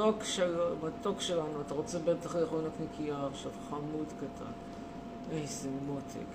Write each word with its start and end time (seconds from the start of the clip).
מתוק 0.00 0.24
של... 0.24 0.56
מתוק 0.82 1.20
שלנו, 1.20 1.60
אתה 1.66 1.74
רוצה 1.74 1.98
בטח 1.98 2.36
לאכול 2.36 2.60
נקניקייה 2.66 3.26
עכשיו, 3.32 3.50
חמוד 3.70 4.06
קטן. 4.16 4.50
איזה 5.32 5.68
מותק. 5.86 6.30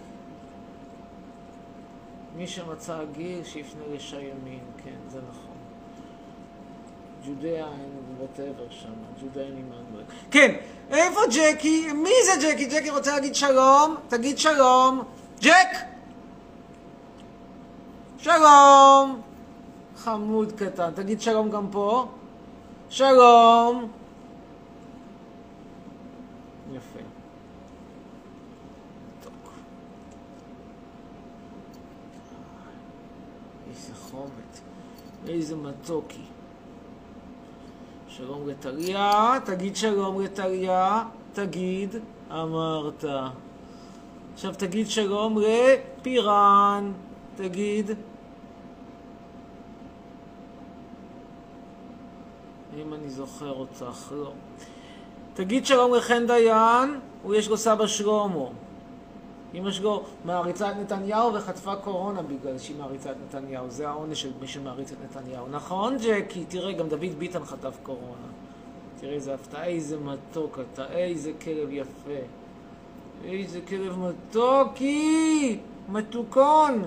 מי 2.37 2.47
שמצא 2.47 2.99
גיל, 3.13 3.43
שיפנה 3.43 3.83
לשי 3.95 4.15
ימין, 4.15 4.59
כן, 4.83 4.95
זה 5.09 5.19
נכון. 5.29 5.55
ג'ודאה, 7.25 7.67
whatever 8.19 8.69
שם, 8.69 8.89
ג'ודאה 9.21 9.47
עמנואל. 9.47 10.03
כן, 10.31 10.55
איפה 10.91 11.19
ג'קי? 11.31 11.91
מי 11.93 12.09
זה 12.25 12.31
ג'קי? 12.41 12.65
ג'קי 12.65 12.89
רוצה 12.89 13.11
להגיד 13.11 13.35
שלום? 13.35 13.95
תגיד 14.07 14.37
שלום. 14.37 15.03
ג'ק! 15.41 15.77
שלום! 18.17 19.21
חמוד 19.97 20.51
קטן. 20.51 20.91
תגיד 20.95 21.21
שלום 21.21 21.49
גם 21.49 21.67
פה. 21.71 22.07
שלום! 22.89 23.91
יפה. 26.73 26.99
איזה 33.69 33.93
חומץ. 33.95 34.61
איזה 35.27 35.55
מתוקי. 35.55 36.21
שלום 38.07 38.47
לטליה, 38.47 39.37
תגיד 39.45 39.75
שלום 39.75 40.21
לטליה, 40.21 41.03
תגיד, 41.33 41.95
אמרת. 42.31 43.05
עכשיו 44.33 44.53
תגיד 44.57 44.89
שלום 44.89 45.37
לפירן, 45.37 46.91
תגיד. 47.35 47.91
אם 52.87 52.93
אני 52.93 53.09
זוכר 53.09 53.51
אותך, 53.51 54.11
לא. 54.11 54.31
תגיד 55.33 55.65
שלום 55.65 55.93
לחן 55.93 56.27
דיין, 56.27 56.99
הוא 57.23 57.35
יש 57.35 57.49
לו 57.49 57.57
סבא 57.57 57.87
שלמה. 57.87 58.45
אמא 59.53 59.71
שלו 59.71 60.03
מעריצה 60.25 60.71
את 60.71 60.75
נתניהו 60.75 61.33
וחטפה 61.33 61.75
קורונה 61.75 62.21
בגלל 62.21 62.57
שהיא 62.57 62.77
מעריצה 62.77 63.11
את 63.11 63.15
נתניהו. 63.27 63.69
זה 63.69 63.89
העונש 63.89 64.21
של 64.21 64.31
מי 64.41 64.47
שמעריץ 64.47 64.91
את 64.91 64.97
נתניהו. 65.03 65.47
נכון, 65.51 65.97
ג'קי? 65.97 66.45
תראה, 66.45 66.73
גם 66.73 66.89
דוד 66.89 67.15
ביטן 67.17 67.45
חטף 67.45 67.77
קורונה. 67.83 68.27
תראה 68.99 69.13
איזה 69.13 69.33
הפתעה, 69.33 69.65
איזה 69.65 69.97
מתוק 69.97 70.59
אתה, 70.59 70.85
איזה 70.91 71.31
כלב 71.43 71.69
יפה. 71.71 72.21
איזה 73.25 73.59
כלב 73.67 73.97
מתוקי! 73.99 75.59
מתוקון! 75.89 76.83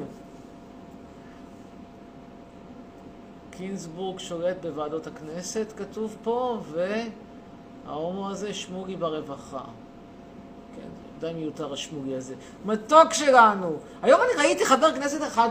קינסבורג 3.58 4.18
שולט 4.18 4.56
בוועדות 4.62 5.06
הכנסת, 5.06 5.72
כתוב 5.76 6.16
פה, 6.22 6.60
וההומו 7.86 8.30
הזה 8.30 8.54
שמולי 8.54 8.96
ברווחה. 8.96 9.60
כן, 10.76 10.88
די 11.20 11.32
מיותר 11.32 11.72
השמולי 11.72 12.14
הזה. 12.16 12.34
מתוק 12.64 13.12
שלנו! 13.12 13.76
היום 14.02 14.20
אני 14.20 14.42
ראיתי 14.42 14.66
חבר 14.66 14.94
כנסת 14.94 15.22
אחד, 15.22 15.48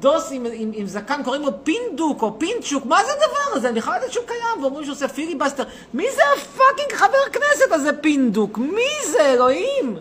דוס 0.00 0.32
עם, 0.32 0.46
עם, 0.52 0.70
עם 0.74 0.86
זקן, 0.86 1.22
קוראים 1.24 1.42
לו 1.42 1.64
פינדוק 1.64 2.22
או 2.22 2.38
פינצ'וק, 2.38 2.86
מה 2.86 3.04
זה 3.04 3.12
הדבר 3.12 3.56
הזה? 3.56 3.68
אני 3.68 3.80
בכלל 3.80 3.94
יודעת 3.94 4.12
שהוא 4.12 4.26
קיים, 4.26 4.62
ואומרים 4.62 4.84
שהוא 4.84 4.94
עושה 4.94 5.08
פיליבסטר. 5.08 5.64
מי 5.94 6.06
זה 6.14 6.22
ה 6.36 6.43
fucking 6.43 6.92
חבר 6.92 7.24
כנסת 7.32 7.72
הזה 7.72 7.90
פינדוק? 8.02 8.58
מי 8.58 9.06
זה, 9.12 9.32
אלוהים? 9.32 9.96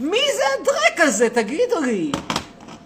מי 0.00 0.20
זה 0.36 0.42
הדרק 0.60 1.08
הזה? 1.08 1.30
תגידו 1.30 1.80
לי. 1.80 2.12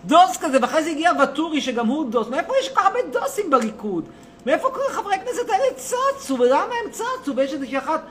דוס 0.07 0.37
כזה, 0.41 0.59
ואחרי 0.63 0.85
זה 0.85 0.91
הגיע 0.91 1.13
ואטורי 1.19 1.61
שגם 1.61 1.87
הוא 1.87 2.11
דוס. 2.11 2.29
מאיפה 2.29 2.53
יש 2.61 2.69
כל 2.69 2.75
כך 2.75 2.87
הרבה 2.87 2.99
דוסים 3.13 3.51
בליכוד? 3.51 4.05
מאיפה 4.47 4.71
כל 4.71 4.93
חברי 4.93 5.15
הכנסת 5.15 5.51
האלה 5.51 5.75
צצו? 5.77 6.39
ולמה 6.39 6.75
הם 6.85 6.91
צצו? 6.91 7.37
ויש 7.37 7.53
איזושהי 7.53 7.79
אחת, 7.79 8.03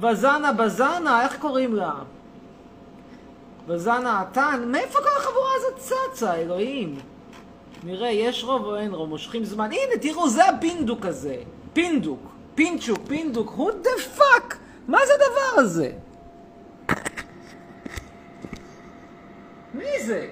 וזנה 0.00 0.52
בזנה, 0.52 1.24
איך 1.24 1.36
קוראים 1.38 1.74
לה? 1.74 1.92
וזנה 3.66 4.20
עתן? 4.20 4.64
מאיפה 4.66 4.98
כל 4.98 5.08
החבורה 5.18 5.50
הזאת 5.56 5.78
צצה, 5.78 6.34
אלוהים? 6.34 6.98
נראה, 7.84 8.10
יש 8.10 8.44
רוב 8.44 8.64
או 8.64 8.76
אין 8.76 8.94
רוב, 8.94 9.08
מושכים 9.08 9.44
זמן. 9.44 9.64
הנה, 9.72 10.00
תראו, 10.00 10.28
זה 10.28 10.48
הפינדוק 10.48 11.06
הזה. 11.06 11.36
פינדוק. 11.72 12.20
פינצ'וק, 12.54 12.98
פינדוק. 13.08 13.54
who 13.58 13.86
the 13.86 14.18
fuck? 14.18 14.54
מה 14.88 14.98
זה 15.06 15.12
הדבר 15.14 15.60
הזה? 15.60 15.90
מי 19.74 20.04
זה? 20.06 20.28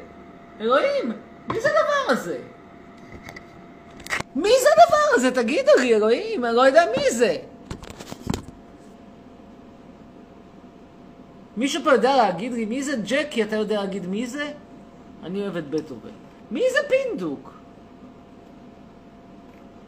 אלוהים, 0.60 1.12
מי 1.48 1.60
זה 1.60 1.69
הדבר 1.69 2.12
הזה? 2.12 2.38
מי 4.37 4.50
זה 4.62 4.69
הדבר 4.76 5.15
הזה? 5.15 5.31
תגידו 5.31 5.71
לי, 5.81 5.94
אלוהים, 5.94 6.44
אני 6.44 6.56
לא 6.56 6.62
יודע 6.62 6.84
מי 6.97 7.10
זה. 7.10 7.37
מישהו 11.56 11.84
פה 11.84 11.93
יודע 11.93 12.16
להגיד 12.16 12.53
לי 12.53 12.65
מי 12.65 12.82
זה 12.82 12.97
ג'קי? 13.04 13.43
אתה 13.43 13.56
יודע 13.56 13.81
להגיד 13.81 14.06
מי 14.06 14.26
זה? 14.26 14.53
אני 15.22 15.43
אוהב 15.43 15.56
את 15.56 15.70
בטהובן. 15.70 16.09
מי 16.50 16.62
זה 16.72 16.78
פינדוק? 16.88 17.53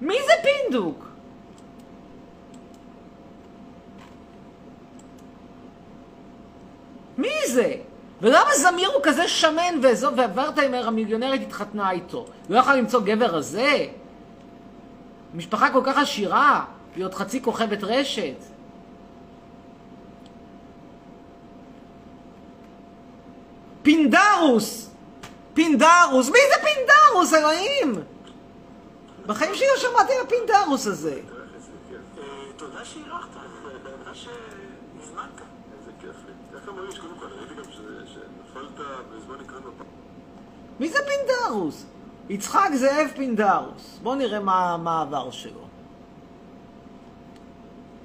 מי 0.00 0.16
זה 0.26 0.32
פינדוק? 0.42 1.08
מי 7.18 7.30
זה? 7.46 7.74
ולמה 8.22 8.50
זמיר 8.54 8.90
הוא 8.94 9.02
כזה 9.02 9.28
שמן 9.28 9.80
וזו, 9.82 10.10
וורטהיימר 10.34 10.88
המיליונרית 10.88 11.42
התחתנה 11.42 11.90
איתו? 11.90 12.26
לא 12.48 12.58
יכול 12.58 12.74
למצוא 12.74 13.00
גבר 13.00 13.26
רזה? 13.26 13.86
משפחה 15.34 15.70
כל 15.70 15.80
כך 15.84 15.98
עשירה, 15.98 16.64
להיות 16.96 17.14
חצי 17.14 17.42
כוכבת 17.42 17.78
רשת. 17.82 18.34
פינדרוס! 23.82 24.90
פינדרוס! 25.54 26.28
מי 26.28 26.38
זה 26.54 26.66
פינדרוס, 26.66 27.34
אלוהים? 27.34 27.94
בחיים 29.26 29.54
שלי 29.54 29.66
לא 29.74 29.80
שמעתי 29.80 30.12
על 30.12 30.26
הפינדרוס 30.26 30.86
הזה. 30.86 31.20
תודה 32.56 32.84
שאירחת, 32.84 33.28
תודה 33.82 34.14
שהזמנת. 34.14 35.51
מי 40.80 40.88
זה 40.88 40.98
פינדרוס? 41.06 41.84
יצחק 42.28 42.70
זאב 42.74 43.10
פינדרוס. 43.16 43.98
בואו 44.02 44.14
נראה 44.14 44.40
מה 44.40 44.76
מה 44.76 44.98
העבר 44.98 45.30
שלו. 45.30 45.66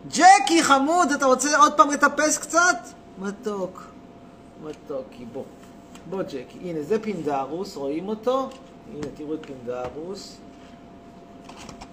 ג'קי 0.08 0.64
חמוד, 0.64 1.12
אתה 1.12 1.26
רוצה 1.26 1.58
עוד 1.58 1.74
פעם 1.78 1.90
לטפס 1.92 2.38
קצת? 2.38 2.78
מתוק. 3.20 3.84
מתוקי, 4.64 5.26
בוא. 5.26 5.44
בוא 6.10 6.24
ג'קי. 6.24 6.60
הנה, 6.62 6.84
זה 6.84 7.04
פינדרוס, 7.04 7.76
רואים 7.76 8.10
אותו? 8.10 8.50
הנה, 8.94 9.08
תראו 9.16 9.34
את 9.34 9.46
פינדרוס. 9.46 10.38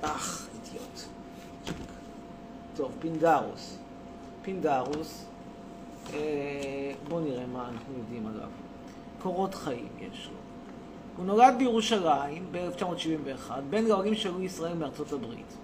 אך, 0.02 0.46
אידיוט. 0.54 1.00
טוב, 2.76 2.92
פינדרוס. 3.00 3.78
פינדרוס. 4.42 5.24
אה, 6.12 6.92
בואו 7.08 7.20
נראה 7.20 7.46
מה 7.46 7.68
אנחנו 7.68 7.94
יודעים 7.98 8.26
עליו. 8.26 8.48
קורות 9.22 9.54
חיים 9.54 9.88
יש 10.00 10.28
לו. 10.32 10.38
הוא 11.16 11.26
נולד 11.26 11.54
בירושלים 11.58 12.44
ב-1971, 12.50 13.50
בן 13.70 13.84
להורים 13.84 14.14
שעלו 14.14 14.38
לישראל 14.38 14.74
מארצות 14.74 15.12
הברית. 15.12 15.56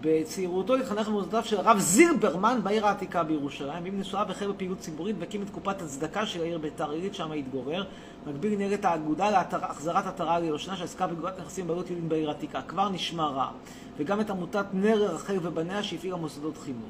בצעירותו 0.00 0.76
התחנך 0.76 1.08
במוסדותיו 1.08 1.44
של 1.44 1.56
הרב 1.56 1.78
זילברמן 1.78 2.60
בעיר 2.62 2.86
העתיקה 2.86 3.22
בירושלים, 3.22 3.84
עם 3.84 4.00
נשואה 4.00 4.22
החל 4.22 4.52
בפעילות 4.52 4.78
ציבורית 4.78 5.16
והקים 5.18 5.42
את 5.42 5.50
קופת 5.50 5.82
הצדקה 5.82 6.26
של 6.26 6.40
העיר 6.40 6.58
ביתר 6.58 6.90
עילית, 6.90 7.14
שם 7.14 7.32
התגורר. 7.32 7.84
מקביל 8.26 8.74
את 8.74 8.84
האגודה 8.84 9.30
להחזרת 9.30 10.06
עטרה 10.06 10.38
ליושנה 10.38 10.76
שעסקה 10.76 11.06
בגבורת 11.06 11.40
נכסים 11.40 11.66
בעלות 11.66 11.90
יהודים 11.90 12.08
בעיר 12.08 12.28
העתיקה. 12.28 12.62
כבר 12.62 12.88
נשמע 12.88 13.26
רע. 13.26 13.50
וגם 13.96 14.20
את 14.20 14.30
עמותת 14.30 14.66
נר 14.72 15.14
רחל 15.14 15.36
ובניה 15.42 15.82
שהפעילה 15.82 16.16
מוסדות 16.16 16.58
חינוך. 16.58 16.88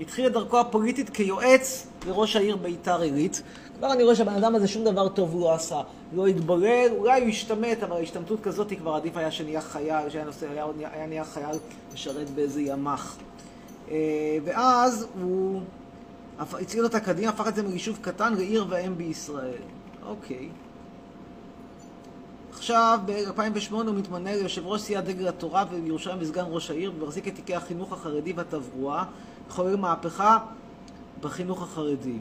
התחיל 0.00 0.26
את 0.26 0.32
דרכו 0.32 0.60
הפוליטית 0.60 1.10
כיועץ 1.10 1.86
לראש 2.06 2.36
העיר 2.36 2.56
ביתר 2.56 3.00
עילית. 3.00 3.42
כבר 3.78 3.92
אני 3.92 4.02
רואה 4.02 4.14
שהבן 4.14 4.34
אדם 4.34 4.54
הזה 4.54 4.68
שום 4.68 4.84
דבר 4.84 5.08
טוב 5.08 5.32
הוא 5.32 5.40
לא 5.40 5.54
עשה. 5.54 5.80
לא 6.14 6.26
התברר, 6.26 6.86
אולי 6.90 7.20
הוא 7.20 7.28
השתמט, 7.28 7.82
אבל 7.82 8.02
השתמטות 8.02 8.40
כזאת 8.42 8.72
כבר 8.78 8.94
עדיף 8.94 9.16
היה 9.16 9.30
שנהיה 9.30 9.60
חייל, 9.60 10.10
שהיה 10.10 10.24
נושא, 10.24 10.50
היה, 10.50 10.64
היה 10.92 11.06
נהיה 11.06 11.24
חייל 11.24 11.56
לשרת 11.94 12.30
באיזה 12.30 12.62
ימ"ח. 12.62 13.16
אה, 13.90 14.38
ואז 14.44 15.06
הוא 15.20 15.60
הצעיד 16.38 16.84
אותה 16.84 17.00
קדימה, 17.00 17.28
הפך 17.28 17.48
את 17.48 17.54
זה 17.54 17.62
מיישוב 17.62 17.98
קטן 18.00 18.34
לעיר 18.34 18.66
ואם 18.68 18.96
בישראל. 18.96 19.62
אוקיי. 20.06 20.48
עכשיו, 22.52 22.98
ב-2008 23.06 23.72
הוא 23.72 23.94
מתמנה 23.94 24.36
ליושב 24.36 24.66
ראש 24.66 24.80
סיעת 24.80 25.04
דגל 25.04 25.28
התורה 25.28 25.64
בירושלים 25.64 26.18
וסגן 26.20 26.44
ראש 26.48 26.70
העיר, 26.70 26.92
ומחזיק 26.98 27.28
את 27.28 27.34
תיקי 27.34 27.54
החינוך 27.54 27.92
החרדי 27.92 28.32
והתברואה, 28.32 29.04
חולל 29.48 29.76
מהפכה 29.76 30.38
בחינוך 31.20 31.62
החרדי. 31.62 32.18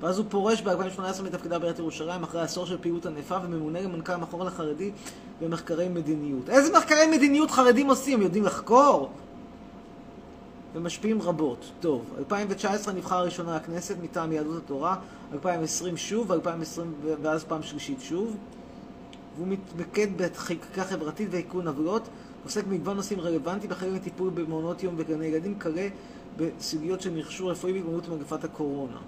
ואז 0.00 0.18
הוא 0.18 0.26
פורש 0.28 0.62
ב-2018 0.62 1.22
מתפקידה 1.22 1.58
בעיריית 1.58 1.78
ירושלים 1.78 2.22
אחרי 2.22 2.40
עשור 2.40 2.66
של 2.66 2.78
פעילות 2.80 3.06
ענפה 3.06 3.36
וממונה 3.44 3.80
למנכ"ל 3.80 4.12
המכון 4.12 4.46
החרדי 4.46 4.90
במחקרי 5.40 5.88
מדיניות. 5.88 6.48
איזה 6.48 6.78
מחקרי 6.78 7.06
מדיניות 7.06 7.50
חרדים 7.50 7.88
עושים? 7.88 8.22
יודעים 8.22 8.44
לחקור? 8.44 9.10
ומשפיעים 10.74 11.22
רבות. 11.22 11.70
טוב, 11.80 12.04
2019 12.18 12.94
נבחר 12.94 13.24
ראשונה 13.24 13.56
לכנסת 13.56 13.96
מטעם 14.02 14.32
יהדות 14.32 14.62
התורה, 14.64 14.96
2020 15.32 15.96
שוב, 15.96 16.32
2020 16.32 16.94
ואז 17.22 17.44
פעם 17.44 17.62
שלישית 17.62 18.00
שוב. 18.00 18.36
והוא 19.36 19.46
מתמקד 19.48 20.08
בחקיקה 20.16 20.84
חברתית 20.84 21.28
ועיכון 21.30 21.68
עוולות, 21.68 22.08
עוסק 22.44 22.64
במגוון 22.64 22.96
נושאים 22.96 23.20
רלוונטיים, 23.20 23.70
בחלק 23.70 23.92
מטיפול 23.92 24.30
במעונות 24.30 24.82
יום 24.82 24.94
וגני 24.98 25.26
ילדים, 25.26 25.58
כלה 25.58 25.88
בסוגיות 26.36 27.00
של 27.00 27.10
מכשור 27.10 27.50
רפואי 27.50 27.78
עם 27.78 28.16
מגפת 28.18 28.44
הקורונה. 28.44 28.98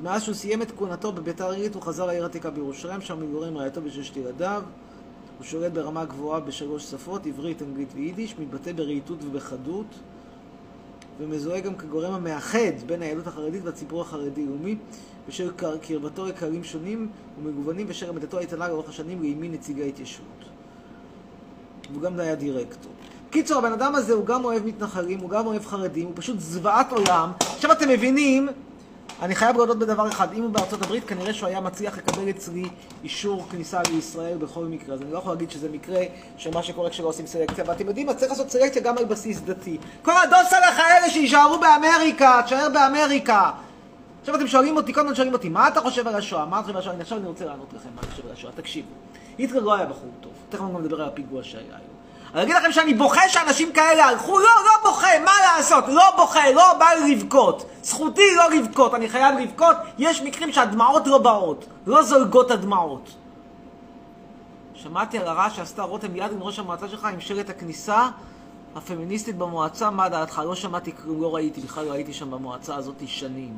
ומאז 0.00 0.22
שהוא 0.22 0.34
סיים 0.34 0.62
את 0.62 0.72
כהונתו 0.76 1.12
בביתר 1.12 1.50
עילית 1.50 1.74
הוא 1.74 1.82
חזר 1.82 2.06
לעיר 2.06 2.22
העתיקה 2.22 2.50
בירושלים, 2.50 3.00
שם 3.00 3.22
מתגורר 3.22 3.48
עם 3.48 3.56
רעייתו 3.56 3.80
וששת 3.84 4.16
ילדיו. 4.16 4.62
הוא 5.38 5.44
שולט 5.44 5.72
ברמה 5.72 6.04
גבוהה 6.04 6.40
בשלוש 6.40 6.90
שפות, 6.90 7.26
עברית, 7.26 7.62
אנגלית 7.62 7.88
ויידיש, 7.94 8.38
מתבטא 8.38 8.72
ברהיטות 8.72 9.24
ובחדות, 9.24 9.86
ומזוהה 11.20 11.60
גם 11.60 11.74
כגורם 11.74 12.12
המאחד 12.12 12.72
בין 12.86 13.02
היהדות 13.02 13.26
החרדית 13.26 13.62
והציבור 13.64 14.00
החרדי-לאומי, 14.00 14.76
בשל 15.28 15.50
קרבתו 15.82 16.26
לקהלים 16.26 16.64
שונים 16.64 17.08
ומגוונים 17.38 17.86
ושל 17.88 18.08
עמידתו 18.08 18.38
האיתנה 18.38 18.68
לאורך 18.68 18.88
השנים 18.88 19.22
לימין 19.22 19.52
נציגי 19.52 19.82
ההתיישבות. 19.82 20.26
והוא 21.90 22.02
גם 22.02 22.20
היה 22.20 22.34
דירקטור. 22.34 22.92
קיצור, 23.32 23.58
הבן 23.58 23.72
אדם 23.72 23.94
הזה 23.94 24.12
הוא 24.12 24.26
גם 24.26 24.44
אוהב 24.44 24.66
מתנחלים, 24.66 25.18
הוא 25.18 25.30
גם 25.30 25.46
אוהב 25.46 25.66
חרדים, 25.66 26.06
הוא 26.06 26.12
פשוט 26.16 26.40
זוועת 26.40 26.92
עולם. 26.92 27.32
עכשיו 27.40 27.72
אתם 27.72 27.88
מבינים 27.88 28.48
אני 29.22 29.34
חייב 29.34 29.56
להודות 29.56 29.78
בדבר 29.78 30.08
אחד, 30.08 30.32
אם 30.32 30.42
הוא 30.42 30.50
בארצות 30.50 30.82
הברית, 30.82 31.04
כנראה 31.04 31.34
שהוא 31.34 31.48
היה 31.48 31.60
מצליח 31.60 31.98
לקבל 31.98 32.30
אצלי 32.30 32.62
אישור 33.04 33.46
כניסה 33.50 33.80
לישראל 33.90 34.36
בכל 34.38 34.64
מקרה. 34.64 34.94
אז 34.94 35.02
אני 35.02 35.12
לא 35.12 35.18
יכול 35.18 35.32
להגיד 35.32 35.50
שזה 35.50 35.68
מקרה 35.68 36.00
שמה 36.36 36.62
שקורה 36.62 36.90
כשלא 36.90 37.08
עושים 37.08 37.26
סלקציה. 37.26 37.64
ואתם 37.66 37.86
יודעים 37.86 38.06
מה, 38.06 38.14
צריך 38.14 38.32
לעשות 38.32 38.50
סלקציה 38.50 38.82
גם 38.82 38.98
על 38.98 39.04
בסיס 39.04 39.40
דתי. 39.40 39.78
כל 40.02 40.12
הדוסלח 40.22 40.78
האלה 40.78 41.10
שיישארו 41.10 41.60
באמריקה, 41.60 42.40
תשאר 42.44 42.68
באמריקה. 42.72 43.50
עכשיו 44.20 44.34
אתם 44.34 44.46
שואלים 44.46 44.76
אותי, 44.76 44.94
כל 44.94 45.00
הזמן 45.00 45.14
שואלים 45.14 45.32
אותי, 45.32 45.48
מה 45.48 45.68
אתה 45.68 45.80
חושב 45.80 46.08
על 46.08 46.14
השואה? 46.14 46.46
מה 46.46 46.60
אתה 46.60 46.66
חושב 46.66 46.76
על 46.76 46.80
השואה? 46.80 47.00
עכשיו 47.00 47.18
אני 47.18 47.26
רוצה 47.26 47.44
לענות 47.44 47.72
לכם 47.72 47.88
מה 47.94 48.00
אני 48.02 48.10
חושב 48.10 48.26
על 48.26 48.32
השואה. 48.32 48.52
תקשיבו, 48.52 48.88
היטלר 49.38 49.60
לא 49.60 49.74
היה 49.74 49.86
בחור 49.86 50.10
טוב. 50.20 50.32
תכף 50.50 50.60
אני 50.62 50.78
נדבר 50.78 51.02
על 51.02 51.08
הפיגוע 51.08 51.42
שהיה 51.42 51.64
היום. 51.68 51.91
אני 52.34 52.42
אגיד 52.42 52.54
לכם 52.54 52.72
שאני 52.72 52.94
בוכה 52.94 53.28
שאנשים 53.28 53.72
כאלה 53.72 54.04
הלכו, 54.04 54.38
לא, 54.38 54.44
לא 54.44 54.90
בוכה, 54.90 55.18
מה 55.24 55.32
לעשות? 55.44 55.84
לא 55.88 56.02
בוכה, 56.16 56.50
לא 56.52 56.74
בא 56.78 56.86
לי 56.86 57.14
לבכות. 57.14 57.64
זכותי 57.82 58.34
לא 58.36 58.50
לבכות, 58.50 58.94
אני 58.94 59.08
חייב 59.08 59.38
לבכות. 59.38 59.76
יש 59.98 60.22
מקרים 60.22 60.52
שהדמעות 60.52 61.06
לא 61.06 61.18
באות, 61.18 61.64
לא 61.86 62.02
זולגות 62.02 62.50
הדמעות. 62.50 63.14
שמעתי 64.74 65.18
על 65.18 65.28
הרע 65.28 65.50
שעשתה 65.50 65.82
רותם 65.82 66.16
יד 66.16 66.32
עם 66.32 66.42
ראש 66.42 66.58
המועצה 66.58 66.88
שלך 66.88 67.04
עם 67.04 67.20
שלט 67.20 67.50
הכניסה 67.50 68.08
הפמיניסטית 68.76 69.36
במועצה, 69.36 69.90
מה 69.90 70.08
דעתך? 70.08 70.42
לא 70.44 70.54
שמעתי 70.54 70.92
לא 71.06 71.34
ראיתי, 71.34 71.60
בכלל 71.60 71.84
לא 71.84 71.92
הייתי 71.92 72.12
שם 72.12 72.30
במועצה 72.30 72.76
הזאת 72.76 73.02
שנים. 73.06 73.56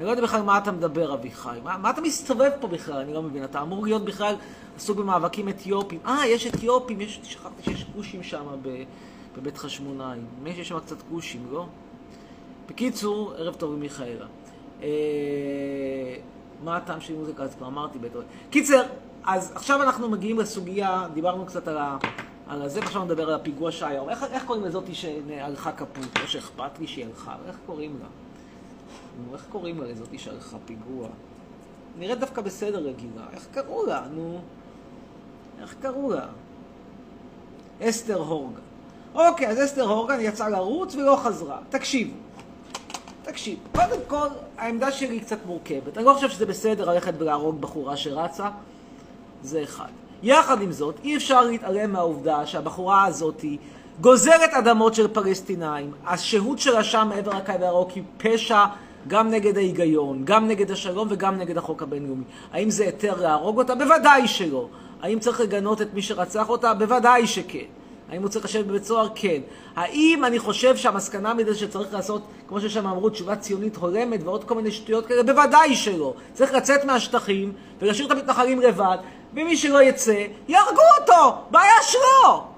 אני 0.00 0.06
לא 0.06 0.10
יודע 0.10 0.22
בכלל 0.22 0.42
מה 0.42 0.58
אתה 0.58 0.72
מדבר, 0.72 1.14
אביחי. 1.14 1.58
מה, 1.64 1.78
מה 1.78 1.90
אתה 1.90 2.00
מסתובב 2.00 2.50
פה 2.60 2.68
בכלל? 2.68 2.96
אני 2.96 3.14
לא 3.14 3.22
מבין. 3.22 3.44
אתה 3.44 3.62
אמור 3.62 3.84
להיות 3.84 4.04
בכלל 4.04 4.34
עסוק 4.76 4.98
במאבקים 4.98 5.48
אתיופים. 5.48 5.98
אה, 6.06 6.26
יש 6.26 6.46
אתיופים, 6.46 7.00
יש, 7.00 7.20
שכחתי 7.22 7.62
שיש 7.62 7.86
כושים 7.96 8.22
שם 8.22 8.46
בבית 9.36 9.58
חשמונאי. 9.58 10.18
מי 10.42 10.54
שיש 10.54 10.68
שם 10.68 10.78
קצת 10.78 10.96
כושים, 11.10 11.46
לא? 11.50 11.66
בקיצור, 12.68 13.34
ערב 13.36 13.54
טוב 13.54 13.74
מיכאלה. 13.74 14.26
אה, 14.82 14.88
מה 16.64 16.76
הטעם 16.76 17.00
של 17.00 17.14
מוזיקה? 17.14 17.42
אז 17.42 17.54
כבר 17.54 17.66
אמרתי 17.66 17.98
בטח. 17.98 18.18
קיצר, 18.50 18.82
אז 19.24 19.52
עכשיו 19.54 19.82
אנחנו 19.82 20.08
מגיעים 20.08 20.38
לסוגיה, 20.38 21.06
דיברנו 21.14 21.46
קצת 21.46 21.68
על, 21.68 21.78
ה, 21.78 21.98
על 22.48 22.68
זה, 22.68 22.80
ועכשיו 22.80 23.04
נדבר 23.04 23.28
על 23.28 23.34
הפיגוע 23.34 23.72
שהיה. 23.72 24.02
איך, 24.08 24.24
איך 24.32 24.44
קוראים 24.44 24.64
לזאתי 24.64 24.94
שהלכה 24.94 25.72
כפות? 25.72 26.18
לא 26.20 26.26
שאכפת 26.26 26.78
לי 26.78 26.86
שהיא 26.86 27.04
הלכה, 27.04 27.36
איך 27.46 27.56
קוראים 27.66 27.98
לה? 28.02 28.06
נו, 29.26 29.34
איך 29.34 29.46
קוראים 29.50 29.80
לה 29.80 29.86
לזאתי 29.86 30.18
שהלכה 30.18 30.56
פיגוע? 30.64 31.08
נראית 31.98 32.18
דווקא 32.18 32.42
בסדר 32.42 32.78
רגילה. 32.78 33.22
איך 33.32 33.46
קראו 33.52 33.86
לה? 33.86 34.02
נו, 34.14 34.40
איך 35.60 35.74
קראו 35.82 36.10
לה? 36.10 36.26
אסתר 37.82 38.18
הורגן. 38.18 38.60
אוקיי, 39.14 39.48
אז 39.48 39.64
אסתר 39.64 39.82
הורגן 39.82 40.20
יצאה 40.20 40.48
לרוץ 40.48 40.94
ולא 40.94 41.16
חזרה. 41.22 41.58
תקשיבו. 41.68 42.14
תקשיב, 43.22 43.58
קודם 43.74 44.00
כל, 44.08 44.28
העמדה 44.58 44.92
שלי 44.92 45.08
היא 45.08 45.20
קצת 45.20 45.38
מורכבת. 45.46 45.96
אני 45.96 46.04
לא 46.04 46.14
חושב 46.14 46.30
שזה 46.30 46.46
בסדר 46.46 46.90
ללכת 46.90 47.12
ולהרוג 47.18 47.60
בחורה 47.60 47.96
שרצה, 47.96 48.48
זה 49.42 49.62
אחד. 49.62 49.88
יחד 50.22 50.62
עם 50.62 50.72
זאת, 50.72 50.94
אי 51.04 51.16
אפשר 51.16 51.44
להתעלם 51.44 51.92
מהעובדה 51.92 52.46
שהבחורה 52.46 53.04
הזאת 53.04 53.44
גוזרת 54.00 54.50
אדמות 54.52 54.94
של 54.94 55.08
פלסטינאים. 55.08 55.92
השהות 56.06 56.58
שלה 56.58 56.84
שם 56.84 57.06
מעבר 57.14 57.30
לקו 57.30 57.52
הירוק 57.52 57.90
היא 57.90 58.02
פשע 58.16 58.64
גם 59.08 59.30
נגד 59.30 59.56
ההיגיון, 59.56 60.24
גם 60.24 60.48
נגד 60.48 60.70
השלום 60.70 61.08
וגם 61.10 61.38
נגד 61.38 61.58
החוק 61.58 61.82
הבינלאומי. 61.82 62.24
האם 62.52 62.70
זה 62.70 62.84
היתר 62.84 63.20
להרוג 63.20 63.58
אותה? 63.58 63.74
בוודאי 63.74 64.28
שלא. 64.28 64.68
האם 65.02 65.18
צריך 65.18 65.40
לגנות 65.40 65.82
את 65.82 65.94
מי 65.94 66.02
שרצח 66.02 66.48
אותה? 66.48 66.74
בוודאי 66.74 67.26
שכן. 67.26 67.64
האם 68.10 68.22
הוא 68.22 68.28
צריך 68.28 68.44
לשבת 68.44 68.66
בבית 68.66 68.84
סוהר? 68.84 69.08
כן. 69.14 69.40
האם 69.76 70.24
אני 70.24 70.38
חושב 70.38 70.76
שהמסקנה 70.76 71.34
מזה 71.34 71.54
שצריך 71.54 71.94
לעשות, 71.94 72.22
כמו 72.48 72.60
ששם 72.60 72.86
אמרו, 72.86 73.10
תשובה 73.10 73.36
ציונית 73.36 73.76
הולמת 73.76 74.20
ועוד 74.24 74.44
כל 74.44 74.54
מיני 74.54 74.70
שטויות 74.70 75.06
כאלה? 75.06 75.22
בוודאי 75.22 75.76
שלא. 75.76 76.14
צריך 76.32 76.52
לצאת 76.52 76.84
מהשטחים 76.84 77.52
ולהשאיר 77.82 78.06
את 78.06 78.12
המתנחלים 78.12 78.60
לבד, 78.60 78.96
ומי 79.34 79.56
שלא 79.56 79.82
יצא, 79.82 80.26
יהרגו 80.48 80.82
אותו! 81.00 81.34
בעיה 81.50 81.82
שלו! 81.82 82.50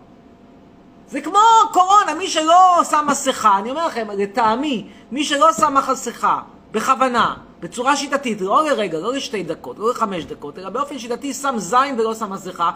זה 1.12 1.20
כמו 1.20 1.38
קורונה, 1.72 2.14
מי 2.18 2.28
שלא 2.28 2.80
שם 2.90 3.06
מסכה, 3.08 3.58
אני 3.58 3.70
אומר 3.70 3.86
לכם, 3.86 4.08
לטעמי, 4.10 4.86
מי 5.10 5.24
שלא 5.24 5.52
שם 5.52 5.74
מסכה, 5.92 6.40
בכוונה, 6.70 7.34
בצורה 7.60 7.96
שיטתית, 7.96 8.40
לא 8.40 8.64
לרגע, 8.64 8.98
לא 8.98 9.12
לשתי 9.12 9.42
דקות, 9.42 9.78
לא 9.78 9.90
לחמש 9.90 10.24
דקות, 10.24 10.58
אלא 10.58 10.70
באופן 10.70 10.98
שיטתי 10.98 11.34
שם 11.34 11.54
זין 11.58 12.00
ולא 12.00 12.14
שם 12.14 12.32
מסכה, 12.32 12.70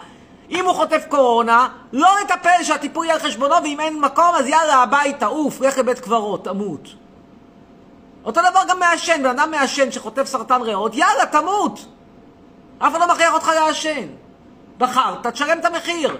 אם 0.51 0.65
הוא 0.65 0.75
חוטף 0.75 1.05
קורונה, 1.09 1.69
לא 1.93 2.09
לטפל 2.25 2.63
שהטיפול 2.63 3.07
יהיה 3.07 3.15
על 3.15 3.21
חשבונו, 3.21 3.55
ואם 3.63 3.81
אין 3.81 4.01
מקום, 4.01 4.35
אז 4.35 4.47
יאללה, 4.47 4.75
הביתה, 4.75 5.27
עוף, 5.27 5.61
לך 5.61 5.79
לבית 5.79 5.99
קברות, 5.99 6.45
תמות. 6.45 6.89
אותו 8.25 8.41
דבר 8.51 8.61
גם 8.69 8.79
מעשן, 8.79 9.23
בן 9.23 9.39
אדם 9.39 9.51
מעשן 9.51 9.93
שחוטף 9.93 10.27
סרטן 10.27 10.63
ריאות, 10.63 10.95
יאללה, 10.95 11.27
תמות. 11.27 11.87
אף 12.79 12.93
אחד 12.93 13.01
לא 13.01 13.15
מכריח 13.15 13.35
אותך 13.35 13.49
לעשן. 13.49 14.07
בחרת, 14.79 15.27
תשלם 15.27 15.59
את 15.59 15.65
המחיר. 15.65 16.17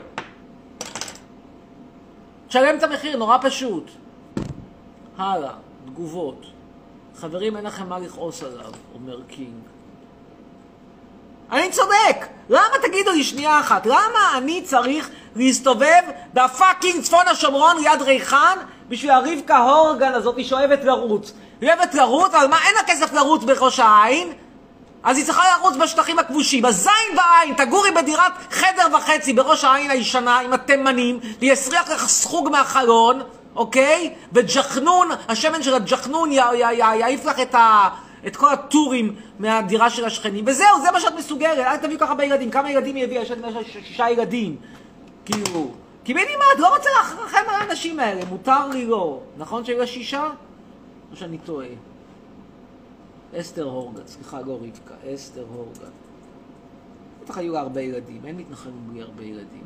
תשלם 2.49 2.79
את 2.79 2.83
המחיר, 2.83 3.17
נורא 3.17 3.39
פשוט. 3.43 3.91
הלאה, 5.19 5.53
תגובות. 5.87 6.47
חברים, 7.21 7.57
אין 7.57 7.65
לכם 7.65 7.89
מה 7.89 7.99
לכעוס 7.99 8.43
עליו, 8.43 8.73
אומר 8.95 9.19
קינג. 9.29 9.55
אני 11.53 11.71
צודק! 11.71 12.27
למה 12.49 12.75
תגידו 12.83 13.11
לי 13.11 13.25
שנייה 13.25 13.61
אחת, 13.61 13.87
למה 13.87 14.39
אני 14.39 14.63
צריך 14.63 15.11
להסתובב 15.37 16.03
בפאקינג 16.35 17.03
צפון 17.03 17.29
השומרון 17.29 17.77
ליד 17.83 18.03
ריחן 18.03 18.59
בשביל 18.89 19.11
הרבקה 19.11 19.59
הורגן 19.59 20.15
הזאת 20.15 20.45
שאוהבת 20.45 20.85
לרוץ? 20.85 21.33
היא 21.61 21.69
אוהבת 21.73 21.95
לרוץ, 21.95 22.35
אבל 22.35 22.47
מה, 22.47 22.57
אין 22.67 22.75
לה 22.75 22.83
כסף 22.87 23.13
לרוץ 23.13 23.45
בראש 23.45 23.81
העין? 23.81 24.33
אז 25.03 25.17
היא 25.17 25.27
צריכה 25.27 25.43
לרוץ 25.59 25.77
בשטחים 25.77 26.19
הכבושים. 26.19 26.65
אז 26.65 26.77
זין 26.83 27.17
בעין, 27.17 27.55
תגורי 27.55 27.91
בדירת 27.91 28.33
חדר 28.51 28.97
וחצי 28.97 29.33
בראש 29.33 29.65
העין 29.65 29.91
הישנה 29.91 30.39
עם 30.39 30.53
התימנים, 30.53 31.21
ויסריח 31.41 31.91
לך 31.91 32.09
סחוג 32.09 32.49
מהחלון, 32.49 33.23
אוקיי? 33.57 34.15
וג'חנון, 34.33 35.09
השמן 35.29 35.63
של 35.63 35.75
הג'חנון 35.75 36.33
יעיף 36.33 37.25
לך 37.25 37.41
את 37.41 37.55
ה... 37.55 37.89
את 38.27 38.37
כל 38.37 38.53
הטורים 38.53 39.15
מהדירה 39.39 39.91
של 39.91 40.05
השכנים, 40.05 40.45
וזהו, 40.47 40.81
זה 40.83 40.91
מה 40.93 41.01
שאת 41.01 41.15
מסוגרת, 41.19 41.59
אל 41.59 41.77
תביאו 41.77 42.01
ככה 42.01 42.11
הרבה 42.11 42.25
ילדים, 42.25 42.51
כמה 42.51 42.71
ילדים 42.71 42.97
היא 42.97 43.05
הביאה? 43.05 43.23
יש 43.23 43.31
לה 43.31 43.49
שישה 43.73 44.11
ילדים, 44.11 44.57
כאילו, 45.25 45.71
קיבלתי 46.05 46.37
מה, 46.37 46.45
את 46.55 46.59
לא 46.59 46.75
רוצה 46.75 46.91
להכרחם 46.99 47.43
על 47.49 47.55
האנשים 47.55 48.01
האלה, 48.01 48.25
מותר 48.25 48.69
לי 48.73 48.87
לא, 48.87 49.21
נכון 49.37 49.65
שהיו 49.65 49.79
לה 49.79 49.87
שישה? 49.87 50.25
או 51.11 51.17
שאני 51.17 51.39
טועה? 51.39 51.67
אסתר 53.35 53.65
הורגן, 53.65 54.07
סליחה, 54.07 54.41
לא 54.41 54.55
רבקה, 54.55 54.95
אסתר 55.15 55.45
הורגן. 55.55 55.91
בטח 57.25 57.39
היו 57.39 57.53
לה 57.53 57.61
הרבה 57.61 57.81
ילדים, 57.81 58.21
אין 58.27 58.37
מתנחלים 58.37 58.89
בלי 58.91 59.03
הרבה 59.03 59.25
ילדים. 59.25 59.65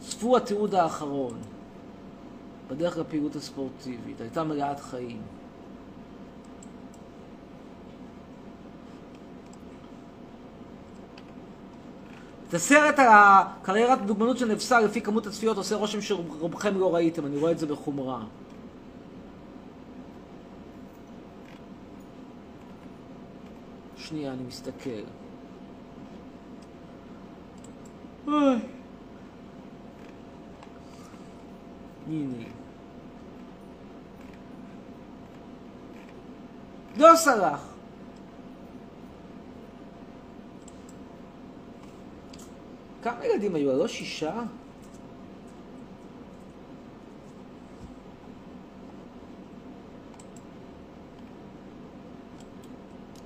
צפו 0.00 0.36
התיעוד 0.36 0.74
האחרון. 0.74 1.38
בדרך 2.68 2.98
לפעילות 2.98 3.36
הספורטיבית, 3.36 4.20
הייתה 4.20 4.44
מלאת 4.44 4.80
חיים. 4.80 5.22
את 12.48 12.54
הסרט 12.54 12.98
על 12.98 13.06
הקריירת 13.10 14.06
דוגמנות 14.06 14.38
של 14.38 14.52
נפסה 14.52 14.80
לפי 14.80 15.00
כמות 15.00 15.26
הצפיות 15.26 15.56
עושה 15.56 15.76
רושם 15.76 16.00
שרובכם 16.00 16.78
לא 16.78 16.94
ראיתם, 16.94 17.26
אני 17.26 17.36
רואה 17.36 17.52
את 17.52 17.58
זה 17.58 17.66
בחומרה. 17.66 18.24
שנייה, 24.12 24.32
אני 24.32 24.42
מסתכל. 24.42 24.90
אוי. 28.26 28.56
הנה. 32.06 32.44
לא 36.96 37.16
סלח. 37.16 37.68
כמה 43.02 43.26
ילדים 43.26 43.54
היו? 43.54 43.78
לא 43.78 43.88
שישה? 43.88 44.42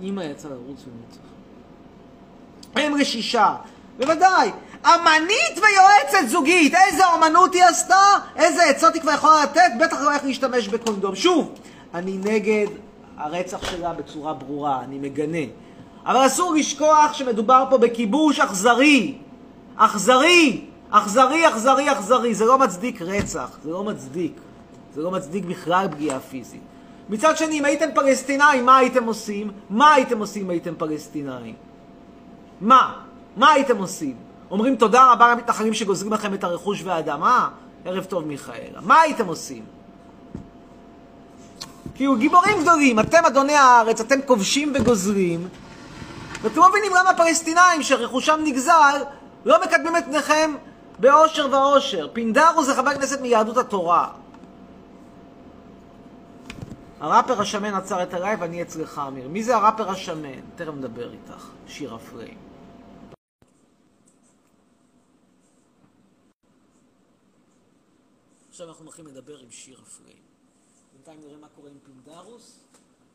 אמא 0.03 0.21
יצאה 0.21 0.51
לרוץ 0.51 0.85
ומוצח. 0.87 1.27
הם 2.75 2.97
לשישה. 2.97 3.55
בוודאי. 3.99 4.51
אמנית 4.87 5.57
ויועצת 5.57 6.29
זוגית. 6.29 6.75
איזה 6.75 7.03
אומנות 7.07 7.55
היא 7.55 7.65
עשתה? 7.65 8.03
איזה 8.37 8.65
עצות 8.65 8.95
היא 8.95 9.03
כבר 9.03 9.13
יכולה 9.13 9.43
לתת? 9.43 9.71
בטח 9.81 10.01
לא 10.01 10.13
איך 10.13 10.25
להשתמש 10.25 10.69
בקונדום. 10.69 11.15
שוב, 11.15 11.55
אני 11.95 12.19
נגד 12.25 12.67
הרצח 13.17 13.71
שלה 13.71 13.93
בצורה 13.93 14.33
ברורה, 14.33 14.81
אני 14.85 14.99
מגנה. 14.99 15.53
אבל 16.07 16.27
אסור 16.27 16.55
לשכוח 16.55 17.13
שמדובר 17.13 17.65
פה 17.71 17.79
בכיבוש 17.79 18.41
אכזרי. 18.41 19.15
אכזרי! 19.77 20.65
אכזרי, 20.91 21.49
אכזרי, 21.49 21.93
אכזרי. 21.93 22.35
זה 22.35 22.45
לא 22.45 22.59
מצדיק 22.59 23.03
רצח, 23.03 23.59
זה 23.65 23.71
לא 23.71 23.85
מצדיק. 23.85 24.33
זה 24.95 25.03
לא 25.03 25.11
מצדיק 25.11 25.45
בכלל 25.45 25.89
פגיעה 25.91 26.21
פיזית. 26.21 26.61
מצד 27.09 27.37
שני, 27.37 27.59
אם 27.59 27.65
הייתם 27.65 27.89
פלסטינאים, 27.95 28.67
מה 28.67 28.77
הייתם 28.77 29.05
עושים? 29.05 29.51
מה 29.71 29.95
הייתם 29.95 30.19
עושים 30.19 30.45
אם 30.45 30.51
הייתם 30.51 30.75
פלסטינאים? 30.79 31.55
מה? 32.61 32.95
מה 33.37 33.53
הייתם 33.53 33.79
עושים? 33.79 34.17
אומרים 34.51 34.77
תודה 34.77 35.13
רבה 35.13 35.33
למתנחלים 35.33 35.75
שגוזרים 35.75 36.13
לכם 36.13 36.35
את 36.35 36.45
הרכוש 36.45 36.83
והאדמה? 36.83 37.49
ערב 37.85 38.05
טוב 38.05 38.27
מיכאלה. 38.27 38.81
מה 38.81 39.01
הייתם 39.01 39.27
עושים? 39.27 39.65
כאילו 41.95 42.17
גיבורים 42.17 42.61
גדולים, 42.61 43.01
אתם 43.01 43.25
אדוני 43.27 43.55
הארץ, 43.55 44.01
אתם 44.01 44.23
כובשים 44.27 44.73
וגוזרים, 44.75 45.49
ואתם 46.43 46.61
לא 46.61 46.69
מבינים 46.69 46.93
למה 46.95 47.11
הפלסטינאים 47.11 47.83
שרכושם 47.83 48.41
נגזל 48.45 49.03
לא 49.45 49.63
מקדמים 49.65 49.97
את 49.97 50.05
פניכם 50.05 50.55
באושר 50.99 51.49
ואושר. 51.51 52.09
פינדרו 52.13 52.65
זה 52.65 52.75
חבר 52.75 52.95
כנסת 52.95 53.21
מיהדות 53.21 53.57
התורה. 53.57 54.09
הראפר 57.01 57.41
השמן 57.41 57.75
עצר 57.75 58.03
את 58.03 58.15
ה 58.15 58.19
live, 58.19 58.43
אני 58.43 58.63
אצלך, 58.63 59.01
אמיר. 59.09 59.29
מי 59.29 59.45
זה 59.45 59.57
הראפר 59.57 59.91
השמן? 59.91 60.41
תכף 60.55 60.73
נדבר 60.73 61.13
איתך. 61.13 61.51
שירה 61.67 61.99
פריים. 61.99 62.39
עכשיו 68.49 68.69
אנחנו 68.69 68.85
הולכים 68.85 69.07
לדבר 69.07 69.39
עם 69.39 69.51
שירה 69.51 69.85
פריים. 69.85 70.23
בינתיים 70.93 71.21
נראה 71.21 71.37
מה 71.37 71.49
קורה 71.49 71.71
עם 71.71 71.79
פינדרוס. 71.85 72.61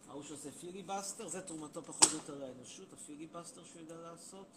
ההוא 0.09 0.23
שעושה 0.23 0.51
פיליבסטר, 0.51 1.27
זה 1.27 1.41
תרומתו 1.41 1.83
פחות 1.83 2.07
או 2.11 2.17
יותר 2.17 2.39
לאנושות, 2.39 2.93
הפיליבסטר 2.93 3.63
שהוא 3.63 3.81
יודע 3.81 3.95
לעשות. 3.95 4.47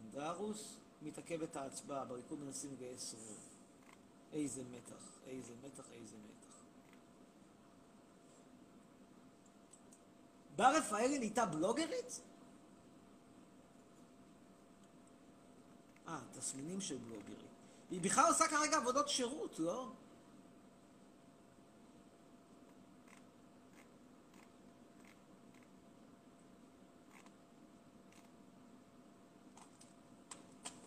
פינדרוס 0.00 0.76
מתעכב 1.02 1.42
את 1.42 1.56
ההצבעה, 1.56 2.04
בליכוד 2.04 2.38
מנסים 2.40 2.70
לגייס 2.72 3.14
רוב. 3.14 3.51
איזה 4.32 4.62
מתח, 4.70 5.18
איזה 5.26 5.52
מתח, 5.62 5.84
איזה 5.92 6.16
מתח. 6.16 6.56
בר 10.56 10.76
רפאלי 10.76 11.18
נהייתה 11.18 11.46
בלוגרית? 11.46 12.20
אה, 16.08 16.20
תסמינים 16.32 16.80
של 16.80 16.96
בלוגרית. 16.98 17.38
היא 17.90 18.00
בכלל 18.00 18.24
עושה 18.28 18.48
כרגע 18.48 18.76
עבודות 18.76 19.08
שירות, 19.08 19.58
לא? 19.58 19.92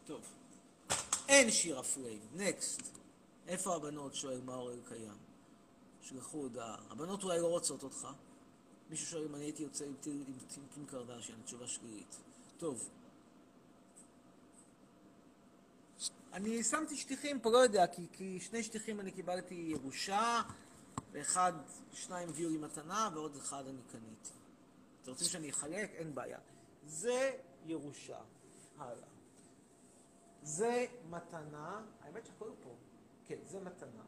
טוב. 0.05 0.21
אין 1.27 1.51
שיר 1.51 1.79
אפליים. 1.79 2.19
נקסט. 2.33 2.94
איפה 3.47 3.75
הבנות? 3.75 4.15
שואל 4.15 4.41
מאור 4.41 4.71
אלקיים. 4.71 5.17
שלחו 6.01 6.37
הודעה. 6.37 6.77
הבנות 6.89 7.23
אולי 7.23 7.39
לא 7.39 7.47
רוצות 7.47 7.83
אותך. 7.83 8.07
מישהו 8.89 9.07
שואל 9.07 9.23
אם 9.23 9.35
אני 9.35 9.43
הייתי 9.43 9.63
יוצא 9.63 9.85
עם 9.85 9.93
עם 10.57 10.67
קים 10.73 10.85
קרדשיין, 10.85 11.41
תשובה 11.45 11.67
שלילית. 11.67 12.15
טוב. 12.57 12.89
אני 16.33 16.63
שמתי 16.63 16.97
שטיחים 16.97 17.39
פה, 17.39 17.51
לא 17.51 17.57
יודע, 17.57 17.87
כי, 17.87 18.07
כי 18.13 18.39
שני 18.39 18.63
שטיחים 18.63 18.99
אני 18.99 19.11
קיבלתי 19.11 19.55
ירושה, 19.55 20.41
ואחד, 21.11 21.53
שניים 21.93 22.29
הביאו 22.29 22.49
לי 22.49 22.57
מתנה, 22.57 23.09
ועוד 23.13 23.35
אחד 23.35 23.67
אני 23.67 23.81
קניתי. 23.91 24.29
אתם 25.01 25.11
רוצים 25.11 25.27
שאני 25.27 25.49
אחלק? 25.49 25.89
אין 25.89 26.15
בעיה. 26.15 26.39
זה 26.87 27.37
ירושה. 27.65 28.19
הלאה. 28.77 29.07
זה 30.43 30.85
מתנה, 31.09 31.81
האמת 32.01 32.25
שהכל 32.25 32.49
פה. 32.63 32.75
כן, 33.25 33.39
זה 33.43 33.59
מתנה. 33.59 34.03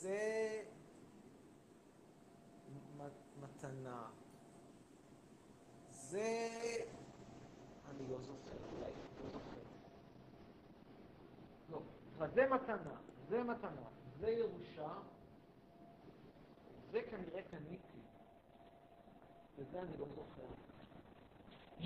זה 0.00 0.64
מתנה. 3.40 4.10
זה... 5.90 6.48
אני 7.90 8.08
לא 8.08 8.18
זוכר, 8.20 8.56
אולי, 8.72 8.92
לא 9.24 9.30
זוכר. 9.30 9.60
לא, 11.70 11.80
זה 12.26 12.46
מתנה, 12.46 13.00
זה 13.28 13.42
מתנה, 13.42 13.88
זה 14.18 14.30
ירושה, 14.30 14.92
זה 16.90 17.02
כנראה 17.10 17.42
קניתי, 17.42 18.02
וזה 19.56 19.82
אני 19.82 19.96
לא 19.96 20.06
זוכר. 20.14 20.37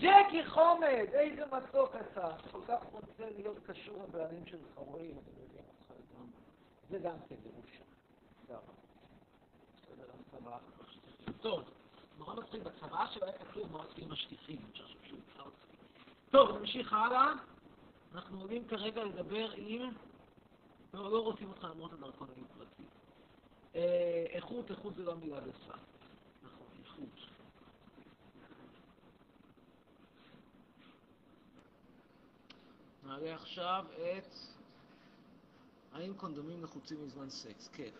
ג'קי 0.03 0.47
חומד, 0.47 1.07
איזה 1.13 1.43
מתוק 1.47 1.97
אתה, 1.97 2.37
כל 2.51 2.61
כך 2.69 2.83
רוצה 2.93 3.31
להיות 3.37 3.57
קשור 3.67 4.03
לבעלים 4.03 4.47
שלך, 4.47 4.77
רואים, 4.77 5.11
אני 5.11 5.45
מבין 5.45 5.65
אותך 5.69 5.91
לגמרי. 5.91 6.31
זה 6.91 6.99
גם 6.99 7.17
כן 7.29 7.35
ירושה. 7.45 7.83
הצבא. 10.35 10.59
טוב, 11.41 11.63
נורא 12.19 12.35
מצחיק, 12.35 12.63
בצבא 12.63 13.07
שלו 13.15 13.27
היה 13.27 13.39
כתוב 13.39 13.77
שהוא 15.07 15.19
יצא 15.19 15.43
אותי. 15.43 15.77
טוב, 16.31 16.59
נמשיך 16.59 16.93
הלאה. 16.93 17.33
אנחנו 18.15 18.41
עולים 18.41 18.69
כרגע 18.69 19.05
לדבר 19.05 19.51
עם... 19.57 19.91
לא, 20.95 21.13
לא 21.13 21.23
רוצים 21.23 21.49
אותך 21.49 21.65
למרות 21.65 21.93
הדרכון 21.93 22.29
היוקרתי. 22.37 22.83
אה, 23.75 24.25
איכות, 24.31 24.71
איכות 24.71 24.95
זה 24.95 25.05
לא 25.05 25.15
מילה 25.15 25.41
גסה. 25.41 25.75
נכון, 26.43 26.67
איכות. 26.85 27.32
נעלה 33.03 33.35
עכשיו 33.35 33.85
את... 33.97 34.37
האם 35.93 36.15
קונדומים 36.15 36.63
נחוצים 36.63 37.07
מזמן 37.07 37.31
סקס? 37.31 37.69
כן. 37.73 37.91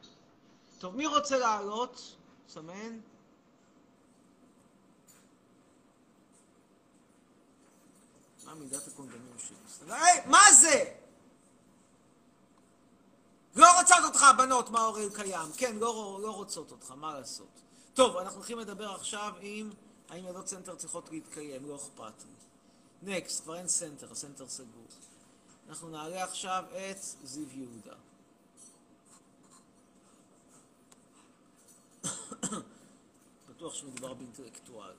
טוב, 0.79 0.97
מי 0.97 1.07
רוצה 1.07 1.39
לעלות? 1.39 2.17
סמן? 2.49 3.01
מה 8.45 8.55
מידת 8.55 8.87
הקונדומים 8.87 9.39
שלי? 9.39 9.87
מה 10.27 10.53
זה? 10.53 10.95
לא 13.57 13.67
רוצות 13.81 14.05
אותך 14.05 14.23
הבנות, 14.23 14.71
מה 14.71 14.85
אוראל 14.85 15.09
קיים. 15.15 15.53
כן, 15.57 15.77
לא, 15.77 16.19
לא 16.23 16.31
רוצות 16.31 16.71
אותך, 16.71 16.91
מה 16.91 17.19
לעשות. 17.19 17.63
טוב, 17.95 18.17
אנחנו 18.17 18.37
הולכים 18.37 18.59
לדבר 18.59 18.91
עכשיו 18.91 19.33
עם 19.41 19.71
האם 20.09 20.27
ילדות 20.27 20.49
סנטר 20.49 20.75
צריכות 20.75 21.11
להתקיים, 21.11 21.69
לא 21.69 21.77
אכפת 21.77 22.25
לי. 22.25 22.33
next, 23.03 23.43
כבר 23.43 23.57
אין 23.57 23.69
סנטר, 23.69 24.13
הסנטר 24.13 24.49
סגור. 24.49 24.87
אנחנו 25.69 25.89
נעלה 25.89 26.25
עכשיו 26.25 26.65
את 26.71 26.99
זיו 27.23 27.47
יהודה. 27.51 27.95
בטוח 33.49 33.75
שמדובר 33.75 34.15
באינטלקטואל. 34.15 34.93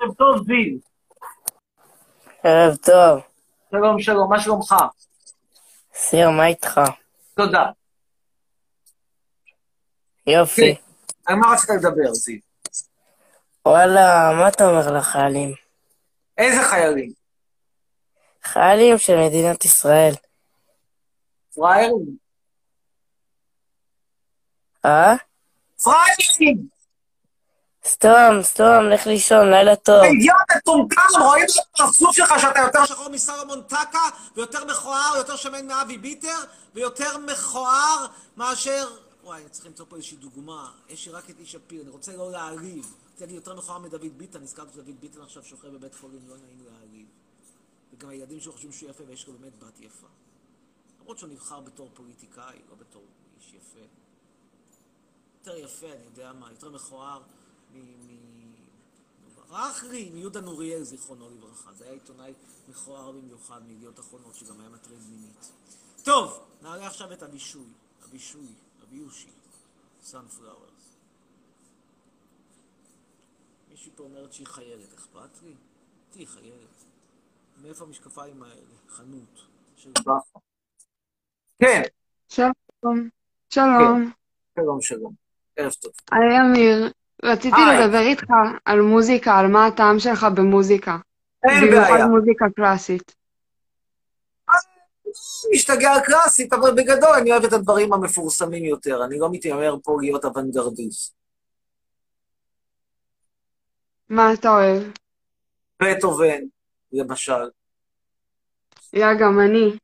ערב 0.00 0.14
טוב, 0.14 0.46
זיו. 0.46 0.78
ערב 2.42 2.76
טוב. 2.76 3.22
שלום, 3.70 4.00
שלום, 4.02 4.30
מה 4.30 4.40
שלומך? 4.40 4.74
סיר, 5.94 6.30
מה 6.30 6.46
איתך? 6.46 6.80
תודה. 7.34 7.70
יופי. 10.26 10.74
על 11.26 11.36
מה 11.36 11.46
רצית 11.52 11.70
לדבר, 11.70 12.12
זיו? 12.14 12.38
וואלה, 13.66 14.30
מה 14.38 14.48
אתה 14.48 14.64
אומר 14.66 14.98
לחיילים? 14.98 15.54
איזה 16.38 16.62
חיילים? 16.62 17.12
חיילים 18.42 18.98
של 18.98 19.16
מדינת 19.16 19.64
ישראל. 19.64 20.12
פראיירים? 21.54 22.16
אה? 24.84 25.14
פראיירים! 25.82 26.68
סתום, 27.86 28.42
סתום, 28.42 28.88
לך 28.90 29.06
לישון, 29.06 29.50
לילה 29.50 29.76
טוב. 29.76 30.02
אידיוט 30.02 30.36
מטומטם, 30.56 31.22
רואים 31.22 31.44
את 31.44 31.80
הפרצוף 31.80 32.16
שלך 32.16 32.34
שאתה 32.40 32.60
יותר 32.60 32.84
שחור 32.86 33.08
מסלומון 33.08 33.62
טקה, 33.62 34.08
ויותר 34.36 34.64
מכוער, 34.64 35.16
יותר 35.16 35.36
שמן 35.36 35.66
מאבי 35.66 35.98
ביטר, 35.98 36.38
ויותר 36.74 37.18
מכוער 37.18 38.06
מאשר... 38.36 38.88
וואי, 39.24 39.42
צריך 39.50 39.66
למצוא 39.66 39.86
פה 39.88 39.96
איזושהי 39.96 40.16
דוגמה. 40.16 40.70
יש 40.88 41.06
לי 41.06 41.12
רק 41.12 41.30
את 41.30 41.34
איש 41.38 41.52
שפיר, 41.52 41.82
אני 41.82 41.90
רוצה 41.90 42.16
לא 42.16 42.30
להעליב. 42.30 42.94
להגיד 43.20 43.36
יותר 43.36 43.54
מכוער 43.54 43.78
מדוד 43.78 44.18
ביטן, 44.18 44.42
נזכרתי 44.42 44.72
שדוד 44.72 45.00
ביטן 45.00 45.20
עכשיו 45.20 45.44
שוכב 45.44 45.68
בבית 45.68 45.94
חולים, 45.94 46.28
לא 46.28 46.36
נעים 46.36 46.64
להעליב. 46.64 47.06
וגם 47.92 48.08
הילדים 48.08 48.40
שלו 48.40 48.52
חושבים 48.52 48.72
שהוא 48.72 48.90
יפה, 48.90 49.04
ויש 49.06 49.26
לו 49.26 49.32
באמת 49.32 49.58
בת 49.58 49.80
יפה. 49.80 50.06
למרות 51.00 51.18
שהוא 51.18 51.30
נבחר 51.30 51.60
בתור 51.60 51.90
פוליטיקאי, 51.94 52.58
לא 52.68 52.74
בתור 52.74 53.04
איש 53.36 53.54
יפה. 53.54 53.86
יותר 55.38 55.56
יפה, 55.56 55.92
אני 55.92 56.04
יודע 56.04 56.32
מה, 56.32 56.50
יותר 56.50 56.70
מכוער 56.70 57.22
מ... 57.72 57.78
מ- 57.78 58.24
לי 59.90 60.10
מיהודה 60.10 60.40
נוריאל, 60.40 60.82
זיכרונו 60.82 61.30
לברכה. 61.30 61.72
זה 61.72 61.84
היה 61.84 61.92
עיתונאי 61.92 62.32
מכוער 62.68 63.12
במיוחד 63.12 63.62
מידיעות 63.66 64.00
אחרונות, 64.00 64.34
שגם 64.34 64.60
היה 64.60 64.68
מטריד 64.68 64.98
מינית. 65.10 65.50
טוב, 66.04 66.40
נעלה 66.62 66.86
עכשיו 66.86 67.12
את 67.12 67.22
הבישוי. 67.22 67.66
הבישוי, 68.02 68.46
הביושי. 68.82 69.30
Sunflowers. 70.04 70.73
מישהי 73.74 73.90
פה 73.94 74.02
אומרת 74.02 74.32
שהיא 74.32 74.46
חיירת, 74.46 74.94
אכפת 74.94 75.42
לי? 75.42 75.52
תהיי 76.10 76.26
חיירת. 76.26 76.84
מאיפה 77.62 77.84
המשקפיים 77.84 78.42
האלה? 78.42 78.74
חנות. 78.88 79.40
של 79.76 79.90
בכר. 79.90 80.12
כן, 81.58 81.82
שלום. 82.28 83.08
שלום. 83.50 84.12
שלום 84.58 84.82
שלום. 84.82 85.12
ערב 85.56 85.72
טוב. 85.72 85.92
היי 86.12 86.40
אמיר, 86.40 86.92
רציתי 87.24 87.56
היי. 87.56 87.84
לדבר 87.84 88.00
איתך 88.00 88.26
על 88.64 88.80
מוזיקה, 88.80 89.38
על 89.38 89.46
מה 89.46 89.66
הטעם 89.66 89.98
שלך 89.98 90.26
במוזיקה. 90.36 90.96
אין 91.44 91.66
במיוחד 91.66 91.90
בעיה. 91.90 92.06
מוזיקה 92.06 92.44
קלאסית. 92.56 93.14
משתגע 95.54 96.00
קלאסית, 96.04 96.52
אבל 96.52 96.70
בגדול 96.70 97.14
אני 97.20 97.32
אוהב 97.32 97.44
את 97.44 97.52
הדברים 97.52 97.92
המפורסמים 97.92 98.64
יותר. 98.64 99.04
אני 99.04 99.18
לא 99.18 99.28
מתיימר 99.32 99.76
פה 99.82 99.96
להיות 100.00 100.24
אוונגרדיסט. 100.24 101.23
מה 104.14 104.32
אתה 104.32 104.48
אוהב? 104.50 104.82
בטהובן, 105.82 106.40
למשל. 106.92 107.50
יא, 108.92 109.06
גם 109.20 109.40
אני. 109.40 109.78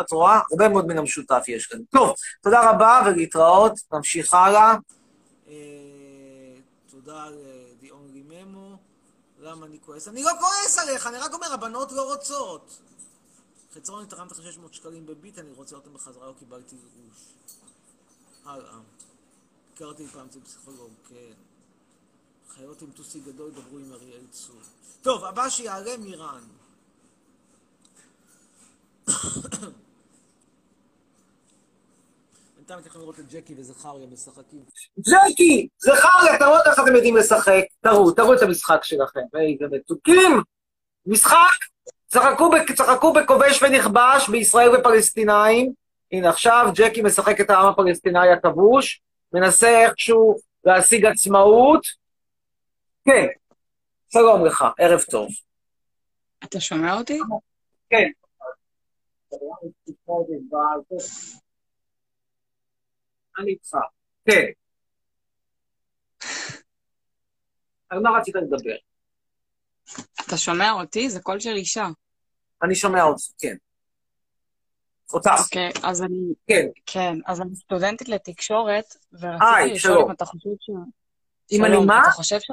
את 0.00 0.12
רואה? 0.12 0.40
הרבה 0.50 0.68
מאוד 0.68 0.86
מן 0.86 0.98
המשותף 0.98 1.44
יש 1.48 1.66
כאן. 1.66 1.78
טוב, 1.90 2.14
תודה 2.42 2.70
רבה 2.70 3.02
ולהתראות. 3.06 3.72
נמשיך 3.92 4.34
הלאה. 4.34 4.74
אה, 5.48 5.54
תודה 6.90 7.26
ל-The 7.30 7.86
Only 7.86 8.30
Memo. 8.30 8.76
למה 9.40 9.66
אני 9.66 9.78
כועס? 9.86 10.08
אני 10.08 10.22
לא 10.22 10.32
כועס 10.40 10.78
עליך, 10.78 11.06
אני 11.06 11.18
רק 11.18 11.32
אומר, 11.34 11.52
הבנות 11.52 11.92
לא 11.92 12.12
רוצות. 12.12 12.78
חצרון, 13.74 14.00
אני 14.00 14.08
תרמת 14.08 14.32
לך 14.32 14.42
600 14.42 14.74
שקלים 14.74 15.06
בביט, 15.06 15.38
אני 15.38 15.52
רוצה 15.56 15.76
אותם 15.76 15.94
בחזרה, 15.94 16.26
לא 16.26 16.34
קיבלתי 16.38 16.76
גרוש. 16.76 17.24
הלאה. 18.44 18.78
הכרתי 19.74 20.06
פעם 20.06 20.26
אצל 20.26 20.40
פסיכולוג, 20.40 20.90
כן. 21.08 21.53
חיות 22.48 22.82
עם 22.82 22.90
טוסי 22.90 23.20
גדול 23.20 23.48
ידברו 23.48 23.78
עם 23.78 23.92
אריאל 23.92 24.26
צור. 24.30 24.56
טוב, 25.02 25.24
הבא 25.24 25.48
שיעלה 25.48 25.96
מירן. 25.96 26.42
בינתיים 32.56 32.78
אתם 32.78 32.88
יכולים 32.88 33.02
לראות 33.02 33.20
את 33.20 33.32
ג'קי 33.32 33.54
וזכריה 33.58 34.06
משחקים. 34.06 34.64
ג'קי! 34.98 35.68
זכריה, 35.78 36.38
תראו 36.38 36.56
איך 36.66 36.80
אתם 36.80 36.94
יודעים 36.94 37.16
לשחק. 37.16 37.62
תראו, 37.80 38.10
תראו 38.10 38.34
את 38.34 38.42
המשחק 38.42 38.80
שלכם. 38.82 39.20
איזה 39.34 39.76
מתוקים! 39.76 40.42
משחק! 41.06 41.58
צחקו 42.74 43.12
בכובש 43.12 43.62
ונכבש 43.62 44.28
בישראל 44.28 44.76
ופלסטינאים. 44.76 45.72
הנה 46.12 46.28
עכשיו 46.28 46.70
ג'קי 46.74 47.02
משחק 47.02 47.40
את 47.40 47.50
העם 47.50 47.66
הפלסטיני 47.66 48.32
הכבוש, 48.32 49.00
מנסה 49.32 49.84
איכשהו 49.84 50.36
להשיג 50.64 51.06
עצמאות. 51.06 52.03
כן, 53.04 53.26
שלום 54.08 54.46
לך, 54.46 54.64
ערב 54.78 55.00
טוב. 55.10 55.28
אתה 56.44 56.60
שומע 56.60 56.94
אותי? 56.94 57.18
כן. 57.90 58.10
אני 63.38 63.50
איתך. 63.50 63.76
כן. 64.24 64.46
על 67.88 67.98
מה 67.98 68.10
רצית 68.18 68.34
לדבר? 68.34 68.76
אתה 70.26 70.36
שומע 70.36 70.70
אותי? 70.72 71.10
זה 71.10 71.20
קול 71.20 71.40
של 71.40 71.54
אישה. 71.56 71.86
אני 72.62 72.74
שומע 72.74 73.02
אותך, 73.02 73.22
כן. 73.38 73.56
אותך, 75.12 75.30
אוקיי, 75.44 75.70
אז 75.82 76.02
אני... 76.02 76.34
כן. 76.46 76.66
כן, 76.86 77.14
אז 77.26 77.40
אני 77.40 77.56
סטודנטית 77.56 78.08
לתקשורת, 78.08 78.84
ורציתי 79.12 79.74
לשאול. 79.74 79.98
אם 80.04 80.10
אתה 80.10 80.24
חושב 80.24 80.50
ש... 80.60 80.70
אם 81.52 81.64
אני 81.64 81.86
מה? 81.86 82.00
אתה 82.02 82.10
חושב 82.10 82.40
ש... 82.40 82.50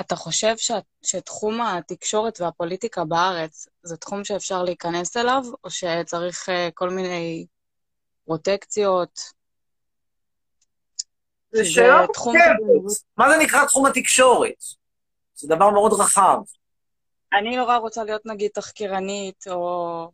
אתה 0.00 0.16
חושב 0.16 0.56
ש... 0.56 0.70
שתחום 1.02 1.60
התקשורת 1.60 2.40
והפוליטיקה 2.40 3.04
בארץ 3.04 3.66
זה 3.82 3.96
תחום 3.96 4.24
שאפשר 4.24 4.62
להיכנס 4.62 5.16
אליו, 5.16 5.42
או 5.64 5.70
שצריך 5.70 6.48
אה, 6.48 6.68
כל 6.74 6.90
מיני 6.90 7.46
פרוטקציות? 8.26 9.20
זה 11.52 11.64
שאלה 11.64 12.06
תחום 12.12 12.36
מורכבת. 12.36 12.56
כזה- 12.86 13.00
מה 13.16 13.30
זה 13.30 13.36
נקרא 13.36 13.64
תחום 13.66 13.86
התקשורת? 13.86 14.52
זה 15.34 15.48
דבר 15.48 15.70
מאוד 15.70 15.92
רחב. 15.92 16.38
אני 17.32 17.56
נורא 17.56 17.76
רוצה 17.76 18.04
להיות 18.04 18.26
נגיד 18.26 18.50
תחקירנית, 18.54 19.44
או... 19.50 20.10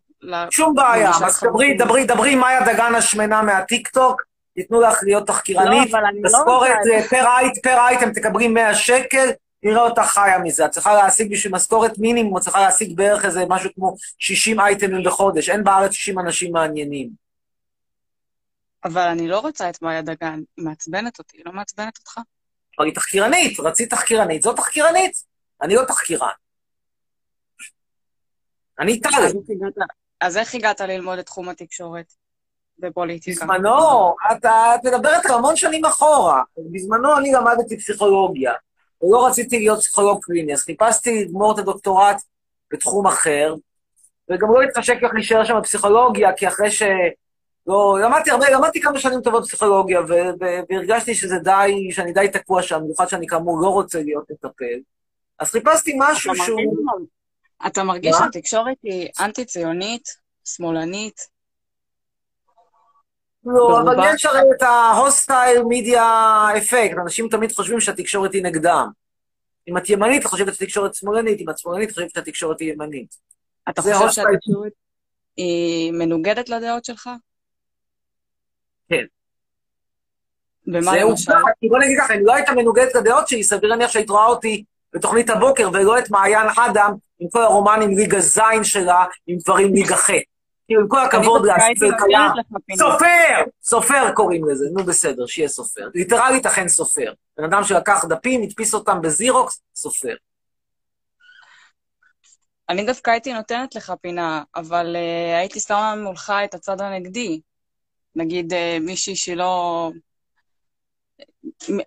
שום 0.50 0.74
בעיה, 0.74 1.10
אז 1.26 1.40
דברי. 1.44 1.74
דברי, 1.78 2.04
דברי 2.04 2.34
מאיה 2.34 2.60
דגן 2.72 2.94
השמנה 2.94 3.42
מהטיקטוק, 3.42 4.22
ייתנו 4.56 4.80
לך 4.80 4.98
להיות 5.02 5.26
תחקירנית, 5.26 5.92
לא, 5.92 6.00
לא 6.00 6.08
משכורת 6.22 6.76
אה, 6.92 7.08
פר 7.08 7.24
אייט, 7.26 7.62
פר 7.62 7.76
אייטם 7.88 8.12
תקבלי 8.12 8.48
100 8.48 8.74
שקל, 8.74 9.30
נראה 9.62 9.80
אותך 9.82 10.02
חיה 10.02 10.38
מזה. 10.38 10.66
את 10.66 10.70
צריכה 10.70 10.94
להשיג 10.94 11.32
בשביל 11.32 11.54
משכורת 11.54 11.98
מינימום, 11.98 12.36
את 12.36 12.42
צריכה 12.42 12.60
להשיג 12.60 12.96
בערך 12.96 13.24
איזה 13.24 13.44
משהו 13.48 13.70
כמו 13.74 13.94
60 14.18 14.60
אייטמים 14.60 15.02
בחודש. 15.06 15.48
אין 15.50 15.64
בארץ 15.64 15.92
60 15.92 16.18
אנשים 16.18 16.52
מעניינים. 16.52 17.10
אבל 18.84 19.02
אני 19.08 19.28
לא 19.28 19.38
רוצה 19.38 19.70
את 19.70 19.82
מאיה 19.82 20.02
דגן, 20.02 20.40
היא 20.56 20.64
מעצבנת 20.64 21.18
אותי, 21.18 21.36
היא 21.36 21.42
לא 21.46 21.52
מעצבנת 21.52 21.98
אותך? 21.98 22.18
אבל 22.78 22.86
היא 22.86 22.94
תחקירנית, 22.94 23.60
רצית 23.60 23.90
תחקירנית, 23.90 24.42
זאת 24.42 24.56
תחקירנית. 24.56 25.24
אני 25.62 25.74
לא 25.74 25.84
תחקירן. 25.84 26.28
אני 28.78 28.92
הגעת- 28.92 29.88
אז 30.20 30.36
איך 30.36 30.54
הגעת 30.54 30.80
ללמוד 30.80 31.18
את 31.18 31.26
תחום 31.26 31.48
התקשורת 31.48 32.12
ופוליטיקה? 32.82 33.44
בזמנו, 33.44 34.14
את, 34.32 34.44
את 34.44 34.84
מדברת 34.84 35.26
המון 35.26 35.56
שנים 35.56 35.84
אחורה. 35.84 36.42
בזמנו 36.72 37.18
אני 37.18 37.32
למדתי 37.32 37.78
פסיכולוגיה, 37.78 38.52
ולא 39.02 39.26
רציתי 39.26 39.58
להיות 39.58 39.78
פסיכולוג 39.78 40.24
קליני, 40.24 40.52
אז 40.54 40.62
חיפשתי 40.62 41.24
לגמור 41.24 41.52
את 41.54 41.58
הדוקטורט 41.58 42.16
בתחום 42.72 43.06
אחר, 43.06 43.54
וגם 44.30 44.48
לא 44.52 44.62
התחשק 44.62 45.02
לך 45.02 45.10
להישאר 45.14 45.44
שם 45.44 45.54
בפסיכולוגיה, 45.58 46.32
כי 46.36 46.48
אחרי 46.48 46.70
ש... 46.70 46.82
לא, 47.66 47.98
למדתי 48.02 48.30
הרבה, 48.30 48.50
למדתי 48.50 48.80
כמה 48.80 48.98
שנים 48.98 49.20
טובות 49.20 49.44
פסיכולוגיה, 49.44 50.00
והרגשתי 50.70 51.14
שזה 51.14 51.38
די, 51.38 51.88
שאני 51.90 52.12
די 52.12 52.26
תקוע 52.32 52.62
שם, 52.62 52.80
במיוחד 52.80 53.08
שאני 53.08 53.26
כאמור 53.26 53.60
לא 53.62 53.68
רוצה 53.68 54.02
להיות 54.02 54.24
מטפל. 54.30 54.80
אז 55.38 55.50
חיפשתי 55.50 55.94
משהו 55.98 56.32
אתה 56.34 56.42
שהוא... 56.44 56.58
מרגיש- 56.60 57.08
אתה 57.66 57.82
מרגיש? 57.84 58.16
שהתקשורת 58.18 58.76
היא 58.82 59.08
אנטי-ציונית, 59.20 60.08
שמאלנית? 60.44 61.28
לא, 63.44 63.80
אבל. 63.80 63.96
יש 64.14 64.24
הרי 64.24 64.40
את 64.56 64.62
ההוסטייל 64.62 65.62
מידיה 65.62 66.46
אפקט, 66.58 66.98
אנשים 67.02 67.28
תמיד 67.28 67.52
חושבים 67.52 67.80
שהתקשורת 67.80 68.32
היא 68.32 68.42
נגדם. 68.42 68.88
אם 69.68 69.76
את 69.76 69.90
ימנית, 69.90 70.22
את 70.22 70.26
חושבת 70.26 70.54
שהתקשורת 70.54 70.94
שמאלנית, 70.94 71.40
אם 71.40 71.50
את 71.50 71.58
שמאלנית, 71.58 71.88
את 71.88 71.94
חושבת 71.94 72.10
שהתקשורת 72.10 72.60
היא 72.60 72.72
ימנית. 72.72 73.14
אתה 73.68 73.82
חושב. 73.82 74.10
שהתקשורת 74.10 74.72
היא 75.36 75.92
מנוגדת 75.92 76.48
לדעות 76.48 76.84
שלך? 76.84 77.10
כן. 78.88 79.04
במה 80.66 80.92
זה 80.92 80.98
למשל? 81.00 81.32
בוא 81.68 81.78
נגיד 81.78 81.98
ככה, 82.00 82.14
אם 82.14 82.26
לא 82.26 82.34
היית 82.34 82.48
מנוגדת 82.48 82.94
לדעות 82.94 83.28
שלי, 83.28 83.44
סביר 83.44 83.70
להניח 83.70 83.90
שהיית 83.90 84.10
רואה 84.10 84.26
אותי 84.26 84.64
בתוכנית 84.92 85.30
הבוקר, 85.30 85.68
ולא 85.72 85.98
את 85.98 86.10
מעיין 86.10 86.46
אדם 86.56 86.94
עם 87.18 87.28
כל 87.28 87.42
הרומנים 87.42 87.96
ליגה 87.96 88.20
זין 88.20 88.64
שלה, 88.64 89.04
עם 89.26 89.38
דברים 89.44 89.74
ליגה 89.74 89.96
ח'. 89.96 90.10
כאילו, 90.72 90.80
עם 90.82 90.88
כל 90.88 90.98
הכבוד. 91.04 91.46
סופר! 92.78 93.50
סופר 93.62 94.12
קוראים 94.14 94.48
לזה, 94.48 94.66
נו 94.72 94.84
בסדר, 94.84 95.26
שיהיה 95.26 95.48
סופר. 95.48 95.88
ליטרלית 95.94 96.46
אכן 96.46 96.68
סופר. 96.68 97.12
בן 97.36 97.44
אדם 97.44 97.64
שלקח 97.64 98.04
דפים, 98.08 98.42
הדפיס 98.42 98.74
אותם 98.74 99.00
בזירוקס, 99.02 99.62
סופר. 99.74 100.14
אני 102.68 102.84
דווקא 102.86 103.10
הייתי 103.10 103.32
נותנת 103.32 103.74
לך 103.74 103.92
פינה, 104.02 104.42
אבל 104.56 104.96
אה, 104.96 105.38
הייתי 105.38 105.60
שמה 105.60 105.94
מולך 105.96 106.32
את 106.44 106.54
הצד 106.54 106.80
הנגדי. 106.80 107.40
נגיד 108.16 108.52
uh, 108.52 108.56
מישהי 108.80 109.16
שלא... 109.16 109.90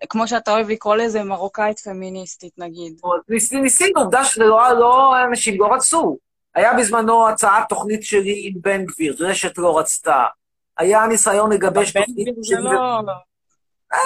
כמו 0.08 0.28
שאתה 0.28 0.52
אוהב 0.52 0.68
לקרוא 0.70 0.96
לזה, 0.96 1.24
מרוקאית 1.24 1.78
פמיניסטית, 1.78 2.52
נגיד. 2.58 3.00
ניס- 3.28 3.52
ניסינו, 3.52 4.00
עובדה 4.00 4.24
שלא 4.24 4.72
לא, 4.78 5.14
אנשים 5.28 5.60
לא 5.60 5.66
רצו. 5.74 6.18
היה 6.56 6.72
בזמנו 6.74 7.28
הצעת 7.28 7.68
תוכנית 7.68 8.02
שלי 8.02 8.42
עם 8.48 8.60
בן 8.60 8.84
גביר, 8.84 9.16
רשת 9.18 9.58
לא 9.58 9.78
רצתה. 9.78 10.24
היה 10.78 11.06
ניסיון 11.06 11.52
לגבש 11.52 11.92
בן 11.96 12.00
תוכנית 12.00 12.16
גביר 12.28 12.34
זה 12.42 12.48
שלי 12.48 12.64
לא... 12.64 13.00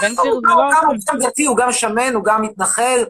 בן 0.03 0.15
גביר 0.15 0.35
זה 0.35 0.47
לא... 0.49 0.63
הוא 0.87 0.93
גם 1.13 1.19
דתי, 1.19 1.47
הוא 1.47 1.57
גם 1.57 1.73
שמן, 1.73 2.15
הוא 2.15 2.25
גם 2.25 2.43
מתנחל, 2.43 3.05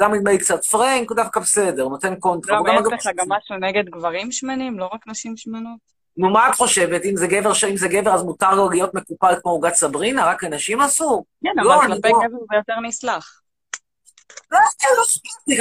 גם 0.00 0.14
נדמה 0.14 0.30
לי 0.30 0.38
קצת 0.38 0.64
פרנק, 0.64 1.08
הוא 1.10 1.16
דווקא 1.16 1.40
בסדר, 1.40 1.88
נותן 1.88 2.14
קונטרה. 2.14 2.56
לא, 2.56 2.62
ויש 2.62 2.78
אגב- 2.80 2.92
לך 2.92 3.06
גם 3.16 3.26
משהו 3.28 3.56
נגד 3.56 3.84
גברים 3.90 4.32
שמנים, 4.32 4.78
לא 4.78 4.90
רק 4.92 5.06
נשים 5.06 5.36
שמנות? 5.36 5.78
נו, 6.16 6.30
מה 6.30 6.48
את 6.48 6.54
חושבת? 6.54 7.04
אם 7.04 7.16
זה 7.16 7.26
גבר, 7.26 7.52
אם 7.70 7.76
זה 7.76 7.88
גבר 7.88 8.14
אז 8.14 8.22
מותר 8.22 8.54
לו 8.54 8.70
להיות 8.70 8.94
מקופל 8.94 9.34
כמו 9.42 9.50
עוגת 9.52 9.74
סברינה? 9.74 10.24
רק 10.26 10.44
לנשים 10.44 10.80
אסור? 10.80 11.24
כן, 11.44 11.50
לא, 11.56 11.74
אבל 11.74 11.86
כלפי 11.86 12.08
לא- 12.08 12.18
גבר 12.28 12.38
זה 12.50 12.56
יותר 12.56 12.80
נסלח. 12.82 13.14
לא, 13.14 13.20
לא 13.20 13.32
אכפת 13.32 13.40
לי, 13.40 14.13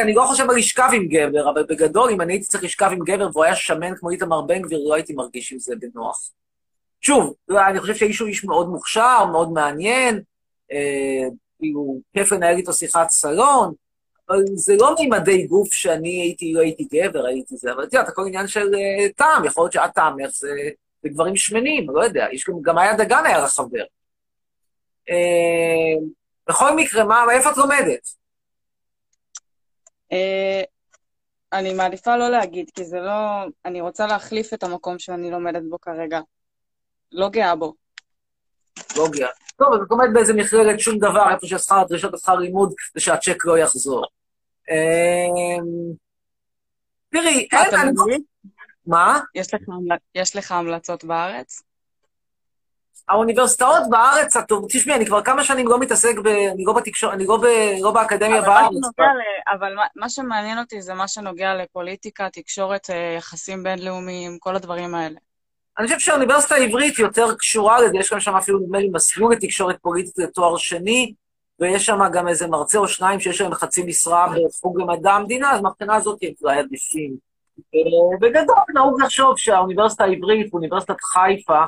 אני 0.02 0.14
לא 0.14 0.24
חושב 0.28 0.50
על 0.50 0.58
לשכב 0.58 0.90
עם 0.94 1.08
גבר, 1.08 1.50
אבל 1.50 1.64
בגדול, 1.64 2.10
אם 2.12 2.22
אני 2.22 2.34
הייתי 2.34 2.46
צריך 2.46 2.64
לשכב 2.64 2.90
עם 2.92 3.00
גבר 3.00 3.30
והוא 3.34 3.44
היה 3.44 3.56
שמן 3.56 3.96
כמו 3.96 4.10
איתמר 4.10 4.42
בן 4.42 4.62
גביר, 4.62 4.80
לא 4.88 4.94
הייתי 4.94 5.14
מרגיש 5.14 5.52
עם 5.52 5.60
זה 5.60 5.76
בנוח. 5.80 6.30
שוב, 7.02 7.34
לא, 7.48 7.68
אני 7.68 7.80
חושב 7.80 7.96
שהאיש 7.96 8.20
הוא 8.20 8.28
איש 8.28 8.44
מאוד 8.44 8.70
מוכשר, 8.70 9.26
מאוד 9.32 9.52
מעניין, 9.52 10.22
אה, 10.72 11.28
כאילו, 11.60 12.00
כיף 12.14 12.32
לנהל 12.32 12.58
איתו 12.58 12.74
שיחת 12.74 13.10
סלון, 13.10 13.74
אבל 14.30 14.44
זה 14.56 14.76
לא 14.80 14.96
מימדי 15.00 15.48
גוף 15.48 15.74
שאני 15.74 16.22
הייתי, 16.22 16.54
לא 16.54 16.62
הייתי 16.62 16.88
גבר, 16.94 17.26
הייתי 17.26 17.58
זה, 17.58 17.72
אבל 17.72 17.84
יודעת, 17.84 18.08
הכל 18.08 18.22
עניין 18.28 18.48
של 18.48 18.76
אה, 18.76 19.10
טעם, 19.16 19.46
יכול 19.46 19.64
להיות 19.64 19.74
שאת 19.74 19.94
טעמך 19.96 20.30
זה, 20.30 20.50
זה 21.04 21.10
גברים 21.10 21.36
שמנים, 21.36 21.90
לא 21.90 22.04
יודע, 22.04 22.28
יש 22.32 22.50
גם, 22.50 22.62
גם 22.62 22.78
היה 22.78 22.94
דגן 22.94 23.26
היה 23.26 23.44
לך 23.44 23.52
חבר. 23.52 23.84
אה, 25.10 26.06
בכל 26.50 26.76
מקרה, 26.76 27.04
מה, 27.04 27.26
איפה 27.32 27.52
את 27.52 27.58
לומדת? 27.58 28.23
אה, 30.12 30.62
אני 31.54 31.74
מעדיפה 31.74 32.18
לא 32.18 32.30
להגיד, 32.30 32.70
כי 32.76 32.86
זה 32.86 33.00
לא... 33.00 33.46
אני 33.66 33.82
רוצה 33.82 34.08
להחליף 34.08 34.54
את 34.54 34.64
המקום 34.64 35.00
שאני 35.00 35.32
לומדת 35.32 35.62
בו 35.70 35.82
כרגע. 35.82 36.20
לא 37.12 37.30
גאה 37.30 37.56
בו. 37.56 37.74
לוגיה. 38.98 39.28
טוב, 39.56 39.74
אז 39.74 39.80
את 39.82 39.92
לומדת 39.92 40.14
באיזה 40.14 40.34
מכללת 40.34 40.80
שום 40.80 40.98
דבר, 40.98 41.34
איפה 41.34 41.48
ששכר 41.48 41.80
הדרישות 41.80 42.14
לשכר 42.14 42.36
לימוד 42.36 42.74
זה 42.94 43.02
שהצ'ק 43.02 43.46
לא 43.46 43.58
יחזור. 43.58 44.06
אמ, 44.72 45.94
תראי, 47.10 47.48
אין, 47.52 47.96
לא... 47.96 48.06
מה? 48.88 49.20
יש 50.16 50.36
לך 50.36 50.52
המלצות 50.52 51.04
בארץ? 51.04 51.64
האוניברסיטאות 53.10 53.82
בארץ, 53.90 54.34
תשמעי, 54.70 54.96
אני 54.96 55.06
כבר 55.06 55.22
כמה 55.22 55.44
שנים 55.44 55.68
לא 55.68 55.80
מתעסק 55.80 56.18
ב... 56.24 56.28
אני 56.28 56.64
לא 56.66 56.74
בתקשורת, 56.74 57.14
אני 57.14 57.26
לא, 57.26 57.38
ב... 57.38 57.46
לא 57.82 57.92
באקדמיה 57.92 58.40
אבל 58.40 58.48
מה 58.48 58.54
בארץ. 58.54 58.72
שנוגע 58.72 59.14
ל- 59.14 59.56
אבל 59.58 59.76
מה- 59.76 59.86
מה 59.96 60.10
שמעניין 60.10 60.60
אותי 60.60 60.82
זה 60.82 60.94
מה 60.94 61.08
שנוגע 61.08 61.54
לפוליטיקה, 61.56 62.30
תקשורת, 62.30 62.90
אה, 62.90 63.16
יחסים 63.18 63.64
בינלאומיים, 63.64 64.38
כל 64.40 64.56
הדברים 64.56 64.96
האלה. 64.96 65.16
אני 65.80 65.88
חושב 65.88 66.00
שהאוניברסיטה 66.00 66.56
העברית 66.56 67.00
יותר 67.00 67.36
קשורה 67.36 67.82
לזה, 67.82 67.98
יש 67.98 68.14
גם 68.14 68.20
שם 68.20 68.36
אפילו, 68.36 68.60
נדמה 68.60 68.80
לי, 68.80 68.90
מסלול 68.94 69.34
לתקשורת 69.34 69.78
פוליטית 69.82 70.18
לתואר 70.18 70.58
שני, 70.58 71.14
ויש 71.60 71.86
שם 71.86 72.00
גם 72.14 72.28
איזה 72.28 72.48
מרצה 72.48 72.78
או 72.78 72.88
שניים 72.88 73.20
שיש 73.20 73.42
להם 73.42 73.54
חצי 73.54 73.84
משרה 73.84 74.28
בחוג 74.60 74.82
למדע 74.82 75.12
המדינה, 75.12 75.52
אז 75.52 75.62
מהבחינה 75.62 75.96
הזאת 75.96 76.20
הם 76.22 76.30
אולי 76.44 76.60
עדיפים. 76.60 77.14
אה, 77.76 78.18
בגדול, 78.22 78.56
נהוג 78.74 79.02
לחשוב 79.02 79.38
שהאוניברסיטה 79.38 80.04
העברית 80.04 80.54
ואוניברסיטת 80.54 81.02
חיפה 81.02 81.64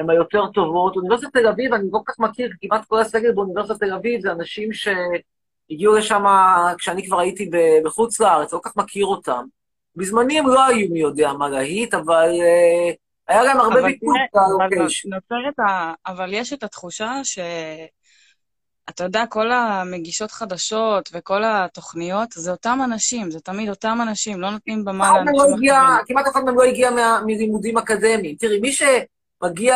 הן 0.00 0.10
היותר 0.10 0.46
טובות. 0.46 0.96
אוניברסיטת 0.96 1.32
תל 1.32 1.46
אביב, 1.46 1.74
אני 1.74 1.84
לא 1.92 1.98
כל 1.98 2.12
כך 2.12 2.18
מכיר, 2.18 2.50
כי 2.60 2.68
כמעט 2.68 2.84
כל 2.84 3.00
הסגל 3.00 3.32
באוניברסיטת 3.32 3.78
תל 3.80 3.92
אביב 3.94 4.20
זה 4.20 4.32
אנשים 4.32 4.68
שהגיעו 4.72 5.94
לשם 5.94 6.24
כשאני 6.78 7.06
כבר 7.06 7.18
הייתי 7.18 7.50
בחוץ 7.84 8.20
לארץ, 8.20 8.52
לא 8.52 8.58
כל 8.58 8.68
כך 8.70 8.76
מכיר 8.76 9.06
אותם. 9.06 9.44
בזמני 9.96 10.38
הם 10.38 10.46
לא 10.46 10.66
היו 10.66 10.88
מי 10.90 11.00
יודע 11.00 11.32
מה 11.32 11.48
להיט, 11.48 11.94
אבל 11.94 12.28
אה, 12.40 12.92
היה 13.28 13.42
להם 13.42 13.60
הרבה 13.60 13.80
אבל 13.80 13.92
תראה, 13.92 14.44
אבל. 14.56 14.86
נוצרת 15.04 15.58
ה... 15.58 15.92
אבל 16.06 16.34
יש 16.34 16.52
את 16.52 16.62
התחושה 16.62 17.12
ש... 17.22 17.38
אתה 18.88 19.04
יודע, 19.04 19.26
כל 19.26 19.52
המגישות 19.52 20.30
חדשות 20.30 21.10
וכל 21.12 21.42
התוכניות, 21.44 22.32
זה 22.32 22.50
אותם 22.50 22.78
אנשים, 22.84 23.30
זה 23.30 23.40
תמיד 23.40 23.68
אותם 23.68 23.98
אנשים, 24.02 24.40
לא 24.40 24.50
נותנים 24.50 24.84
במה 24.84 25.10
לא 25.10 25.16
לאנשים 25.16 25.54
הגיע, 25.54 25.82
אחרים. 25.82 26.04
כמעט 26.06 26.26
אף 26.26 26.32
אחד 26.32 26.44
מהם 26.44 26.56
לא 26.56 26.62
הגיע 26.62 26.90
מלימודים 27.26 27.78
אקדמיים. 27.78 28.36
תראי, 28.36 28.60
מי 28.60 28.72
שמגיע 28.72 28.98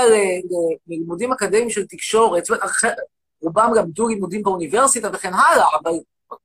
ל- 0.05 0.40
ללימודים 0.88 1.33
אקדמיים 1.33 1.70
של 1.70 1.87
תקשורת, 1.87 2.44
זאת 2.44 2.59
אומרת, 2.59 2.96
רובם 3.42 3.72
למדו 3.77 4.09
לימודים 4.09 4.42
באוניברסיטה 4.42 5.09
וכן 5.12 5.35
הלאה, 5.35 5.66
אבל 5.83 5.92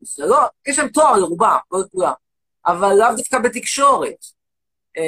זה 0.01 0.25
לא, 0.25 0.38
יש 0.67 0.79
להם 0.79 0.88
תואר 0.88 1.17
לרובם, 1.17 1.58
לא 1.71 1.79
לכולם, 1.79 2.13
אבל 2.65 2.93
לאו 2.95 3.15
דווקא 3.17 3.39
בתקשורת. 3.39 4.25
אה, 4.97 5.03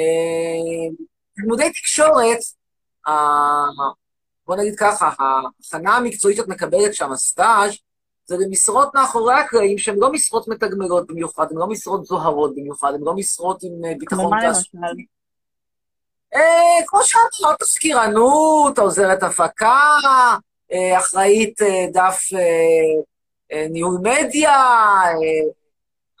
לימודי 1.38 1.70
תקשורת, 1.70 2.38
בוא 4.46 4.56
נגיד 4.56 4.74
ככה, 4.78 5.10
ההכנה 5.18 5.96
המקצועית 5.96 6.36
שאת 6.36 6.48
מקבלת 6.48 6.94
שם, 6.94 7.12
הסטאז', 7.12 7.72
זה 8.24 8.36
למשרות 8.40 8.94
מאחורי 8.94 9.34
הקלעים 9.34 9.78
שהן 9.78 9.96
לא 9.98 10.12
משרות 10.12 10.48
מתגמלות 10.48 11.06
במיוחד, 11.06 11.46
הן 11.50 11.56
לא 11.58 11.66
משרות 11.66 12.04
זוהרות 12.04 12.54
במיוחד, 12.56 12.94
הן 12.94 13.00
לא 13.00 13.14
משרות 13.14 13.62
עם 13.62 13.84
אה, 13.84 13.92
ביטחון 13.98 14.40
תעסוקתי. 14.40 15.06
אה, 16.34 16.86
כמו 16.86 17.00
שאמרת, 17.02 17.62
תזכירנות, 17.62 18.78
עוזרת 18.78 19.22
הפקה, 19.22 19.96
אה, 20.72 20.98
אחראית 20.98 21.62
אה, 21.62 21.86
דף 21.92 22.28
ניהול 23.70 23.98
מדיה, 24.02 25.02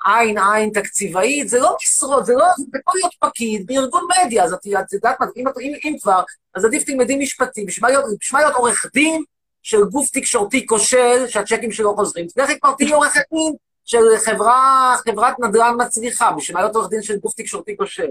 עין 0.04 0.38
עין 0.38 0.70
תקציבאית, 0.70 1.48
זה 1.48 1.60
לא 1.60 1.76
משרות, 1.82 2.26
זה 2.26 2.34
לא, 2.34 2.46
זה 2.58 2.78
יכול 2.80 2.94
להיות 2.94 3.14
פקיד 3.18 3.66
בארגון 3.66 4.06
מדיה, 4.10 4.44
אז 4.44 4.52
את 4.52 4.66
יודעת 4.92 5.20
מה, 5.20 5.26
אם, 5.36 5.44
אם, 5.60 5.72
אם 5.84 5.96
כבר, 6.02 6.22
אז 6.54 6.64
עדיף 6.64 6.84
תלמדי 6.84 7.16
משפטים, 7.16 7.66
בשביל 7.66 7.90
להיות, 7.90 8.54
עורך 8.54 8.86
דין 8.94 9.22
של 9.62 9.84
גוף 9.84 10.10
תקשורתי 10.10 10.66
כושל, 10.66 11.24
שהצ'קים 11.28 11.72
שלו 11.72 11.96
חוזרים. 11.96 12.26
תלכי 12.26 12.60
כבר 12.60 12.72
תהיי 12.78 12.92
עורכת 12.92 13.22
דין 13.32 13.54
של 13.84 14.02
חברה, 14.24 14.94
חברת 15.04 15.40
נדל"ן 15.40 15.74
מצליחה, 15.78 16.32
בשביל 16.32 16.58
להיות 16.58 16.76
עורך 16.76 16.90
דין 16.90 17.02
של 17.02 17.16
גוף 17.16 17.34
תקשורתי 17.34 17.76
כושל. 17.76 18.08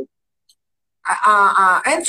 אין 1.85 2.05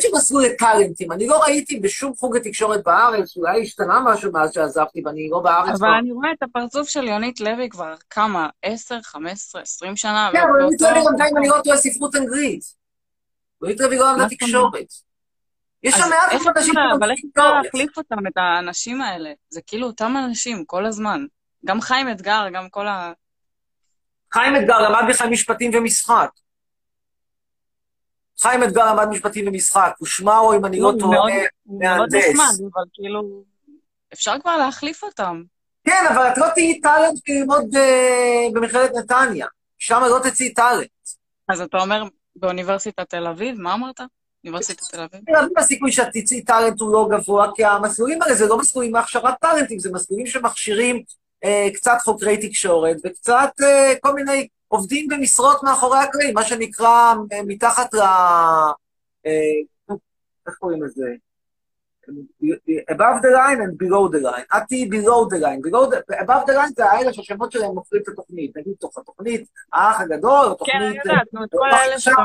שם, 0.00 0.08
מסלול 0.14 0.44
לטאלנטים, 0.44 1.12
אני 1.12 1.26
לא 1.26 1.42
ראיתי 1.42 1.80
בשום 1.80 2.12
חוג 2.16 2.36
לתקשורת 2.36 2.84
בארץ, 2.84 3.36
אולי 3.36 3.62
השתנה 3.62 4.00
משהו 4.04 4.32
מאז 4.32 4.52
שעזבתי 4.52 5.02
ואני 5.04 5.28
לא 5.30 5.40
בארץ. 5.40 5.68
אבל 5.68 5.76
כבר. 5.76 5.98
אני 5.98 6.12
רואה 6.12 6.32
את 6.32 6.42
הפרצוף 6.42 6.88
של 6.88 7.04
יונית 7.04 7.40
לוי 7.40 7.68
כבר 7.68 7.94
כמה? 8.10 8.48
10, 8.62 9.02
15, 9.02 9.62
20 9.62 9.96
שנה? 9.96 10.30
כן, 10.32 10.42
אבל 10.50 10.60
יונית 10.60 10.80
לוי 10.80 10.92
למדה, 11.06 11.24
אם 11.30 11.36
אני 11.36 11.48
לא 11.48 11.56
טועה, 11.64 11.76
ספרות 11.76 12.16
אנגלית. 12.16 12.64
יונית 13.62 13.80
לוי 13.80 13.98
לא 13.98 14.12
למדה 14.12 14.22
זאת 14.28 14.38
תקשורת. 14.38 14.86
יש 15.82 15.94
שם 15.94 16.08
מעט 16.10 16.56
אנשים 16.56 16.74
אבל 16.98 17.10
איך 17.10 17.18
אפשר 17.18 17.28
תקשורת. 17.30 17.64
להחליף 17.64 17.98
אותם, 17.98 18.26
את 18.26 18.36
האנשים 18.36 19.00
האלה? 19.02 19.32
זה 19.48 19.60
כאילו 19.66 19.86
אותם 19.86 20.14
אנשים 20.16 20.64
כל 20.64 20.86
הזמן. 20.86 21.26
גם 21.64 21.80
חיים 21.80 22.10
אתגר, 22.10 22.46
גם 22.52 22.68
כל 22.70 22.86
ה... 22.86 23.12
חיים 24.32 24.56
אתגר 24.56 24.78
למד 24.78 25.02
בכלל 25.08 25.28
משפטים 25.30 25.70
ומשחק. 25.74 26.30
חיים 28.42 28.62
אתגר 28.64 28.92
למד 28.92 29.08
משפטים 29.08 29.48
ומשחק, 29.48 29.94
הוא 29.98 30.06
שמעו, 30.06 30.54
אם 30.56 30.64
אני 30.64 30.80
לא 30.80 30.92
טועה, 30.98 31.18
הוא 31.18 31.30
מאוד 31.30 31.80
מהנדס. 31.80 32.28
נחמד, 32.30 32.66
אבל 32.74 32.82
כאילו... 32.92 33.42
אפשר 34.12 34.34
כבר 34.40 34.56
להחליף 34.56 35.04
אותם. 35.04 35.42
כן, 35.84 36.04
אבל 36.14 36.28
את 36.32 36.38
לא 36.38 36.46
תהיי 36.54 36.80
טאלנט 36.80 37.28
ללמוד 37.28 37.64
ב- 37.76 38.56
במכללת 38.56 38.90
נתניה. 38.94 39.46
שם 39.78 40.00
לא 40.10 40.18
תצאי 40.30 40.54
טאלנט. 40.54 40.88
אז 41.48 41.60
אתה 41.60 41.78
אומר 41.78 42.04
באוניברסיטת 42.36 43.10
תל 43.10 43.26
אביב? 43.26 43.60
מה 43.60 43.74
אמרת? 43.74 44.00
אוניברסיטת 44.44 44.82
תל 44.90 45.00
אביב? 45.00 45.20
רבים 45.36 45.52
הסיכוי 45.56 45.92
שאת 45.92 46.08
תצאי 46.12 46.44
טאלנט 46.44 46.80
הוא 46.80 46.92
לא 46.92 47.08
גבוה, 47.10 47.46
כי 47.54 47.64
המסלולים 47.64 48.22
האלה 48.22 48.34
זה 48.34 48.46
לא 48.46 48.58
מסלולים 48.58 48.94
להכשרת 48.94 49.34
טאלנטים, 49.40 49.78
זה 49.78 49.92
מסלולים 49.92 50.26
שמכשירים 50.26 50.96
אה, 50.96 51.02
קצת 51.74 51.96
חוקרי 52.04 52.48
תקשורת 52.48 52.96
וקצת 53.04 53.50
אה, 53.62 53.92
כל 54.00 54.14
מיני 54.14 54.48
עובדים 54.68 55.08
במשרות 55.08 55.62
מאחורי 55.62 55.98
הקלעים, 55.98 56.34
מה 56.34 56.44
שנקרא 56.44 57.14
אה, 57.32 57.40
מתחת 57.46 57.94
ל... 57.94 58.00
אה, 59.26 59.92
איך 60.46 60.54
קוראים 60.58 60.82
לזה? 60.82 61.06
above 62.90 63.20
the 63.22 63.30
line 63.38 63.60
and 63.64 63.74
below 63.82 64.08
the 64.14 64.22
line. 64.22 64.56
את 64.56 64.62
תהיי 64.68 64.88
below 64.88 65.28
the 65.32 65.38
line. 65.40 65.60
below 65.66 65.90
the, 65.90 66.20
above 66.20 66.46
the 66.46 66.52
line 66.52 66.72
זה 66.76 66.84
האלה 66.84 67.12
שהשמות 67.12 67.52
שלהם 67.52 67.74
מוכרים 67.74 68.02
את 68.02 68.08
התוכנית. 68.08 68.56
נגיד 68.56 68.72
תוך 68.80 68.98
התוכנית 68.98 69.48
האח 69.72 70.00
הגדול, 70.00 70.46
או 70.46 70.58
כן, 70.58 70.72
אני 70.76 70.94
תוכנית... 70.94 71.06
יודעת, 71.06 71.26
נו, 71.32 71.44
את 71.44 71.48
כל 71.52 71.70
אה, 71.72 71.76
האלה 71.76 71.98
שאתה... 71.98 72.22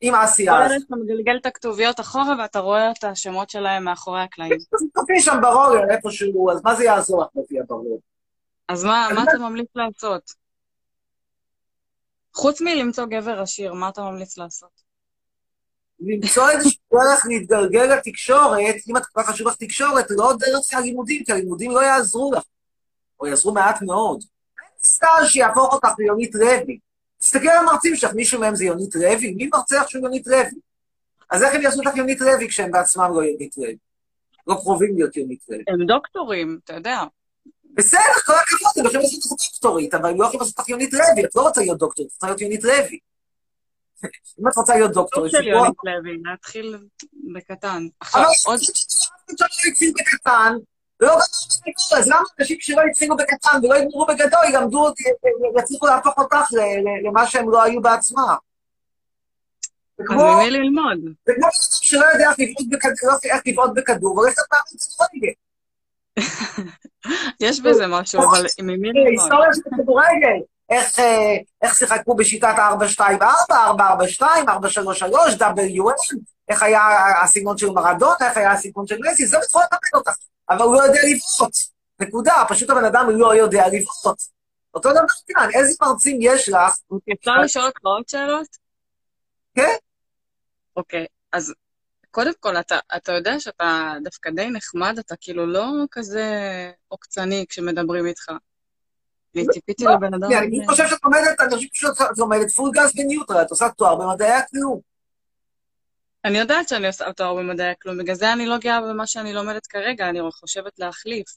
עם 0.00 0.14
אסי 0.14 0.46
כל 0.46 0.52
אז. 0.52 0.70
אלה 0.70 0.80
שאתה 0.80 0.96
מגלגל 0.96 1.36
את 1.36 1.46
הכתוביות 1.46 2.00
אחורה 2.00 2.34
ואתה 2.38 2.58
רואה 2.58 2.90
את 2.90 3.04
השמות 3.04 3.50
שלהם 3.50 3.84
מאחורי 3.84 4.20
הקלעים. 4.20 4.52
תופיעי 4.94 5.20
שם 5.20 5.38
ברולר 5.42 5.90
איפשהו, 5.90 6.50
אז 6.50 6.60
מה 6.64 6.74
זה 6.74 6.84
יעזור 6.84 7.22
לך 7.22 7.28
להופיע 7.34 7.62
ברולר? 7.68 7.96
אז 8.68 8.84
מה, 8.84 9.08
מה 9.14 9.20
יודע- 9.20 9.32
אתה 9.32 9.38
ממליץ 9.38 9.68
לעשות? 9.74 10.30
חוץ 12.34 12.60
מלמצוא 12.60 13.04
גבר 13.06 13.40
עשיר, 13.40 13.74
מה 13.74 13.88
אתה 13.88 14.02
ממליץ 14.02 14.38
לעשות? 14.38 14.86
למצוא 16.00 16.50
איזושהי 16.50 16.78
דרך 16.92 17.26
להתגלגל 17.28 17.84
לתקשורת, 17.84 18.74
אם 18.88 18.96
את 18.96 19.02
כך 19.16 19.26
חשוב 19.30 19.48
לך 19.48 19.56
תקשורת, 19.56 20.06
לא 20.10 20.32
דרך 20.38 20.74
הלימודים, 20.74 21.24
כי 21.24 21.32
הלימודים 21.32 21.70
לא 21.70 21.80
יעזרו 21.80 22.32
לך, 22.32 22.42
או 23.20 23.26
יעזרו 23.26 23.54
מעט 23.54 23.82
מאוד. 23.82 24.24
סטאז' 24.84 25.26
שיהפוך 25.26 25.72
אותך 25.72 25.88
ליונית 25.98 26.34
לוי. 26.34 26.78
תסתכל 27.18 27.48
על 27.48 27.68
המרצים 27.68 27.96
שלך, 27.96 28.14
מישהו 28.14 28.40
מהם 28.40 28.54
זה 28.54 28.64
יונית 28.64 28.94
לוי? 28.94 29.34
מי 29.34 29.48
מרצה 29.52 29.80
לך 29.80 29.90
שהוא 29.90 30.02
יונית 30.02 30.26
לוי? 30.26 30.60
אז 31.30 31.42
איך 31.42 31.54
הם 31.54 31.62
יעשו 31.62 31.78
אותך 31.78 31.96
יונית 31.96 32.20
לוי 32.20 32.48
כשהם 32.48 32.70
בעצמם 32.70 33.10
לא 33.14 33.22
יונית 33.22 33.56
לוי? 33.56 33.76
לא 34.46 34.54
קרובים 34.54 34.94
להיות 34.94 35.16
יונית 35.16 35.40
לוי. 35.48 35.64
הם 35.68 35.86
דוקטורים, 35.86 36.58
אתה 36.64 36.74
יודע. 36.74 37.02
בסדר, 37.76 38.00
כל 38.26 38.32
הכבוד, 38.32 38.72
הם 38.76 38.84
יכולים 38.84 39.02
לעשות 39.02 39.30
אותך 39.30 39.44
דוקטורית, 39.52 39.94
אבל 39.94 40.10
הם 40.10 40.20
לא 40.20 40.24
יכולים 40.24 40.40
לעשות 40.40 40.58
אותך 40.58 40.68
יונית 40.68 40.92
לוי, 40.92 41.24
את 41.24 41.34
לא 41.34 41.42
רוצה 41.42 41.60
להיות 41.60 41.78
דוקטורית, 41.78 42.08
את 42.08 42.12
רוצה 42.12 42.26
להיות 42.26 42.40
יונית 42.40 42.64
לוי. 42.64 42.98
אם 44.40 44.48
את 44.48 44.56
רוצה 44.56 44.74
להיות 44.74 44.94
סוג 44.94 45.02
דוקטורית, 45.02 45.32
של 45.32 45.38
סיפור 45.38 45.52
יונית 45.52 45.74
לוי, 45.84 46.18
להתחיל 46.24 46.78
בקטן. 47.34 47.86
עכשיו, 48.00 48.20
אבל 48.20 48.30
עוד... 48.46 48.60
עוד... 49.30 49.40
התחילו 49.70 49.92
בקטן, 49.92 50.56
ולא 51.00 51.10
גמרו 51.10 51.26
בגדול, 51.66 51.98
אז 51.98 52.08
למה 52.08 52.22
אנשים 52.40 52.56
שלא 52.60 52.82
התחילו 52.90 53.16
בקטן 53.16 53.58
ולא 53.62 53.76
יגמרו 53.76 54.06
בגדול, 54.06 54.40
ילמדו, 54.48 54.88
יצליחו 55.58 55.86
להפוך 55.86 56.18
אותך 56.18 56.50
למה 57.04 57.26
שהם 57.26 57.50
לא 57.50 57.62
היו 57.62 57.82
בעצמם? 57.82 58.34
זה 59.98 60.02
אז 60.02 60.08
כמו 60.08 60.36
ממי 60.36 60.50
ללמוד? 60.50 61.14
זה 61.26 61.32
כמו 61.36 61.48
שלא 61.82 62.06
יודע 62.14 62.30
איך 63.24 63.46
לבעוט 63.46 63.70
בכדור, 63.74 64.16
והולך 64.16 64.34
למאמן 64.38 64.78
כדורגל. 64.96 65.32
יש 67.40 67.60
בזה 67.60 67.86
משהו, 67.86 68.20
אבל 68.20 68.46
ממי 68.62 68.88
ללמוד? 68.88 69.06
היסטוריה 69.06 69.50
של 69.54 69.82
כדורגל. 69.82 70.40
איך, 70.70 70.98
אה, 70.98 71.74
שיחקו 71.74 72.16
בשיטת 72.16 72.54
4-2-4, 72.58 73.00
4-4-2, 73.50 74.22
4-3-3, 74.48 75.34
WN, 75.40 76.16
איך 76.48 76.62
היה 76.62 76.80
הסגנון 77.22 77.58
של 77.58 77.70
מרדונה, 77.70 78.14
איך 78.20 78.36
היה 78.36 78.52
הסגנון 78.52 78.86
של 78.86 78.96
מסי, 79.00 79.26
זה 79.26 79.38
בצורה 79.38 79.64
ללמד 79.72 80.06
אותך. 80.06 80.18
אבל 80.50 80.62
הוא 80.62 80.74
לא 80.74 80.82
יודע 80.82 80.98
לבעוט. 80.98 81.54
נקודה, 82.00 82.44
פשוט 82.48 82.70
הבן 82.70 82.84
אדם 82.84 83.10
לא 83.10 83.34
יודע 83.34 83.66
לבעוט. 83.66 84.22
אותו 84.74 84.90
דבר 84.90 85.00
כאן, 85.26 85.48
איזה 85.54 85.74
מרצים 85.82 86.18
יש 86.20 86.48
לך? 86.48 86.76
אפשר 87.20 87.36
לשאול 87.44 87.64
אותך 87.66 87.78
עוד 87.82 88.08
שאלות? 88.08 88.46
כן? 89.54 89.74
אוקיי, 90.76 91.06
אז 91.32 91.54
קודם 92.16 92.32
כל, 92.40 92.56
אתה, 92.56 92.78
אתה 92.96 93.12
יודע 93.12 93.40
שאתה 93.40 93.94
דווקא 94.02 94.30
די 94.30 94.50
נחמד, 94.50 94.98
אתה 94.98 95.14
כאילו 95.20 95.46
לא 95.46 95.66
כזה 95.90 96.24
עוקצני 96.88 97.44
כשמדברים 97.48 98.06
איתך. 98.06 98.32
אני 99.34 99.46
ציפיתי 99.52 99.84
לא, 99.84 99.92
לבן 99.94 100.14
אדם... 100.14 100.32
אני 100.32 100.66
חושב 100.66 100.88
שאת 100.88 100.98
לומדת, 101.04 101.40
אני 101.40 101.68
חושב 101.68 101.86
שאת 101.94 102.18
לומדת 102.18 102.50
פול 102.50 102.70
גז 102.74 102.92
בניוטרל, 102.94 103.42
את 103.42 103.50
עושה 103.50 103.68
תואר 103.68 103.96
במדעי 103.96 104.32
הכלום. 104.32 104.80
אני 106.24 106.38
יודעת 106.38 106.68
שאני 106.68 106.86
עושה 106.86 107.12
תואר 107.12 107.34
במדעי 107.34 107.70
הכלום, 107.70 107.98
בגלל 107.98 108.14
זה 108.14 108.32
אני 108.32 108.46
לא 108.46 108.58
גאה 108.58 108.80
במה 108.80 109.06
שאני 109.06 109.32
לומדת 109.32 109.66
כרגע, 109.66 110.08
אני 110.08 110.18
חושבת 110.32 110.78
להחליף. 110.78 111.28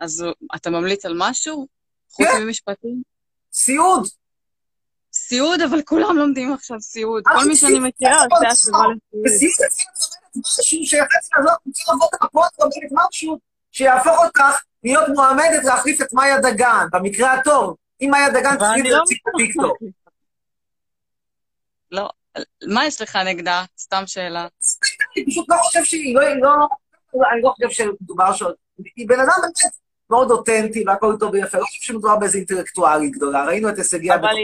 אז 0.00 0.24
אתה 0.54 0.70
ממליץ 0.70 1.04
על 1.04 1.14
משהו? 1.16 1.66
חוץ 2.10 2.26
כן. 2.26 2.42
ממשפטים? 2.42 3.02
סיעוד. 3.52 4.08
סיעוד, 5.32 5.60
אבל 5.60 5.82
כולם 5.82 6.16
לומדים 6.16 6.52
עכשיו 6.52 6.80
סיעוד. 6.80 7.22
אה, 7.26 7.32
כל 7.38 7.48
מי 7.48 7.56
שאני 7.56 7.78
מכירה 7.78 8.24
עושה 8.24 8.46
את 8.46 8.52
הסבה 8.52 8.78
לסיעוד. 8.78 8.98
וסיעוד 9.26 9.54
אצלנו 9.60 10.32
לומדת 10.34 10.36
משהו 10.36 10.86
שיחצי 10.86 11.28
לעזור, 11.36 11.54
צריך 11.72 11.88
לעבוד 11.88 12.08
בפועל, 12.22 12.48
לומדת 12.60 12.92
משהו 12.92 13.38
שיהפוך 13.72 14.24
אותך 14.24 14.42
להיות 14.84 15.08
מועמדת 15.08 15.64
להחליף 15.64 16.02
את 16.02 16.12
מאיה 16.12 16.40
דגן, 16.40 16.86
במקרה 16.92 17.32
הטוב. 17.32 17.76
אם 18.00 18.08
מאיה 18.10 18.30
דגן 18.30 18.56
תחליט 18.58 18.84
אני 18.84 18.90
לא 18.90 19.02
את 19.02 19.34
ויקטור. 19.38 19.76
לא, 21.92 22.10
מה 22.66 22.86
יש 22.86 23.02
לך 23.02 23.16
נגדה? 23.16 23.64
סתם 23.78 24.02
שאלה. 24.06 24.46
אני 25.16 25.26
פשוט 25.26 25.48
לא 25.48 25.56
חושב 25.62 25.84
שהיא, 25.84 26.16
לא, 26.16 26.22
לא, 26.40 26.66
אני 27.32 27.42
לא 27.42 27.50
חושב 27.50 27.70
שמדובר 27.70 28.32
ש... 28.32 28.42
היא 28.96 29.08
בן 29.08 29.20
אדם 29.20 29.32
באמת 29.42 29.81
מאוד 30.12 30.30
אותנטי 30.30 30.84
והכל 30.86 31.16
טוב 31.20 31.32
ויפה, 31.32 31.58
לא 31.58 31.64
חושב 31.64 31.82
שמדובר 31.82 32.16
באיזה 32.16 32.38
אינטלקטואלית 32.38 33.12
גדולה, 33.12 33.44
ראינו 33.44 33.68
את 33.68 33.78
הישגיה. 33.78 34.14
אבל 34.14 34.36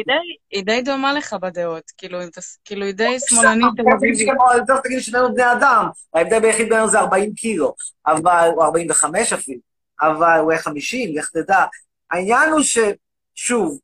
היא 0.51 0.65
די, 0.65 0.83
דומה 0.83 1.13
לך 1.13 1.37
בדעות, 1.43 1.93
כאילו, 1.97 2.19
כאילו 2.65 2.87
היא 2.87 2.95
די 2.95 3.17
שמאלנית 3.21 3.65
תל 3.77 3.83
אביבית. 3.97 4.29
תכף 4.67 4.81
תגידי 4.83 5.01
שנינו 5.01 5.35
בני 5.35 5.53
אדם, 5.53 5.89
ההבדל 6.15 6.39
ביחיד 6.39 6.69
בינינו 6.69 6.89
זה 6.89 6.99
40 6.99 7.35
קילו, 7.35 7.75
אבל, 8.07 8.49
או 8.57 8.63
45 8.63 9.33
אפילו, 9.33 9.61
אבל 10.01 10.39
אולי 10.41 10.59
50, 10.59 11.17
לך 11.17 11.31
תדע. 11.31 11.65
העניין 12.11 12.53
הוא 12.53 12.61
ששוב, 12.63 13.79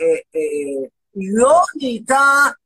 אה, 0.00 0.06
אה, 0.06 0.88
היא 1.14 1.30
לא 1.34 1.62
נהייתה 1.76 2.24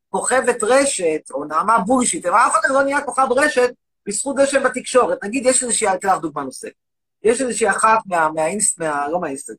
כוכבת 0.09 0.62
רשת, 0.62 1.31
או 1.31 1.44
נעמה 1.44 1.79
בולשיט, 1.79 2.27
אבל 2.27 2.37
אף 2.37 2.53
אחד 2.61 2.68
לא 2.71 2.83
נהיה 2.83 3.01
כוכב 3.01 3.27
רשת 3.31 3.71
בזכות 4.07 4.37
זה 4.37 4.47
שהם 4.47 4.62
בתקשורת. 4.62 5.25
נגיד, 5.25 5.47
יש 5.47 5.62
איזושהי, 5.62 5.94
אתן 5.94 6.09
לך 6.09 6.18
דוגמה 6.18 6.42
נוספת. 6.42 6.88
יש 7.22 7.40
איזושהי 7.40 7.70
אחת 7.70 7.98
מה, 8.07 8.28
מהאינסט, 8.35 8.81
מה, 8.81 9.09
לא 9.09 9.20
מהאינסט, 9.20 9.50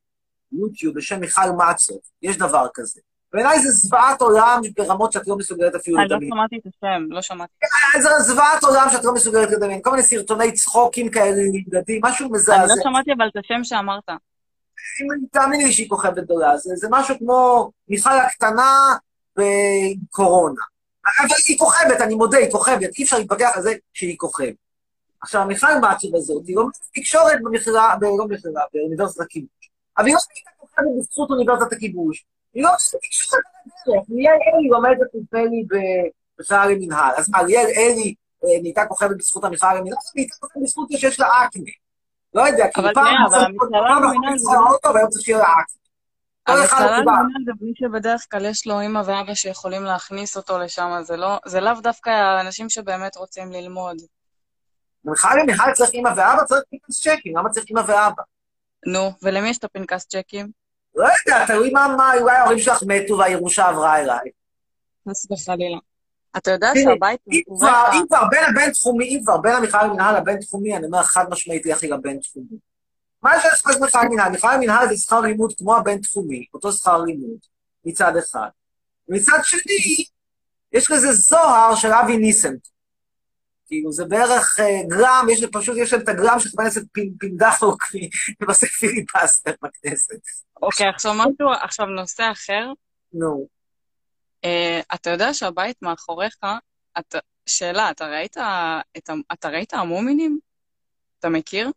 יוטיוב, 0.52 0.96
בשם 0.96 1.20
מיכל 1.20 1.42
מצוב, 1.58 1.98
יש 2.22 2.38
דבר 2.38 2.68
כזה. 2.74 3.02
בעיניי 3.34 3.60
זה 3.60 3.72
זוועת 3.72 4.22
עולם 4.22 4.62
ברמות 4.78 5.12
שאת 5.12 5.28
לא 5.28 5.38
מסוגלת 5.38 5.76
אפילו 5.76 5.98
אני 5.98 6.10
לא 6.10 6.16
לדמיין. 6.16 6.32
שמעתי 6.34 6.58
את 6.58 6.74
השם, 6.76 7.04
לא 7.10 7.22
שמעתי. 7.22 7.54
זה 8.02 8.10
זוועת 8.20 8.64
עולם 8.64 8.88
שאת 8.92 9.04
לא 9.04 9.14
מסוגלת 9.14 9.52
לדמיין. 9.52 9.82
כל 9.82 9.92
מיני 9.92 10.04
סרטוני 10.04 10.52
צחוקים 10.52 11.10
כאלה 11.10 11.42
לילדים, 11.52 12.02
משהו 12.04 12.26
אני 12.26 12.34
מזעזע. 12.34 12.76
לא 12.76 12.84
שמעתי 12.84 13.14
אבל 13.18 13.28
את 13.28 13.38
השם 13.38 13.64
שאמרת. 13.64 14.10
תאמיני 15.32 15.64
לי 15.64 15.74
שהיא 15.74 15.90
כוכבת 15.90 16.18
גדולה, 16.18 16.58
זה, 16.58 16.76
זה 16.76 16.88
משהו 16.92 17.16
כמו 17.20 17.72
מיכל 17.88 18.10
הקטנה 18.10 18.96
בקורונה. 19.36 20.62
אבל 21.20 21.36
היא 21.48 21.60
כוכבת, 21.60 22.02
אני 22.02 22.16
מודה, 22.16 22.38
היא 22.38 22.52
כוכבת, 22.52 22.98
אי 22.98 23.04
אפשר 23.04 23.18
להתווכח 23.18 23.52
על 23.56 23.62
זה 23.62 23.74
שהיא 23.94 24.18
כוכבת. 24.18 24.69
עכשיו, 25.22 25.46
מיכל 25.46 25.68
מצ'וב 25.82 26.16
הזאת, 26.16 26.44
היא 26.48 26.56
לומדת 26.56 26.78
תקשורת 26.94 27.40
במכללה, 27.44 27.96
ב- 28.02 28.04
לא 28.04 28.26
במכללה, 28.28 28.62
באוניברסיטת 28.74 29.22
הכיבוש. 29.22 29.70
אבל 29.98 30.06
היא 30.06 30.14
לא 30.14 30.20
הייתה 30.36 30.52
כוכבת 30.60 30.86
בזכות 31.00 31.30
אוניברסיטת 31.30 31.74
הכיבוש. 31.74 32.26
היא 32.54 32.64
לא 32.64 32.76
עושה 32.76 32.98
תקשורת 32.98 33.44
על 33.46 33.72
הדרך. 33.94 34.06
ליאל 34.10 34.34
אלי 34.34 34.70
לומדת 34.70 35.08
נדמה 35.14 35.46
לי 35.46 35.64
במכללה 36.38 36.66
למינהל. 36.66 37.14
אז 37.18 37.30
מה, 37.30 37.44
ליאל 37.44 37.66
אלי 37.78 38.14
אה, 38.44 38.62
נהייתה 38.62 38.86
כוכבת 38.86 39.18
בזכות 39.18 39.44
המכללה 39.44 39.74
למינהל? 39.74 39.98
היא 40.00 40.12
נהייתה 40.16 40.36
כוכבת 40.40 40.64
בזכות 40.64 40.90
זה 40.90 40.98
שיש 40.98 41.20
לה 41.20 41.28
אקנה. 41.46 41.72
לא 42.34 42.42
יודע, 42.42 42.66
כי 42.74 42.82
פעם... 42.94 43.16
אבל 43.30 43.46
פעם 43.70 44.04
למינהל 44.04 44.38
זה 44.38 44.52
לא- 44.52 44.90
והיום 44.94 45.10
צריך 45.10 45.26
שיהיה 45.26 45.38
לה 45.38 45.44
אקנה. 45.46 46.62
המכללה. 46.64 46.98
למינהל 46.98 47.44
זה 47.46 47.52
מי 47.62 47.72
שבדרך 47.76 48.26
כלל 48.32 48.46
יש 48.46 48.68
לו 48.68 48.80
אימא 48.80 49.02
ואבא 49.06 49.34
שיכולים 49.34 49.84
להכניס 49.84 50.38
אותו 50.38 50.60
לשם, 50.60 50.90
לא, 51.18 51.40
זה 51.46 51.60
לאו 51.60 51.74
דווקא 51.84 52.10
האנשים 52.10 52.70
שבאמת 52.70 53.16
רוצים 53.16 53.52
ללמוד. 53.52 53.98
בכלל 55.06 55.40
למינהל 55.40 55.74
צריך 55.74 55.90
אימא 55.94 56.10
ואבא, 56.10 56.44
צריך 56.44 56.64
פנקס 56.70 57.02
צ'קים, 57.02 57.38
למה 57.38 57.50
צריך 57.50 57.66
אימא 57.70 57.82
ואבא? 57.88 58.24
נו, 58.86 59.12
ולמי 59.22 59.50
יש 59.50 59.58
את 59.58 59.64
הפנקס 59.64 60.06
צ'קים? 60.06 60.52
לא 60.96 61.08
יודע, 61.20 61.46
תלוי 61.46 61.70
מה, 61.70 61.88
מה, 61.98 62.12
אולי 62.22 62.36
ההורים 62.36 62.60
שלך 62.60 62.84
מתו 62.88 63.18
והירושה 63.18 63.68
עברה 63.68 64.00
אליי. 64.00 64.30
חס 65.10 65.32
וחלילה. 65.32 65.78
אתה 66.38 66.52
יודע 66.52 66.72
שהבית 66.76 67.20
אם 67.94 68.06
כבר, 68.08 68.24
בין 68.30 68.44
הבינתחומי, 68.44 69.06
אם 69.06 69.22
כבר 69.24 69.38
בין 69.38 69.56
המכלל 69.56 69.86
למינהל 69.88 70.18
לבינתחומי, 70.18 70.78
אני 70.78 70.86
אומר 70.86 71.04
חד 71.04 71.26
משמעית 71.30 71.66
לכי 71.66 71.88
לבינתחומי. 71.88 72.58
מה 73.24 73.32
יש 73.38 73.46
לך 73.46 73.78
במכלל 73.78 74.06
למינהל? 74.06 74.32
מכלל 74.32 74.56
למינהל 74.56 74.88
זה 74.88 74.98
שכר 74.98 75.20
לימוד 75.20 75.54
כמו 75.58 75.76
הבינתחומי, 75.76 76.46
אותו 76.54 76.72
שכר 76.72 77.02
לימוד, 77.02 77.38
מצד 77.86 78.18
אחד. 78.18 78.50
ומצד 79.10 79.40
שני, 79.44 80.06
יש 80.72 80.92
לזה 80.92 81.12
זוהר 81.12 81.76
של 81.76 81.92
אבי 81.92 82.18
ניסנט. 82.18 82.68
כאילו, 83.70 83.92
זה 83.92 84.06
בערך 84.06 84.60
אה, 84.60 84.82
גרם, 84.88 85.28
יש 85.32 85.46
פשוט, 85.52 85.78
יש 85.78 85.94
להם 85.94 86.02
את 86.02 86.10
הגרם 86.10 86.40
של 86.40 86.50
חבר 86.50 86.62
הכנסת 86.64 86.86
פינדחוק 87.20 87.84
ועושה 88.42 88.68
פיליבסטר 88.80 89.52
בכנסת. 89.62 90.20
אוקיי, 90.62 90.88
עכשיו 90.88 91.14
משהו, 91.14 91.50
עכשיו 91.62 91.86
נושא 91.86 92.32
אחר. 92.32 92.72
נו. 93.14 93.48
אה, 94.46 94.80
אתה 94.94 95.10
יודע 95.10 95.34
שהבית 95.34 95.82
מאחוריך, 95.82 96.36
שאלה, 97.46 97.92
אתה 97.92 98.08
ראית, 98.08 98.38
אתה 99.34 99.50
ראית 99.50 99.74
המומינים? 99.74 100.40
אתה 101.20 101.30
מכיר? 101.30 101.72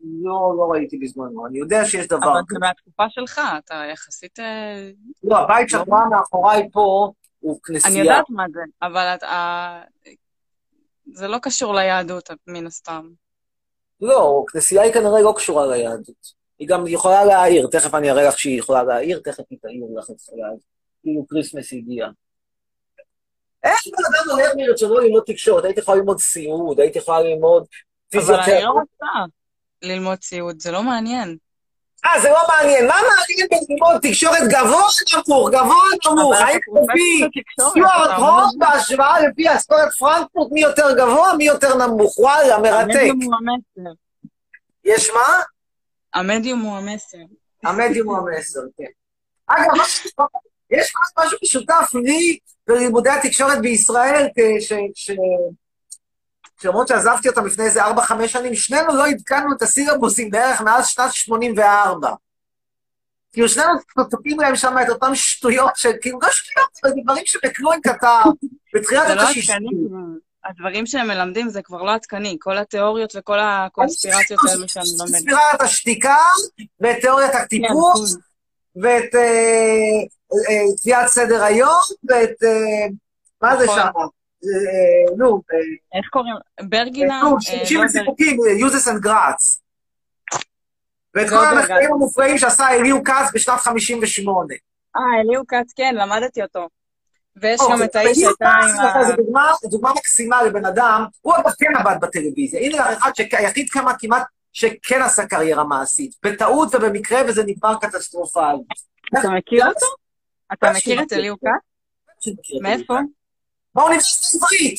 לא, 0.00 0.54
לא 0.58 0.68
ראיתי 0.72 0.98
בזמנו, 0.98 1.46
אני 1.46 1.58
יודע 1.58 1.84
שיש 1.84 2.06
דבר 2.06 2.32
אבל 2.32 2.40
כזה. 2.48 2.54
זה 2.54 2.58
מהתקופה 2.60 3.04
שלך, 3.10 3.40
אתה 3.58 3.74
יחסית... 3.92 4.40
אה, 4.40 4.90
לא, 5.24 5.38
הבית 5.38 5.68
שאת 5.68 5.88
רואה 5.88 6.08
מאחוריי 6.08 6.68
פה 6.72 7.12
הוא 7.40 7.60
אני 7.68 7.80
כנסייה. 7.80 8.04
יודעת 8.04 8.30
מה 8.30 8.44
זה, 8.52 8.60
אבל 8.82 9.14
זה 11.12 11.28
לא 11.28 11.38
קשור 11.42 11.74
ליהדות, 11.74 12.30
מן 12.46 12.66
הסתם. 12.66 13.10
לא, 14.00 14.44
כנסייה 14.52 14.82
היא 14.82 14.92
כנראה 14.92 15.22
לא 15.22 15.34
קשורה 15.36 15.66
ליהדות. 15.66 16.44
היא 16.58 16.68
גם 16.68 16.86
יכולה 16.86 17.24
להאיר, 17.24 17.68
תכף 17.70 17.94
אני 17.94 18.10
אראה 18.10 18.28
לך 18.28 18.38
שהיא 18.38 18.58
יכולה 18.58 18.82
להאיר, 18.82 19.20
תכף 19.24 19.42
היא 19.50 19.58
תאיר 19.62 19.84
לך 19.98 20.10
את 20.10 20.16
היהדות. 20.32 20.74
כאילו 21.02 21.26
Christmas 21.28 21.72
הגיע. 21.72 22.06
איך 23.64 23.80
בן 23.86 24.04
אדם 24.10 24.30
הולך 24.30 24.52
מרצונו 24.56 24.98
ללמוד 24.98 25.22
תקשורת? 25.26 25.64
הייתי 25.64 25.80
יכולה 25.80 25.98
ללמוד 25.98 26.18
סיעוד, 26.18 26.80
הייתי 26.80 26.98
יכולה 26.98 27.20
ללמוד 27.20 27.66
אבל 28.14 28.20
אני 28.20 28.34
לא 28.34 28.40
פיזיותרפיה. 28.44 28.68
רוצה 28.68 29.06
ללמוד 29.82 30.22
סיעוד, 30.22 30.60
זה 30.60 30.70
לא 30.70 30.82
מעניין. 30.82 31.36
אה, 32.04 32.20
זה 32.20 32.28
לא 32.28 32.38
מעניין. 32.48 32.86
מה 32.86 32.94
מעניין 32.94 33.46
בללמוד 33.50 34.00
תקשורת 34.02 34.42
גבוה 34.48 34.82
נמוך, 34.92 35.50
גבוה 35.50 35.76
נמוך? 36.10 36.34
האם 36.40 36.58
לפי 36.74 37.40
סטיוארט 37.60 38.10
אומר- 38.18 38.44
בהשוואה 38.58 39.20
לפי 39.20 39.56
אסכולת 39.56 39.92
פרנקפורט, 39.98 40.52
מי 40.52 40.60
יותר 40.60 40.94
גבוה, 40.96 41.36
מי 41.36 41.44
יותר 41.44 41.86
נמוך? 41.86 42.18
וואלה, 42.18 42.58
מרתק. 42.58 42.94
המדיום 42.94 43.22
הוא 43.22 43.34
המסר. 43.34 43.90
יש 44.84 45.10
מה? 45.10 45.42
המדיום 46.14 46.60
הוא 46.60 46.76
המסר. 46.76 47.18
המדיום 47.64 48.08
הוא 48.08 48.16
המסר, 48.18 48.60
כן. 48.78 48.84
אגב, 49.46 49.72
יש 50.70 50.92
משהו 51.18 51.38
משותף 51.42 51.90
לי 51.94 52.38
בלימודי 52.66 53.10
התקשורת 53.10 53.60
בישראל, 53.60 54.26
שלמרות 56.62 56.88
שעזבתי 56.88 57.28
אותם 57.28 57.46
לפני 57.46 57.64
איזה 57.64 57.86
4-5 57.86 57.88
שנים, 58.26 58.54
שנינו 58.54 58.96
לא 58.96 59.06
עדכנו 59.06 59.52
את 59.56 59.62
הסילבוסים 59.62 60.30
בערך 60.30 60.60
מאז 60.60 60.86
שנת 60.86 61.12
84. 61.12 62.10
כאילו 63.32 63.48
שנינו 63.48 63.72
תוקעים 64.10 64.40
להם 64.40 64.56
שם 64.56 64.74
את 64.82 64.88
אותן 64.88 65.14
שטויות, 65.14 65.76
שכאילו 65.76 66.18
לא 66.22 66.28
שטויות, 66.30 66.68
אבל 66.84 66.92
דברים 67.02 67.22
שבקלוין 67.26 67.80
כתב 67.82 68.24
בתחילת 68.74 69.06
זה 69.06 69.14
לא 69.14 69.22
השישים. 69.22 69.54
עדכני, 69.54 69.68
הדברים 70.44 70.86
שהם 70.86 71.08
מלמדים 71.08 71.48
זה 71.48 71.62
כבר 71.62 71.82
לא 71.82 71.94
עדכני, 71.94 72.36
כל 72.40 72.58
התיאוריות 72.58 73.12
וכל 73.16 73.38
הקונספירציות 73.40 74.40
האלו 74.48 74.68
שאני 74.68 74.84
לומדת. 74.98 75.20
ספירת 75.20 75.60
השתיקה, 75.60 76.16
ואת 76.80 76.96
תיאוריית 77.00 77.34
הטיפוס, 77.34 78.16
ואת 78.76 79.14
אה, 79.14 79.20
אה, 80.50 80.64
קביעת 80.82 81.06
סדר 81.06 81.44
היום, 81.44 81.80
ואת... 82.08 82.42
אה, 82.42 82.86
מה 83.42 83.56
זה 83.56 83.64
נכון. 83.64 83.78
שם? 83.78 83.90
אה, 84.44 85.16
נו, 85.16 85.40
אה, 85.52 85.58
איך 85.98 86.08
קוראים? 86.10 86.34
ברגינה? 86.68 87.20
נו, 87.22 87.36
אה, 87.36 87.40
שימושים 87.40 87.80
לא 87.80 87.84
וסיפוקים, 87.86 88.36
uses 88.40 88.88
and 88.88 89.06
grats. 89.06 89.58
ואת 91.14 91.24
לא 91.26 91.30
כל 91.30 91.34
יודע, 91.36 91.48
המחקרים 91.48 91.80
גרץ. 91.80 91.90
המופלאים 91.90 92.38
שעשה 92.38 92.68
אליהו 92.70 93.04
כץ 93.04 93.30
בשנת 93.34 93.60
58. 93.60 94.54
אה, 94.96 95.00
אליהו 95.20 95.44
כץ, 95.48 95.72
כן, 95.76 95.94
למדתי 95.98 96.42
אותו. 96.42 96.68
ויש 97.36 97.60
אוקיי, 97.60 97.76
גם 97.76 97.82
את 97.82 97.96
האיש 97.96 98.18
שהייתה 98.18 98.44
כץ, 98.62 98.78
עם 99.28 99.36
ה... 99.36 99.52
זו 99.62 99.68
דוגמה- 99.68 99.92
מקסימה 99.96 100.42
לבן 100.42 100.64
אדם, 100.64 101.04
הוא 101.20 101.34
אגב 101.36 101.50
כן 101.58 101.76
עבד 101.76 101.96
בטלוויזיה. 102.00 102.60
הנה 102.60 102.92
אחד 102.92 103.10
שהיחיד 103.14 103.70
כמה 103.70 103.94
כמעט 103.98 104.22
שכן 104.52 105.02
עשה 105.02 105.26
קריירה 105.26 105.64
מעשית. 105.64 106.14
בטעות 106.22 106.74
ובמקרה, 106.74 107.20
וזה 107.28 107.42
נגמר 107.46 107.74
קטסטרופלי. 107.80 108.58
אתה 109.20 109.30
מכיר 109.30 109.66
אותו? 109.68 109.86
אתה 110.52 110.72
מכיר 110.76 111.02
את. 111.02 111.12
אליהו 111.12 111.36
כץ? 111.36 112.32
מאיפה? 112.62 112.94
באוניברסיטה 113.74 114.26
העברית. 114.32 114.78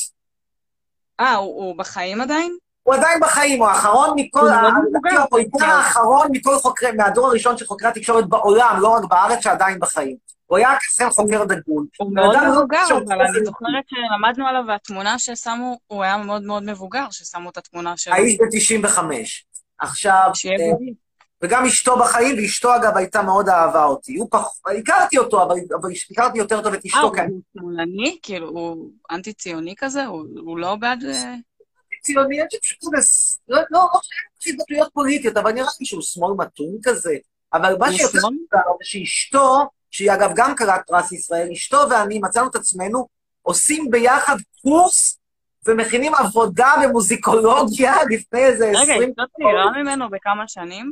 אה, 1.19 1.36
הוא 1.36 1.65
הוא 1.65 1.77
בחיים 1.77 2.21
עדיין? 2.21 2.58
הוא 2.84 2.95
עדיין 2.95 3.19
בחיים, 3.19 3.60
הוא 3.60 3.67
האחרון 3.67 4.10
מכל, 4.15 4.39
הוא 4.39 4.49
ה-. 4.49 4.69
הוא 5.29 5.39
העיתון 5.39 5.62
האחרון 5.62 6.27
מכל 6.31 6.55
חוקרי, 6.58 6.91
מהדור 6.91 7.27
הראשון 7.27 7.58
של 7.58 7.65
חוקרי 7.65 7.88
התקשורת 7.88 8.29
בעולם, 8.29 8.77
לא 8.79 8.88
רק 8.88 9.03
בארץ, 9.10 9.43
שעדיין 9.43 9.79
בחיים. 9.79 10.17
הוא 10.45 10.58
היה 10.58 10.69
כסן 10.79 11.10
חוקר 11.10 11.45
דגול. 11.45 11.86
הוא 11.97 12.13
מאוד 12.13 12.38
מבוגר, 12.49 12.86
אבל 12.88 13.21
אני 13.21 13.45
זוכרת 13.45 13.84
שלמדנו 13.88 14.47
עליו, 14.47 14.63
והתמונה 14.67 15.19
ששמו, 15.19 15.77
הוא 15.88 16.03
היה 16.03 16.17
מאוד 16.17 16.43
מאוד 16.43 16.63
מבוגר, 16.63 17.05
ששמו 17.12 17.49
את 17.49 17.58
התמונה 17.58 17.97
שלו. 17.97 18.13
האיש 18.13 18.38
ב-95. 18.38 18.99
עכשיו, 19.79 20.31
שיהיה 20.34 20.60
אה, 20.60 20.73
בריא. 20.73 20.93
וגם 21.45 21.65
אשתו 21.65 21.97
בחיים, 21.99 22.36
ואשתו 22.38 22.75
אגב 22.75 22.97
הייתה 22.97 23.21
מאוד 23.21 23.49
אהבה 23.49 23.86
אותי. 23.86 24.15
הוא 24.17 24.27
פח... 24.31 24.47
הכרתי 24.79 25.17
אותו, 25.17 25.43
אבל, 25.43 25.55
אבל 25.81 25.89
הכרתי 26.12 26.38
יותר 26.38 26.62
טוב 26.62 26.73
את 26.73 26.79
אה, 26.86 26.89
אשתו, 26.89 27.01
הוא 27.01 27.15
כי 27.15 27.21
אני 27.21 27.34
שמאלני? 27.58 28.19
כאילו, 28.21 28.49
הוא 28.49 28.89
אנטי-ציוני 29.12 29.73
כזה? 29.77 30.05
הוא 30.05 30.25
הוא 30.38 30.58
לא 30.58 30.75
בעד... 30.75 31.03
אה, 31.03 31.36
ציוני, 32.03 32.41
אני 32.41 32.47
חושב 32.62 32.75
שהוא 32.81 32.93
מס- 32.97 33.39
לא, 33.49 33.58
לא, 33.58 33.65
לא 33.71 33.88
חושב 33.99 34.51
התבטאויות 34.53 34.89
פוליטיות, 34.93 35.38
אבל 35.38 35.51
נראה 35.51 35.67
לי 35.79 35.86
שהוא 35.86 36.01
שמאל 36.01 36.34
מתון 36.38 36.77
כזה. 36.84 37.15
אבל 37.53 37.75
מה 37.79 37.88
הוא 37.88 37.97
שיותר? 37.97 38.17
מוזר 38.17 38.38
זה 38.51 38.84
שאשתו, 38.84 39.69
שהיא 39.91 40.13
אגב 40.13 40.31
גם 40.36 40.55
קראת 40.55 40.81
פרס 40.88 41.12
ישראל, 41.12 41.47
אשתו 41.51 41.77
ואני 41.89 42.19
מצאנו 42.19 42.47
את 42.47 42.55
עצמנו 42.55 43.08
עושים 43.41 43.91
ביחד 43.91 44.36
קורס 44.62 45.19
ומכינים 45.67 46.15
עבודה 46.15 46.73
במוזיקולוגיה 46.84 47.93
לפני 48.12 48.39
איזה 48.39 48.65
רגע, 48.65 48.79
עשרים... 48.81 49.10
אשתו 49.10 49.23
צעירה 49.38 49.71
ממנו 49.71 50.10
בכמה 50.10 50.47
שנים? 50.47 50.91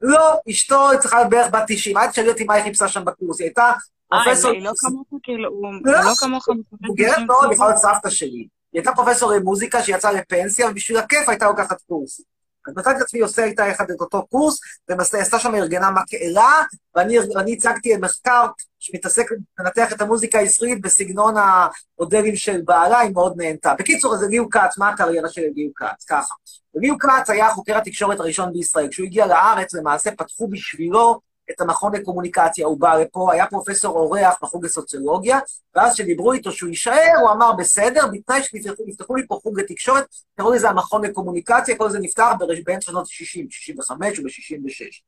לא, 0.00 0.34
אשתו 0.50 0.88
צריכה 1.00 1.16
להיות 1.16 1.30
בערך 1.30 1.50
בת 1.52 1.62
90. 1.66 1.96
אל 1.96 2.06
תשאלי 2.06 2.28
אותי 2.28 2.44
מה 2.44 2.54
היא 2.54 2.64
חיפשה 2.64 2.88
שם 2.88 3.04
בקורס, 3.04 3.40
היא 3.40 3.46
הייתה 3.46 3.72
אה, 4.12 4.24
פרופסור... 4.24 4.50
היא 4.50 4.62
לא 4.62 4.72
כמוך, 4.78 5.06
כאילו, 5.22 5.48
הוא 5.48 5.72
לא, 5.84 5.92
לא 5.92 6.14
כמוך. 6.20 6.48
מבוגרת 6.80 7.18
מאוד, 7.26 7.52
יכולה 7.52 7.68
להיות 7.68 7.82
סבתא 7.82 8.10
שלי. 8.10 8.30
היא 8.30 8.48
הייתה 8.72 8.92
פרופסור 8.92 9.32
למוזיקה 9.32 9.82
שיצאה 9.82 10.12
לפנסיה, 10.12 10.68
ובשביל 10.70 10.98
הכיף 10.98 11.28
הייתה 11.28 11.46
לוקחת 11.46 11.80
קורס. 11.80 12.20
אז 12.66 12.74
מצאתי 12.76 12.96
את 12.96 13.02
עצמי 13.02 13.20
עושה 13.20 13.44
איתה 13.44 13.66
יחד 13.66 13.90
את 13.90 14.00
אותו 14.00 14.26
קורס, 14.26 14.60
ועשתה 14.88 15.38
שם 15.38 15.54
ארגנה 15.54 15.90
מקהלה, 15.90 16.62
ואני 16.94 17.52
הצגתי 17.52 17.96
מחקר 17.96 18.46
שמתעסק, 18.78 19.26
מנתח 19.60 19.92
את 19.92 20.00
המוזיקה 20.00 20.38
הישראלית 20.38 20.80
בסגנון 20.80 21.34
המודלים 21.36 22.36
של 22.36 22.60
בעלה, 22.64 22.98
היא 22.98 23.12
מאוד 23.12 23.34
נהנתה. 23.36 23.74
בקיצור, 23.78 24.14
אז 24.14 24.24
אליהו 24.24 24.50
כץ, 24.50 24.78
מה 24.78 24.88
הקריירה 24.88 25.28
של 25.28 25.40
אליהו 25.40 25.70
כץ? 25.76 26.04
ככה. 26.04 26.34
אליהו 26.76 26.98
כץ 26.98 27.30
היה 27.30 27.50
חוקר 27.50 27.78
התקשורת 27.78 28.20
הראשון 28.20 28.52
בישראל. 28.52 28.88
כשהוא 28.88 29.06
הגיע 29.06 29.26
לארץ, 29.26 29.74
למעשה 29.74 30.10
פתחו 30.10 30.48
בשבילו 30.48 31.20
את 31.50 31.60
המכון 31.60 31.94
לקומוניקציה, 31.94 32.66
הוא 32.66 32.80
בא 32.80 32.94
לפה, 32.94 33.32
היה 33.32 33.46
פרופסור 33.46 33.98
אורח 33.98 34.34
בחוג 34.42 34.64
לסוציולוגיה, 34.64 35.38
ואז 35.74 35.92
כשדיברו 35.94 36.32
איתו 36.32 36.52
שהוא 36.52 36.68
יישאר, 36.68 37.12
הוא 37.20 37.30
אמר, 37.30 37.52
בסדר, 37.52 38.06
בתנאי 38.12 38.42
שיפתחו 38.42 39.16
לי 39.16 39.26
פה 39.26 39.38
חוג 39.42 39.60
לתקשורת, 39.60 40.04
קראו 40.36 40.52
לזה 40.52 40.68
המכון 40.68 41.04
לקומוניקציה, 41.04 41.76
כל 41.76 41.90
זה 41.90 41.98
נפתח 41.98 42.32
ברש- 42.38 42.62
באמצע 42.64 42.90
שנות 42.90 43.06
ה-60, 43.06 43.46
65 43.50 44.18
וב-66. 44.18 45.02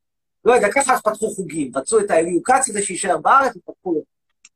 לא 0.45 0.53
יודע, 0.53 0.69
ככה 0.75 0.95
אז 0.95 1.01
פתחו 1.01 1.31
חוגים, 1.31 1.71
רצו 1.77 2.01
את 2.01 2.11
האליהו 2.11 2.43
כץ 2.43 2.69
הזה 2.69 2.83
שיישאר 2.83 3.19
בארץ, 3.19 3.57
ופתחו 3.57 3.93
לו. 3.95 4.03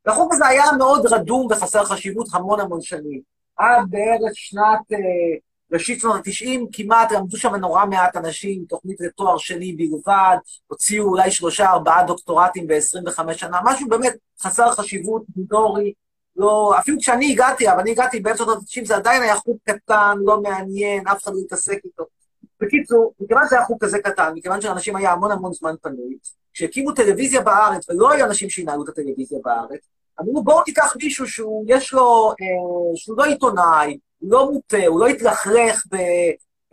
והחוג 0.07 0.33
הזה 0.33 0.47
היה 0.47 0.65
מאוד 0.79 1.07
רדום 1.07 1.47
וחסר 1.51 1.85
חשיבות 1.85 2.27
המון 2.33 2.61
המון 2.61 2.81
שנים. 2.81 3.21
עד 3.57 3.83
בערך 3.91 4.33
שנת, 4.35 4.93
אה, 4.93 4.99
ראשית 5.73 6.01
שנות 6.01 6.17
ה-90, 6.17 6.61
כמעט 6.73 7.13
למדו 7.13 7.37
שם 7.37 7.55
נורא 7.55 7.87
מעט 7.87 8.17
אנשים, 8.17 8.65
תוכנית 8.69 9.01
לתואר 9.01 9.39
שני 9.39 9.73
בלבד, 9.73 10.37
הוציאו 10.67 11.05
אולי 11.05 11.31
שלושה, 11.31 11.71
ארבעה 11.71 12.05
דוקטורטים 12.05 12.67
ב-25 12.67 13.33
שנה, 13.33 13.61
משהו 13.65 13.89
באמת 13.89 14.17
חסר 14.43 14.71
חשיבות, 14.71 15.23
מינורי, 15.37 15.93
לא, 16.37 16.75
אפילו 16.79 16.99
כשאני 16.99 17.33
הגעתי, 17.33 17.71
אבל 17.71 17.81
אני 17.81 17.91
הגעתי 17.91 18.21
באמצע 18.21 18.45
שנות 18.45 18.59
ה-90, 18.59 18.87
זה 18.87 18.97
עדיין 18.97 19.23
היה 19.23 19.37
חוג 19.37 19.57
קטן, 19.65 20.19
לא 20.25 20.41
מעניין, 20.41 21.09
אף 21.09 21.23
אחד 21.23 21.33
לא 21.35 21.39
התעסק 21.45 21.79
איתו. 21.85 22.05
בקיצור, 22.61 23.13
מכיוון 23.21 23.47
שזה 23.47 23.57
היה 23.57 23.65
חוג 23.65 23.85
כזה 23.85 23.99
קטן, 23.99 24.33
מכיוון 24.35 24.61
שלאנשים 24.61 24.97
היה 24.97 25.13
המון 25.13 25.33
המון 25.33 25.53
זמן 25.53 25.75
פנוי, 25.83 26.19
כשהקימו 26.53 26.93
טלוויזיה 26.93 27.41
בארץ, 27.41 27.91
ולא 27.91 28.11
היו 28.11 28.27
אנשים 28.27 28.51
שינהלו 28.51 28.85
את 28.85 28.89
הטלוויזיה 28.89 29.39
בארץ, 29.45 29.81
אמרו, 30.21 30.45
בואו 30.45 30.63
ניקח 30.67 30.97
מישהו 31.03 31.29
שהוא, 31.29 31.65
יש 31.69 31.93
לו, 31.93 32.31
אה, 32.31 32.97
שהוא 32.97 33.19
לא 33.19 33.25
עיתונאי, 33.25 33.99
הוא 34.21 34.31
לא 34.33 34.53
מוטה, 34.53 34.87
הוא 34.87 35.01
לא 35.01 35.07
התלכלך 35.07 35.85
ב... 35.93 35.97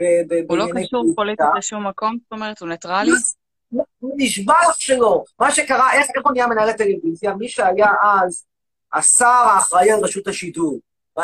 ב- 0.01 0.33
ב- 0.33 0.45
הוא 0.49 0.57
לא 0.57 0.65
קשור 0.83 1.05
פוליטית 1.15 1.45
לשום 1.57 1.87
מקום, 1.87 2.17
זאת 2.23 2.31
אומרת, 2.31 2.59
הוא 2.59 2.69
ניטרלי? 2.69 3.11
הוא 3.99 4.13
נשבע 4.17 4.53
לך 4.69 4.81
שלא. 4.81 5.23
מה 5.39 5.51
שקרה, 5.51 5.93
איך, 5.93 6.07
איך 6.15 6.25
הוא 6.25 6.31
נהיה 6.33 6.47
מנהל 6.47 6.69
הטלוויזיה? 6.69 7.33
מי 7.35 7.49
שהיה 7.49 7.87
אז 8.03 8.45
השר 8.93 9.25
האחראי 9.25 9.91
על 9.91 9.99
רשות 9.99 10.27
השידור, 10.27 10.79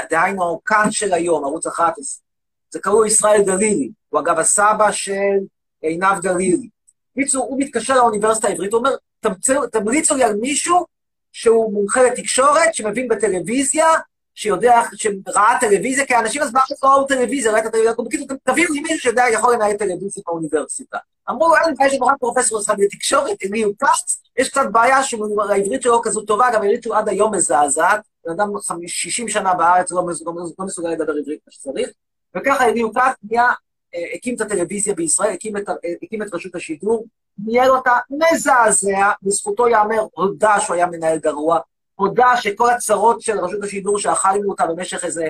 דהיינו 0.09 0.59
כאן 0.65 0.91
של 0.91 1.13
היום, 1.13 1.43
ערוץ 1.43 1.67
11, 1.67 2.23
זה 2.69 2.79
קראו 2.79 3.05
ישראל 3.05 3.43
גלילי, 3.45 3.89
הוא 4.09 4.19
אגב 4.19 4.39
הסבא 4.39 4.91
של 4.91 5.13
עינב 5.81 6.19
גלילי. 6.21 6.67
בקיצור, 7.15 7.45
הוא 7.45 7.59
מתקשר 7.59 7.95
לאוניברסיטה 7.95 8.47
העברית, 8.47 8.73
הוא 8.73 8.79
אומר, 8.79 8.91
"תמצאו- 9.19 9.67
תמליצו 9.67 10.15
לי 10.15 10.23
על 10.23 10.35
מישהו 10.35 10.85
שהוא 11.31 11.73
מומחה 11.73 12.03
לתקשורת, 12.03 12.75
שמבין 12.75 13.07
בטלוויזיה, 13.07 13.85
שיודע, 14.35 14.81
שראה 14.95 15.57
טלוויזיה, 15.59 16.05
כי 16.05 16.13
האנשים 16.13 16.41
אז 16.41 16.51
בארץ 16.51 16.83
לא 16.83 16.89
ראו 16.89 17.03
טלוויזיה, 17.07 17.51
ראית 17.51 17.63
טלוויזיה, 17.63 17.93
בקיצור, 18.05 18.37
תביאו 18.43 18.73
לי 18.73 18.79
מישהו 18.79 18.99
שיודע, 18.99 19.23
יכול 19.33 19.53
לנהל 19.53 19.73
טלוויזיה 19.73 20.23
באוניברסיטה. 20.27 20.97
אמרו 21.29 21.55
אין 21.55 21.75
בעיה, 21.75 21.87
יש 21.87 21.95
לנו 21.95 22.05
רק 22.05 22.15
פרופסור 22.19 22.61
אחד 22.61 22.79
לתקשורת, 22.79 23.37
אליהו 23.45 23.71
כץ, 23.77 24.21
יש 24.37 24.49
קצת 24.49 24.65
בעיה 24.71 25.03
שהעברית 25.03 25.81
שלו 25.81 25.91
לא 25.91 26.01
כזו 26.03 26.21
טובה, 26.21 26.47
גם 26.53 26.61
העברית 26.61 26.83
שלו 26.83 26.95
עד 26.95 27.09
היום 27.09 27.35
מזעזעת, 27.35 28.01
בן 28.25 28.31
אדם 28.31 28.49
60 28.87 29.27
שנה 29.29 29.53
בארץ 29.53 29.91
לא 29.91 29.97
לא 29.97 30.07
מס- 30.07 30.53
לא 30.59 30.65
מסוגל 30.65 30.89
לדבר 30.89 31.13
עברית 31.13 31.39
כמו 31.43 31.51
שצריך, 31.51 31.89
וככה 32.37 32.65
אליהו 32.65 32.93
כץ 32.93 33.15
נהיה, 33.23 33.51
אה, 33.95 33.99
הקים 34.15 34.35
את 34.35 34.41
הטלוויזיה 34.41 34.93
בישראל, 34.95 35.29
אה, 35.29 35.35
הקים 36.03 36.21
את 36.21 36.33
רשות 36.33 36.55
השידור, 36.55 37.05
ניהל 37.45 37.69
אותה 37.69 37.93
מזעזע, 38.09 39.11
לזכותו 39.23 39.67
ייאמר, 39.67 40.05
הודה 40.13 40.59
שהוא 40.59 40.75
היה 40.75 40.85
מנהל 40.85 41.17
גרוע, 41.17 41.59
הודה 41.95 42.37
שכל 42.37 42.69
הצרות 42.69 43.21
של 43.21 43.39
רשות 43.39 43.63
השידור 43.63 43.99
שאכלנו 43.99 44.49
אותה 44.49 44.67
במשך 44.67 45.03
איזה, 45.03 45.27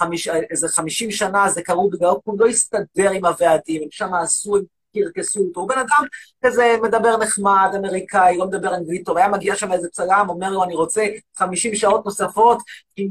חמיש, 0.00 0.28
איזה 0.28 0.68
50 0.68 1.10
שנה, 1.10 1.48
זה 1.48 1.62
קרו 1.62 1.90
בגלל 1.90 2.10
הוא 2.24 2.40
לא 2.40 2.46
הסתדר 2.46 3.10
עם 3.10 3.24
הוועדים, 3.24 3.82
הם 3.82 3.88
שם 3.90 4.14
עשו, 4.14 4.56
הם 4.56 4.62
קרקסו 4.94 5.40
אותו. 5.40 5.60
הוא 5.60 5.68
בן 5.68 5.78
אדם 5.78 6.04
כזה 6.44 6.76
מדבר 6.82 7.16
נחמד, 7.16 7.70
אמריקאי, 7.76 8.36
לא 8.36 8.46
מדבר 8.46 8.74
אנגלית 8.74 9.06
טוב. 9.06 9.16
היה 9.16 9.28
מגיע 9.28 9.56
שם 9.56 9.72
איזה 9.72 9.88
צלם, 9.88 10.26
אומר 10.28 10.50
לו, 10.50 10.64
אני 10.64 10.74
רוצה 10.74 11.06
50 11.36 11.74
שעות 11.74 12.04
נוספות, 12.04 12.58
כי, 12.96 13.08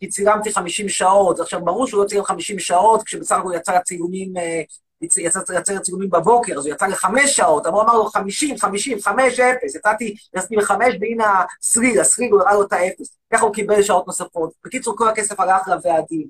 כי 0.00 0.08
צילמתי 0.08 0.52
50 0.52 0.88
שעות. 0.88 1.40
עכשיו, 1.40 1.64
ברור 1.64 1.86
שהוא 1.86 2.02
לא 2.02 2.08
צילם 2.08 2.24
50 2.24 2.58
שעות, 2.58 3.02
כשבסך 3.02 3.36
הכל 3.36 3.52
יצא 3.56 3.78
צילומים 3.84 4.36
אה, 4.36 4.62
יצא 5.02 5.20
יצא 5.20 5.78
צילומים 5.78 6.10
בבוקר, 6.10 6.58
אז 6.58 6.66
הוא 6.66 6.74
יצא 6.74 6.86
לחמש 6.86 7.36
שעות, 7.36 7.66
הוא 7.66 7.82
אמר 7.82 7.96
לו 7.96 8.06
חמישים, 8.06 8.58
חמישים, 8.58 9.00
חמש, 9.00 9.40
אפס, 9.40 9.74
יצאתי, 9.74 10.14
יצאתי 10.36 10.56
לחמש, 10.56 10.94
והנה 11.00 11.44
הסריל, 11.60 12.00
הסריל, 12.00 12.32
הוא 12.32 12.40
הראה 12.40 12.54
לו 12.54 12.62
את 12.62 12.72
האפס. 12.72 13.16
ככה 13.32 13.44
הוא 13.44 13.54
קיבל 13.54 13.82
שעות 13.82 14.06
נוספות. 14.06 14.52
בקיצור, 14.64 14.96
כל 14.96 15.08
הכסף 15.08 15.40
הלך 15.40 15.68
לוועדים. 15.68 16.26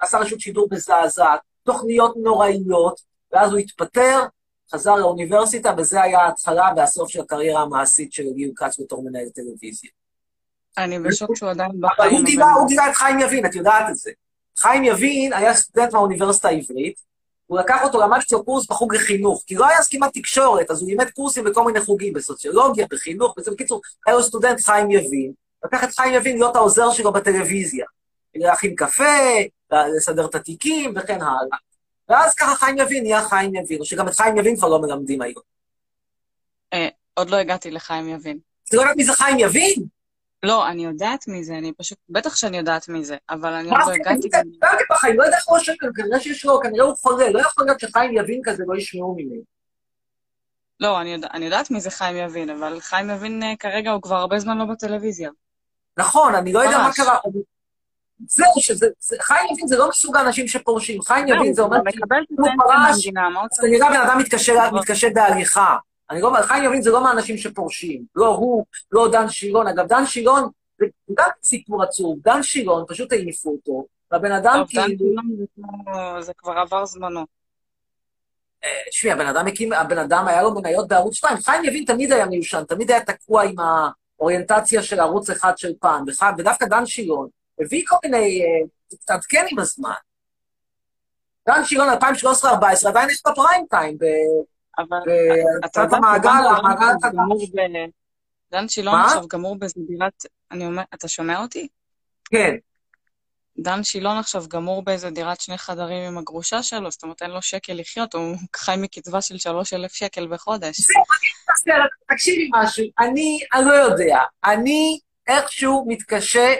עשה 0.00 0.18
רשות 0.18 0.40
שידור 0.40 0.68
מזעזעת, 0.72 1.40
תוכניות 1.62 2.14
נוראיות, 2.16 3.00
ואז 3.32 3.52
הוא 3.52 3.58
התפטר, 3.58 4.20
חזר 4.72 4.94
לאוניברסיטה, 4.94 5.74
וזה 5.78 6.02
היה 6.02 6.18
ההתחלה 6.18 6.68
והסוף 6.76 7.08
של 7.08 7.20
הקריירה 7.20 7.62
המעשית 7.62 8.12
של 8.12 8.22
ליאור 8.36 8.54
כץ 8.56 8.80
בתור 8.80 9.02
מנהל 9.02 9.28
טלוויזיה. 9.34 9.90
אני 10.78 10.98
בשוק 10.98 11.36
שהוא 11.36 11.50
עדיין 11.50 11.70
אבל 11.70 11.88
בחיים. 11.94 12.16
הוא 12.16 12.24
גילה, 12.24 12.52
הוא 12.52 12.68
גילה 12.68 12.90
את 12.90 12.94
חיים 12.94 13.20
יבין, 13.20 13.46
את 13.46 13.54
יודעת 13.54 13.90
את 13.90 13.96
זה. 13.96 14.10
חיים 14.58 14.84
יבין 14.84 15.32
היה 15.32 15.54
סטודנט 15.54 15.92
מהאוניברסיטה 15.92 16.48
העברית, 16.48 17.09
הוא 17.50 17.58
לקח 17.58 17.80
אותו, 17.84 18.00
למד 18.00 18.18
אצלו 18.18 18.44
קורס 18.44 18.66
בחוג 18.66 18.94
לחינוך, 18.94 19.42
כי 19.46 19.54
לא 19.54 19.66
היה 19.66 19.78
אז 19.78 19.88
כמעט 19.88 20.10
תקשורת, 20.14 20.70
אז 20.70 20.80
הוא 20.80 20.88
לימד 20.90 21.10
קורסים 21.10 21.44
בכל 21.44 21.64
מיני 21.64 21.80
חוגים, 21.80 22.12
בסוציולוגיה, 22.12 22.86
בחינוך, 22.90 23.34
וזה 23.38 23.50
בקיצור, 23.50 23.80
היה 24.06 24.16
לו 24.16 24.22
סטודנט 24.22 24.60
חיים 24.60 24.90
יבין, 24.90 25.32
לקח 25.64 25.84
את 25.84 25.94
חיים 25.94 26.14
יבין 26.14 26.36
להיות 26.36 26.56
העוזר 26.56 26.90
שלו 26.90 27.12
בטלוויזיה. 27.12 27.86
להכין 28.34 28.74
קפה, 28.74 29.04
לסדר 29.96 30.26
את 30.26 30.34
התיקים 30.34 30.94
וכן 30.96 31.22
הלאה. 31.22 31.58
ואז 32.08 32.34
ככה 32.34 32.54
חיים 32.54 32.78
יבין 32.78 33.02
נהיה 33.02 33.28
חיים 33.28 33.54
יבין, 33.54 33.80
או 33.80 33.84
שגם 33.84 34.08
את 34.08 34.14
חיים 34.14 34.36
יבין 34.36 34.56
כבר 34.56 34.68
לא 34.68 34.80
מלמדים 34.80 35.22
היום. 35.22 35.42
אה, 36.72 36.88
עוד 37.14 37.30
לא 37.30 37.36
הגעתי 37.36 37.70
לחיים 37.70 38.08
יבין. 38.08 38.38
אתה 38.68 38.76
לא 38.76 38.80
יודעת 38.80 38.96
מי 38.96 39.04
זה 39.04 39.12
חיים 39.12 39.38
יבין? 39.38 39.84
לא, 40.42 40.68
אני 40.68 40.84
יודעת 40.84 41.28
מי 41.28 41.44
זה, 41.44 41.54
אני 41.58 41.72
פשוט, 41.72 41.98
בטח 42.08 42.36
שאני 42.36 42.56
יודעת 42.58 42.88
מי 42.88 43.04
זה, 43.04 43.16
אבל 43.30 43.52
אני 43.52 43.70
מה 43.70 43.76
עוד 43.76 43.80
לא 43.80 43.86
זה, 43.86 43.92
הגעתי. 43.94 44.28
אני 44.34 44.48
גם 44.62 44.76
בחיים, 44.90 45.18
לא 45.18 45.24
יודע 45.24 45.36
איך 45.36 45.48
הוא 45.48 45.56
השקל, 45.56 45.86
כנראה 45.96 46.20
שיש 46.20 46.44
לו, 46.44 46.60
כנראה 46.60 46.84
הוא 46.84 46.96
חולה, 46.96 47.30
לא 47.30 47.40
יכול 47.40 47.64
להיות 47.64 47.80
שחיים 47.80 48.16
יבין 48.16 48.40
כזה 48.44 48.64
לא 48.66 48.76
ישמעו 48.76 49.14
ממנו. 49.18 49.42
לא, 50.80 51.00
אני 51.00 51.12
יודע- 51.12 51.28
אני 51.34 51.44
יודעת 51.44 51.70
מי 51.70 51.80
זה 51.80 51.90
חיים 51.90 52.16
יבין, 52.16 52.50
אבל 52.50 52.80
חיים 52.80 53.10
יבין 53.10 53.42
אה, 53.42 53.52
כרגע 53.58 53.90
הוא 53.90 54.02
כבר 54.02 54.16
הרבה 54.16 54.38
זמן 54.38 54.58
לא 54.58 54.64
בטלוויזיה. 54.64 55.30
נכון, 55.98 56.34
אני 56.34 56.52
לא 56.52 56.60
יודע 56.60 56.78
מה. 56.78 56.92
קרה. 56.92 57.16
אני- 57.26 57.42
זהו, 58.28 58.52
שזה, 58.58 58.86
זה- 59.00 59.16
חיים 59.20 59.46
יבין 59.52 59.66
זה 59.66 59.76
לא 59.76 59.88
מסוג 59.88 60.16
האנשים 60.16 60.48
שפורשים, 60.48 61.02
חיים 61.02 61.28
יבין 61.28 61.52
זה 61.54 61.62
אומר, 61.62 61.76
הוא 61.76 61.84
פרש, 62.58 63.06
מה 63.08 63.48
צריך? 63.48 63.70
כנראה 63.72 63.90
בן 63.90 64.08
אדם 64.08 64.18
מתקשה, 64.18 64.52
מתקשה 64.72 65.08
בהליכה. 65.14 65.76
אני 66.10 66.20
לא 66.20 66.32
חיים 66.42 66.64
יבין 66.64 66.82
זה 66.82 66.90
לא 66.90 67.02
מהאנשים 67.02 67.36
שפורשים. 67.36 68.04
לא 68.14 68.26
הוא, 68.26 68.64
לא 68.92 69.08
דן 69.12 69.28
שילון. 69.28 69.66
אגב, 69.66 69.86
דן 69.86 70.06
שילון, 70.06 70.50
זה 70.78 70.86
גם 71.14 71.28
סיפור 71.42 71.82
עצוב. 71.82 72.18
דן 72.22 72.42
שילון, 72.42 72.84
פשוט 72.88 73.12
העיפו 73.12 73.50
אותו, 73.50 73.86
והבן 74.10 74.32
אדם 74.32 74.52
טוב, 74.54 74.68
דן 74.74 74.86
כאילו... 74.86 74.98
שילון 74.98 76.22
זה 76.22 76.32
כבר 76.38 76.52
עבר 76.52 76.84
זמנו. 76.84 77.26
תשמעי, 78.88 79.12
הבן 79.12 79.26
אדם 79.26 79.46
הקים, 79.46 79.72
הבן 79.72 79.98
אדם 79.98 80.28
היה 80.28 80.42
לו 80.42 80.54
מניות 80.54 80.88
בערוץ 80.88 81.14
2. 81.14 81.36
חיים 81.36 81.64
יבין 81.64 81.84
תמיד 81.84 82.12
היה 82.12 82.26
מיושן, 82.26 82.64
תמיד 82.64 82.90
היה 82.90 83.04
תקוע 83.04 83.42
עם 83.42 83.54
האוריינטציה 84.18 84.82
של 84.82 85.00
ערוץ 85.00 85.30
אחד 85.30 85.58
של 85.58 85.72
פעם. 85.80 86.04
ודווקא 86.38 86.66
דן 86.66 86.86
שילון 86.86 87.28
הביא 87.60 87.84
כל 87.86 87.96
מיני, 88.04 88.42
אה, 88.42 88.96
קצת 88.96 89.20
כן 89.28 89.46
עם 89.50 89.58
הזמן. 89.58 89.92
דן 91.48 91.64
שילון 91.64 91.88
2013-2014 91.88 92.88
עדיין 92.88 93.10
יש 93.10 93.22
בפריים 93.26 93.66
טיים, 93.70 93.98
אבל 94.80 94.98
וקצת 95.64 95.82
יודע, 95.82 95.96
המעגל, 95.96 96.30
המעגל 96.58 96.92
ב- 97.02 97.90
דן 98.52 98.68
שילון? 98.68 99.00
עכשיו 99.00 99.28
גמור 99.28 99.56
דירת... 99.76 100.26
אני 100.50 100.66
אומר, 100.66 100.82
אתה 100.94 101.08
שומע 101.08 101.42
אותי? 101.42 101.68
כן. 102.30 102.54
דן 103.58 103.82
שילון 103.84 104.16
עכשיו 104.16 104.44
גמור 104.48 104.82
באיזה 104.82 105.10
דירת 105.10 105.40
שני 105.40 105.58
חדרים 105.58 106.08
עם 106.08 106.18
הגרושה 106.18 106.62
שלו, 106.62 106.90
זאת 106.90 107.02
אומרת, 107.02 107.22
אין 107.22 107.30
לו 107.30 107.42
שקל 107.42 107.72
לחיות, 107.72 108.14
הוא 108.14 108.36
חי 108.56 108.74
מקצבה 108.78 109.20
של 109.20 109.38
3,000 109.38 109.92
שקל 109.92 110.26
בחודש. 110.26 110.80
תקשיבי 112.10 112.50
משהו, 112.54 112.84
אני, 112.98 113.38
אני 113.54 113.64
לא 113.64 113.72
יודע, 113.72 114.18
אני 114.44 114.98
איכשהו 115.26 115.84
מתקשה 115.88 116.54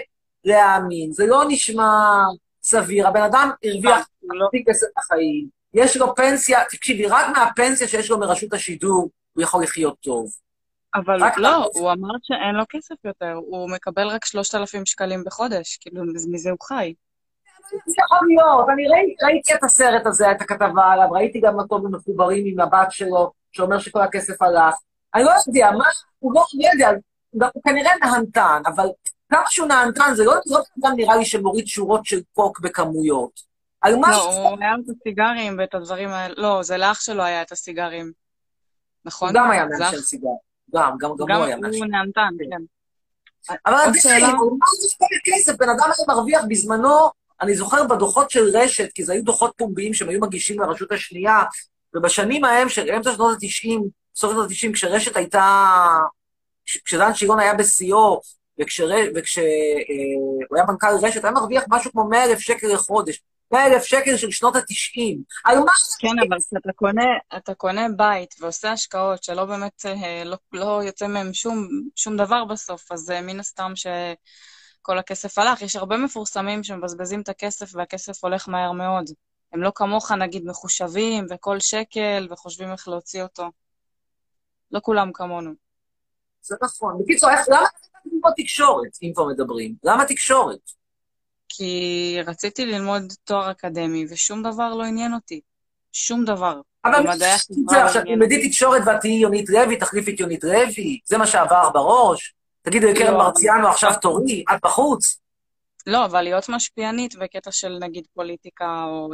להאמין, 0.45 1.11
זה 1.11 1.25
לא 1.25 1.43
נשמע 1.47 2.23
סביר, 2.63 3.07
הבן 3.07 3.21
אדם 3.21 3.51
הרוויח 3.63 4.07
לא- 4.23 4.45
מספיק 4.45 4.69
כסף 4.69 4.87
בחיים, 4.97 5.47
יש 5.73 5.97
לו 5.97 6.15
פנסיה, 6.15 6.59
תקשיבי, 6.69 7.07
רק 7.07 7.25
מהפנסיה 7.37 7.87
שיש 7.87 8.09
לו 8.09 8.19
מרשות 8.19 8.53
השידור, 8.53 9.09
הוא 9.33 9.43
יכול 9.43 9.63
לחיות 9.63 9.99
טוב. 9.99 10.31
אבל 10.95 11.17
לא, 11.17 11.19
מהכסף. 11.19 11.79
הוא 11.79 11.91
אמר 11.91 12.09
שאין 12.23 12.55
לו 12.55 12.63
כסף 12.69 12.95
יותר, 13.05 13.33
הוא 13.33 13.69
מקבל 13.69 14.07
רק 14.07 14.25
3,000 14.25 14.85
שקלים 14.85 15.23
בחודש, 15.25 15.77
כאילו, 15.81 16.03
מזה 16.31 16.49
הוא 16.49 16.57
חי. 16.63 16.93
זה 17.85 17.95
יכול 18.05 18.27
להיות, 18.27 18.69
אני 18.69 18.87
ראיתי, 18.87 19.15
ראיתי 19.25 19.53
את 19.53 19.63
הסרט 19.63 20.05
הזה, 20.05 20.31
את 20.31 20.41
הכתבה 20.41 20.91
עליו, 20.91 21.11
ראיתי 21.11 21.39
גם 21.41 21.59
אותו 21.59 21.79
במחוברים 21.79 22.43
עם 22.47 22.59
הבת 22.59 22.91
שלו, 22.91 23.31
שאומר 23.51 23.79
שכל 23.79 24.01
הכסף 24.01 24.41
הלך. 24.41 24.75
אני 25.15 25.23
לא 25.23 25.31
יודע, 25.47 25.71
מה, 25.71 25.85
הוא 26.19 26.33
לא, 26.33 26.43
לא 26.53 26.69
יודע, 26.73 26.89
הוא 27.53 27.63
כנראה 27.63 27.91
נהנתן, 28.03 28.61
אבל 28.65 28.87
כמה 29.29 29.43
שהוא 29.47 29.67
נהנתן, 29.67 30.13
זה 30.15 30.23
לא, 30.25 30.33
לא 30.45 30.59
גם 30.83 30.91
נראה 30.95 31.17
לי 31.17 31.25
שמוריד 31.25 31.67
שורות 31.67 32.05
של 32.05 32.21
קוק 32.33 32.59
בכמויות. 32.59 33.50
על 33.81 33.95
מה... 33.95 34.11
לא, 34.11 34.49
הוא 34.49 34.57
היה 34.59 34.73
את 34.75 34.89
הסיגרים 34.89 35.55
ואת 35.59 35.75
הדברים 35.75 36.09
האלה, 36.09 36.33
לא, 36.37 36.63
זה 36.63 36.77
לאח 36.77 37.01
שלו 37.01 37.23
היה 37.23 37.41
את 37.41 37.51
הסיגרים. 37.51 38.11
נכון? 39.05 39.29
הוא 39.29 39.35
גם 39.35 39.51
היה 39.51 39.65
מעשן 39.65 40.01
סיגר. 40.01 40.27
גם, 40.75 40.97
גם, 40.99 41.09
גם 41.27 41.37
הוא 41.37 41.45
היה 41.45 41.57
מעשן. 41.57 41.77
הוא 41.77 41.85
נהנתן, 41.85 42.29
כן. 42.51 42.63
אבל 43.65 43.73
עוד 43.73 43.81
עדיין, 43.81 44.01
שאלה? 44.01 44.27
על 44.27 44.33
מה 44.33 44.65
זה 44.81 44.87
כל 44.97 45.05
הכסף? 45.21 45.57
בן 45.57 45.69
אדם 45.69 45.83
היה 45.83 46.05
מרוויח 46.07 46.43
בזמנו, 46.49 47.09
אני 47.41 47.55
זוכר 47.55 47.83
בדוחות 47.87 48.31
של 48.31 48.43
רשת, 48.53 48.91
כי 48.93 49.03
זה 49.03 49.13
היו 49.13 49.23
דוחות 49.23 49.53
פומביים 49.57 49.93
שהם 49.93 50.09
היו 50.09 50.19
מגישים 50.19 50.59
לרשות 50.59 50.91
השנייה, 50.91 51.43
ובשנים 51.93 52.45
ההם, 52.45 52.67
אמצע 52.95 53.13
שנות 53.13 53.37
ה-90, 53.43 53.79
סוף 54.15 54.31
שנות 54.31 54.49
ה-90, 54.51 54.73
כשרשת 54.73 55.15
הייתה, 55.15 55.65
כש- 56.65 56.77
כשדן 56.77 57.13
שילון 57.13 57.39
היה 57.39 57.53
בשיאו, 57.53 58.21
וכשהוא 58.59 58.89
היה 60.55 60.65
מנכ"ל 60.67 60.87
רשת, 61.01 61.23
היה 61.23 61.33
מרוויח 61.33 61.63
משהו 61.69 61.91
כמו 61.91 62.09
100 62.09 62.23
אלף 62.25 62.39
שקל 62.39 62.67
לחודש. 62.73 63.21
100 63.51 63.65
אלף 63.67 63.83
שקל 63.83 64.17
של 64.17 64.31
שנות 64.31 64.55
ה-90. 64.55 65.17
על 65.45 65.59
מה 65.59 65.71
זה? 65.89 65.95
כן, 65.99 66.27
אבל 66.29 66.37
כשאתה 66.39 66.73
קונה, 66.75 67.05
אתה 67.37 67.53
קונה 67.53 67.87
בית 67.97 68.35
ועושה 68.39 68.71
השקעות 68.71 69.23
שלא 69.23 69.45
באמת, 69.45 69.85
אה, 69.85 70.23
לא, 70.25 70.37
לא 70.53 70.81
יוצא 70.83 71.07
מהם 71.07 71.33
שום, 71.33 71.67
שום 71.95 72.17
דבר 72.17 72.45
בסוף, 72.45 72.91
אז 72.91 73.11
אה, 73.11 73.21
מן 73.21 73.39
הסתם 73.39 73.71
שכל 73.75 74.97
הכסף 74.97 75.37
הלך. 75.37 75.61
יש 75.61 75.75
הרבה 75.75 75.97
מפורסמים 75.97 76.63
שמבזבזים 76.63 77.21
את 77.21 77.29
הכסף 77.29 77.75
והכסף 77.75 78.23
הולך 78.23 78.49
מהר 78.49 78.71
מאוד. 78.71 79.05
הם 79.53 79.61
לא 79.63 79.71
כמוך, 79.75 80.11
נגיד, 80.11 80.45
מחושבים 80.45 81.25
וכל 81.29 81.59
שקל 81.59 82.27
וחושבים 82.31 82.71
איך 82.71 82.87
להוציא 82.87 83.23
אותו. 83.23 83.43
לא 84.71 84.79
כולם 84.83 85.11
כמונו. 85.13 85.51
זה 86.41 86.55
נכון. 86.63 86.97
בקיצור, 87.01 87.29
איך- 87.29 87.49
למה 87.49 87.65
אתה 87.65 87.87
ללמוד 88.05 88.33
תקשורת, 88.37 88.97
אם 89.03 89.11
כבר 89.15 89.25
מדברים? 89.27 89.75
למה 89.83 90.05
תקשורת? 90.05 90.71
כי 91.57 92.17
רציתי 92.25 92.65
ללמוד 92.65 93.13
תואר 93.23 93.51
אקדמי 93.51 94.05
ושום 94.09 94.43
דבר 94.43 94.73
לא 94.73 94.83
עניין 94.83 95.13
אותי. 95.13 95.41
שום 95.91 96.25
דבר. 96.25 96.61
אבל 96.85 97.17
עכשיו, 97.85 98.01
תלמדי 98.03 98.49
תקשורת 98.49 98.81
ואת 98.85 99.01
תהיי 99.01 99.13
יונית 99.13 99.49
לוי, 99.49 99.77
תחליפי 99.77 100.13
את 100.15 100.19
יונית 100.19 100.43
לוי, 100.43 100.99
זה 101.05 101.17
מה 101.17 101.27
שעבר 101.27 101.69
בראש? 101.69 102.33
תגידו 102.61 102.87
לקרן 102.87 103.13
לא, 103.13 103.17
מרציאנו, 103.17 103.67
עכשיו 103.67 103.91
תורי, 104.01 104.43
את 104.55 104.59
בחוץ. 104.63 105.19
לא, 105.87 106.05
אבל 106.05 106.21
להיות 106.21 106.49
משפיענית 106.49 107.15
בקטע 107.15 107.51
של 107.51 107.77
נגיד 107.81 108.07
פוליטיקה 108.13 108.83
או 108.87 109.13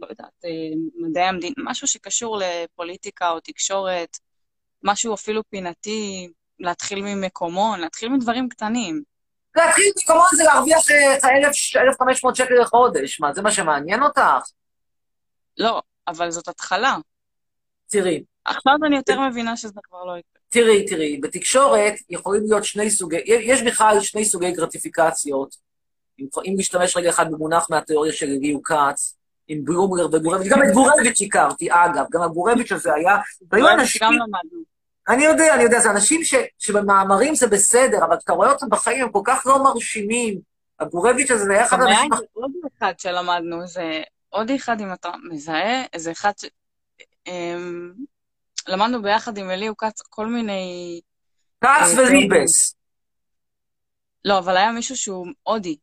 לא 0.00 0.06
יודעת, 0.10 0.44
אה, 0.44 0.50
מדעי 0.96 1.24
המדינה, 1.24 1.54
משהו 1.58 1.86
שקשור 1.86 2.40
לפוליטיקה 2.40 3.30
או 3.30 3.40
תקשורת, 3.40 4.16
משהו 4.84 5.14
אפילו 5.14 5.42
פינתי, 5.50 6.28
להתחיל 6.60 7.02
ממקומון, 7.02 7.80
להתחיל 7.80 8.08
מדברים 8.08 8.48
קטנים. 8.48 9.02
להתחיל 9.56 9.92
כמובן 10.06 10.24
זה 10.36 10.44
להרוויח 10.44 10.90
אה, 10.90 11.16
1,500 11.82 12.36
שקל 12.36 12.54
לחודש, 12.54 13.20
מה, 13.20 13.34
זה 13.34 13.42
מה 13.42 13.50
שמעניין 13.50 14.02
אותך? 14.02 14.20
לא, 15.58 15.82
אבל 16.08 16.30
זאת 16.30 16.48
התחלה. 16.48 16.96
תראי, 17.88 18.22
עכשיו 18.44 18.74
אני 18.86 18.96
יותר 18.96 19.20
מבינה 19.20 19.56
שזה 19.56 19.80
כבר 19.82 20.04
לא 20.04 20.18
יקרה. 20.18 20.42
תראי, 20.48 20.86
תראי, 20.86 21.18
בתקשורת 21.18 21.94
יכולים 22.10 22.42
להיות 22.42 22.64
שני 22.64 22.90
סוגי, 22.90 23.16
יש 23.26 23.62
בכלל 23.62 24.00
שני 24.00 24.24
סוגי 24.24 24.52
גרטיפיקציות. 24.52 25.56
אם, 26.18 26.26
אם 26.44 26.54
נשתמש 26.56 26.96
רגע 26.96 27.10
אחד 27.10 27.30
במונח 27.30 27.66
מהתיאוריה 27.70 28.12
של 28.12 28.26
ליאו 28.26 28.62
כץ, 28.62 29.16
עם 29.48 29.64
בלומר 29.64 30.06
וגורביץ', 30.12 30.48
גם 30.50 30.62
את 30.62 30.74
גורביץ' 30.74 31.22
הכרתי, 31.22 31.68
אגב, 31.70 32.04
גם 32.12 32.22
הגורביץ' 32.22 32.72
הזה 32.72 32.94
היה, 32.94 33.16
והיו 33.50 33.68
אנשים, 33.68 34.02
גם 34.04 34.12
למדנו. 34.12 34.71
אני 35.08 35.24
יודע, 35.24 35.54
אני 35.54 35.62
יודע, 35.62 35.80
זה 35.80 35.90
אנשים 35.90 36.24
ש, 36.24 36.34
שבמאמרים 36.58 37.34
זה 37.34 37.46
בסדר, 37.46 38.04
אבל 38.04 38.16
כשאתה 38.16 38.32
רואה 38.32 38.52
אותם 38.52 38.66
בחיים 38.70 39.04
הם 39.04 39.12
כל 39.12 39.22
כך 39.24 39.46
לא 39.46 39.62
מרשימים. 39.64 40.40
הגורביץ' 40.80 41.30
הזה 41.30 41.44
זה 41.44 41.52
היה 41.52 41.64
אחד 41.64 41.80
האנשים... 41.80 42.10
עוד 42.32 42.50
אחד 42.78 42.92
שלמדנו, 42.98 43.66
זה 43.66 44.02
עוד 44.28 44.50
אחד, 44.50 44.80
אם 44.80 44.92
אתה 44.92 45.10
מזהה, 45.30 45.84
איזה 45.92 46.10
אחד 46.10 46.32
ש... 46.38 46.44
אמ, 47.26 47.92
למדנו 48.68 49.02
ביחד 49.02 49.38
עם 49.38 49.50
אליהו 49.50 49.76
כץ 49.76 50.02
כל 50.02 50.26
מיני... 50.26 51.00
כץ 51.60 51.98
אה, 51.98 52.04
וליבס. 52.04 52.74
לא, 54.24 54.38
אבל 54.38 54.56
היה 54.56 54.72
מישהו 54.72 54.96
שהוא 54.96 55.26
הודי. 55.42 55.76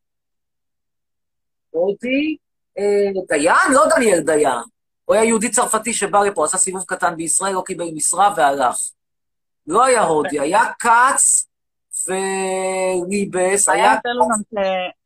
אותי, 1.74 2.38
אה, 2.78 3.22
דיין? 3.28 3.72
לא 3.74 3.86
דניאל 3.90 4.20
דיין. 4.20 4.60
הוא 5.06 5.16
היה 5.16 5.24
יהודי 5.24 5.50
צרפתי 5.50 5.94
שבא 5.94 6.20
לפה, 6.20 6.46
עשה 6.46 6.58
סיבוב 6.58 6.84
קטן 6.88 7.16
בישראל, 7.16 7.54
לא 7.54 7.64
קיבל 7.66 7.86
משרה 7.94 8.34
והלך. 8.38 8.78
לא 9.70 9.86
היה 9.86 10.02
הודי, 10.02 10.40
היה 10.40 10.64
כץ 10.80 11.48
וליבס, 12.08 13.70
היה... 13.70 13.84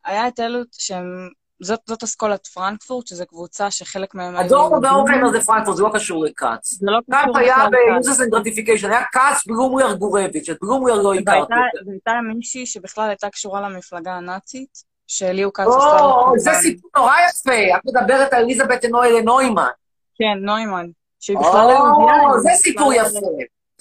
היה 0.06 0.28
את 0.28 0.40
אלו 0.40 0.60
היה 0.60 0.68
שהם... 0.72 1.30
זאת, 1.62 2.04
אסכולת 2.04 2.48
פרנקפורט, 2.48 3.08
שזו 3.08 3.26
קבוצה 3.26 3.72
שחלק 3.72 4.16
מהם 4.16 4.36
הדור 4.36 4.62
יהודים. 4.72 4.82
באופנר 4.82 5.32
זה 5.32 5.42
פרנקפורט, 5.42 5.78
זה 5.78 5.84
לא 5.84 5.90
קשור 5.94 6.26
לכץ. 6.26 6.74
זה 6.74 6.86
לא 6.90 7.00
קשור 7.12 7.38
היה 7.38 7.56
בכלל 7.56 7.70
לכץ. 7.98 8.08
ב-users 8.08 8.20
and 8.26 8.30
gratification, 8.36 8.88
היה 8.88 9.04
כץ 9.12 9.48
בלומויר 9.48 9.94
גורביץ', 9.94 10.50
את 10.50 10.58
בלומויר 10.62 10.96
לא 10.96 11.14
הכרתי. 11.14 11.30
והייתה 11.32 11.56
והייתה 11.88 12.12
מישהי 12.36 12.66
שבכלל 12.66 13.10
הייתה 13.10 13.30
קשורה 13.30 13.62
למפלגה 13.62 14.12
הנאצית, 14.12 14.84
שליהו 15.08 15.54
כץ 15.54 15.68
עשתה 15.68 16.00
או, 16.00 16.34
לה 16.34 16.40
זה. 16.40 16.52
סיפור 16.54 16.90
נורא 16.96 17.14
יפה, 17.30 17.78
את 17.78 17.82
מדברת 17.86 18.34
על 18.34 18.44
אליזבת 18.44 18.86
נוימן. 19.24 19.68
כן, 20.16 20.46
נוימן. 20.46 20.86
שהיא 21.20 21.38
בכלל 21.38 21.68
לא 21.68 21.72
יהודייה. 21.72 22.40
זה 22.42 22.50
סיפור 22.56 22.90
לא- 22.90 22.98
יפה. 22.98 23.20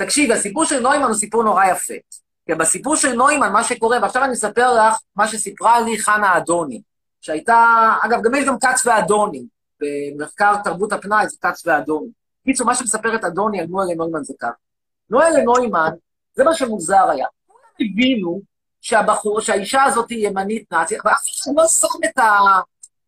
תקשיבי, 0.04 0.32
הסיפור 0.32 0.64
של 0.64 0.80
נוימן 0.80 1.04
הוא 1.04 1.14
סיפור 1.14 1.42
נורא 1.42 1.64
יפה. 1.64 1.94
כי 2.46 2.54
בסיפור 2.54 2.96
של 2.96 3.12
נוימן, 3.12 3.52
מה 3.52 3.64
שקורה, 3.64 3.98
ועכשיו 4.02 4.24
אני 4.24 4.32
אספר 4.32 4.74
לך 4.74 4.98
מה 5.16 5.28
שסיפרה 5.28 5.80
לי 5.80 5.98
חנה 5.98 6.36
אדוני, 6.36 6.82
שהייתה, 7.20 7.92
אגב, 8.02 8.22
גם 8.22 8.34
יש 8.34 8.44
גם 8.44 8.58
כץ 8.58 8.86
ואדוני, 8.86 9.42
במחקר 9.80 10.56
תרבות 10.64 10.92
הפנאי 10.92 11.28
זה 11.28 11.36
כץ 11.40 11.66
ואדוני. 11.66 12.08
קיצור, 12.44 12.66
מה 12.66 12.74
שמספרת 12.74 13.24
אדוני 13.24 13.60
על 13.60 13.66
נועה 13.66 13.86
לנוימן 13.86 14.24
זה 14.24 14.34
כך. 14.40 14.50
נועה 15.10 15.30
לנוימן, 15.30 15.90
זה 16.34 16.44
מה 16.44 16.54
שמוזר 16.54 17.10
היה. 17.10 17.26
כולם 17.46 17.90
הבינו 17.90 18.40
שהבחור, 18.80 19.40
שהאישה 19.40 19.82
הזאת 19.82 20.10
היא 20.10 20.28
ימנית 20.28 20.72
נאצית, 20.72 21.00
אבל 21.00 21.10
אף 21.10 21.22
אחד 21.42 21.52
לא 21.56 21.66
שם 21.66 21.88
את, 22.04 22.18
ה, 22.18 22.38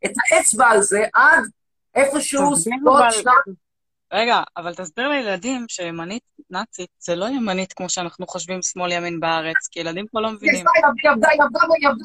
את 0.05 0.13
האצבע 0.31 0.67
על 0.67 0.83
זה 0.83 1.05
עד 1.15 1.45
איפשהו 1.95 2.57
סביבות 2.57 3.03
שנת 3.11 3.57
רגע, 4.15 4.43
אבל 4.57 4.75
תסביר 4.75 5.09
לילדים 5.09 5.65
שימנית 5.69 6.23
נאצית 6.51 6.89
זה 6.99 7.15
לא 7.17 7.27
ימנית 7.27 7.73
כמו 7.73 7.89
שאנחנו 7.89 8.27
חושבים 8.27 8.63
שמאל-ימין 8.63 9.21
בארץ, 9.21 9.69
כי 9.71 9.81
ילדים 9.81 10.07
פה 10.13 10.21
לא 10.21 10.27
היא 10.27 10.35
מבינים. 10.35 10.55
היא 10.75 10.85
עבדה, 11.11 11.29
היא 11.29 11.43
עבדה, 11.43 11.61
היא 11.71 11.89
עבדה 11.89 12.05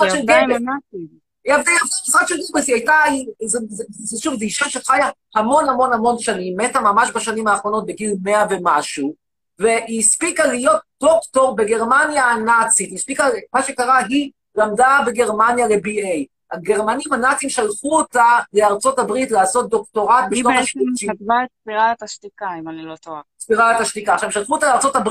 היא 0.00 0.20
עבדה 0.20 0.36
עם 0.38 0.46
גבלס. 0.50 0.56
הנאצים. 0.56 1.08
היא 1.44 1.54
עבדה 1.54 1.70
במשרד 1.82 2.28
של 2.28 2.34
גבלס, 2.50 2.66
היא 2.66 2.74
הייתה, 2.74 2.92
היא- 3.06 3.26
זה- 3.44 3.58
זה- 3.68 3.84
זה- 3.88 4.20
שוב, 4.22 4.34
זו 4.34 4.40
אישה 4.40 4.68
שחיה 4.68 5.08
המון 5.34 5.68
המון 5.68 5.92
המון 5.92 6.18
שנים, 6.18 6.56
מתה 6.56 6.80
ממש 6.80 7.10
בשנים 7.14 7.48
האחרונות 7.48 7.86
בגיל 7.86 8.14
מאה 8.22 8.46
ומשהו, 8.50 9.14
והיא 9.58 10.00
הספיקה 10.00 10.46
להיות 10.46 10.80
דוקטור 11.00 11.56
בגרמניה 11.56 12.24
הנאצית. 12.24 12.88
היא 12.88 12.96
הספיקה, 12.96 13.24
מה 13.54 13.62
שקרה, 13.62 13.98
היא 13.98 14.30
למדה 14.56 14.98
בגרמניה 15.06 15.66
ל-BA. 15.68 16.24
הגרמנים 16.52 17.12
הנאצים 17.12 17.50
שלחו 17.50 17.96
אותה 17.98 18.38
לארצות 18.52 18.98
הברית 18.98 19.30
לעשות 19.30 19.70
דוקטורט 19.70 20.24
היא 20.30 20.44
בשנות 20.44 20.54
בעצם 20.56 21.10
ה-30. 21.10 21.14
כתבה 21.14 21.34
את 21.44 21.48
ספירת 21.62 22.02
השתיקה, 22.02 22.48
אם 22.58 22.68
אני 22.68 22.82
לא 22.82 22.96
טועה. 22.96 23.20
ספירת 23.40 23.80
השתיקה. 23.80 24.14
עכשיו, 24.14 24.32
שלחו 24.32 24.54
אותה 24.54 24.66
לארה"ב 24.66 25.10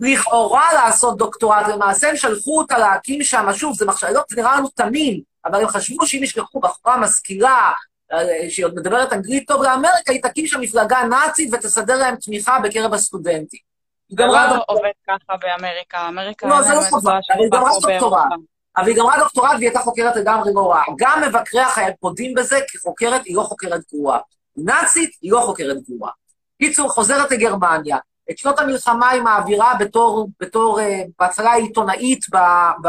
לכאורה 0.00 0.74
לעשות 0.74 1.18
דוקטורט, 1.18 1.68
למעשה 1.68 2.10
הם 2.10 2.16
שלחו 2.16 2.58
אותה 2.58 2.78
להקים 2.78 3.22
שם, 3.22 3.46
שוב, 3.52 3.76
זה 3.76 3.86
מחשבות, 3.86 4.28
זה 4.28 4.36
נראה 4.36 4.56
לנו 4.56 4.68
תמים, 4.68 5.20
אבל 5.44 5.60
הם 5.60 5.68
חשבו 5.68 6.06
שאם 6.06 6.22
ישלחו 6.22 6.60
בחורה 6.60 6.96
משכילה, 6.96 7.72
אה, 8.12 8.50
שהיא 8.50 8.66
עוד 8.66 8.74
מדברת 8.74 9.12
אנגלית 9.12 9.48
טוב 9.48 9.62
לאמריקה, 9.62 10.12
היא 10.12 10.22
תקים 10.22 10.46
שם 10.46 10.60
מפלגה 10.60 11.02
נאצית 11.10 11.50
ותסדר 11.52 11.96
להם 11.96 12.16
תמיכה 12.16 12.58
בקרב 12.60 12.94
הסטודנטים. 12.94 13.60
היא 14.08 14.16
זה 14.18 14.26
לא 14.26 14.64
עובד 14.66 14.90
ככה 15.08 15.36
באמריקה. 15.36 16.08
אמריקה 16.08 16.46
לא, 16.46 16.62
זה 16.62 16.74
לא 16.74 16.80
חובה, 16.90 17.18
אבל 17.32 17.42
היא 17.42 17.50
גמרה 17.52 17.70
דוקטורט. 17.80 18.22
אבל 18.76 18.86
היא 18.86 18.96
גמרה 18.96 19.18
דוקטורט 19.18 19.50
והיא 19.50 19.68
הייתה 19.68 19.80
חוקרת 19.80 20.16
לגמרי 20.16 20.52
רעה. 20.56 20.84
גם 20.98 21.22
מבקרי 21.28 21.60
החייל 21.60 21.92
מודים 22.02 22.34
בזה, 22.34 22.58
כי 22.68 22.78
חוקרת 22.78 23.24
היא 23.24 23.36
לא 23.36 23.42
חוקרת 23.42 23.80
גרועה. 23.92 24.18
נאצית 24.56 25.10
היא 25.22 25.32
לא 25.32 25.40
חוקרת 25.40 25.76
גרועה. 25.88 26.12
קיצור, 26.58 26.88
חוזרת 26.88 27.30
לגרמניה. 27.30 27.96
את 28.30 28.38
שנות 28.38 28.58
המלחמה 28.58 29.10
היא 29.10 29.22
מעבירה 29.22 29.74
בתור, 29.80 30.28
בתור 30.40 30.80
אה, 30.80 31.02
בהתחלה 31.18 31.52
עיתונאית 31.52 32.26
ב, 32.32 32.36
ב, 32.82 32.88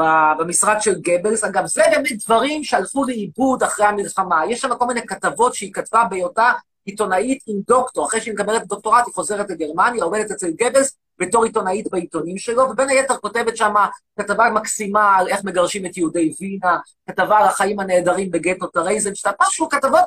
ב, 0.00 0.02
במשרד 0.38 0.76
של 0.80 1.00
גבלס. 1.00 1.44
אגב, 1.44 1.66
זה 1.66 1.82
באמת 1.90 2.24
דברים 2.24 2.64
שהלכו 2.64 3.04
לאיבוד 3.04 3.62
אחרי 3.62 3.86
המלחמה. 3.86 4.42
יש 4.48 4.60
שם 4.60 4.74
כל 4.78 4.86
מיני 4.86 5.06
כתבות 5.06 5.54
שהיא 5.54 5.72
כתבה 5.72 6.04
בהיותה 6.10 6.52
עיתונאית 6.84 7.42
עם 7.46 7.56
דוקטור. 7.68 8.06
אחרי 8.06 8.20
שהיא 8.20 8.34
מקבלת 8.34 8.66
דוקטורט, 8.66 9.06
היא 9.06 9.14
חוזרת 9.14 9.50
לגרמניה, 9.50 10.04
עובדת 10.04 10.30
אצל 10.30 10.50
גבלס 10.50 10.96
בתור 11.18 11.44
עיתונאית 11.44 11.90
בעיתונים 11.90 12.38
שלו, 12.38 12.62
ובין 12.62 12.88
היתר 12.88 13.16
כותבת 13.16 13.56
שם 13.56 13.74
כתבה 14.18 14.50
מקסימה 14.50 15.16
על 15.16 15.28
איך 15.28 15.44
מגרשים 15.44 15.86
את 15.86 15.96
יהודי 15.96 16.34
וינה, 16.40 16.78
כתבה 17.08 17.38
על 17.38 17.44
החיים 17.44 17.80
הנהדרים 17.80 18.30
בגטו 18.30 18.66
טרייזנשטאט, 18.66 19.34
משהו, 19.42 19.68
כתבות, 19.68 20.04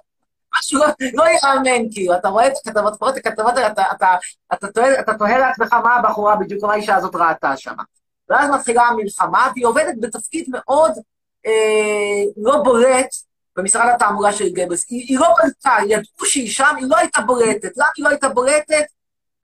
משהו 0.58 0.80
לא, 1.14 1.24
ייאמן, 1.24 1.92
כאילו, 1.92 2.16
אתה 2.16 2.28
רואה 2.28 2.48
את 2.48 2.54
הכתבות, 2.66 3.18
את 3.18 3.18
הכתבות 3.18 3.54
אתה, 3.72 3.84
אתה, 3.92 4.16
אתה, 4.54 4.68
תוהה, 4.68 5.00
אתה 5.00 5.14
תוהה 5.18 5.38
לעצמך 5.38 5.74
מה 5.74 5.96
הבחורה 5.96 6.36
בדיוק, 6.36 6.64
מה 6.64 6.74
האישה 6.74 6.96
הזאת 6.96 7.16
ראתה 7.16 7.58
שם. 7.58 7.74
ואז 8.30 8.50
מתחילה 8.50 8.84
המלחמה, 8.84 9.52
והיא 9.54 9.66
עובדת 9.66 9.96
בתפקיד 10.02 10.46
מאוד 10.50 10.92
אה, 11.46 12.24
לא 12.38 12.64
בולט 12.64 13.16
במשרד 13.58 13.90
התעמולה 13.96 14.34
של 14.34 14.50
גבלס. 14.50 14.86
היא, 14.90 15.06
היא 15.08 15.20
לא 15.20 15.34
בלטה, 15.44 15.76
ידעו 15.88 16.26
שהיא 16.26 16.50
שם, 16.50 16.76
היא 16.78 16.86
לא 16.90 16.98
הייתה 16.98 17.22
בולטת. 17.22 17.78
למה 17.78 17.88
היא 17.98 18.06
לא 18.06 18.10
הייתה 18.10 18.30
בולטת? 18.30 18.86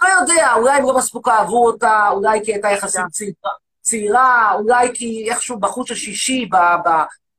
לא 0.04 0.22
יודע, 0.22 0.54
אולי 0.56 0.72
הם 0.78 0.84
לא 0.84 0.98
מספיק 0.98 1.28
אהבו 1.28 1.66
אותה, 1.66 2.10
אולי 2.12 2.40
כי 2.46 2.54
הייתה 2.54 2.68
יחסית 2.72 3.02
צעירה, 3.12 3.52
צעירה, 3.82 4.52
אולי 4.54 4.90
כי 4.94 5.28
איכשהו 5.32 5.60
בחוץ 5.60 5.92
השישי, 5.92 6.46
ב, 6.46 6.56
ב, 6.56 6.90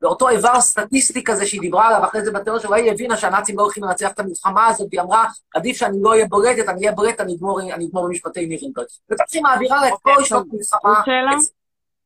באותו 0.01 0.29
איבר 0.29 0.61
סטטיסטי 0.61 1.25
כזה 1.25 1.47
שהיא 1.47 1.61
דיברה 1.61 1.87
עליו 1.89 2.05
אחרי 2.05 2.25
זה 2.25 2.31
בתיאוריה 2.33 2.63
שלה, 2.63 2.77
היא 2.77 2.91
הבינה 2.93 3.17
שהנאצים 3.17 3.57
לא 3.59 3.63
הולכים 3.63 3.85
לנצח 3.85 4.11
את 4.11 4.19
המלחמה 4.21 4.67
הזאת, 4.67 4.89
והיא 4.91 5.01
אמרה, 5.01 5.25
עדיף 5.55 5.77
שאני 5.77 5.97
לא 6.03 6.11
אהיה 6.11 6.27
בולטת, 6.27 6.69
אני 6.69 6.81
אהיה 6.81 6.93
בולטת, 6.93 7.21
אני 7.21 7.35
אגמור, 7.35 7.61
במשפטי 7.93 8.47
נירנברג. 8.47 8.87
וכך 9.11 9.25
היא 9.33 9.43
מעבירה 9.43 9.81
לה 9.81 9.89
את 9.89 9.93
אוקיי, 9.93 10.15
כל 10.15 10.25
שנות 10.25 10.47
שאלה? 11.05 11.31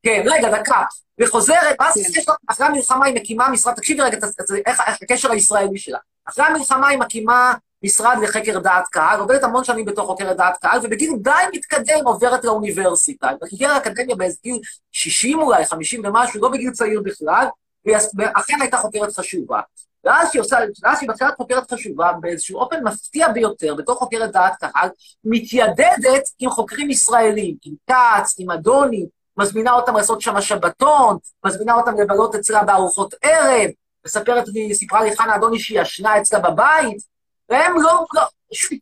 כן, 0.03 0.23
רגע, 0.27 0.51
דקה. 0.61 0.83
וחוזרת, 1.21 1.77
ואז 1.81 1.95
כן. 1.95 2.01
יש 2.21 2.29
לה- 2.29 2.35
אחרי 2.47 2.67
המלחמה 2.67 3.07
היא 3.07 3.15
מקימה 3.15 3.49
משרד, 3.49 3.75
תקשיבי 3.75 4.03
רגע, 4.03 4.19
איך 4.67 4.81
הקשר 5.03 5.31
הישראלי 5.33 5.79
שלה. 5.79 5.99
אחרי 6.29 6.45
המלחמה 6.45 6.89
היא 6.89 6.99
מקימה 6.99 7.55
משרד 7.83 8.17
לחקר 8.23 8.59
דעת 8.59 8.89
קהל, 8.89 9.21
עובדת 9.21 9.43
המון 9.43 9.65
שנים 9.65 9.85
בתור 9.85 10.07
חוקרת 10.07 10.37
דעת 10.37 10.57
קהל, 10.57 10.81
ובגיל 10.83 11.11
די 11.23 11.31
מתקדם 11.53 12.05
עוברת 12.05 12.45
לאוניברסיטה. 12.45 13.29
היא 13.29 13.37
הגיעה 13.53 13.75
לאקדמיה 13.75 14.17
באיזה 14.17 14.37
גיל 14.43 14.61
60 14.93 15.39
אולי, 15.39 15.65
50 15.65 16.03
ומשהו, 16.05 16.41
לא 16.41 16.49
בגיל 16.49 16.71
צעיר 16.71 17.03
בכלל, 17.05 17.47
ואכן 17.87 18.61
הייתה 18.61 18.77
חוקרת 18.77 19.13
חשובה. 19.13 19.61
ואז 20.05 20.31
שהיא 20.31 20.41
עושה, 20.43 20.57
ואז 20.83 20.99
שהיא 20.99 21.09
מתחילה 21.09 21.31
חוקרת 21.37 21.73
חשובה, 21.73 22.13
באיזשהו 22.21 22.59
אופן 22.59 22.85
מפתיע 22.85 23.29
ביותר, 23.29 23.75
בתור 23.75 23.95
חוקרת 23.95 24.33
דעת 24.33 24.55
קהל, 24.61 24.89
מתיידדת 25.25 26.23
עם 26.39 26.51
חוקרים 26.51 26.91
ישראלים, 26.91 27.57
עם 27.65 27.75
כץ, 27.91 28.35
עם 28.39 28.51
אדוני, 28.51 29.07
מזמינה 29.37 29.73
אותם 29.73 29.97
לעשות 29.97 30.21
שם 30.21 30.41
שבתון, 30.41 31.17
מזמינה 31.47 31.75
אותם 31.75 32.01
לבלות 32.01 32.35
אצלה 32.35 32.65
בארוחות 32.65 33.15
ערב, 33.23 33.71
מספרת 34.07 34.49
לי, 34.49 34.75
סיפרה 34.75 35.05
לי 35.05 35.17
חנה 35.17 35.37
אדוני 35.37 35.59
שהיא 35.59 35.81
ישנה 35.81 36.19
אצלה 36.21 36.39
בבית, 36.39 37.03
והם 37.49 37.81
לא, 37.81 38.05
לא, 38.15 38.23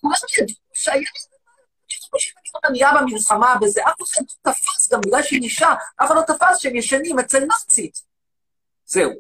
כולם 0.00 0.14
ידעו 0.38 0.54
שהיה... 0.72 1.08
נהיה 2.70 2.90
במלחמה 3.00 3.54
וזה, 3.62 3.80
אף 3.82 4.02
אחד 4.02 4.20
לא 4.20 4.52
תפס, 4.52 4.92
גם 4.92 5.00
בגלל 5.00 5.22
שהיא 5.22 5.42
אישה, 5.42 5.72
אף 5.72 6.06
אחד 6.06 6.14
לא 6.14 6.22
תפס 6.22 6.58
שהם 6.58 6.76
ישנים 6.76 7.18
אצל 7.18 7.44
נאצית. 7.44 8.02
זהו. 8.86 9.10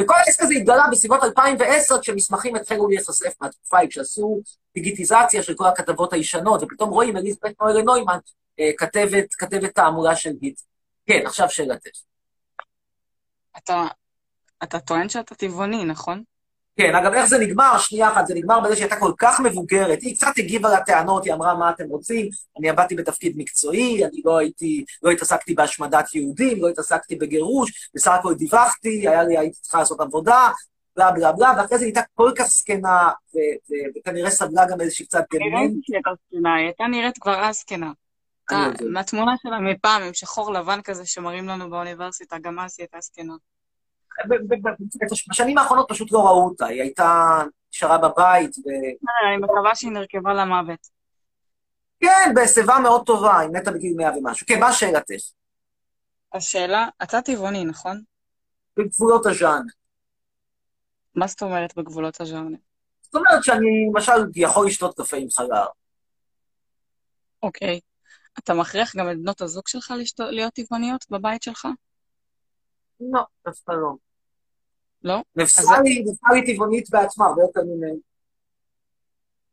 וכל 0.00 0.14
העסק 0.14 0.42
הזה 0.42 0.54
התגלה 0.54 0.86
בסביבות 0.90 1.22
2010, 1.22 2.00
כשמסמכים 2.00 2.56
התחילו 2.56 2.88
להיחשף 2.88 3.34
מהתקופה 3.40 3.76
ההיא, 3.76 3.90
כשעשו 3.90 4.40
דיגיטיזציה 4.74 5.42
של 5.42 5.54
כל 5.54 5.66
הכתבות 5.66 6.12
הישנות, 6.12 6.62
ופתאום 6.62 6.90
רואים 6.90 7.16
אליזבeth 7.16 7.52
נוילה 7.60 7.82
נוימן, 7.82 8.18
אה, 8.60 8.70
כתבת, 8.76 9.34
כתבת 9.34 9.74
תעמולה 9.74 10.16
של 10.16 10.32
היט. 10.42 10.60
כן, 11.06 11.26
עכשיו 11.26 11.50
שאלתך. 11.50 11.90
אתה, 13.58 13.84
אתה 14.62 14.80
טוען 14.80 15.08
שאתה 15.08 15.34
טבעוני, 15.34 15.84
נכון? 15.84 16.22
כן, 16.76 16.94
אגב, 16.94 17.12
איך 17.12 17.24
זה 17.26 17.38
נגמר? 17.38 17.78
שנייה 17.78 18.12
אחת, 18.12 18.26
זה 18.26 18.34
נגמר 18.34 18.60
בזה 18.60 18.76
שהייתה 18.76 18.96
כל 18.96 19.12
כך 19.18 19.40
מבוגרת. 19.40 20.02
היא 20.02 20.16
קצת 20.16 20.32
הגיבה 20.38 20.76
לטענות, 20.76 21.24
היא 21.24 21.34
אמרה, 21.34 21.54
מה 21.54 21.70
אתם 21.70 21.84
רוצים? 21.88 22.28
אני 22.58 22.70
עבדתי 22.70 22.94
בתפקיד 22.94 23.34
מקצועי, 23.36 24.04
אני 24.04 24.20
לא 24.24 24.38
הייתי, 24.38 24.84
לא 25.02 25.10
התעסקתי 25.10 25.54
בהשמדת 25.54 26.14
יהודים, 26.14 26.62
לא 26.62 26.68
התעסקתי 26.68 27.16
בגירוש, 27.16 27.90
בסך 27.94 28.12
הכל 28.18 28.34
דיווחתי, 28.34 29.08
היה 29.08 29.24
לי, 29.24 29.38
הייתי 29.38 29.60
צריכה 29.60 29.78
לעשות 29.78 30.00
עבודה, 30.00 30.50
בלה 30.96 31.10
בלה 31.10 31.32
בלה, 31.32 31.52
ואחרי 31.56 31.78
זה 31.78 31.84
היא 31.84 31.88
הייתה 31.88 32.00
כל 32.14 32.32
כך 32.36 32.44
זקנה, 32.46 33.10
ו- 33.34 33.56
ו- 33.70 33.98
וכנראה 33.98 34.30
סבלה 34.30 34.66
גם 34.70 34.80
איזושהי 34.80 35.06
קצת 35.06 35.24
הייתה 35.92 36.10
זקנה, 36.28 36.54
היא 36.54 36.64
הייתה 36.64 36.84
נראית 36.86 37.18
כבר 37.18 37.44
אז 37.44 37.56
זקנה. 37.56 37.92
מהתמונה 38.92 39.32
שלה 39.42 39.58
מפעם, 39.60 40.02
עם 40.02 40.14
שחור 40.14 40.52
לבן 40.52 40.80
כזה 40.82 41.06
שמראים 41.06 41.48
לנו 41.48 41.70
באוניברסיטה, 41.70 42.38
גם 42.38 42.58
אז 42.58 42.74
היא 42.78 42.84
הייתה 42.84 42.98
זקנה. 43.00 43.34
בשנים 45.30 45.58
האחרונות 45.58 45.86
פשוט 45.88 46.12
לא 46.12 46.18
ראו 46.18 46.48
אותה, 46.48 46.66
היא 46.66 46.82
הייתה, 46.82 47.42
נשארה 47.74 47.98
בבית, 47.98 48.56
ו... 48.58 48.68
אה, 48.70 49.28
אני 49.28 49.36
מקווה 49.36 49.74
שהיא 49.74 49.92
נרקבה 49.92 50.34
למוות. 50.34 50.88
כן, 52.00 52.32
בשיבה 52.36 52.78
מאוד 52.82 53.06
טובה, 53.06 53.38
היא 53.38 53.50
מתה 53.50 53.70
בגיל 53.70 53.94
מאה 53.96 54.18
ומשהו. 54.18 54.46
כן, 54.46 54.60
מה 54.60 54.72
שאלתך? 54.72 55.14
השאלה, 56.32 56.88
אתה 57.02 57.22
טבעוני, 57.22 57.64
נכון? 57.64 58.02
בגבולות 58.76 59.26
הז'אנר. 59.26 59.72
מה 61.14 61.26
זאת 61.26 61.42
אומרת 61.42 61.76
בגבולות 61.76 62.20
הז'אנר? 62.20 62.58
זאת 63.02 63.14
אומרת 63.14 63.44
שאני, 63.44 63.88
למשל, 63.90 64.12
יכול 64.36 64.66
לשתות 64.66 64.96
קפה 65.00 65.16
עם 65.16 65.30
חלב. 65.30 65.66
אוקיי. 67.42 67.80
אתה 68.38 68.54
מכריח 68.54 68.96
גם 68.96 69.10
את 69.10 69.16
בנות 69.22 69.40
הזוג 69.40 69.68
שלך. 69.68 69.94
להיות 70.18 70.54
טבעוניות 70.54 71.06
בבית 71.10 71.42
שלך? 71.42 71.68
לא, 73.00 73.22
דווקא 73.46 73.72
לא. 73.72 74.05
לא? 75.02 75.22
נפסלי, 75.36 76.04
נפסלי 76.06 76.54
טבעונית 76.54 76.90
בעצמה, 76.90 77.26
הרבה 77.26 77.42
יותר 77.42 77.60
ממני. 77.64 77.98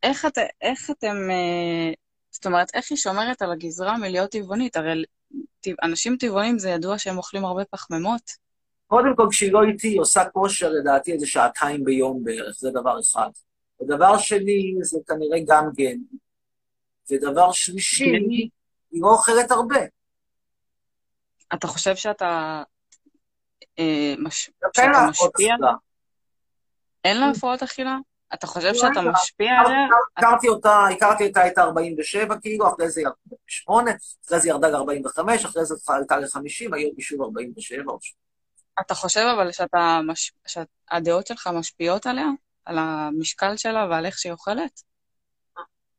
איך, 0.03 0.25
את, 0.25 0.37
איך 0.61 0.91
אתם... 0.91 1.15
אה, 1.31 1.93
זאת 2.31 2.45
אומרת, 2.45 2.71
איך 2.73 2.91
היא 2.91 2.97
שומרת 2.97 3.41
על 3.41 3.51
הגזרה 3.51 3.97
מלהיות 3.97 4.31
טבעונית? 4.31 4.77
הרי 4.77 5.03
טבע- 5.61 5.75
אנשים 5.83 6.17
טבעונים 6.19 6.59
זה 6.59 6.69
ידוע 6.69 6.97
שהם 6.97 7.17
אוכלים 7.17 7.45
הרבה 7.45 7.65
פחמימות. 7.65 8.31
קודם 8.87 9.15
כל, 9.15 9.27
כשהיא 9.31 9.51
לא 9.53 9.63
איתי, 9.63 9.87
היא 9.87 9.99
עושה 9.99 10.25
כושר, 10.25 10.69
לדעתי, 10.69 11.13
איזה 11.13 11.27
שעתיים 11.27 11.83
ביום 11.83 12.23
בערך, 12.23 12.55
זה 12.59 12.69
דבר 12.71 12.99
אחד. 12.99 13.29
ודבר 13.81 14.17
שני, 14.17 14.73
זה 14.81 14.99
כנראה 15.07 15.39
גם 15.47 15.69
גן. 15.75 15.97
ודבר 17.11 17.51
שלישי? 17.51 18.05
היא 18.91 19.01
לא 19.01 19.07
אוכלת 19.07 19.51
הרבה. 19.51 19.79
אתה 21.53 21.67
חושב 21.67 21.95
שאתה... 21.95 22.63
אה, 23.80 24.14
מש... 24.18 24.49
לה 24.64 24.70
שאתה 24.74 25.07
משפיע? 25.09 25.53
אכילה. 25.55 25.72
אין 27.03 27.20
לה 27.20 27.30
הפרעות 27.30 27.64
אכילה? 27.64 27.97
אתה 28.34 28.47
חושב 28.47 28.68
לא, 28.68 28.74
שאתה. 28.74 29.01
משפיע 29.01 29.53
עליה? 29.66 29.88
הכרתי 30.18 30.47
אותה, 30.47 30.86
הכרתי 30.95 31.28
אותה, 31.28 31.41
הייתה 31.41 31.61
47 31.61 32.38
קילו, 32.39 32.68
אחרי 32.68 32.89
זה 32.89 33.01
ירדה 33.01 33.16
ל-8, 33.32 33.74
אחרי 34.26 34.39
זה 34.39 34.49
ירדה 34.49 34.70
ל-45, 34.70 35.45
אחרי 35.45 35.66
זה 35.66 35.76
עלתה 35.88 36.18
ל-50, 36.18 36.76
היום 36.76 36.91
היא 36.97 37.03
שוב 37.03 37.22
47 37.22 37.84
או 37.88 37.97
ש... 38.01 38.14
אתה 38.80 38.95
חושב 38.95 39.26
אבל 39.36 39.51
שאתה 39.51 39.99
מש... 40.07 40.32
שהדעות 40.47 41.28
שלך 41.28 41.49
משפיעות 41.53 42.05
עליה? 42.05 42.28
על 42.66 42.78
המשקל 42.80 43.57
שלה 43.57 43.88
ועל 43.89 44.05
איך 44.05 44.18
שהיא 44.18 44.32
אוכלת? 44.32 44.82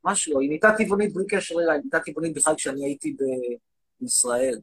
ממש 0.03 0.27
לא, 0.27 0.39
היא 0.39 0.47
נהייתה 0.47 0.71
טבעונית 0.77 1.13
בלי 1.13 1.25
קשר 1.29 1.55
אליי, 1.55 1.75
היא 1.75 1.79
נהייתה 1.79 1.99
טבעונית 1.99 2.35
בכלל 2.35 2.55
כשאני 2.55 2.85
הייתי 2.85 3.15
בישראל. 3.99 4.59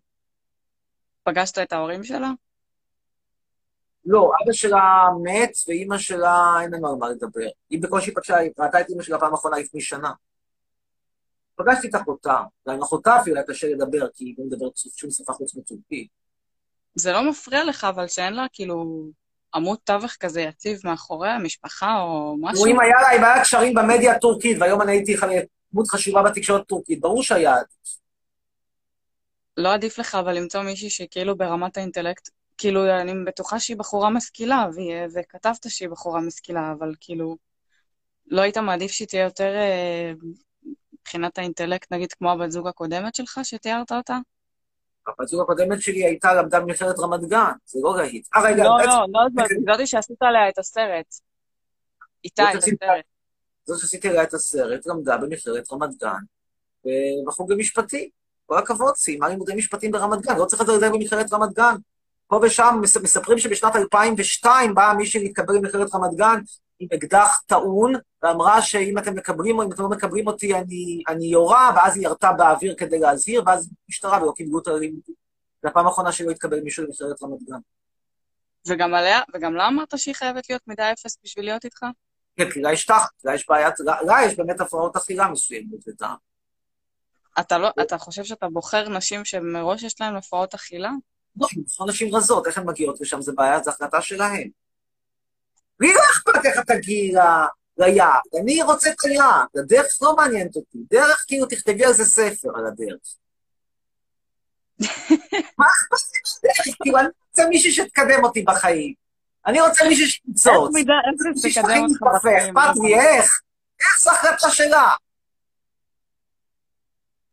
פגשת 1.22 1.58
את 1.58 1.72
ההורים 1.72 2.04
שלה? 2.04 2.30
לא, 4.06 4.30
אבא 4.44 4.52
שלה 4.52 5.06
מת, 5.22 5.50
ואימא 5.68 5.98
שלה, 5.98 6.54
אין 6.62 6.74
לנו 6.74 6.88
על 6.88 6.94
מה 6.94 7.08
לדבר. 7.08 7.48
היא 7.70 7.82
בקושי 7.82 8.14
פגשה, 8.14 8.36
היא 8.36 8.50
ראתה 8.58 8.80
את 8.80 8.88
אימא 8.88 9.02
שלה 9.02 9.18
פעם 9.18 9.34
אחרונה 9.34 9.58
לפני 9.58 9.80
שנה. 9.80 10.12
פגשתי 11.56 11.88
את 11.88 11.94
אחותה, 11.94 12.40
ועם 12.66 12.82
אחותה 12.82 13.20
אפילו 13.20 13.36
היה 13.36 13.44
קשה 13.46 13.68
לדבר, 13.68 14.08
כי 14.14 14.24
היא 14.24 14.34
לא 14.38 14.44
מדברת 14.44 14.72
שום 14.76 15.10
שפה 15.10 15.32
חוץ 15.32 15.56
מטורקית. 15.56 16.08
זה 16.94 17.12
לא 17.12 17.30
מפריע 17.30 17.64
לך, 17.64 17.84
אבל 17.84 18.08
שאין 18.08 18.34
לה 18.34 18.46
כאילו 18.52 18.84
עמוד 19.54 19.78
תווך 19.84 20.16
כזה 20.20 20.40
יציב 20.40 20.78
מאחוריה, 20.84 21.38
משפחה 21.38 22.00
או 22.00 22.36
משהו? 22.40 22.66
אם 22.66 22.80
היה 22.80 23.00
לה, 23.00 23.16
אם 23.16 23.24
היה 23.24 23.40
קשרים 23.40 23.74
במדיה 23.74 24.12
הטורקית, 24.12 24.56
והיום 24.60 24.82
אני 24.82 24.92
הייתי 24.92 25.16
דמות 25.72 25.88
חשובה 25.88 26.22
בתקשורת 26.22 26.60
הטורקית, 26.60 27.00
ברור 27.00 27.22
שהיה 27.22 27.54
עדיף. 27.54 27.98
לא 29.56 29.74
עדיף 29.74 29.98
לך 29.98 30.14
אבל 30.14 30.32
למצוא 30.32 30.62
מישהי 30.62 30.90
שכאילו 30.90 31.36
ברמת 31.36 31.76
האינטלקט, 31.76 32.30
כאילו 32.62 32.90
אני 33.00 33.12
בטוחה 33.26 33.60
שהיא 33.60 33.76
בחורה 33.76 34.10
משכילה, 34.10 34.66
וכתבת 35.14 35.66
שהיא 35.68 35.88
בחורה 35.88 36.20
משכילה, 36.20 36.72
אבל 36.78 36.94
כאילו, 37.00 37.36
לא 38.26 38.40
היית 38.40 38.58
מעדיף 38.58 38.90
שהיא 38.90 39.08
תהיה 39.08 39.22
יותר 39.24 39.54
אה, 39.56 40.12
מבחינת 40.92 41.38
האינטלקט, 41.38 41.92
נגיד 41.92 42.12
כמו 42.12 42.30
הבת 42.32 42.50
זוג 42.50 42.68
הקודמת 42.68 43.14
שלך, 43.14 43.40
שתיארת 43.42 43.92
אותה? 43.92 44.18
הבת 45.06 45.28
זוג 45.28 45.40
הקודמת 45.40 45.82
שלי 45.82 46.04
הייתה 46.04 46.34
למדה 46.34 46.60
במכללת 46.60 46.98
רמת 46.98 47.20
גן, 47.20 47.52
זה 47.64 47.78
לא 47.82 47.96
להיט. 47.96 48.28
אה, 48.36 48.42
רגע, 48.42 48.64
לא, 48.64 48.76
בעצם- 48.76 48.88
לא, 48.90 49.06
לא 49.12 49.28
זאת, 49.48 49.64
זאתי 49.66 49.86
שעשית 49.86 50.22
עליה 50.22 50.48
את 50.48 50.58
הסרט. 50.58 51.14
איתה, 52.24 52.42
את 52.52 52.56
הסרט. 52.56 53.04
זאת 53.64 53.80
שעשיתי 53.80 54.08
לה 54.08 54.22
את 54.22 54.34
הסרט, 54.34 54.86
למדה 54.86 55.16
במכללת 55.16 55.72
רמת 55.72 55.90
גן, 56.00 56.90
בחוג 57.26 57.52
למשפטים. 57.52 58.08
כל 58.46 58.58
הכבוד, 58.58 58.96
סיימה 58.96 59.28
לימודי 59.28 59.54
משפטים 59.54 59.90
ברמת 59.90 60.20
גן, 60.20 60.36
לא 60.38 60.44
צריך 60.44 60.62
לדבר 60.62 60.90
במכללת 60.92 61.32
רמת 61.32 61.52
גן. 61.52 61.74
פה 62.32 62.40
ושם 62.42 62.78
מס- 62.82 62.96
מספרים 62.96 63.38
שבשנת 63.38 63.76
2002 63.76 64.74
באה 64.74 64.94
מישהי 64.94 65.22
להתקבל 65.22 65.58
במכללת 65.58 65.94
רמת 65.94 66.14
גן 66.16 66.40
עם 66.78 66.88
אקדח 66.94 67.42
טעון, 67.46 67.92
ואמרה 68.22 68.62
שאם 68.62 68.98
אתם 68.98 69.14
מקבלים 69.14 69.58
או 69.58 69.64
אם 69.64 69.72
אתם 69.72 69.82
לא 69.82 69.88
מקבלים 69.88 70.26
אותי, 70.26 70.54
אני, 70.54 71.02
אני 71.08 71.26
יורה, 71.26 71.72
ואז 71.76 71.96
היא 71.96 72.04
ירתה 72.04 72.32
באוויר 72.32 72.74
כדי 72.78 72.98
להזהיר, 72.98 73.42
ואז 73.46 73.70
משטרה 73.88 74.22
ולא 74.22 74.32
קיבלו 74.36 74.58
אותה 74.58 74.70
ללימודים. 74.70 75.14
זו 75.62 75.68
הפעם 75.68 75.86
האחרונה 75.86 76.12
שלא 76.12 76.30
התקבל 76.30 76.60
מישהו 76.60 76.84
למכללת 76.84 77.22
רמת 77.22 77.42
גן. 77.42 77.58
וגם 78.68 78.94
עליה, 78.94 79.20
וגם 79.34 79.54
לה 79.54 79.68
אמרת 79.68 79.98
שהיא 79.98 80.14
חייבת 80.14 80.50
להיות 80.50 80.62
מידה 80.66 80.92
אפס 80.92 81.18
בשביל 81.24 81.44
להיות 81.44 81.64
איתך? 81.64 81.86
כן, 82.36 82.50
כי 82.50 82.60
לה 82.60 82.72
יש 82.72 82.86
תחת, 82.86 83.10
לה 83.24 83.34
יש 83.34 83.48
בעיית, 83.48 83.74
לה 83.80 84.16
יש 84.26 84.36
באמת 84.36 84.60
הפרעות 84.60 84.96
אכילה 84.96 85.28
מסוימת, 85.28 85.88
וטעם. 85.88 86.16
אתה 87.40 87.58
לא, 87.58 87.70
אתה 87.82 87.98
חושב 87.98 88.24
שאתה 88.24 88.48
בוחר 88.48 88.88
נשים 88.88 89.24
שמראש 89.24 89.82
יש 89.82 90.00
להן 90.00 90.16
הפרעות 90.16 90.54
אכילה? 90.54 90.90
לא, 91.36 91.46
הם 91.80 91.88
נשים 91.88 92.14
רזות, 92.14 92.46
איך 92.46 92.58
הן 92.58 92.66
מגיעות 92.66 93.00
לשם, 93.00 93.22
זה 93.22 93.32
בעיה, 93.32 93.62
זו 93.62 93.70
החלטה 93.70 94.02
שלהן. 94.02 94.50
לי 95.80 95.92
לא 95.92 96.00
אכפת 96.12 96.46
איך 96.46 96.58
את 96.58 96.66
תגיעי 96.66 97.14
ליעד, 97.78 98.20
אני 98.40 98.62
רוצה 98.62 98.90
את 98.90 99.04
היעד, 99.04 99.46
הדרך 99.56 99.98
לא 100.02 100.16
מעניינת 100.16 100.56
אותי. 100.56 100.78
דרך, 100.90 101.24
כאילו, 101.28 101.46
תכתבי 101.46 101.84
על 101.84 101.92
זה 101.92 102.04
ספר, 102.04 102.48
על 102.54 102.66
הדרך. 102.66 103.16
מה 105.58 105.66
אכפת 105.66 105.98
לי 106.12 106.20
מהדרך? 106.48 106.76
כאילו, 106.82 106.98
אני 106.98 107.08
רוצה 107.28 107.46
מישהי 107.48 107.72
שתקדם 107.72 108.24
אותי 108.24 108.42
בחיים. 108.42 108.94
אני 109.46 109.60
רוצה 109.60 109.84
מישהי 109.88 110.06
שתמצוץ. 110.06 110.72
מישהי 110.72 110.84
תקדם 111.16 111.50
שתכין 111.50 111.64
לי 111.66 111.78
אותך 111.78 112.16
בחיים? 112.16 112.58
אכפת 112.58 112.80
לי, 112.82 112.94
איך? 112.94 113.40
איך 113.80 114.00
זו 114.00 114.10
החלטה 114.10 114.50
שלה? 114.50 114.94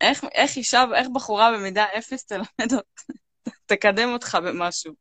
איך, 0.01 0.23
איך 0.33 0.57
אישה, 0.57 0.83
איך 0.95 1.07
בחורה 1.13 1.51
במידה 1.51 1.85
אפס 1.97 2.25
תלמד 2.25 2.73
אותך, 2.73 3.03
תקדם 3.65 4.09
אותך 4.13 4.37
במשהו? 4.45 4.93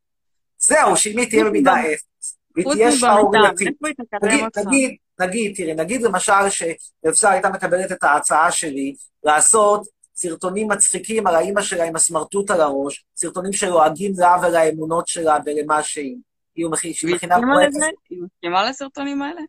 זהו, 0.59 0.97
שאם 0.97 1.19
היא 1.19 1.31
תהיה 1.31 1.45
במידה 1.45 1.73
אפס, 1.81 2.39
והיא 2.57 2.67
תהיה 2.73 2.93
שערורייתית. 2.93 3.69
היא 3.85 3.95
תקדם 3.95 4.29
נגיד, 4.29 4.45
אותך? 4.45 4.59
נגיד, 4.59 4.97
נגיד, 5.21 5.57
תראי, 5.57 5.75
נגיד 5.75 6.03
למשל 6.03 6.51
שאפשר 6.51 7.29
הייתה 7.29 7.49
מקבלת 7.49 7.93
את 7.93 8.05
ההצעה 8.05 8.53
שלי 8.53 8.95
לעשות 9.25 9.87
סרטונים 10.15 10.69
מצחיקים 10.69 11.27
על 11.27 11.35
האימא 11.35 11.63
שלה 11.63 11.85
עם 11.85 11.97
הסמרטוט 11.97 12.51
על 12.51 12.61
הראש, 12.61 13.05
סרטונים 13.17 13.53
שלועגים 13.53 14.13
לה 14.19 14.37
ולאמונות 14.43 15.07
שלה 15.07 15.37
ולמה 15.47 15.83
שהיא. 15.83 16.17
והיא 16.57 16.67
מכינה 17.15 17.37
פרויקט... 17.53 17.75
היא 18.11 18.23
מסכימה 18.23 18.71
לסרטונים 18.71 19.23
האלה? 19.23 19.41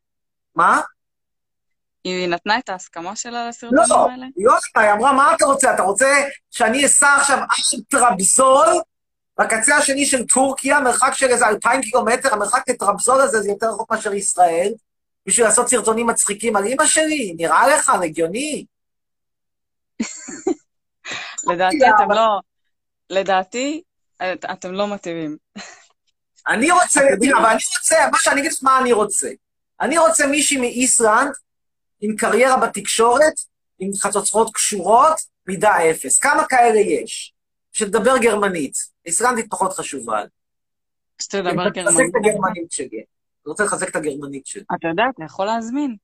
מה? 0.55 0.81
היא 2.15 2.27
נתנה 2.27 2.57
את 2.57 2.69
ההסכמה 2.69 3.15
שלה 3.15 3.43
לא, 3.43 3.49
לסרטונים 3.49 3.83
לא, 3.89 4.09
האלה? 4.11 4.25
היא 4.35 4.45
לא 4.45 4.57
עשתה, 4.57 4.79
היא 4.79 4.91
אמרה, 4.91 5.13
מה 5.13 5.33
אתה 5.35 5.45
רוצה? 5.45 5.73
אתה 5.73 5.81
רוצה 5.83 6.23
שאני 6.51 6.85
אסע 6.85 7.15
עכשיו 7.15 7.37
עד 7.37 7.79
טרבזול, 7.89 8.67
בקצה 9.39 9.75
השני 9.75 10.05
של 10.05 10.25
טורקיה, 10.27 10.79
מרחק 10.79 11.13
של 11.13 11.27
איזה 11.27 11.47
אלפיים 11.47 11.81
קילומטר, 11.81 12.33
המרחק 12.33 12.69
לטרבזול 12.69 13.21
הזה 13.21 13.41
זה 13.41 13.49
יותר 13.49 13.67
רחוק 13.67 13.91
מאשר 13.91 14.13
ישראל, 14.13 14.71
בשביל 15.25 15.45
לעשות 15.45 15.67
סרטונים 15.69 16.07
מצחיקים 16.07 16.55
על 16.55 16.65
אימא 16.65 16.85
שלי? 16.85 17.33
נראה 17.37 17.67
לך? 17.67 17.89
הגיוני? 18.03 18.65
לדעתי 21.49 21.77
אתם 21.95 22.11
לא... 22.11 22.39
לדעתי, 23.09 23.81
את- 24.17 24.45
אתם 24.51 24.71
לא 24.71 24.93
מתאימים. 24.93 25.37
אני 26.47 26.71
רוצה, 26.71 27.01
אבל 27.01 27.45
אני 27.45 27.55
רוצה, 27.77 27.95
מה 28.11 28.17
שאני 28.19 28.41
אגיד 28.41 28.51
לך 28.51 28.57
מה 28.61 28.79
אני 28.79 28.93
רוצה. 28.93 29.29
אני 29.81 29.97
רוצה 29.97 30.27
מישהי 30.27 30.57
מאיסלנד 30.57 31.31
עם 32.01 32.15
קריירה 32.15 32.57
בתקשורת, 32.67 33.33
עם 33.79 33.91
חצוצרות 33.97 34.53
קשורות, 34.53 35.15
מידה 35.47 35.89
אפס. 35.91 36.19
כמה 36.19 36.45
כאלה 36.45 36.79
יש? 36.79 37.33
שתדבר 37.71 38.17
גרמנית. 38.17 38.73
איסלנדית 39.05 39.45
פחות 39.49 39.73
חשובה. 39.73 40.21
שתדבר 41.21 41.49
אני 41.49 41.57
רוצה 41.67 41.81
לחזק 41.81 41.95
גרמנית. 41.97 42.15
את 42.15 42.21
הגרמנית 42.25 42.71
שלי. 42.71 42.87
אני 42.97 43.03
רוצה 43.51 43.63
לחזק 43.63 43.89
את 43.89 43.95
הגרמנית 43.95 44.47
שלי. 44.47 44.63
אתה 44.79 44.87
יודע, 44.87 45.03
אתה 45.15 45.23
יכול 45.23 45.45
להזמין. 45.45 45.95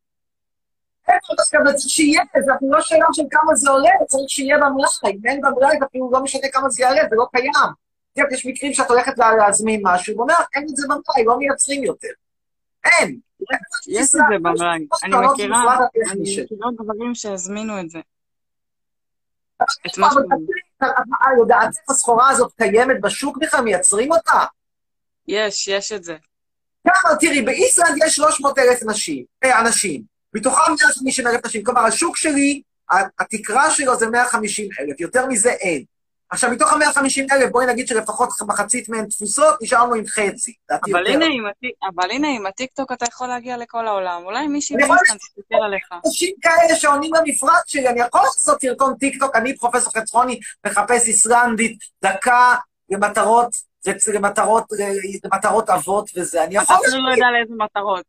צריך 1.05 1.79
שיהיה, 1.89 2.21
זה 2.45 2.51
אפילו 2.55 2.71
לא 2.71 2.81
שאלה 2.81 3.05
של 3.13 3.23
כמה 3.31 3.55
זה 3.55 3.69
עולה, 3.69 3.89
צריך 4.07 4.29
שיהיה 4.29 4.57
במלאי. 4.57 5.17
אם 5.17 5.29
אין 5.29 5.41
במלאי, 5.41 5.79
זה 5.79 5.85
אפילו 5.85 6.09
לא 6.11 6.23
משנה 6.23 6.47
כמה 6.53 6.69
זה 6.69 6.83
יעלה, 6.83 7.01
זה 7.09 7.15
לא 7.15 7.25
קיים. 7.35 7.51
יש 8.31 8.45
מקרים 8.45 8.73
שאת 8.73 8.89
הולכת 8.89 9.17
לה- 9.17 9.35
להזמין 9.35 9.81
משהו, 9.83 10.17
ואומר, 10.17 10.33
אין 10.55 10.63
את 10.71 10.75
זה 10.75 10.87
במלאי, 10.87 11.25
לא 11.25 11.37
מייצרים 11.37 11.83
יותר. 11.83 12.07
אין. 12.85 13.19
יש 13.87 14.01
את 14.01 14.07
זה 14.07 14.19
במלאי. 14.29 14.87
אני 15.03 15.15
מכירה, 15.27 15.77
גברים 16.75 17.15
שהזמינו 17.15 17.79
את 17.79 17.89
זה. 17.89 17.99
את 19.63 19.97
מה 19.97 20.09
ש... 20.11 20.13
תראי, 20.79 21.37
יודעת 21.37 21.69
הסחורה 21.89 22.29
הזאת 22.29 22.53
קיימת 22.57 23.01
בשוק 23.01 23.37
בכלל, 23.37 23.61
מייצרים 23.61 24.11
אותה? 24.11 24.45
יש, 25.27 25.67
יש 25.67 25.91
את 25.91 26.03
זה. 26.03 26.17
כמה, 26.87 27.15
תראי, 27.19 27.41
באיסלנד 27.41 27.97
יש 28.05 28.15
300 28.15 28.57
אלף 28.57 28.79
אה, 29.43 29.59
אנשים, 29.59 30.03
מתוכם 30.33 30.71
150 30.79 31.27
אלף 31.27 31.45
נשים, 31.45 31.63
כלומר, 31.63 31.81
השוק 31.81 32.17
שלי, 32.17 32.61
התקרה 33.19 33.71
שלו 33.71 33.95
זה 33.97 34.09
150 34.09 34.69
אלף, 34.79 34.99
יותר 34.99 35.25
מזה 35.27 35.51
אין. 35.51 35.83
עכשיו, 36.30 36.51
מתוך 36.51 36.73
ה-150 36.73 37.21
אלף, 37.32 37.51
בואי 37.51 37.65
נגיד 37.65 37.88
שלפחות 37.88 38.30
מחצית 38.47 38.89
מהן 38.89 39.05
תפוסות, 39.05 39.55
נשארנו 39.61 39.93
עם 39.95 40.07
חצי. 40.07 40.53
אבל. 40.71 41.07
הנה, 41.07 41.26
עם 41.26 41.45
הטיק- 41.45 41.76
אבל 41.95 42.11
הנה, 42.11 42.28
עם 42.36 42.45
הטיקטוק 42.45 42.91
אתה 42.91 43.05
יכול 43.09 43.28
להגיע 43.28 43.57
לכל 43.57 43.88
העולם. 43.88 44.21
אולי 44.26 44.47
מישהי 44.47 44.76
אני 44.76 44.84
יכול 44.84 44.95
באינסטנט 44.95 45.21
תסתכל 45.21 45.55
עליך. 45.65 45.84
אנשים 46.05 46.32
כאלה 46.41 46.76
שעונים 46.76 47.11
למפרט 47.13 47.67
שלי, 47.67 47.89
אני 47.89 48.01
יכול 48.01 48.21
לעשות 48.21 48.61
סרטון 48.61 48.95
טיקטוק, 48.97 49.36
אני 49.36 49.57
פרופסור 49.57 49.93
חצרוני, 49.93 50.39
מחפש 50.65 51.07
איסלנדית, 51.07 51.78
דקה 52.03 52.55
למטרות, 52.89 53.49
למטרות, 54.13 54.65
למטרות 55.23 55.69
אבות 55.69 56.09
וזה. 56.15 56.43
אני 56.43 56.55
אתה 56.57 56.63
יכול 56.63 56.76
אפילו 56.88 57.03
לא 57.05 57.11
יודע 57.11 57.26
לאיזה 57.32 57.53
מטרות. 57.57 58.05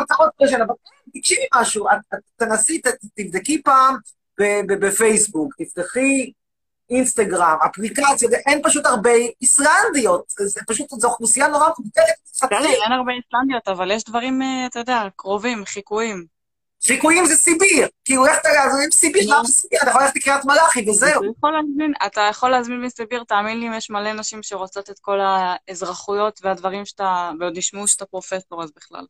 מטרות 0.00 0.30
פשן, 0.42 0.62
אבל 0.62 0.74
תקשיבי 1.14 1.42
משהו, 1.54 1.86
תנסי, 2.36 2.80
תבדקי 3.14 3.62
פעם 3.62 3.96
בפייסבוק, 4.80 5.54
תפתחי 5.58 6.32
אינסטגרם, 6.90 7.56
אפליקציה, 7.66 8.28
אין 8.46 8.60
פשוט 8.62 8.86
הרבה 8.86 9.10
איסלנדיות, 9.40 10.24
זה 10.38 10.60
פשוט, 10.66 10.90
זו 10.90 11.08
אוכלוסייה 11.08 11.48
נורא 11.48 11.68
מוגדרת, 11.78 12.06
בסדר, 12.32 12.64
אין 12.84 12.92
הרבה 12.92 13.12
איסלנדיות, 13.12 13.68
אבל 13.68 13.90
יש 13.90 14.04
דברים, 14.04 14.42
אה, 14.42 14.66
אתה 14.66 14.78
יודע, 14.78 15.02
קרובים, 15.16 15.64
חיקויים. 15.64 16.26
חיקויים 16.86 17.26
זה 17.26 17.36
סיביר, 17.36 17.88
כאילו 18.04 18.26
איך 18.26 18.38
אתה, 18.40 18.48
אם 18.84 18.90
סיביר, 18.90 19.22
לא. 19.30 19.36
למה 19.36 19.44
סיביר? 19.48 19.80
אתה 19.82 19.90
יכול 19.90 20.02
ללכת 20.02 20.16
לקריית 20.16 20.44
מלאכי 20.44 20.90
וזהו. 20.90 21.22
אתה 22.06 22.20
יכול 22.30 22.50
להזמין, 22.50 22.80
מסיביר, 22.80 23.24
תאמין 23.28 23.60
לי, 23.60 23.68
אם 23.68 23.72
יש 23.74 23.90
מלא 23.90 24.12
נשים 24.12 24.42
שרוצות 24.42 24.90
את 24.90 24.98
כל 25.00 25.18
האזרחויות 25.20 26.40
והדברים 26.42 26.86
שאתה, 26.86 27.30
ועוד 27.40 27.56
ישמעו 27.56 27.88
שאתה 27.88 28.04
פרופסור 28.04 28.62
אז 28.62 28.70
בכלל. 28.76 29.04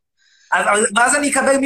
אז- 0.52 0.66
אז- 0.68 0.86
ואז 0.96 1.16
אני 1.16 1.30
אקבל 1.30 1.56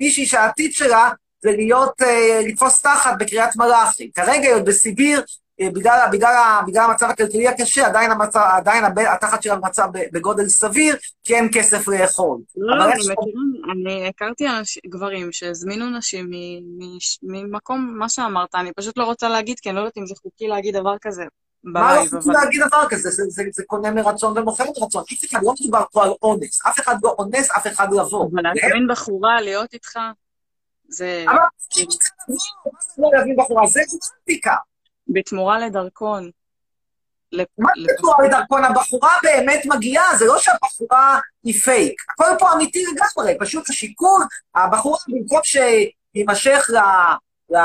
מישהי 0.00 0.26
שהעתיד 0.26 0.72
שלה 0.72 1.10
זה 1.42 1.50
להיות, 1.50 2.02
אה, 2.02 2.40
לתפוס 2.48 2.82
תחת 2.82 3.14
בקריית 3.18 3.56
מלאכי. 3.56 4.10
כרגע 4.14 4.48
היא 4.48 4.54
עוד 4.54 4.64
בסיביר, 4.64 5.22
אה, 5.60 5.68
בגלל, 5.70 6.08
בגלל, 6.12 6.60
בגלל 6.66 6.84
המצב 6.90 7.06
הכלכלי 7.10 7.48
הקשה, 7.48 7.86
עדיין, 7.86 8.10
המצב, 8.10 8.40
עדיין 8.52 8.84
הב- 8.84 8.98
התחת 8.98 9.42
שלה 9.42 9.56
מצב 9.56 9.88
בגודל 10.12 10.48
סביר, 10.48 10.96
כי 11.24 11.34
אין 11.34 11.48
כסף 11.54 11.88
לאכול. 11.88 12.38
לא, 12.56 12.74
אבל 12.74 12.84
לא, 12.86 12.92
איך 12.92 12.98
אני 13.72 14.08
הכרתי 14.08 14.48
אנש- 14.48 14.80
גברים 14.90 15.32
שהזמינו 15.32 15.90
נשים 15.98 16.26
מ- 16.30 16.84
מ- 16.84 16.98
ממקום, 17.22 17.94
מה 17.98 18.08
שאמרת, 18.08 18.54
אני 18.54 18.72
פשוט 18.76 18.98
לא 18.98 19.04
רוצה 19.04 19.28
להגיד, 19.28 19.60
כי 19.60 19.68
אני 19.68 19.76
לא 19.76 19.80
יודעת 19.80 19.98
אם 19.98 20.06
זה 20.06 20.14
חוקי 20.22 20.48
להגיד 20.48 20.76
דבר 20.76 20.94
כזה 21.02 21.22
מה 21.64 21.94
לא 21.96 22.00
אבל... 22.20 22.32
להגיד 22.32 22.60
דבר 22.68 22.86
כזה? 22.90 23.10
זה, 23.10 23.22
זה, 23.28 23.42
זה 23.52 23.62
קונה 23.66 23.90
מרצון 23.90 24.38
ומוכר 24.38 24.64
מרצון. 24.80 25.04
אף 25.12 25.24
אחד 25.30 25.40
לא 25.42 25.54
מדובר 25.60 25.82
פה 25.92 26.04
על 26.04 26.10
אונס. 26.22 26.66
אף 26.66 26.80
אחד 26.80 26.96
לא 27.02 27.14
אונס 27.18 27.50
אף 27.50 27.66
אחד 27.66 27.88
לבוא. 27.92 28.28
אבל 28.32 28.42
להזמין 28.42 28.86
בחורה 28.90 29.40
להיות 29.40 29.72
איתך, 29.74 29.98
זה 30.92 31.24
אבל 31.28 31.34
מה 31.36 32.36
זה 32.80 33.02
לא 33.02 33.10
להבין 33.12 33.36
בחורה? 33.36 33.66
זה 33.66 33.80
רומנטיקה. 33.90 34.54
בתמורה 35.08 35.58
לדרכון. 35.58 36.30
מה 37.58 37.70
תנועה 37.98 38.22
לדרכון? 38.28 38.64
הבחורה 38.64 39.12
באמת 39.22 39.62
מגיעה, 39.66 40.16
זה 40.16 40.24
לא 40.24 40.38
שהבחורה 40.38 41.20
היא 41.44 41.54
פייק. 41.60 42.02
הכל 42.10 42.24
פה 42.38 42.52
אמיתי 42.52 42.84
לגמרי, 42.84 43.36
פשוט 43.40 43.70
השיקול, 43.70 44.22
הבחורה 44.54 44.98
במקום 45.08 45.40
שיימשך 45.42 46.70
ל- 46.70 47.56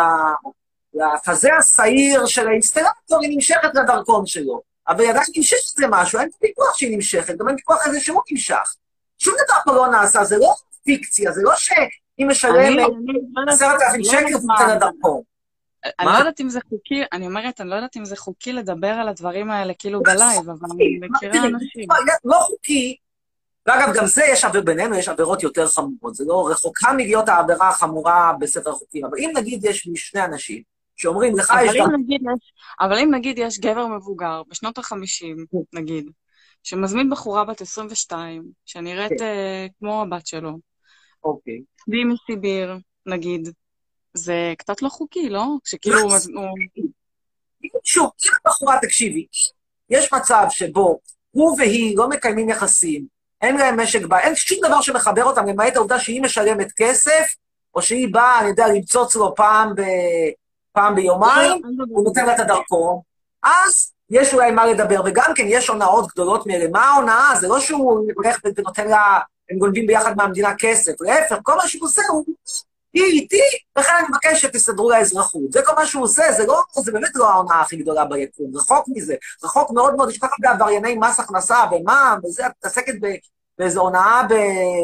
לחזה 0.94 1.54
השעיר 1.56 2.26
של 2.26 2.48
האינסטלטור, 2.48 3.22
היא 3.22 3.36
נמשכת 3.36 3.70
לדרכון 3.76 4.26
שלו. 4.26 4.62
אבל 4.88 5.02
היא 5.02 5.10
עדיין 5.10 5.26
נמשכת 5.36 5.80
למשהו, 5.80 6.20
אין 6.20 6.30
ויכוח 6.42 6.78
שהיא 6.78 6.96
נמשכת, 6.96 7.38
גם 7.38 7.48
אין 7.48 7.56
ויכוח 7.56 7.86
על 7.86 7.92
זה 7.92 8.00
שהוא 8.00 8.22
נמשך. 8.32 8.76
שום 9.18 9.34
דבר 9.46 9.58
פה 9.66 9.72
לא 9.76 9.88
נעשה, 9.88 10.24
זה 10.24 10.38
לא 10.38 10.54
פיקציה, 10.84 11.32
זה 11.32 11.42
לא 11.44 11.56
אני 12.20 12.28
משלמת 12.28 12.76
לא 12.78 13.52
עשרת 13.52 13.82
אלפים 13.82 14.00
לא 14.02 14.12
שקל 14.12 14.38
מה- 14.46 14.54
נותן 14.60 14.76
לדרכון. 14.76 15.22
אני 16.00 16.06
מה? 16.08 16.14
לא 16.14 16.18
יודעת 16.18 16.42
אם 16.42 16.50
זה 16.50 16.60
חוקי, 16.70 17.04
אני 17.14 17.28
אומרת, 17.28 17.62
אני 17.62 17.70
לא 17.70 17.76
יודעת 17.76 17.98
אם 17.98 18.06
זה 18.06 18.16
חוקי 18.18 18.54
לדבר 18.54 18.88
על 18.88 19.08
הדברים 19.10 19.52
האלה 19.52 19.74
כאילו 19.80 20.04
בלייב, 20.04 20.50
אבל 20.50 20.68
אני 20.76 21.00
מכירה 21.10 21.48
אנשים. 21.48 21.88
לא 22.26 22.38
חוקי, 22.38 22.96
ואגב, 23.66 23.94
גם 23.96 24.06
זה 24.06 24.24
יש 24.32 24.46
עבירות, 24.46 24.66
בינינו 24.66 24.96
יש 24.96 25.10
עבירות 25.10 25.44
יותר 25.44 25.68
חמורות, 25.68 26.16
זה 26.16 26.24
לא 26.28 26.48
רחוקה 26.52 26.94
מלהיות 26.94 27.30
העבירה 27.30 27.70
החמורה 27.70 28.34
בספר 28.40 28.70
החוקים, 28.70 29.06
אבל 29.06 29.18
אם 29.20 29.32
נגיד 29.36 29.66
יש 29.66 29.90
שני 29.96 30.26
אנשים 30.26 30.62
שאומרים, 30.96 31.38
לך 31.38 31.54
יש 31.66 31.76
אבל. 32.82 32.98
אם 33.00 33.14
נגיד 33.16 33.38
יש, 33.40 33.60
גבר 33.60 33.88
מבוגר, 33.88 34.42
בשנות 34.50 34.78
ה-50, 34.78 35.58
נגיד, 35.74 36.12
שמזמין 36.64 37.10
בחורה 37.10 37.44
בת 37.46 37.62
22, 37.62 38.44
שנראית 38.66 39.12
כן. 39.20 39.24
אה, 39.26 39.68
כמו 39.80 40.02
הבת 40.02 40.28
שלו, 40.28 40.58
אוקיי. 41.28 41.62
והיא 41.88 42.06
מסיביר, 42.06 42.78
נגיד, 43.06 43.50
זה 44.14 44.54
קצת 44.58 44.82
לא 44.82 44.90
חוקי, 44.90 45.30
לא? 45.30 45.46
שכאילו 45.64 46.00
הוא... 46.00 46.12
שוב, 47.84 48.12
אם 48.26 48.32
הבחורה, 48.46 48.80
תקשיבי, 48.82 49.26
יש 49.90 50.14
מצב 50.14 50.46
שבו 50.50 51.00
הוא 51.32 51.56
והיא 51.58 51.98
לא 51.98 52.10
מקיימים 52.10 52.50
יחסים, 52.50 53.06
אין 53.42 53.58
להם 53.58 53.80
משק 53.80 54.06
בית, 54.06 54.24
אין 54.24 54.36
שום 54.36 54.58
דבר 54.68 54.82
שמחבר 54.82 55.24
אותם, 55.24 55.46
למעט 55.46 55.76
העובדה 55.76 56.00
שהיא 56.00 56.22
משלמת 56.22 56.72
כסף, 56.76 57.36
או 57.76 57.82
שהיא 57.82 58.14
באה, 58.14 58.40
אני 58.40 58.48
יודע, 58.50 58.68
למצוץ 58.68 59.16
לו 59.16 59.36
פעם, 59.36 59.76
ב... 59.76 59.82
פעם 60.72 60.96
ביומיים, 60.96 61.62
הוא 61.90 62.04
נותן 62.04 62.26
לה 62.26 62.36
את 62.36 62.40
הדרכון, 62.40 63.00
אז 63.44 63.94
יש 64.10 64.34
אולי 64.34 64.52
מה 64.52 64.66
לדבר, 64.66 65.02
וגם 65.06 65.32
כן 65.36 65.46
יש 65.48 65.68
הונאות 65.68 66.08
גדולות 66.08 66.48
מאלה. 66.48 66.66
מה 66.72 66.86
ההונאה? 66.86 67.36
זה 67.40 67.48
לא 67.48 67.60
שהוא 67.60 68.12
הולך 68.16 68.40
ונותן 68.44 68.88
לה, 68.88 69.20
הם 69.50 69.58
גונבים 69.58 69.88
ביחד 69.88 70.18
מהמדינה 70.18 70.54
כסף, 70.60 71.02
להפך, 71.02 71.36
כל 71.44 71.56
מה 71.56 71.68
שהוא 71.68 71.86
עושה 71.86 72.02
הוא, 72.10 72.26
היא 72.94 73.04
איתי, 73.04 73.42
לכן 73.78 73.92
אני 74.00 74.08
מבקש 74.10 74.42
שתסדרו 74.42 74.90
לה 74.90 74.98
אזרחות. 74.98 75.52
זה 75.52 75.62
כל 75.62 75.76
מה 75.76 75.86
שהוא 75.86 76.04
עושה, 76.04 76.32
זה 76.32 76.46
לא, 76.46 76.64
זה 76.76 76.92
באמת 76.92 77.12
לא 77.16 77.30
ההונאה 77.30 77.62
הכי 77.62 77.78
גדולה 77.78 78.06
ביקום, 78.06 78.52
רחוק 78.56 78.86
מזה, 78.96 79.16
רחוק 79.44 79.72
מאוד 79.72 79.96
מאוד, 79.96 80.10
יש 80.10 80.18
כל 80.18 80.28
כך 80.28 80.34
הרבה 80.40 80.56
עברייני 80.56 80.96
מס 80.96 81.20
הכנסה 81.20 81.58
ומע"מ, 81.72 82.20
וזה, 82.24 82.48
את 82.48 82.52
מתעסקת. 82.58 82.94
באיזו 83.58 83.82
הונאה 83.82 84.22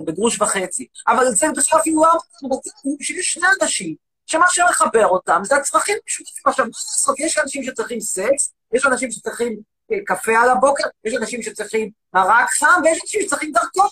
בגרוש 0.06 0.42
וחצי. 0.42 0.88
אבל 1.08 1.32
זה 1.32 1.48
בכלל 1.58 1.80
אפילו 1.80 2.02
לא 2.02 2.12
המצב, 2.44 2.70
שיש 3.02 3.34
שני 3.34 3.48
אנשים 3.62 3.96
שמה 4.26 4.46
שמחבר 4.50 5.06
אותם 5.06 5.42
זה 5.44 5.56
הצרכים 5.56 5.96
המשותפים. 6.04 6.44
עכשיו, 6.46 6.66
מה 6.66 6.72
לעשות? 6.72 7.20
יש 7.20 7.38
אנשים 7.38 7.64
שצריכים 7.64 8.00
סקס, 8.00 8.54
יש 8.74 8.86
אנשים 8.86 9.12
שצריכים 9.12 9.60
אה, 9.92 9.98
קפה 10.06 10.32
על 10.38 10.50
הבוקר, 10.50 10.84
יש 11.04 11.14
אנשים 11.14 11.42
שצריכים 11.42 11.90
מרק 12.14 12.50
חם, 12.50 12.82
ויש 12.84 13.02
אנשים 13.02 13.22
שצריכים 13.22 13.52
דרכון. 13.52 13.90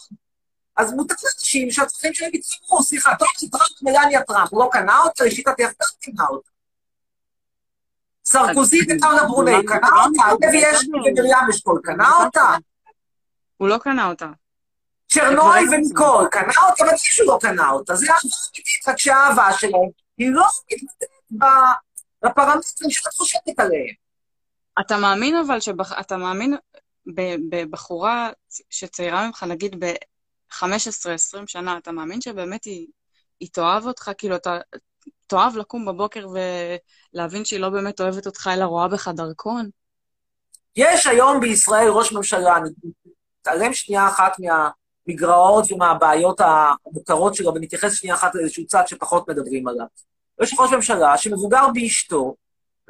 אז 0.82 0.94
מותר 0.94 1.16
לאנשים 1.24 1.72
שהצרכים 1.72 2.14
שלהם 2.14 2.32
יתחברו, 2.34 2.84
סליחה, 2.84 3.16
טוב, 3.16 3.28
טראמפ, 3.52 3.82
מלניה 3.82 4.24
טראמפ, 4.24 4.50
הוא 4.52 4.64
לא 4.64 4.70
קנה 4.72 5.00
אותה, 5.00 5.24
לשיטתי 5.24 5.66
אף 5.66 5.72
אחד 5.82 5.96
קנה 6.02 6.28
אותה. 6.30 6.50
סרקוזי 8.26 8.80
וקרלה 8.90 9.24
ברונאי, 9.24 9.66
קנה 9.66 9.90
אותה, 10.06 10.48
לוי 10.48 10.72
אשכול 10.72 11.02
ומרים 11.08 11.50
אשכול, 11.50 11.82
קנה 11.84 12.12
אותה. 12.26 12.56
הוא 13.58 13.68
לא 13.68 13.78
קנה 13.78 14.08
אותה. 14.08 14.28
צ'רנוי 15.10 15.60
וניקול, 15.72 16.28
קנה 16.32 16.54
אותה, 16.70 16.84
אבל 16.84 16.92
מישהו 16.92 17.28
לא 17.28 17.38
קנה 17.42 17.70
אותה. 17.70 17.96
זה 17.96 18.06
אהבה 18.06 18.20
אמיתית, 18.56 18.88
רק 18.88 18.98
שהאהבה 18.98 19.54
שלהם 19.54 19.90
היא 20.18 20.32
לא 20.32 20.46
ב- 21.40 21.46
בפרמטרים 22.26 22.92
שאת 22.92 23.14
חושבת 23.14 23.60
עליהם. 23.60 23.94
אתה 24.80 24.98
מאמין 24.98 25.36
אבל. 25.36 25.60
אתה 26.00 26.18
מאמין 26.18 26.58
בבחורה 27.50 28.30
שצעירה 28.70 29.28
ממך, 29.28 29.44
נגיד 29.44 29.76
ב-15-20 30.52 31.48
שנה, 31.48 31.78
אתה 31.78 31.92
מאמין 31.92 32.22
שבאמת 32.22 32.64
היא, 32.64 32.88
היא 33.40 33.50
תאהב 33.52 33.86
אותך? 33.86 34.12
כאילו, 34.18 34.36
אתה 34.36 34.58
תאהב 35.28 35.58
לקום 35.58 35.86
בבוקר 35.86 36.28
ולהבין 37.14 37.46
שהיא 37.46 37.60
לא 37.60 37.70
באמת 37.70 38.02
אוהבת 38.02 38.26
אותך, 38.26 38.50
אלא 38.54 38.66
רואה 38.66 38.88
בך 38.88 39.08
דרכון? 39.08 39.70
יש 40.76 41.08
היום 41.08 41.40
בישראל 41.40 41.90
ראש 41.90 42.14
ממשלה, 42.14 42.58
אני 42.58 42.70
מתעלם 43.40 43.74
שנייה 43.74 44.08
אחת 44.08 44.36
מהמגרעות 44.40 45.72
ומהבעיות 45.72 46.42
המוכרות 46.42 47.36
שלו, 47.36 47.54
ונתייחס 47.56 47.94
שנייה 47.94 48.16
אחת 48.16 48.36
לאיזשהו 48.36 48.68
צד 48.68 48.84
שפחות 48.88 49.30
מדברים 49.30 49.68
עליו. 49.68 49.86
יש 50.42 50.56
ראש 50.60 50.74
ממשלה 50.74 51.18
שמבוגר 51.18 51.68
באשתו 51.74 52.36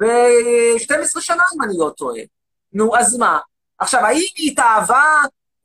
ב-12 0.02 1.20
שנה, 1.20 1.42
אם 1.56 1.62
אני 1.62 1.74
לא 1.78 1.90
טועה. 1.96 2.20
נו, 2.72 2.96
אז 2.96 3.16
מה? 3.16 3.38
עכשיו, 3.78 4.00
האם 4.00 4.24
היא 4.36 4.52
התאהבה 4.52 5.04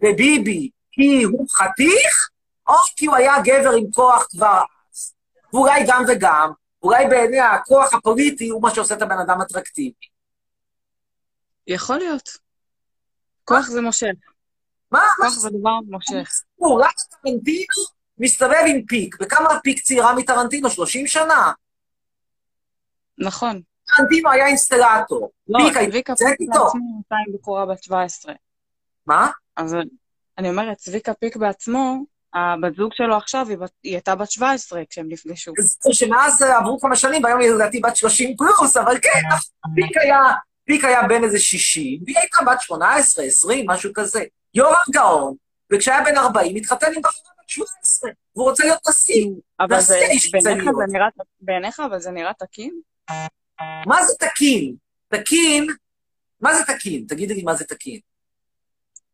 בביבי 0.02 0.70
כי 0.98 1.24
הוא 1.24 1.48
חתיך, 1.52 2.30
או 2.68 2.74
כי 2.96 3.06
הוא 3.06 3.16
היה 3.16 3.34
גבר 3.44 3.72
עם 3.78 3.92
כוח 3.92 4.28
כבר 4.30 4.62
אז? 4.92 5.14
ואולי 5.54 5.84
גם 5.88 6.04
וגם, 6.08 6.52
אולי 6.84 7.08
בעיני 7.08 7.40
הכוח 7.40 7.94
הפוליטי 7.94 8.50
הוא 8.50 8.62
מה 8.62 8.76
שעושה 8.76 8.96
את 8.96 9.02
הבן 9.02 9.20
אדם 9.20 9.42
אטרקטיבי. 9.42 10.06
יכול 11.68 11.98
להיות. 11.98 12.30
כוח 13.44 13.66
זה 13.68 13.82
מושך. 13.82 14.14
מה? 14.92 15.02
כוח 15.18 15.34
זה 15.34 15.50
דבר 15.50 15.80
מושך. 15.88 16.30
סיפור, 16.30 16.80
למה 16.80 16.90
טרנטינו 17.24 17.84
מסתובב 18.18 18.64
עם 18.68 18.86
פיק? 18.86 19.16
וכמה 19.22 19.50
פיק 19.64 19.80
צעירה 19.80 20.16
מטרנטינו? 20.16 20.70
30 20.70 21.08
שנה? 21.08 21.52
נכון. 23.18 23.62
טרנטינו 23.96 24.32
היה 24.32 24.48
אינסטלטור. 24.48 25.32
לא, 25.48 25.60
הייתה 25.60 25.80
צביקה 25.92 26.12
יוצאת 26.12 26.28
פיק 26.38 26.42
איתו. 26.42 26.64
בעצמו 26.64 26.96
נמצא 26.96 27.16
עם 27.28 27.34
בחורה 27.34 27.66
בת 27.66 27.84
17. 27.84 28.34
מה? 29.08 29.32
אז 29.56 29.76
אני 30.38 30.50
אומרת, 30.50 30.78
צביקה 30.78 31.14
פיק 31.14 31.36
בעצמו 31.36 31.96
הבת 32.34 32.76
זוג 32.76 32.94
שלו 32.94 33.16
עכשיו, 33.18 33.46
היא, 33.50 33.58
בת- 33.58 33.72
היא 33.84 33.94
הייתה 33.94 34.16
בת 34.16 34.32
17 34.32 34.82
כשהם 34.90 35.06
נפגשו. 35.10 35.52
אז 35.60 35.78
שמאז 35.92 36.44
אה, 36.44 36.58
עברו 36.58 36.80
כמה 36.80 36.96
שנים, 36.96 37.24
והיום 37.24 37.40
היא 37.42 37.50
לדעתי 37.50 37.80
בת 37.80 37.96
30 37.96 38.38
פלוס, 38.38 38.78
אבל 38.78 38.98
כן, 39.02 39.20
פיק 39.76 39.98
היה, 39.98 40.20
פיק 40.66 40.86
היה 40.86 41.04
בן 41.08 41.24
איזה 41.24 41.40
60, 41.40 42.00
והיא 42.06 42.18
הייתה 42.18 42.38
בת 42.48 42.62
18, 42.62 43.26
20, 43.26 43.66
משהו 43.70 43.92
כזה. 43.94 44.24
יורם 44.54 44.74
גאון, 44.92 45.36
וכשהיה 45.74 46.04
בן 46.06 46.18
40, 46.18 46.56
התחתן 46.56 46.88
עם 46.96 47.02
בחורה 47.02 47.32
בת 47.44 47.50
17, 47.50 48.10
והוא 48.36 48.50
רוצה 48.50 48.64
להיות 48.64 48.80
נשיא. 48.90 49.26
אבל 49.60 49.80
זה, 49.82 50.00
בעיניך. 50.32 50.64
זה 50.78 50.94
נראה, 50.94 51.08
בעיניך 51.42 51.80
אבל 51.80 52.00
זה 52.00 52.12
נראה 52.12 52.34
תקין? 52.34 52.80
מה 53.86 54.04
זה 54.04 54.14
תקין? 54.20 54.76
תקין, 55.08 55.68
מה 56.42 56.54
זה 56.56 56.64
תקין? 56.64 57.06
תגידי 57.08 57.34
לי 57.34 57.44
מה 57.44 57.56
זה 57.56 57.66
תקין. 57.66 58.00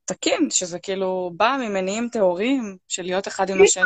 תקין, 0.06 0.50
שזה 0.50 0.80
כאילו 0.80 1.32
בא 1.38 1.58
ממניעים 1.60 2.10
טהורים 2.12 2.78
של 2.88 3.04
להיות 3.04 3.28
אחד 3.28 3.50
עם 3.50 3.64
השני. 3.64 3.84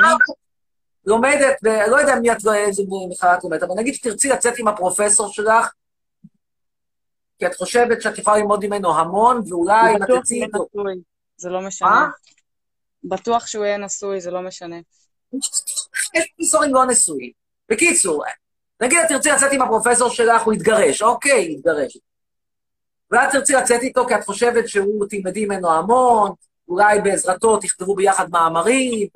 לומדת, 1.06 1.56
לא 1.64 2.00
יודע 2.00 2.16
מי 2.16 2.32
את 2.32 2.38
איזה 2.56 2.84
מכללה 3.10 3.38
את 3.38 3.44
לומדת, 3.44 3.64
אבל 3.64 3.74
נגיד 3.78 3.94
שתרצי 3.94 4.30
לצאת 4.30 4.54
עם 4.58 4.68
הפרופסור 4.68 5.34
שלך, 5.34 5.72
כי 7.40 7.46
את 7.46 7.56
חושבת 7.56 8.02
שאת 8.02 8.18
יכולה 8.18 8.38
ללמוד 8.38 8.66
ממנו 8.66 9.00
המון, 9.00 9.42
ואולי 9.48 9.92
אם 9.92 9.96
את 9.96 10.02
בטוח 10.02 10.20
תצאי 10.20 10.38
שהוא 10.38 10.38
יהיה 10.38 10.46
איתו... 10.46 10.68
נשוי, 10.74 11.02
זה 11.38 11.50
לא 11.50 11.62
משנה. 11.62 11.90
מה? 11.90 12.08
בטוח 13.04 13.48
שהוא 13.48 13.66
יהיה 13.66 13.78
נשוי, 13.78 14.22
זה 14.22 14.32
לא 14.32 14.42
משנה. 14.42 14.76
יש 16.16 16.32
פרופסורים 16.36 16.74
לא 16.74 16.86
נשואים. 16.86 17.32
בקיצור, 17.70 18.24
נגיד 18.82 18.98
את 18.98 19.08
תרצי 19.10 19.30
לצאת 19.30 19.52
עם 19.52 19.62
הפרופסור 19.62 20.10
שלך, 20.10 20.42
הוא 20.42 20.54
יתגרש, 20.54 21.02
אוקיי, 21.02 21.52
יתגרש. 21.52 21.98
ואת 23.12 23.32
תרצי 23.32 23.54
לצאת 23.54 23.82
איתו 23.82 24.08
כי 24.08 24.16
את 24.16 24.24
חושבת 24.24 24.70
שהוא, 24.70 25.06
תלמדי 25.10 25.46
ממנו 25.46 25.72
המון, 25.72 26.32
אולי 26.68 27.02
בעזרתו 27.02 27.58
תכתבו 27.58 27.96
ביחד 27.96 28.32
מאמרים, 28.32 29.08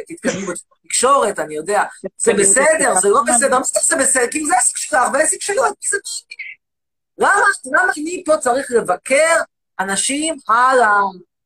ותתקדמו 0.00 0.46
בתקשורת, 0.84 1.38
אני 1.38 1.54
יודע. 1.54 1.82
זה 2.16 2.34
בסדר, 2.34 2.94
זה 2.94 3.08
לא 3.08 3.22
בסדר, 3.26 3.58
מה 3.58 3.64
זה 3.64 3.96
בסדר? 3.96 4.30
כאילו 4.30 4.46
זה 4.46 4.54
עסק 4.56 4.76
שלך 4.76 4.98
ועסק 5.12 5.40
שלו, 5.40 5.66
את 5.66 5.70
מי 5.70 5.88
זה 5.88 5.98
מעניין? 6.04 6.58
למה, 7.18 7.46
למה 7.64 7.92
אני 7.96 8.22
פה 8.26 8.36
צריך 8.36 8.70
לבקר 8.70 9.36
אנשים 9.80 10.36
על 10.48 10.78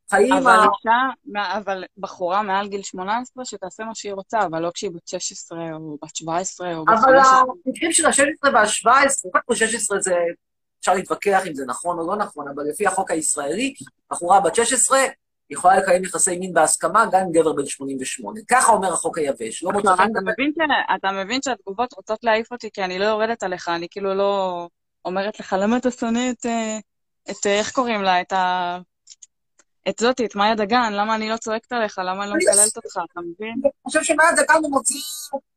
החיים 0.07 0.33
אבל 0.33 0.59
ה... 0.59 0.63
אישה, 0.63 1.59
אבל 1.59 1.85
בחורה 1.99 2.43
מעל 2.43 2.69
גיל 2.69 2.83
18, 2.83 3.45
שתעשה 3.45 3.85
מה 3.85 3.95
שהיא 3.95 4.13
רוצה, 4.13 4.41
אבל 4.43 4.63
לא 4.63 4.71
כשהיא 4.75 4.91
בת 4.91 5.09
16 5.09 5.59
או 5.73 5.97
בת 6.03 6.17
17 6.17 6.75
או 6.75 6.85
בת 6.85 6.89
אבל 6.89 7.23
15. 7.23 7.41
המקרים 7.67 7.93
של 7.93 8.07
ה-16 8.07 8.53
וה-17, 8.53 9.31
קודם 9.33 9.45
כל 9.47 9.55
16 9.55 10.01
זה, 10.01 10.15
אפשר 10.83 10.95
להתווכח 10.95 11.43
אם 11.47 11.55
זה 11.55 11.65
נכון 11.67 11.99
או 11.99 12.07
לא 12.07 12.17
נכון, 12.17 12.49
אבל 12.55 12.65
לפי 12.69 12.87
החוק 12.87 13.11
הישראלי, 13.11 13.75
בחורה 14.11 14.41
בת 14.41 14.55
16 14.55 14.99
יכולה 15.51 15.79
לקיים 15.79 16.05
יחסי 16.05 16.39
מין 16.39 16.53
בהסכמה 16.53 17.07
גם 17.13 17.21
עם 17.21 17.33
גבר 17.33 17.53
בן 17.53 17.67
88. 17.67 18.41
ככה 18.51 18.73
אומר 18.73 18.93
החוק 18.93 19.19
היבש. 19.19 19.63
לא 19.63 19.73
מוצא 19.73 19.97
חן 19.97 20.11
אתה 20.11 20.21
מבין 20.21 20.53
ש- 20.55 20.95
אתה 20.97 21.13
מבין 21.13 21.41
שהתגובות 21.45 21.93
רוצות 21.93 22.19
להעיף 22.23 22.53
אותי 22.53 22.71
כי 22.73 22.85
אני 22.85 22.99
לא 22.99 23.05
יורדת 23.05 23.43
עליך, 23.43 23.69
אני 23.69 23.87
כאילו 23.91 24.15
לא 24.15 24.69
אומרת 25.05 25.41
לך, 25.41 25.57
למה 25.59 25.77
אתה 25.77 25.91
שונא 25.91 26.31
את, 26.31 26.47
את, 27.31 27.47
איך 27.47 27.73
קוראים 27.73 28.03
לה, 28.03 28.21
את 28.21 28.33
ה... 28.33 28.79
את 29.89 29.99
זאתי, 29.99 30.27
את 30.27 30.37
מאיה 30.37 30.55
דגן, 30.55 30.93
למה 30.93 31.15
אני 31.15 31.29
לא 31.29 31.37
צועקת 31.37 31.73
עליך, 31.73 31.99
למה 31.99 32.23
אני 32.25 32.31
לא 32.31 32.37
מקללת 32.37 32.77
אותך, 32.77 32.99
אתה 33.13 33.21
מבין? 33.21 33.55
אני 33.65 33.71
חושב 33.87 34.03
שמעט 34.03 34.39
דקה 34.39 34.55
הוא 34.55 34.71
מוציא 34.71 35.01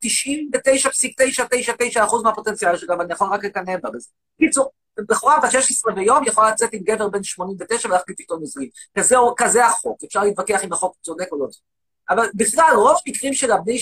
99.999% 0.05 2.23
מהפוטנציאל 2.23 2.71
אבל 2.88 3.01
אני 3.03 3.13
יכול 3.13 3.34
רק 3.34 3.45
לקנא 3.45 3.78
בה 3.78 3.89
בזה. 3.89 4.09
קיצור, 4.39 4.71
בחורה 5.09 5.39
בת 5.39 5.51
16 5.51 5.93
ביום 5.93 6.23
יכולה 6.27 6.51
לצאת 6.51 6.69
עם 6.73 6.83
גבר 6.83 7.09
בן 7.09 7.23
89 7.23 7.87
ולהחליט 7.87 8.19
איתו 8.19 8.37
נזרים. 8.41 8.69
כזה, 8.97 9.15
כזה 9.37 9.65
החוק, 9.65 10.03
אפשר 10.03 10.23
להתווכח 10.23 10.63
אם 10.63 10.73
החוק 10.73 10.95
צודק 11.01 11.27
או 11.31 11.39
לא 11.39 11.45
צודק. 11.45 11.65
אבל 12.09 12.29
בכלל, 12.33 12.73
רוב 12.75 12.97
המקרים 13.07 13.33
של 13.33 13.51
הבני 13.51 13.77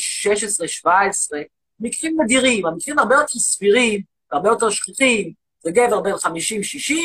16-17, 0.85 0.87
מקרים 1.79 2.21
נדירים, 2.21 2.65
המקרים 2.65 2.99
הרבה 2.99 3.15
יותר 3.15 3.39
סבירים, 3.39 4.01
הרבה 4.31 4.49
יותר 4.49 4.69
שכיחים, 4.69 5.33
זה 5.63 5.71
גבר 5.71 6.01
בן 6.01 6.11
50-60 6.11 6.17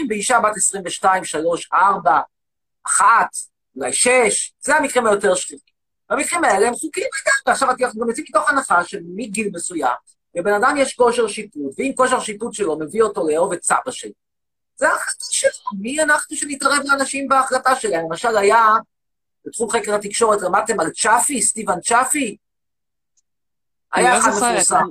ואישה 0.09 0.41
בת 0.41 0.57
22, 0.57 1.25
3, 1.25 1.69
4, 1.73 2.21
1, 2.87 3.07
אולי 3.77 3.93
6, 3.93 4.53
זה 4.61 4.77
המקרים 4.77 5.07
היותר 5.07 5.35
שכיחים. 5.35 5.79
במקרים 6.11 6.45
האלה 6.45 6.69
הם 6.69 6.75
חוקיים 6.75 7.07
לגמרי. 7.07 7.43
ועכשיו 7.47 7.71
אנחנו 7.71 8.01
גם 8.01 8.09
יוצאים 8.09 8.27
מתוך 8.29 8.51
הנחה 8.51 8.85
שמגיל 8.85 9.51
מסוים, 9.55 9.95
לבן 10.39 10.53
אדם 10.53 10.75
יש 10.79 10.95
כושר 10.95 11.29
שיפוט, 11.29 11.73
ואם 11.79 11.93
כושר 11.97 12.21
שיפוט 12.21 12.53
שלו 12.53 12.79
מביא 12.79 13.03
אותו 13.03 13.29
לאהוב 13.29 13.53
את 13.53 13.63
סבא 13.63 13.91
שלו, 13.91 14.13
זה 14.77 14.89
ההחלטה 14.89 15.25
שלו. 15.31 15.81
מי 15.81 16.03
אנחנו 16.03 16.37
שנתערב 16.37 16.79
לאנשים 16.85 17.29
בהחלטה 17.29 17.77
שלהם? 17.77 18.05
למשל 18.05 18.37
היה, 18.37 18.67
בתחום 19.45 19.71
חקר 19.71 19.95
התקשורת, 19.95 20.43
למדתם 20.43 20.81
על 20.81 20.91
צ'אפי, 20.91 21.43
סטיבן 21.43 21.81
צ'אפי? 21.81 22.37
היה 23.93 24.15
לא 24.15 24.19
אחד 24.19 24.31
מפורסם. 24.31 24.85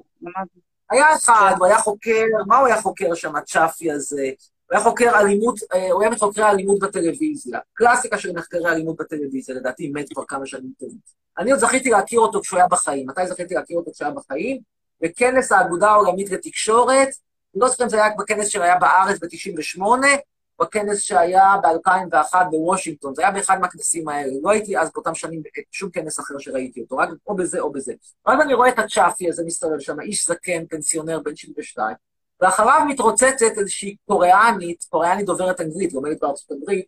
היה 0.90 1.16
אחד, 1.16 1.54
הוא 1.58 1.66
היה 1.66 1.78
חוקר, 1.80 2.24
מה 2.48 2.58
הוא 2.58 2.68
היה 2.68 2.82
חוקר 2.82 3.16
שם, 3.16 3.36
הצ'אפי 3.36 3.92
הזה? 3.92 4.30
הוא 4.66 4.78
היה 4.78 4.84
חוקר 4.84 5.20
אלימות, 5.20 5.60
אה, 5.74 5.92
הוא 5.92 6.02
היה 6.02 6.12
מחוקרי 6.12 6.50
אלימות 6.50 6.80
בטלוויזיה. 6.80 7.60
קלאסיקה 7.74 8.18
של 8.18 8.32
מחקרי 8.32 8.70
אלימות 8.70 8.96
בטלוויזיה, 9.00 9.56
לדעתי 9.56 9.90
מת 9.90 10.14
כבר 10.14 10.24
כמה 10.28 10.46
שנים 10.46 10.72
טובים. 10.80 10.98
אני 11.38 11.52
עוד 11.52 11.60
זכיתי 11.60 11.90
להכיר 11.90 12.20
אותו 12.20 12.42
כשהוא 12.42 12.58
היה 12.58 12.68
בחיים. 12.68 13.08
מתי 13.08 13.28
זכיתי 13.28 13.56
להכיר 13.56 13.78
אותו 13.78 13.92
כשהוא 13.92 14.06
היה 14.06 14.16
בחיים? 14.16 14.77
בכנס 15.02 15.52
האגודה 15.52 15.90
העולמית 15.90 16.32
לתקשורת. 16.32 17.08
אני 17.08 17.62
לא 17.62 17.70
זוכר 17.70 17.84
אם 17.84 17.90
זה 17.90 18.04
היה 18.04 18.14
בכנס 18.18 18.48
שהיה 18.48 18.76
בארץ 18.76 19.20
ב-98, 19.20 19.82
או 20.60 20.66
בכנס 20.66 21.02
שהיה 21.02 21.56
ב-2001 21.64 22.36
בוושינגטון. 22.52 23.16
זה 23.16 23.22
היה 23.22 23.32
באחד 23.32 23.60
מהכנסים 23.62 24.10
האלה. 24.10 24.32
לא 24.44 24.50
הייתי 24.50 24.78
אז 24.78 24.92
באותם 24.94 25.16
שנים 25.16 25.42
בשום 25.72 25.90
כנס 25.90 26.20
אחר 26.20 26.38
שראיתי 26.38 26.82
אותו, 26.82 26.98
רק 26.98 27.10
או 27.28 27.36
בזה 27.36 27.60
או 27.60 27.72
בזה. 27.72 27.94
ואז 28.26 28.40
אני 28.42 28.54
רואה 28.54 28.70
את 28.70 28.80
הצ'אפי 28.80 29.30
הזה 29.30 29.44
מסתובב 29.46 29.80
שם, 29.80 30.00
איש 30.00 30.28
זקן, 30.28 30.66
פנסיונר, 30.66 31.20
בן 31.20 31.36
72, 31.36 31.96
ואחריו 32.42 32.82
מתרוצצת 32.88 33.58
איזושהי 33.58 33.96
קוריאנית, 34.08 34.86
קוריאנית 34.90 35.26
דוברת 35.26 35.62
אנגלית, 35.62 35.94
לומדת 35.94 36.20
בארצות 36.22 36.52
הברית, 36.52 36.86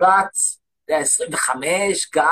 בת 0.00 0.36
אתה 0.84 0.92
יודע, 0.92 1.02
25, 1.02 2.10
גג. 2.14 2.22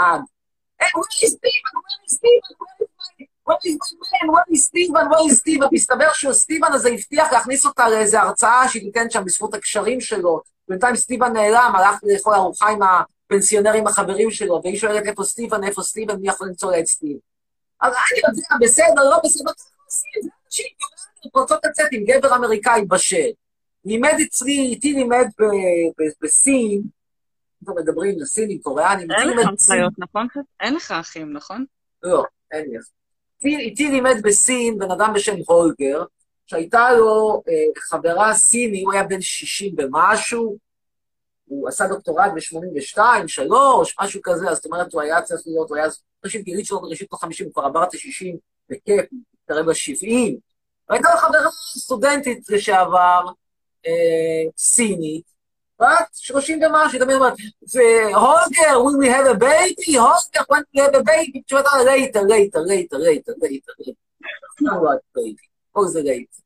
היי, 0.81 0.89
where 0.89 1.25
is 1.25 1.31
Steven? 1.31 1.75
where 1.75 2.07
is 2.07 2.13
Steven? 2.13 2.55
where 2.59 2.87
is 3.21 3.30
my 3.51 4.25
man? 4.25 4.31
where 4.35 4.45
is 4.57 4.65
Steven? 4.67 5.05
where 5.11 5.33
is 5.33 5.39
Steven? 5.39 5.69
מסתבר 5.73 6.13
שסטיבן 6.13 6.73
הזה 6.73 6.89
הבטיח 6.89 7.33
להכניס 7.33 7.67
אותה 7.67 7.89
לאיזו 7.89 8.19
הרצאה 8.19 8.69
שהיא 8.69 8.83
תיתן 8.83 9.11
שם 9.11 9.25
בזכות 9.25 9.55
הקשרים 9.55 10.01
שלו. 10.01 10.41
בינתיים 10.69 10.97
סטיבן 10.97 11.33
נעלם, 11.33 11.73
הלך 11.77 12.01
לאכול 12.03 12.35
ארוחה 12.35 12.69
עם 12.69 12.81
הפנסיונרים 12.83 13.87
החברים 13.87 14.31
שלו, 14.31 14.61
והיא 14.65 14.79
שואלת 14.79 15.07
איפה 15.07 15.25
סטיבן, 15.25 15.65
איפה 15.65 15.83
סטיבן, 15.83 16.17
מי 16.17 16.29
יכול 16.29 16.49
למצוא 16.49 16.73
לה 16.73 16.81
את 16.81 16.87
סטיבן? 16.87 17.19
אז 17.81 17.93
אני 17.93 18.19
יודע, 18.29 18.67
בסדר, 18.67 19.11
לא 19.11 19.19
בסדר, 19.25 19.53
צריך 19.53 19.71
לעשות, 19.85 20.03
זה 20.23 20.29
אנשים 20.47 20.67
רוצות 21.35 21.61
לצאת 21.65 21.89
עם 21.93 22.05
גבר 22.05 22.37
אמריקאי 22.37 22.85
בשל. 22.85 23.29
לימד 23.85 24.15
אצלי, 24.29 24.53
איתי 24.61 24.93
לימד 24.93 25.27
בסין, 26.23 26.83
אנחנו 27.63 27.75
מדברים 27.83 28.15
לסינים, 28.21 28.59
קוריאנים, 28.63 29.11
אין 29.11 29.29
לך 29.29 29.49
אחיות, 29.71 29.93
נכון? 29.99 30.27
אין 30.61 30.75
לך 30.75 30.93
אחים, 30.93 31.33
נכון? 31.33 31.65
לא, 32.03 32.25
אין 32.53 32.65
לי. 32.71 32.77
איתי- 32.77 33.00
איתי 33.45 33.89
לימד 33.89 34.17
בסין 34.23 34.79
בן 34.79 34.91
אדם 34.91 35.13
בשם 35.15 35.37
הולגר, 35.47 36.05
שהייתה 36.47 36.93
לו 36.93 37.43
אה, 37.49 37.83
חברה 37.83 38.35
סיני, 38.35 38.83
הוא 38.83 38.93
היה 38.93 39.03
בן 39.03 39.21
60 39.21 39.75
ומשהו, 39.79 40.57
הוא 41.45 41.69
עשה 41.69 41.87
דוקטורט 41.87 42.33
ב-82, 42.35 42.99
3, 43.27 43.97
משהו 44.01 44.21
כזה, 44.25 44.51
אז 44.51 44.57
זאת 44.57 44.67
אומרת, 44.67 44.93
הוא 44.93 45.03
היה 45.03 45.23
צריך 45.23 45.43
להיות, 45.47 45.71
הוא 45.71 45.77
היה 45.77 45.87
ראשית 46.25 46.45
גילית 46.45 46.67
שלו 46.67 46.81
בראשית 46.81 47.13
ה-50, 47.13 47.45
הוא 47.45 47.53
כבר 47.53 47.63
עבר 47.63 47.85
את 47.85 47.95
ה-60 47.95 48.37
בכיף, 48.69 49.05
מתקרב 49.13 49.69
ל-70. 49.69 50.37
והייתה 50.89 51.09
לו 51.11 51.17
חברה 51.17 51.51
סטודנטית 51.79 52.51
לשעבר, 52.51 53.21
אה, 53.87 54.51
סינית, 54.57 55.40
בת 55.81 56.09
30 56.13 56.63
ומשהו, 56.63 56.99
תמיד 56.99 57.17
אומרת, 57.17 57.33
והולגר, 57.75 58.79
will 58.85 58.99
we 59.03 59.09
have 59.09 59.37
a 59.37 59.41
baby? 59.41 59.99
הולגר, 59.99 60.43
when 60.51 60.63
we 60.75 60.81
have 60.81 60.95
a 60.95 61.03
baby? 61.03 61.41
אותה, 61.53 61.71
later, 61.71 62.23
later, 62.23 62.61
later, 62.61 62.99
later, 62.99 63.35
later, 63.43 63.75
later. 63.81 63.93
baby, 65.17 65.47
כל 65.73 65.87
זה 65.87 66.01
later. 66.01 66.41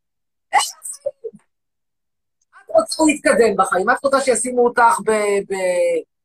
את 2.70 2.80
רוצה 2.80 3.03
להתקדם 3.07 3.57
בחיים, 3.57 3.91
את 3.91 4.05
רוצה 4.05 4.20
שישימו 4.20 4.64
אותך 4.64 4.99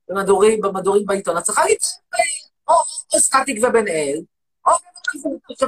במדורים, 0.10 0.62
במדורים 0.62 1.06
בעיתון, 1.06 1.38
את 1.38 1.44
צריכה 1.44 1.66
להתקדם 1.66 2.50
או 2.68 2.74
סטטיק 3.20 3.64
ובן 3.64 3.88
אל, 3.88 4.22
או 4.66 4.72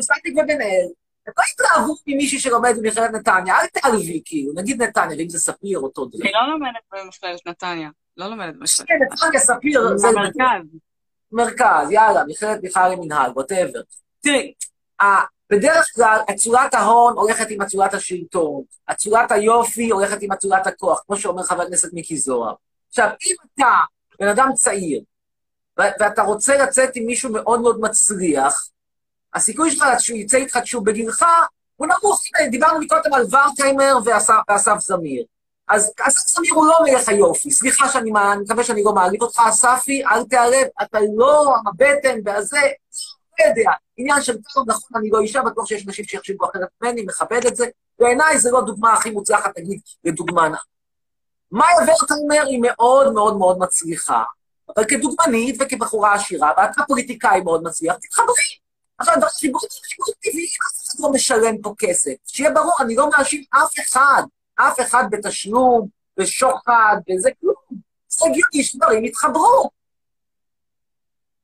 סטטיק 0.02 0.34
ובן 0.38 0.62
אל. 0.62 0.88
את 1.30 1.34
לא 1.38 1.43
התלהבות 1.53 1.99
ממישהי 2.07 2.39
שלומד 2.39 2.74
במכללת 2.78 3.11
נתניה, 3.11 3.59
אל 3.59 3.67
תעלבי, 3.67 4.22
כאילו, 4.26 4.53
נגיד 4.55 4.82
נתניה, 4.82 5.17
ואם 5.17 5.30
זה 5.30 5.39
ספיר, 5.39 5.80
אותו 5.80 6.05
דבר. 6.05 6.24
אני 6.24 6.32
לא 6.32 6.53
לומדת 6.53 6.82
במכללת 6.91 7.47
נתניה. 7.47 7.89
לא 8.17 8.28
לומדת 8.28 8.53
במכללת 8.53 8.88
כן, 8.88 8.99
נתניה, 9.11 9.39
ספיר, 9.39 9.97
זה 9.97 10.07
במרכז. 10.07 10.67
מרכז, 11.32 11.91
יאללה, 11.91 12.24
מכללת 12.28 12.61
בכלל 12.61 12.91
למנהל, 12.91 13.32
ווטאבר. 13.32 13.82
תראי, 14.22 14.53
בדרך 15.51 15.86
כלל 15.95 16.19
אצולת 16.32 16.74
ההון 16.74 17.13
הולכת 17.13 17.49
עם 17.49 17.61
אצולת 17.61 17.93
השלטון, 17.93 18.63
אצולת 18.91 19.32
היופי 19.32 19.89
הולכת 19.89 20.17
עם 20.22 20.32
אצולת 20.32 20.67
הכוח, 20.67 21.03
כמו 21.07 21.17
שאומר 21.17 21.43
חבר 21.43 21.61
הכנסת 21.61 21.93
מיקי 21.93 22.17
זוהר. 22.17 22.53
עכשיו, 22.89 23.09
אם 23.26 23.36
אתה 23.45 23.72
בן 24.19 24.28
אדם 24.28 24.49
צעיר, 24.53 25.01
ואתה 25.78 26.22
רוצה 26.22 26.57
לצאת 26.57 26.95
עם 26.95 27.05
מישהו 27.05 27.32
מאוד 27.32 27.61
מאוד 27.61 27.80
מצליח, 27.80 28.67
הסיכוי 29.34 29.72
שלך 29.72 29.86
שהוא 30.00 30.18
יצא 30.18 30.38
איתך 30.38 30.60
כשהוא 30.64 30.86
בגילך, 30.86 31.26
הוא 31.76 31.88
נמוך. 31.88 32.22
דיברנו 32.50 32.80
מקודם 32.80 33.14
על 33.14 33.26
ורטהיימר 33.32 33.98
ואסף 34.06 34.80
זמיר. 34.80 35.24
אז 35.68 35.94
אסף 36.02 36.30
זמיר 36.30 36.54
הוא 36.54 36.66
לא 36.66 36.80
מלך 36.84 37.10
היופי. 37.10 37.52
סליחה 37.52 37.90
שאני 37.90 38.12
אני 38.34 38.42
מקווה 38.42 38.64
שאני 38.64 38.84
לא 38.84 38.94
מעליב 38.94 39.22
אותך, 39.22 39.40
אספי, 39.50 40.06
אל 40.06 40.24
תיעלב, 40.24 40.68
אתה 40.82 40.98
לא 41.16 41.56
הבטן 41.68 42.20
והזה, 42.26 42.60
לא 43.40 43.46
יודע. 43.46 43.72
עניין 43.98 44.22
של 44.22 44.38
טוב, 44.54 44.70
נכון, 44.70 44.98
אני 45.00 45.10
לא 45.10 45.20
אישה, 45.20 45.42
בטוח 45.42 45.66
שיש 45.66 45.88
נשים 45.88 46.06
שיחשבו 46.06 46.46
אחרת 46.46 46.68
ממני, 46.82 47.02
מכבד 47.02 47.46
את 47.46 47.56
זה. 47.56 47.66
בעיניי 48.00 48.40
זו 48.40 48.52
לא 48.52 48.60
הדוגמה 48.60 48.94
הכי 48.94 49.10
מוצלחת, 49.10 49.58
נגיד, 49.58 49.80
לדוגמה 50.04 50.50
נא. 50.50 50.58
מאיה 51.52 51.78
ורטהיימר 51.78 52.48
היא 52.48 52.60
מאוד 52.62 53.14
מאוד 53.14 53.38
מאוד 53.38 53.58
מצליחה, 53.58 54.24
אבל 54.76 54.86
כדוגמנית 54.86 55.56
וכבחורה 55.60 56.14
עשירה, 56.14 56.52
ואתה 56.58 56.82
פוליטיקאי 56.88 57.42
מאוד 57.42 57.64
מצליח, 57.64 57.96
תתחברי. 57.96 58.62
עכשיו, 59.02 59.30
חיבורים 59.39 59.70
חיבורים 59.89 60.14
טבעיים, 60.20 60.47
אף 60.68 60.88
אחד 60.88 60.99
לא 60.99 61.12
משלם 61.12 61.62
פה 61.62 61.74
כסף. 61.78 62.12
שיהיה 62.28 62.52
ברור, 62.52 62.74
אני 62.80 62.95
לא 62.95 63.10
מאשים 63.10 63.43
אף 63.49 63.74
אחד, 63.80 64.24
אף 64.56 64.80
אחד 64.82 65.04
בתשלום, 65.12 65.88
בשוחד, 66.18 66.95
וזה 67.10 67.30
כלום. 67.41 67.82
זה 68.08 68.26
הגיוני 68.26 68.64
שדברים 68.64 69.06
יתחברו. 69.06 69.70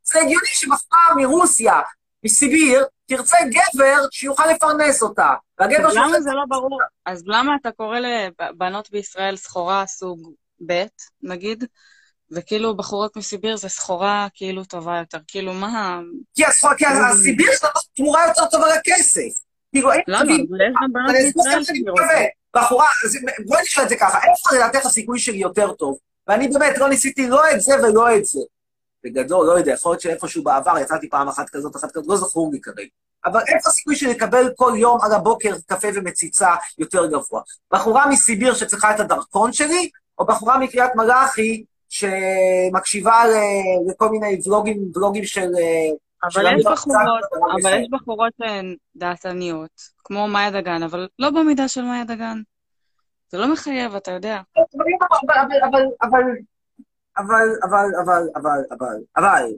זה 0.03 0.19
הגיוני 0.19 0.47
שבחורה 0.53 1.15
מרוסיה, 1.15 1.81
מסיביר, 2.23 2.85
תרצה 3.05 3.37
גבר 3.49 4.01
שיוכל 4.11 4.43
לפרנס 4.47 5.03
אותה. 5.03 5.33
והגבר 5.59 5.87
אז 5.87 5.95
למה 5.95 6.21
זה 6.21 6.29
לא 6.33 6.43
ברור? 6.49 6.79
אז 7.05 7.23
למה 7.25 7.55
אתה 7.61 7.71
קורא 7.71 7.99
לבנות 7.99 8.91
בישראל 8.91 9.37
סחורה 9.37 9.87
סוג 9.87 10.33
ב', 10.67 10.85
נגיד, 11.21 11.63
וכאילו 12.31 12.77
בחורות 12.77 13.17
מסיביר 13.17 13.57
זה 13.57 13.69
סחורה 13.69 14.27
כאילו 14.33 14.63
טובה 14.63 14.97
יותר? 14.97 15.17
כאילו, 15.27 15.53
מה... 15.53 15.99
כי 16.35 16.45
הסחורה, 16.45 16.75
כי 16.75 16.85
הסיביר 16.85 17.51
שלנו 17.59 17.73
תמורה 17.95 18.27
יותר 18.27 18.45
טובה 18.45 18.65
לכסף. 18.75 19.47
כאילו, 19.71 19.91
אין 19.91 20.01
למה? 20.07 20.21
אבל 20.23 21.15
יש 21.15 21.33
גם 21.33 21.51
בנות 21.51 21.67
בישראל. 21.67 22.25
בחורה, 22.55 22.87
בואי 23.45 23.61
נשאל 23.61 23.83
את 23.83 23.89
זה 23.89 23.95
ככה, 23.95 24.17
איפה 24.17 24.55
לדעתך 24.55 24.85
הסיכוי 24.85 25.19
שלי 25.19 25.37
יותר 25.37 25.73
טוב? 25.73 25.97
ואני 26.27 26.47
באמת 26.47 26.77
לא 26.77 26.89
ניסיתי 26.89 27.27
לא 27.27 27.51
את 27.51 27.61
זה 27.61 27.73
ולא 27.83 28.15
את 28.15 28.25
זה. 28.25 28.39
בגדול, 29.03 29.47
לא 29.47 29.51
יודע, 29.51 29.71
יכול 29.71 29.91
להיות 29.91 30.01
שאיפשהו 30.01 30.43
בעבר 30.43 30.77
יצאתי 30.81 31.09
פעם 31.09 31.27
אחת 31.27 31.49
כזאת, 31.49 31.75
אחת 31.75 31.91
כזאת, 31.91 32.07
לא 32.07 32.17
זכור 32.17 32.51
לי 32.53 32.61
כרגע. 32.61 32.89
אבל 33.25 33.39
איפה 33.39 33.69
הסיכוי 33.69 33.95
שלי 33.95 34.09
לקבל 34.09 34.49
כל 34.55 34.73
יום 34.77 35.01
על 35.01 35.11
הבוקר 35.11 35.55
קפה 35.67 35.87
ומציצה 35.93 36.49
יותר 36.77 37.05
גבוה? 37.05 37.41
בחורה 37.73 38.09
מסיביר 38.09 38.53
שצריכה 38.53 38.95
את 38.95 38.99
הדרכון 38.99 39.53
שלי, 39.53 39.89
או 40.19 40.25
בחורה 40.25 40.57
מקריית 40.57 40.91
מלאכי 40.95 41.63
שמקשיבה 41.89 43.23
לכל 43.89 44.09
מיני 44.09 44.39
ולוגים, 44.45 44.91
ולוגים 44.95 45.25
של... 45.25 45.51
אה, 45.59 45.89
אבל 46.23 46.57
יש 46.57 46.65
בחורות, 46.65 47.23
אבל. 47.61 47.81
יש 47.81 47.87
בחורות 47.91 48.33
שהן 48.37 48.75
דעתניות, 48.95 49.81
כמו 50.03 50.27
מאיה 50.27 50.51
דגן, 50.51 50.83
אבל 50.83 51.07
לא 51.19 51.29
במידה 51.29 51.67
של 51.67 51.81
מאיה 51.81 52.03
דגן. 52.03 52.41
זה 53.29 53.37
לא 53.37 53.53
מחייב, 53.53 53.95
אתה 53.95 54.11
יודע. 54.11 54.41
אבל, 54.57 54.85
אבל, 55.21 55.85
אבל, 56.01 56.25
אבל, 57.17 57.89
אבל, 57.97 58.29
אבל, 58.35 58.63
אבל, 58.71 58.99
אבל, 59.17 59.49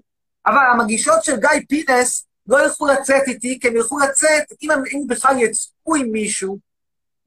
אבל, 0.48 0.64
המגישות 0.74 1.24
של 1.24 1.36
גיא 1.36 1.50
פינס 1.70 2.28
לא 2.48 2.64
ילכו 2.64 2.88
לצאת 2.88 3.28
איתי, 3.28 3.60
כי 3.60 3.68
הם 3.68 3.76
ילכו 3.76 4.00
לצאת, 4.00 4.44
אם 4.62 4.72
הם 4.72 4.84
בכלל 5.08 5.36
יצאו 5.40 5.96
עם 5.96 6.12
מישהו 6.12 6.58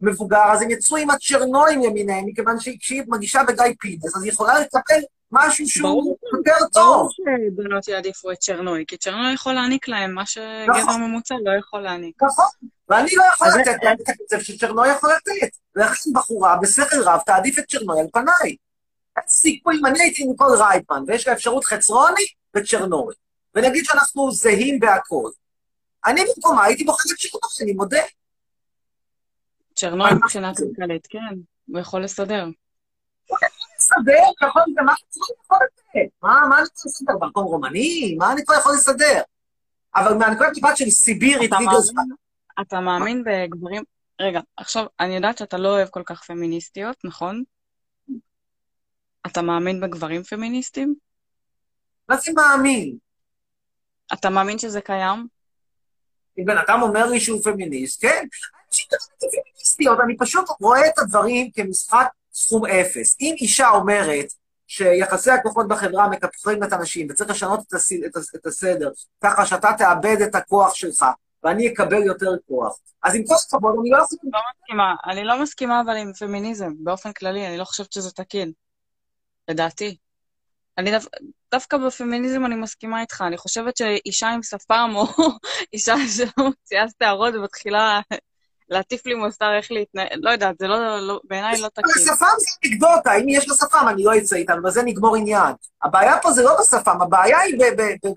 מבוגר, 0.03 0.53
אז 0.53 0.63
הם 0.63 0.71
יצאו 0.71 0.97
עם 0.97 1.11
הצ'רנואים 1.11 1.83
למיניהם, 1.83 2.27
מכיוון 2.27 2.61
שכשהיא 2.61 3.03
מגישה 3.09 3.43
בגיא 3.49 3.65
פינס, 3.81 4.17
אז 4.17 4.23
היא 4.23 4.33
יכולה 4.33 4.61
לקבל 4.61 5.01
משהו 5.33 5.69
שהוא 5.69 5.89
ברור. 5.89 6.17
יותר 6.37 6.67
טוב. 6.73 6.95
ברור 6.95 7.11
שבנות 7.11 7.89
יעדיפו 7.89 8.31
את 8.31 8.39
צ'רנוי, 8.39 8.85
כי 8.89 8.97
צ'רנוי 8.97 9.33
יכול 9.33 9.53
להעניק 9.53 9.89
להם 9.89 10.15
מה 10.15 10.27
שגבר 10.27 10.79
נכון. 10.83 11.03
ממוצע 11.03 11.35
לא 11.45 11.59
יכול 11.59 11.81
להעניק. 11.81 12.23
נכון, 12.23 12.45
ואני 12.89 13.11
לא 13.17 13.25
יכול 13.35 13.49
לתת 13.61 13.77
להם 13.83 13.97
את 14.03 14.09
הקצב 14.09 14.41
שצ'רנוי 14.41 14.89
יכול 14.89 15.11
לתת. 15.17 15.57
ולכן 15.77 16.11
בחורה 16.15 16.57
בשכל 16.63 17.03
רב 17.03 17.21
תעדיף 17.27 17.59
את 17.59 17.65
צ'רנוי 17.69 18.01
על 18.01 18.07
פניי. 18.13 18.57
אין 19.17 19.25
סיכוי, 19.29 19.79
אם 19.81 19.87
אני 19.87 20.03
הייתי 20.03 20.25
ניקול 20.25 20.57
רייטמן, 20.57 21.03
ויש 21.07 21.27
לה 21.27 21.33
אפשרות 21.33 21.65
חצרוני 21.65 22.25
וצ'רנוי, 22.57 23.15
ונגיד 23.55 23.85
שאנחנו 23.85 24.33
זהים 24.33 24.81
בהכל, 24.81 25.31
אני 26.07 26.25
במקומה 26.37 26.65
הייתי 26.65 26.85
בוחר 26.85 27.09
את 27.13 27.19
צ'רנוי, 27.19 27.51
אני 27.63 27.73
מודה. 27.73 28.03
צ'רנוי 29.75 30.11
מה- 30.11 30.15
מבחינה 30.17 30.53
כלכלית, 30.55 31.07
כן, 31.11 31.35
הוא 31.67 31.81
יכול 31.81 32.05
לסדר. 32.05 32.47
לסדר, 33.79 34.13
יכול 34.49 34.63
להיות, 34.67 34.79
מה 34.87 34.93
חצרוני 34.95 35.33
יכול 35.45 35.59
לתת? 35.65 36.11
מה 36.23 36.41
מה 36.49 36.57
אני 36.59 36.67
יכול 36.75 36.89
לסדר? 36.91 37.13
במקום 37.21 37.45
רומני? 37.45 38.15
מה 38.19 38.33
אני 38.33 38.45
כבר 38.45 38.55
יכול 38.55 38.73
לסדר? 38.75 39.23
אבל 39.97 40.15
מהנקודת 40.15 40.51
מבט 40.57 40.77
של 40.77 40.91
סיבירית, 40.91 41.51
ליגה 41.61 41.81
זמן, 41.81 42.03
אתה 42.61 42.81
מאמין 42.81 43.25
בגברים... 43.27 43.83
רגע, 44.21 44.41
עכשיו, 44.57 44.87
אני 45.01 45.17
יודעת 45.17 45.39
שאתה 45.39 45.57
לא 45.57 45.69
אוהב 45.69 45.89
כל 45.89 46.03
כך 46.07 46.25
פמיניסטיות, 46.25 46.97
נכון? 47.05 47.43
אתה 49.27 49.43
מאמין 49.43 49.81
בגברים 49.81 50.23
פמיניסטים? 50.23 50.95
מה 52.09 52.17
זה 52.17 52.33
מאמין? 52.33 52.97
אתה 54.13 54.31
מאמין 54.31 54.59
שזה 54.59 54.81
קיים? 54.81 55.27
אם 56.39 56.45
בן 56.45 56.59
אדם 56.59 56.83
אומר 56.83 57.07
לי 57.11 57.21
שהוא 57.21 57.43
פמיניסט, 57.43 58.01
כן, 58.03 58.25
פמיניסטיות, 59.21 60.01
אני 60.01 60.17
פשוט 60.17 60.45
רואה 60.61 60.89
את 60.89 60.99
הדברים 60.99 61.51
כמשחק 61.51 62.07
סכום 62.33 62.67
אפס. 62.67 63.17
אם 63.21 63.35
אישה 63.41 63.69
אומרת 63.69 64.27
שיחסי 64.67 65.31
הכוחות 65.31 65.69
בחברה 65.69 66.09
מקפחים 66.09 66.65
את 66.65 66.73
הנשים 66.73 67.07
וצריך 67.11 67.31
לשנות 67.31 67.61
את, 67.69 67.73
הס... 67.73 67.93
את. 67.93 68.17
את 68.37 68.47
הסדר, 68.47 68.91
ככה 69.25 69.47
שאתה 69.47 69.71
תאבד 69.79 70.17
את 70.23 70.35
הכוח 70.35 70.75
שלך 70.75 71.05
ואני 71.45 71.69
אקבל 71.69 72.03
יותר 72.03 72.31
כוח, 72.49 72.79
אז 73.03 73.15
עם 73.15 73.23
כל 73.27 73.35
הכבוד 73.47 73.77
אני 73.81 73.91
לא. 73.91 73.99
לא 73.99 74.05
מסכימה. 74.05 74.95
אני 75.07 75.25
לא 75.25 75.43
מסכימה 75.43 75.81
אבל 75.81 75.97
עם 75.97 76.13
פמיניזם, 76.13 76.73
באופן 76.79 77.13
כללי, 77.13 77.47
אני 77.47 77.57
לא 77.57 77.65
חושבת 77.65 77.93
שזה 77.93 78.11
תקין. 78.11 78.53
לדעתי. 79.49 79.97
אני 80.79 80.91
דו... 80.91 80.97
דווקא 81.53 81.77
בפמיניזם 81.77 82.47
אני 82.47 82.55
מסכימה 82.55 83.01
איתך. 83.01 83.25
אני 83.27 83.37
חושבת 83.37 83.77
שאישה 83.77 84.29
עם 84.29 84.43
שפם, 84.43 84.91
או 84.95 85.07
אישה 85.73 85.95
שמוציאה 86.17 86.85
שערות 86.99 87.35
ומתחילה 87.35 88.01
להטיף 88.69 89.07
לי 89.07 89.15
מוסר 89.15 89.55
איך 89.57 89.73
להתנהל, 89.73 90.19
לא 90.23 90.31
יודעת, 90.31 90.59
זה 90.59 90.67
לא, 90.69 90.99
לא 91.01 91.21
בעיניי 91.25 91.61
לא 91.61 91.69
תקין. 91.69 92.05
שפם 92.05 92.27
זה 92.39 92.51
אנקדוטה, 92.65 93.15
אם 93.15 93.29
יש 93.29 93.49
לה 93.49 93.55
שפם 93.55 93.89
אני 93.89 94.05
לא 94.05 94.19
אצא 94.19 94.37
איתנו, 94.37 94.63
בזה 94.63 94.83
נגמור 94.83 95.17
עניין. 95.17 95.53
הבעיה 95.83 96.19
פה 96.23 96.33
זה 96.33 96.43
לא 96.43 96.57
בשפם, 96.61 97.03
הבעיה 97.03 97.39
היא 97.41 97.59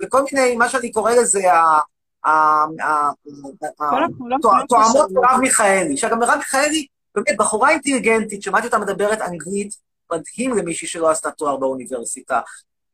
בכל 0.01 0.23
מיני, 0.31 0.55
מה 0.55 0.69
שאני 0.69 0.91
קורא 0.91 1.11
לזה, 1.11 1.53
ה- 1.53 1.79
ה- 2.25 2.65
ה- 2.83 3.11
כל 3.77 4.03
הכבוד, 4.03 4.31
תוא- 4.41 4.51
תואמות 4.69 5.09
קשור. 5.09 5.23
מרב 5.23 5.39
מיכאלי. 5.41 5.93
עכשיו, 5.93 6.09
גם 6.09 6.19
מרב 6.19 6.35
מיכאלי, 6.37 6.87
באמת, 7.15 7.37
בחורה 7.37 7.69
אינטליגנטית, 7.69 8.41
שמעתי 8.43 8.65
אותה 8.67 8.77
מדברת 8.77 9.21
אנגלית, 9.21 9.73
מדהים 10.11 10.57
למישהי 10.57 10.87
שלא 10.87 11.09
עשתה 11.09 11.31
תואר 11.31 11.57
באוניברסיטה. 11.57 12.41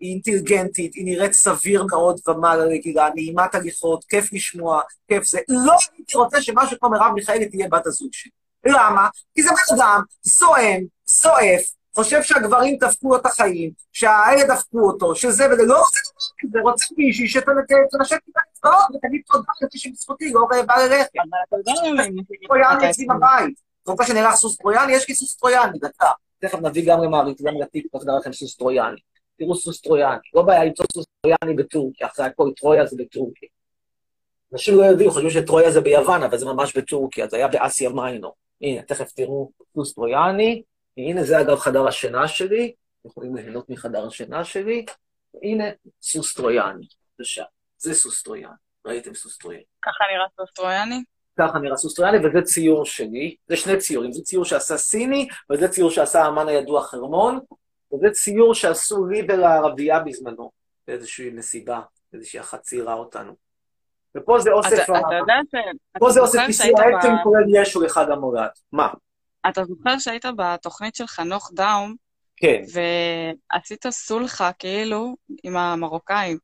היא 0.02 0.14
אינטליגנטית, 0.14 0.94
היא 0.94 1.06
נראית 1.06 1.34
סביר 1.34 1.86
מאוד 1.92 2.20
ומעלה 2.28 2.66
לגילה, 2.66 3.10
נעימת 3.16 3.56
הליכות, 3.56 4.04
כיף 4.04 4.34
לשמוע, 4.34 4.82
כיף 5.08 5.24
זה. 5.24 5.40
לא 5.50 5.74
הייתי 5.98 6.18
רוצה 6.18 6.42
שמשהו 6.42 6.80
כמו 6.80 6.90
מרב 6.90 7.12
מיכאלי 7.16 7.50
תהיה 7.50 7.68
בת 7.68 7.88
הזוג 7.88 8.10
שלי. 8.12 8.32
למה? 8.66 9.08
כי 9.36 9.44
זה 9.44 9.50
בן 9.50 9.76
אדם 9.76 10.02
סואן, 10.28 10.82
סועף, 11.08 11.62
חושב 11.96 12.24
שהגברים 12.24 12.78
דפקו 12.80 13.10
לו 13.10 13.16
את 13.16 13.26
החיים, 13.26 13.72
שהאלה 13.92 14.56
דפקו 14.56 14.80
אותו, 14.80 15.16
שזה 15.16 15.46
וזה, 15.52 15.66
לא 15.66 15.80
רוצה 15.80 16.00
דבר 16.00 16.32
כזה, 16.40 16.60
רוצה 16.62 16.86
מישהי 16.98 17.28
שתנשק 17.28 18.20
את 18.30 18.36
האצבעות 18.36 18.96
ותגיד 18.96 19.22
תודה 19.28 19.52
למי 19.62 19.80
שבזכותי 19.80 20.34
לא 20.34 20.48
בא 20.68 20.76
ללחם. 20.76 21.20
אבל 21.50 21.60
אתה 21.62 21.70
יודע 21.70 22.04
למה 22.04 22.24
טרויאני 22.48 22.90
אצלי. 22.90 23.06
בבית. 23.06 23.60
רוצה 23.88 24.06
שנערך 24.06 24.36
סוס 24.36 24.58
טרויאני? 24.58 24.94
יש 24.94 25.10
לי 25.10 25.16
סוס 25.16 25.36
טרויאני, 25.36 25.80
דקה. 25.80 26.12
תכף 26.40 26.60
נביא 26.60 26.84
גם 26.88 27.04
למעריך, 27.04 27.38
גם 27.42 27.54
לטיקטוק, 27.62 28.04
נראה 28.06 28.18
לכם 28.18 28.34
סוס 28.34 28.56
טרויאני. 28.56 28.98
תראו 29.42 29.56
סוס 29.56 29.82
טרויאני. 29.82 30.20
לא 30.34 30.42
בעיה 30.42 30.66
למצוא 30.66 30.86
סוס 30.94 31.06
טרויאני 31.22 31.64
בטורקיה, 31.64 32.08
אחרי 32.08 32.26
הכל 32.26 32.52
טרויה 32.58 32.86
זה 32.86 32.96
בטורקיה. 33.00 33.50
אנשים 34.54 34.78
לא 34.78 34.84
יודעים, 34.84 35.10
חושבים 35.10 35.30
שטרויה 35.30 35.72
זה 35.72 35.82
ביוון, 35.82 36.24
אבל 36.24 36.38
זה 36.38 36.46
ממש 36.46 36.78
בטורקיה, 36.78 37.28
זה 37.28 37.38
היה 37.38 37.48
באסיה 37.48 37.90
מיינור. 37.90 38.36
הנה, 38.62 38.82
תכף 38.82 39.12
תראו 39.12 39.52
סוס 39.76 39.94
טרויאני. 39.94 40.64
הנה, 40.98 41.24
זה 41.24 41.42
אגב 41.42 41.56
חדר 41.56 41.88
השינה 41.88 42.28
שלי. 42.28 42.74
יכולים 43.06 43.36
ליהנות 43.36 43.70
מחדר 43.70 44.08
השינה 44.08 44.44
שלי. 44.44 44.86
הנה, 45.44 45.64
סוס 46.02 46.34
טרויאני. 46.34 46.88
בבקשה. 47.20 47.44
זה 47.78 47.94
סוס 47.94 48.24
טרויאני. 48.24 48.54
ראיתם 48.86 49.14
סוס 49.14 49.38
טרויאני. 49.38 49.64
ככה 49.82 50.04
נראה 50.14 50.26
סוס 50.38 50.54
טרויאני? 50.54 51.04
ככה 51.40 51.60
נראה 51.60 51.78
סוס 51.78 51.94
טרויאני, 51.94 52.18
וזה 52.18 52.42
ציור 52.42 52.86
שלי. 52.86 53.36
זה 53.48 53.58
שני 53.58 53.78
ציורים, 53.78 54.12
זה 54.12 54.22
ציור 54.24 54.46
שעשה 54.46 54.78
סיני, 54.78 55.28
וזה 55.52 55.68
ציור 55.68 55.90
שעשה 55.90 56.22
האמן 56.24 56.48
הידוע 56.48 56.84
חרמון, 56.84 57.40
וזה 57.94 58.10
ציור 58.12 58.54
שעשו 58.54 59.06
לי 59.06 59.22
ולערבייה 59.30 60.00
בזמנו, 60.00 60.52
באיזושהי 60.88 61.32
נסיבה, 61.32 61.80
איזושהי 62.14 62.40
אחת 62.40 62.62
ציירה 62.62 62.94
אותנו. 62.94 63.34
ופה 64.18 64.40
זה 64.40 64.50
אתה 64.50 64.58
אוסף, 64.58 64.84
אתה 64.84 65.16
יודע 65.20 65.34
ש... 65.52 65.56
פה 66.00 66.06
אתה 66.08 66.14
זה 66.14 66.20
אוסף 66.20 66.40
כיסוי 66.48 66.72
ב- 66.72 67.24
כולל 67.24 67.44
ישו 67.62 67.82
לחג 67.82 68.06
המולד. 68.12 68.50
מה? 68.72 68.90
אתה 69.50 69.64
זוכר 69.66 70.00
שהיית 70.00 70.26
בתוכנית 70.38 70.96
של 70.96 71.08
חנוך 71.08 71.52
דאום, 71.54 71.96
כן. 72.38 72.62
ועשית 73.54 73.86
סולחה 73.90 74.52
כאילו 74.60 75.16
עם 75.44 75.58
המרוקאים. 75.58 76.38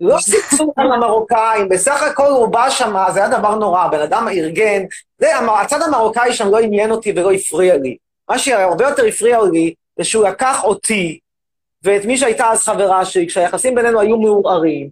לא 0.00 0.18
סיפסו 0.18 0.72
על 0.76 0.92
המרוקאים, 0.92 1.68
בסך 1.68 2.02
הכל 2.02 2.26
הוא 2.26 2.48
בא 2.48 2.70
שם, 2.70 2.94
זה 3.12 3.24
היה 3.24 3.38
דבר 3.38 3.54
נורא, 3.54 3.88
בן 3.88 4.00
אדם 4.00 4.28
ארגן, 4.28 4.82
זה, 5.18 5.38
הצד 5.60 5.82
המרוקאי 5.82 6.32
שם 6.32 6.48
לא 6.48 6.58
עניין 6.58 6.90
אותי 6.90 7.12
ולא 7.16 7.32
הפריע 7.32 7.76
לי. 7.76 7.96
מה 8.28 8.38
שהרבה 8.38 8.88
יותר 8.88 9.04
הפריע 9.04 9.38
לי, 9.52 9.74
זה 9.98 10.04
שהוא 10.04 10.28
לקח 10.28 10.64
אותי, 10.64 11.18
ואת 11.82 12.04
מי 12.04 12.18
שהייתה 12.18 12.50
אז 12.50 12.62
חברה 12.62 13.04
שלי, 13.04 13.26
כשהיחסים 13.28 13.74
בינינו 13.74 14.00
היו 14.00 14.16
מעורערים, 14.18 14.90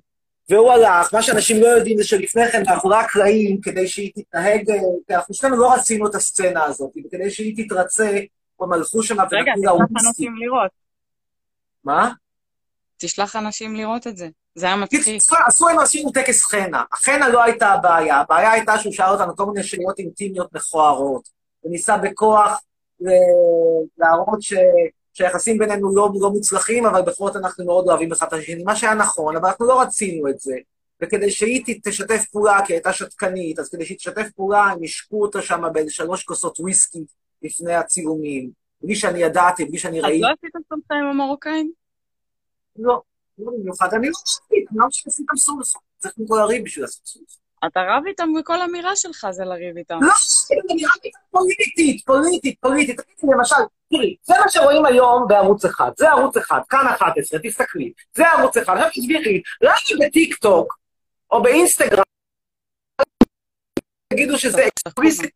והוא 0.49 0.71
הלך, 0.73 1.15
מה 1.15 1.23
שאנשים 1.23 1.61
לא 1.63 1.67
יודעים 1.67 1.99
זה 1.99 2.05
שלפני 2.05 2.49
כן, 2.53 2.63
מאחורי 2.67 2.97
הקלעים, 2.97 3.61
כדי 3.61 3.89
שהיא 3.89 4.13
תתנהג, 4.15 4.71
אה, 4.71 4.77
אנחנו 5.17 5.35
שנינו 5.35 5.57
לא 5.57 5.73
רצינו 5.75 6.07
את 6.07 6.15
הסצנה 6.15 6.65
הזאת, 6.65 6.91
וכדי 7.07 7.31
שהיא 7.31 7.65
תתרצה, 7.65 8.19
הם 8.61 8.73
הלכו 8.73 9.03
שם 9.03 9.21
רגע, 9.21 9.53
ונתנו 9.57 9.63
לה 9.63 9.73
תשלח 9.73 9.91
וויסקי. 9.91 10.09
אנשים 10.09 10.37
לראות. 10.37 10.71
מה? 11.85 12.11
תשלח 12.97 13.37
אנשים 13.37 13.77
לראות 13.77 14.07
את 14.07 14.17
זה. 14.17 14.29
זה 14.55 14.67
היה 14.67 14.77
מצחיק. 14.77 15.01
עשו- 15.47 15.69
הם 15.69 15.79
עשינו 15.79 16.11
טקס 16.13 16.45
חנה. 16.45 16.83
החנה 16.93 17.29
לא 17.29 17.43
הייתה 17.45 17.69
הבעיה, 17.69 18.17
הבעיה 18.21 18.53
הייתה 18.53 18.79
שהוא 18.79 18.93
שאל 18.93 19.09
אותנו 19.09 19.37
כל 19.37 19.47
מיני 19.47 19.63
שאלות 19.65 19.99
אינטימיות 19.99 20.53
מכוערות. 20.53 21.29
הוא 21.61 21.73
ניסה 21.73 21.97
בכוח 21.97 22.61
ל- 23.01 23.09
להראות 23.99 24.43
ש... 24.43 24.55
שהיחסים 25.17 25.59
בינינו 25.59 25.95
לא, 25.95 26.09
לא 26.21 26.31
מוצלחים, 26.31 26.87
אבל 26.87 27.03
בכל 27.03 27.27
זאת 27.27 27.37
אנחנו 27.37 27.65
מאוד 27.65 27.89
אוהבים 27.89 28.13
אחד 28.13 28.27
את 28.27 28.33
השני, 28.33 28.65
מה 28.65 28.77
שהיה 28.77 28.95
נכון, 28.95 29.37
אבל 29.37 29.49
אנחנו 29.49 29.67
לא 29.67 29.81
רצינו 29.81 30.29
את 30.29 30.41
זה. 30.41 30.55
וכדי 31.01 31.31
שהיא 31.31 31.81
תשתף 31.85 32.25
פעולה, 32.33 32.59
כי 32.67 32.73
היא 32.73 32.77
הייתה 32.77 32.93
שתקנית, 32.93 33.59
אז 33.59 33.69
כדי 33.69 33.85
שהיא 33.85 33.97
תשתף 33.97 34.29
פעולה, 34.37 34.63
הם 34.63 34.79
השקו 34.85 35.23
אותה 35.23 35.43
שם 35.43 35.63
באיזה 35.73 35.91
שלוש 35.91 36.25
כוסות 36.25 36.61
וויסקי 36.61 37.05
לפני 37.43 37.75
הצילומים, 37.75 38.51
בלי 38.83 38.95
שאני 38.95 39.19
ידעתי, 39.19 39.65
בלי 39.65 39.79
שאני 39.79 39.99
אז 39.99 40.05
ראיתי. 40.05 40.21
לא 40.21 40.29
עשית 40.29 40.53
סולחה 40.69 40.95
עם 40.95 41.07
המרוקאים? 41.07 41.73
לא, 42.77 43.03
לא 43.39 43.53
במיוחד. 43.59 43.95
אני 43.95 44.07
לא 44.07 44.13
אני 44.53 44.79
לא 44.79 44.87
חושבת 44.87 45.05
שעשיתם 45.05 45.37
סולחה. 45.37 45.79
צריך 45.99 46.15
מכל 46.19 46.37
לריב 46.37 46.65
בשביל 46.65 46.85
לעשות 46.85 47.07
סולחה. 47.07 47.35
אתה 47.67 47.81
רב 47.81 48.07
איתם 48.07 48.29
וכל 48.41 48.61
אמירה 48.63 48.97
שלך 48.97 49.27
זה 49.31 49.45
לריב 49.45 49.77
איתם. 49.77 49.99
לא, 50.03 50.13
זה 50.49 50.75
נראה 50.75 50.91
לי 51.05 51.11
פוליטית, 51.31 52.07
פוליטית, 52.07 52.61
פוליטית. 52.61 53.01
למשל, 53.23 53.55
תראי, 53.91 54.17
זה 54.23 54.35
מה 54.45 54.49
שרואים 54.49 54.87
היום 54.87 55.25
בערוץ 55.29 55.65
אחד. 55.65 55.91
זה 55.97 56.11
ערוץ 56.11 56.37
אחד, 56.37 56.61
כאן 56.69 56.87
11, 56.87 57.41
תסתכלי. 57.43 57.93
זה 58.15 58.29
ערוץ 58.29 58.57
אחד. 58.57 58.75
עכשיו 58.77 58.91
תסבירי, 58.91 59.43
למה 59.61 60.07
בטיקטוק 60.07 60.79
או 61.31 61.43
באינסטגרם 61.43 62.03
תגידו 64.13 64.39
שזה 64.39 64.67
אקסקלוסיבי, 64.67 65.29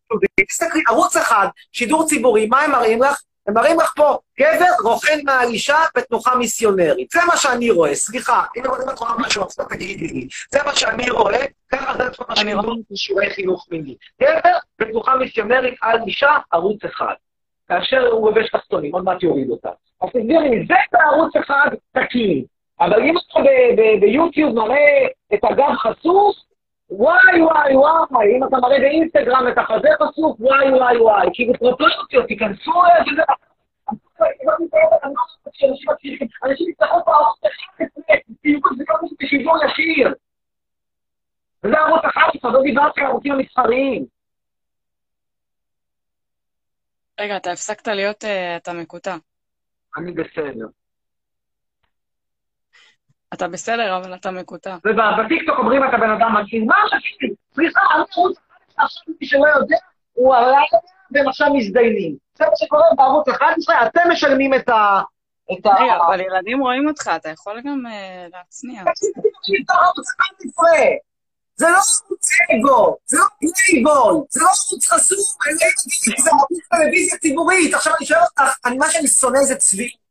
תסתכלי, 0.49 0.81
ערוץ 0.87 1.15
אחד, 1.15 1.47
שידור 1.71 2.07
ציבורי, 2.07 2.47
מה 2.47 2.61
הם 2.61 2.71
מראים 2.71 3.01
לך? 3.01 3.21
הם 3.47 3.53
מראים 3.53 3.79
לך 3.79 3.93
פה 3.95 4.17
גבר 4.39 4.89
רוכן 4.89 5.19
מהאישה 5.23 5.77
בתנוחה 5.97 6.35
מיסיונרית. 6.35 7.11
זה 7.11 7.19
מה 7.27 7.37
שאני 7.37 7.71
רואה, 7.71 7.95
סליחה, 7.95 8.43
אם 8.57 8.65
את 8.65 8.99
רואה 8.99 9.13
משהו, 9.17 9.43
אז 9.45 9.55
תגידי 9.55 10.07
לי. 10.07 10.27
זה 10.51 10.59
מה 10.65 10.75
שאני 10.75 11.09
רואה, 11.09 11.45
ככה 11.71 11.93
זה 11.97 12.03
מה 12.29 12.35
שאני 12.35 12.53
רואה 12.53 12.75
בשיעורי 12.91 13.29
חינוך 13.29 13.67
מיני. 13.71 13.95
גבר 14.21 14.57
בתנוחה 14.79 15.15
מיסיונרית 15.15 15.75
על 15.81 15.99
אישה, 16.07 16.37
ערוץ 16.51 16.83
אחד. 16.85 17.13
כאשר 17.71 18.07
הוא 18.07 18.29
לובש 18.29 18.49
תחתונים, 18.49 18.93
עוד 18.93 19.03
מעט 19.03 19.23
יוריד 19.23 19.49
אותה. 19.49 19.69
אז 20.01 20.09
תסבירי 20.09 20.49
לי, 20.49 20.65
זה 20.65 20.73
בערוץ 20.91 21.35
אחד 21.35 21.69
תקין. 21.91 22.43
אבל 22.79 23.03
אם 23.03 23.13
אתה 23.17 23.39
ביוטיוב 24.01 24.55
מראה 24.55 25.07
את 25.33 25.39
הגב 25.43 25.75
חשוף, 25.75 26.35
וואי 26.89 27.41
וואי 27.41 27.75
וואי, 27.75 28.37
אם 28.37 28.43
אתה 28.43 28.57
מראה 28.57 28.79
באינסטגרם 28.79 29.47
את 29.51 29.57
החזה 29.57 29.87
חשוף, 30.01 30.35
וואי 30.39 30.71
וואי 30.71 30.97
וואי, 30.97 31.27
כאילו 31.33 31.53
פרופורציות, 31.53 32.27
תיכנסו 32.27 32.71
לזה. 33.11 33.21
אנשים 36.43 36.69
יצטרכו 36.69 37.05
פה 37.05 37.11
ערוץ 37.15 37.39
אחד, 37.43 37.85
זה 37.87 38.13
מיני 38.41 39.15
בשידור 39.21 39.55
ישיר. 39.65 40.13
וזה 41.63 41.77
ערוץ 41.77 42.01
אחד, 42.05 42.29
לא 42.43 42.61
דיברתי 42.61 43.01
על 43.01 43.07
הערוצים 43.07 43.31
המסחריים. 43.31 44.20
רגע, 47.21 47.37
אתה 47.37 47.51
הפסקת 47.51 47.87
להיות, 47.87 48.23
אה, 48.23 48.55
אתה 48.55 48.73
מקוטע. 48.73 49.15
אני 49.97 50.11
בסדר. 50.11 50.65
אתה 53.33 53.47
בסדר, 53.47 53.97
אבל 53.97 54.15
אתה 54.15 54.31
מקוטע. 54.31 54.77
ובטיקטוק 54.85 55.59
אומרים 55.59 55.81
אתה 55.89 55.97
בן 55.97 56.09
אדם 56.09 56.35
מגעיל, 56.37 56.63
מה 56.63 56.75
עשיתי? 56.97 57.35
סליחה, 57.53 57.81
אני 57.95 58.03
ערוץ 58.15 58.37
אחד, 58.37 58.83
עכשיו 58.83 59.13
מי 59.21 59.27
שלא 59.27 59.47
יודע, 59.47 59.77
הוא 60.13 60.35
עלה 60.35 60.61
והם 61.11 61.27
עכשיו 61.27 61.53
מזדיינים. 61.53 62.15
זה 62.33 62.45
מה 62.45 62.55
שקורה 62.55 62.83
בערוץ 62.97 63.29
11, 63.29 63.85
אתם 63.85 64.01
משלמים 64.11 64.53
את 64.53 64.69
ה... 64.69 65.01
את 65.53 65.65
ה... 65.65 65.71
אבל 66.07 66.19
ילדים 66.19 66.59
רואים 66.59 66.87
אותך, 66.87 67.11
אתה 67.15 67.29
יכול 67.29 67.61
גם 67.61 67.85
אה, 67.87 68.27
להצניע. 68.33 68.81
את 68.81 69.69
הערוץ 69.69 70.15
11. 70.19 70.69
זה 71.55 71.65
לא 71.65 71.77
ערוץ 71.77 72.27
אגו, 72.51 72.97
זה 73.05 73.17
לא 73.17 73.25
פלייבוי, 73.39 74.23
זה 74.29 74.39
לא 74.39 74.47
ערוץ 74.47 74.87
חסום, 74.87 75.17
לא 75.45 75.53
זה 76.23 76.29
ערוץ 76.31 76.59
טלוויזיה 76.69 77.17
ציבורית. 77.17 77.73
עכשיו 77.73 77.93
אני 77.99 78.05
שואל 78.05 78.19
אותך, 78.21 78.67
מה 78.77 78.91
שאני 78.91 79.07
שונא 79.07 79.43
זה 79.43 79.55
צביעות. 79.55 80.01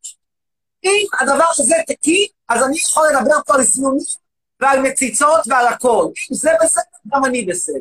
אם 0.85 1.07
הדבר 1.21 1.45
הזה 1.59 1.75
תקין, 1.87 2.27
אז 2.49 2.63
אני 2.63 2.77
יכול 2.79 3.09
לדבר 3.09 3.37
פה 3.47 3.55
על 3.55 3.63
זיונים 3.63 4.05
ועל 4.61 4.81
מציצות 4.81 5.41
ועל 5.47 5.67
הכל. 5.67 6.07
אם 6.31 6.37
זה 6.37 6.51
בסדר, 6.63 6.83
גם 7.15 7.25
אני 7.25 7.45
בסדר. 7.45 7.79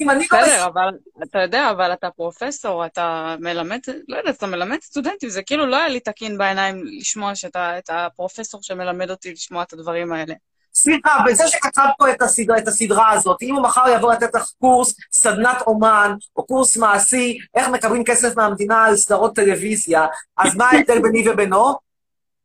אם 0.00 0.10
אני 0.10 0.18
לא 0.18 0.38
בסדר, 0.38 0.42
בסדר, 0.42 0.66
אבל 0.66 0.98
אתה 1.22 1.38
יודע, 1.38 1.70
אבל 1.70 1.92
אתה 1.92 2.10
פרופסור, 2.10 2.86
אתה 2.86 3.36
מלמד, 3.40 3.80
לא 4.08 4.16
יודעת, 4.16 4.36
אתה 4.36 4.46
מלמד 4.46 4.78
סטודנטים, 4.82 5.28
זה 5.28 5.42
כאילו 5.42 5.66
לא 5.66 5.76
היה 5.76 5.88
לי 5.88 6.00
תקין 6.00 6.38
בעיניים 6.38 6.82
לשמוע 6.84 7.34
שאתה, 7.34 7.78
את 7.78 7.90
הפרופסור 7.92 8.62
שמלמד 8.62 9.10
אותי 9.10 9.32
לשמוע 9.32 9.62
את 9.62 9.72
הדברים 9.72 10.12
האלה. 10.12 10.34
סליחה, 10.74 11.16
וזה 11.28 11.48
שכתב 11.48 11.86
פה 11.98 12.10
את 12.10 12.22
הסדרה, 12.22 12.58
את 12.58 12.68
הסדרה 12.68 13.10
הזאת, 13.10 13.42
אם 13.42 13.54
הוא 13.54 13.62
מחר 13.62 13.84
יבוא 13.96 14.12
לתת 14.12 14.34
לך 14.34 14.50
קורס 14.60 14.94
סדנת 15.12 15.62
אומן, 15.66 16.14
או 16.36 16.46
קורס 16.46 16.76
מעשי, 16.76 17.38
איך 17.54 17.68
מקבלים 17.68 18.04
כסף 18.04 18.36
מהמדינה 18.36 18.84
על 18.84 18.96
סדרות 18.96 19.36
טלוויזיה, 19.36 20.06
אז 20.36 20.56
מה 20.56 20.70
ההבדל 20.70 21.02
ביני 21.02 21.28
ובינו? 21.28 21.78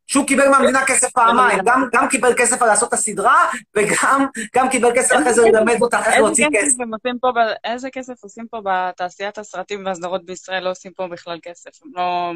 שהוא 0.07 0.27
קיבל 0.27 0.49
מהמדינה 0.49 0.85
כסף 0.85 1.11
פעמיים, 1.11 1.59
גם, 1.65 1.87
גם 1.93 2.07
קיבל 2.07 2.33
כסף 2.37 2.61
על 2.61 2.67
לעשות 2.67 2.89
את 2.89 2.93
הסדרה, 2.93 3.47
וגם 3.75 4.25
גם 4.55 4.69
קיבל 4.69 4.91
כסף 4.95 5.15
אחרי 5.15 5.33
זה 5.33 5.41
ללמד 5.41 5.81
אותך 5.81 5.97
איך 6.05 6.15
להוציא 6.15 6.47
כסף. 6.53 6.67
כסף 6.67 7.25
ב- 7.35 7.67
איזה 7.71 7.89
כסף 7.89 8.23
עושים 8.23 8.47
פה 8.51 8.61
בתעשיית 8.63 9.37
הסרטים 9.37 9.85
והסדרות 9.85 10.25
בישראל? 10.25 10.63
לא 10.63 10.71
עושים 10.71 10.91
פה 10.95 11.07
בכלל 11.07 11.39
כסף. 11.41 11.69
לא, 11.93 12.31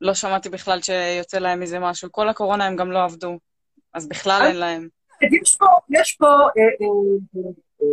לא 0.00 0.14
שמעתי 0.14 0.48
בכלל 0.48 0.80
שיוצא 0.82 1.38
להם 1.38 1.60
מזה 1.60 1.78
משהו. 1.78 2.12
כל 2.12 2.28
הקורונה 2.28 2.66
הם 2.66 2.76
גם 2.76 2.92
לא 2.92 3.04
עבדו, 3.04 3.38
אז 3.96 4.08
בכלל 4.08 4.42
אין 4.46 4.56
להם. 4.56 4.88
יש 5.42 5.56
פה, 5.56 5.66
יש 5.90 6.16
פה, 6.18 6.26
אה, 6.26 6.62
אה, 6.62 7.42
אה, 7.82 7.86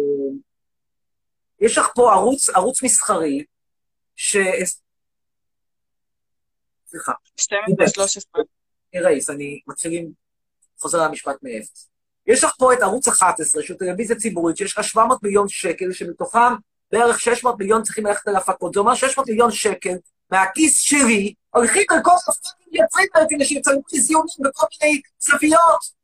יש 1.60 1.78
לך 1.78 1.88
פה 1.96 2.14
ערוץ, 2.14 2.50
ערוץ 2.50 2.84
מסחרי, 2.84 3.44
ש... 4.16 4.38
סליחה, 6.88 7.12
12, 7.38 7.88
13. 7.88 8.44
רייס, 8.96 9.30
אני 9.30 9.60
מתחילים, 9.68 10.12
חוזר 10.80 11.08
למשפט 11.08 11.36
מאפס. 11.42 11.90
יש 12.28 12.44
לך 12.44 12.52
פה 12.58 12.74
את 12.74 12.82
ערוץ 12.82 13.08
11, 13.08 13.64
שהוא 13.64 13.78
טלוויזיה 13.80 14.16
ציבורית, 14.16 14.58
שיש 14.58 14.78
לך 14.78 14.84
700 14.84 15.24
מיליון 15.24 15.48
שקל, 15.48 15.92
שמתוכם 15.92 16.54
בערך 16.92 17.20
600 17.20 17.60
מיליון 17.60 17.84
צריכים 17.84 18.06
ללכת 18.06 18.28
על 18.28 18.36
הפקות. 18.36 18.74
זה 18.74 18.80
אומר 18.80 18.96
600 18.96 19.28
מיליון 19.28 19.52
שקל 19.52 19.96
מהכיס 20.30 20.80
שלי, 20.80 21.34
הולכים 21.50 21.84
על 21.90 22.00
כל 22.04 22.12
הפאקינג 22.12 22.82
יוצרים 22.82 23.08
האלה 23.16 23.26
כדי 23.30 23.46
שיצלמו 23.46 23.82
לי 23.94 24.02
זיונים 24.02 24.36
בכל 24.40 24.66
מיני 24.82 25.02
צפיות. 25.18 26.03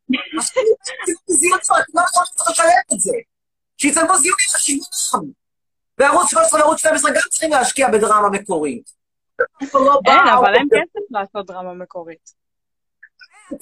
זיונים, 1.27 1.59
אני 1.75 1.83
לא 1.93 2.01
יכול 2.01 2.23
צריך 2.35 2.49
לשלם 2.49 2.67
את 2.93 2.99
זה. 2.99 3.13
שיצלמו 3.77 4.17
זיונים 4.17 4.45
לחשבונם. 4.53 5.31
וערוץ 5.97 6.29
13 6.29 6.59
וערוץ 6.59 6.79
12 6.79 7.11
גם 7.11 7.21
צריכים 7.29 7.51
להשקיע 7.51 7.89
בדרמה 7.91 8.29
מקורית. 8.29 8.91
לא 9.73 9.99
אין, 10.05 10.27
אבל 10.39 10.55
אין 10.55 10.67
כסף 10.71 11.11
לעשות 11.11 11.45
דרמה 11.45 11.73
מקורית. 11.73 12.33
הם 13.51 13.57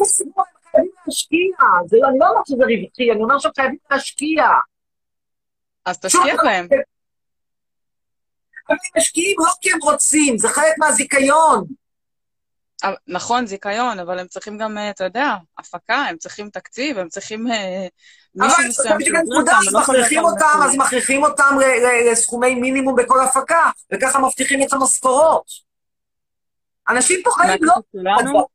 חייבים 0.72 0.92
להשקיע. 1.08 1.58
לא, 1.92 2.08
אני 2.08 2.20
לא 2.20 2.30
אומר 2.30 2.42
שזה 2.48 2.64
רווחי, 2.64 3.12
אני 3.12 3.24
אומר 3.24 3.40
שהם 3.40 3.52
חייבים 3.56 3.78
להשקיע. 3.92 4.44
אז 5.86 6.00
תשקיע 6.00 6.36
בהם. 6.44 6.68
הם 8.70 8.78
משקיעים 8.98 9.36
לא 9.40 9.52
כי 9.62 9.72
הם 9.72 9.80
רוצים, 9.82 10.38
זה 10.38 10.50
חלק 10.50 10.74
מהזיכיון. 10.78 11.68
אבל- 12.84 12.96
נכון, 13.08 13.48
זיכיון, 13.48 14.00
אבל 14.00 14.20
הם 14.20 14.28
צריכים 14.28 14.58
גם, 14.58 14.78
אה, 14.78 14.90
אתה 14.90 15.04
יודע, 15.04 15.36
הפקה, 15.58 15.96
הם 15.96 16.18
צריכים 16.18 16.50
תקציב, 16.50 16.98
הם 16.98 17.10
צריכים 17.10 17.52
אה, 17.52 17.88
מישהו 18.36 18.58
אבל 18.60 18.68
מסוים 18.68 18.96
בדיוק 18.98 19.16
שיוביל 19.16 19.36
הנקודה, 19.36 19.52
אותם, 19.52 19.62
אז 19.62 19.68
הם 19.68 19.74
לא 19.74 19.80
יכולים 19.80 20.02
מכריחים 20.02 20.24
אותם. 20.24 20.60
אז 20.64 20.76
מכריחים 20.76 21.24
אותם 21.24 21.58
לסכומי 22.12 22.56
מינימום 22.56 22.96
בכל 22.96 23.24
הפקה, 23.24 23.70
וככה 23.94 24.20
מבטיחים 24.20 24.64
את 24.64 24.74
המשכורות. 24.74 25.68
אנשים 26.90 27.22
פה 27.24 27.32
חיים 27.32 27.60
לא. 27.64 28.46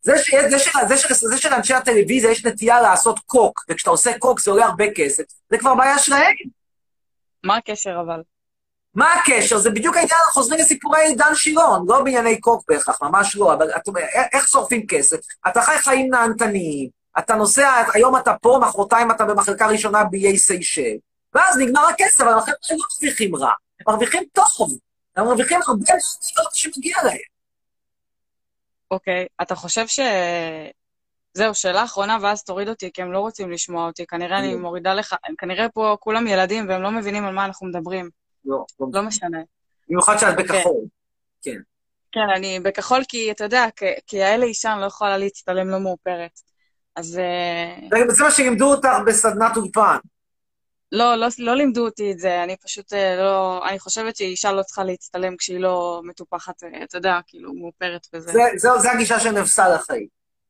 זה, 0.00 0.18
ש, 0.18 0.34
זה, 0.48 0.96
זה 1.28 1.38
שלאנשי 1.38 1.74
הטלוויזיה 1.74 2.30
יש 2.30 2.44
נטייה 2.44 2.80
לעשות 2.80 3.18
קוק, 3.18 3.64
וכשאתה 3.70 3.90
עושה 3.90 4.18
קוק 4.18 4.40
זה 4.40 4.50
עולה 4.50 4.64
הרבה 4.64 4.84
כסף, 4.94 5.24
זה 5.50 5.58
כבר 5.58 5.74
בעיה 5.74 5.98
שלהם. 5.98 6.34
מה 7.44 7.56
הקשר 7.56 8.00
אבל? 8.06 8.22
מה 8.94 9.12
הקשר? 9.12 9.58
זה 9.58 9.70
בדיוק 9.70 9.96
העניין, 9.96 10.20
חוזרים 10.32 10.60
לסיפורי 10.60 11.14
דן 11.14 11.34
שילון, 11.34 11.86
לא 11.88 12.02
בענייני 12.02 12.40
קוק 12.40 12.64
בהכרח, 12.68 13.02
ממש 13.02 13.36
לא, 13.36 13.54
אבל 13.54 13.70
את 13.70 13.88
איך 14.32 14.48
שורפים 14.48 14.86
כסף? 14.86 15.16
אתה 15.48 15.62
חי 15.62 15.78
חיים 15.78 16.10
נהנתניים, 16.10 16.88
אתה 17.18 17.34
נוסע, 17.34 17.82
היום 17.94 18.16
אתה 18.16 18.34
פה, 18.42 18.58
מחרתיים 18.62 19.10
אתה 19.10 19.24
במחלקה 19.24 19.66
ראשונה 19.66 20.04
באיי 20.04 20.38
סיישל, 20.38 20.96
ואז 21.34 21.58
נגמר 21.58 21.86
הכסף, 21.86 22.20
אבל 22.20 22.38
החבר'ה 22.38 22.54
לא 22.70 22.76
מרוויחים 22.76 23.36
רע, 23.36 23.52
הם 23.80 23.84
מרוויחים 23.86 24.22
טוב, 24.32 24.78
הם 25.16 25.24
מרוויחים 25.24 25.60
הרבה 25.66 25.92
מאוד 26.36 26.52
שמגיע 26.52 26.96
להם. 27.04 27.18
אוקיי, 28.90 29.26
אתה 29.42 29.54
חושב 29.54 29.86
ש... 29.86 30.00
זהו, 31.34 31.54
שאלה 31.54 31.84
אחרונה, 31.84 32.18
ואז 32.22 32.42
תוריד 32.42 32.68
אותי, 32.68 32.90
כי 32.94 33.02
הם 33.02 33.12
לא 33.12 33.18
רוצים 33.18 33.50
לשמוע 33.50 33.86
אותי. 33.86 34.06
כנראה 34.06 34.38
אני 34.38 34.54
מורידה 34.54 34.94
לך, 34.94 35.14
כנראה 35.38 35.68
פה 35.68 35.96
כולם 36.00 36.26
ילדים 36.26 36.68
והם 36.68 36.82
לא 36.82 36.90
מבינים 36.90 37.24
על 37.24 37.34
מה 37.34 37.44
אנחנו 37.44 37.66
מדברים. 37.66 38.10
לא, 38.44 38.64
לא. 38.80 38.86
לא 38.92 39.02
משנה. 39.02 39.38
במיוחד 39.88 40.16
שאת 40.18 40.36
בכחול. 40.36 40.84
כן, 42.12 42.28
אני 42.36 42.60
בכחול 42.60 43.02
כי, 43.08 43.30
אתה 43.30 43.44
יודע, 43.44 43.66
כ- 43.76 44.00
כיעל 44.06 44.42
אישן 44.42 44.78
לא 44.80 44.86
יכולה 44.86 45.18
להצטלם 45.18 45.68
לא 45.68 45.80
מאופרת. 45.80 46.40
אז 46.96 47.18
אה, 47.18 48.04
זה 48.08 48.24
מה 48.24 48.30
שלימדו 48.30 48.74
אותך 48.74 48.88
בסדנת 49.06 49.56
אולפן. 49.56 49.96
לא, 50.92 51.14
לא, 51.14 51.26
לא 51.38 51.54
לימדו 51.54 51.84
אותי 51.84 52.12
את 52.12 52.18
זה, 52.18 52.44
אני 52.44 52.56
פשוט 52.56 52.92
אה, 52.92 53.16
לא... 53.16 53.68
אני 53.68 53.78
חושבת 53.78 54.16
שאישה 54.16 54.52
לא 54.52 54.62
צריכה 54.62 54.84
להצטלם 54.84 55.36
כשהיא 55.36 55.58
לא 55.58 56.00
מטופחת, 56.04 56.62
אה, 56.64 56.82
אתה 56.82 56.98
יודע, 56.98 57.18
כאילו, 57.26 57.54
מאופרת 57.54 58.06
וזה. 58.14 58.32
זה, 58.32 58.42
זה, 58.56 58.68
זה 58.78 58.92
הגישה 58.92 59.20
של 59.20 59.30
נפסל 59.30 59.74
לחיים. 59.74 60.06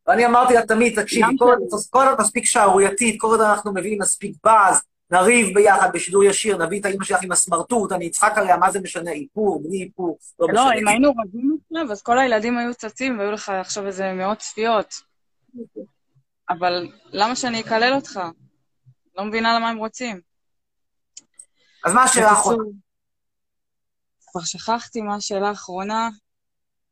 ואני 0.06 0.26
אמרתי 0.26 0.54
לה 0.54 0.66
תמיד, 0.66 1.02
תקשיבי, 1.02 1.26
כל 1.38 1.44
עוד 1.44 1.82
כל 1.90 2.06
עוד 2.08 2.20
מספיק 2.20 2.44
שערורייתית, 2.44 3.20
כל 3.20 3.26
עוד 3.26 3.40
אנחנו 3.40 3.74
מביאים 3.74 3.98
מספיק 4.02 4.36
באז, 4.44 4.82
נריב 5.10 5.54
ביחד 5.54 5.90
בשידור 5.92 6.24
ישיר, 6.24 6.66
נביא 6.66 6.80
את 6.80 6.84
האימא 6.84 7.04
שלך 7.04 7.22
עם 7.22 7.32
הסמרטוט, 7.32 7.92
אני 7.92 8.08
אצחק 8.08 8.32
עליה, 8.36 8.56
מה 8.56 8.70
זה 8.70 8.80
משנה, 8.80 9.10
איפור, 9.10 9.62
בלי 9.62 9.82
איפור, 9.82 10.18
לא 10.38 10.48
לא, 10.48 10.52
משנה. 10.52 10.80
אם 10.80 10.88
היינו 10.88 11.10
רבים 11.10 11.58
עכשיו, 11.70 11.92
אז 11.92 12.02
כל 12.02 12.18
הילדים 12.18 12.58
היו 12.58 12.74
צצים 12.74 13.18
והיו 13.18 13.32
לך 13.32 13.48
עכשיו 13.48 13.86
איזה 13.86 14.12
מאות 14.12 14.38
צפיות. 14.38 14.94
אבל 16.50 16.88
למה 17.06 17.36
שאני 17.36 17.60
אקלל 17.60 17.92
אותך? 17.94 18.20
לא 19.16 19.24
מבינה 19.24 19.56
למה 19.56 19.68
הם 19.68 19.76
רוצים. 19.76 20.20
אז 21.84 21.94
מה 21.94 22.02
השאלה 22.02 22.28
האחרונה? 22.28 22.62
כבר 24.30 24.40
שכחתי 24.44 25.00
מה 25.00 25.14
השאלה 25.14 25.48
האחרונה. 25.48 26.08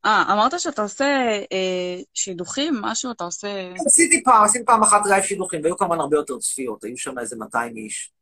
אה, 0.06 0.32
אמרת 0.32 0.60
שאתה 0.60 0.82
עושה 0.82 1.04
אה, 1.52 2.02
שידוכים, 2.14 2.74
משהו? 2.80 3.10
אתה 3.10 3.24
עושה... 3.24 3.48
עשיתי 3.86 4.24
פעם, 4.24 4.44
עשיתי 4.44 4.64
פעם 4.64 4.82
אחת 4.82 5.06
לייב 5.06 5.24
שידוכים, 5.24 5.60
והיו 5.62 5.76
כמובן 5.76 6.00
הרבה 6.00 6.16
יותר 6.16 6.38
צפיות, 6.38 6.84
היו 6.84 6.98
שם 6.98 7.18
איזה 7.18 7.36
200 7.36 7.76
איש. 7.76 8.12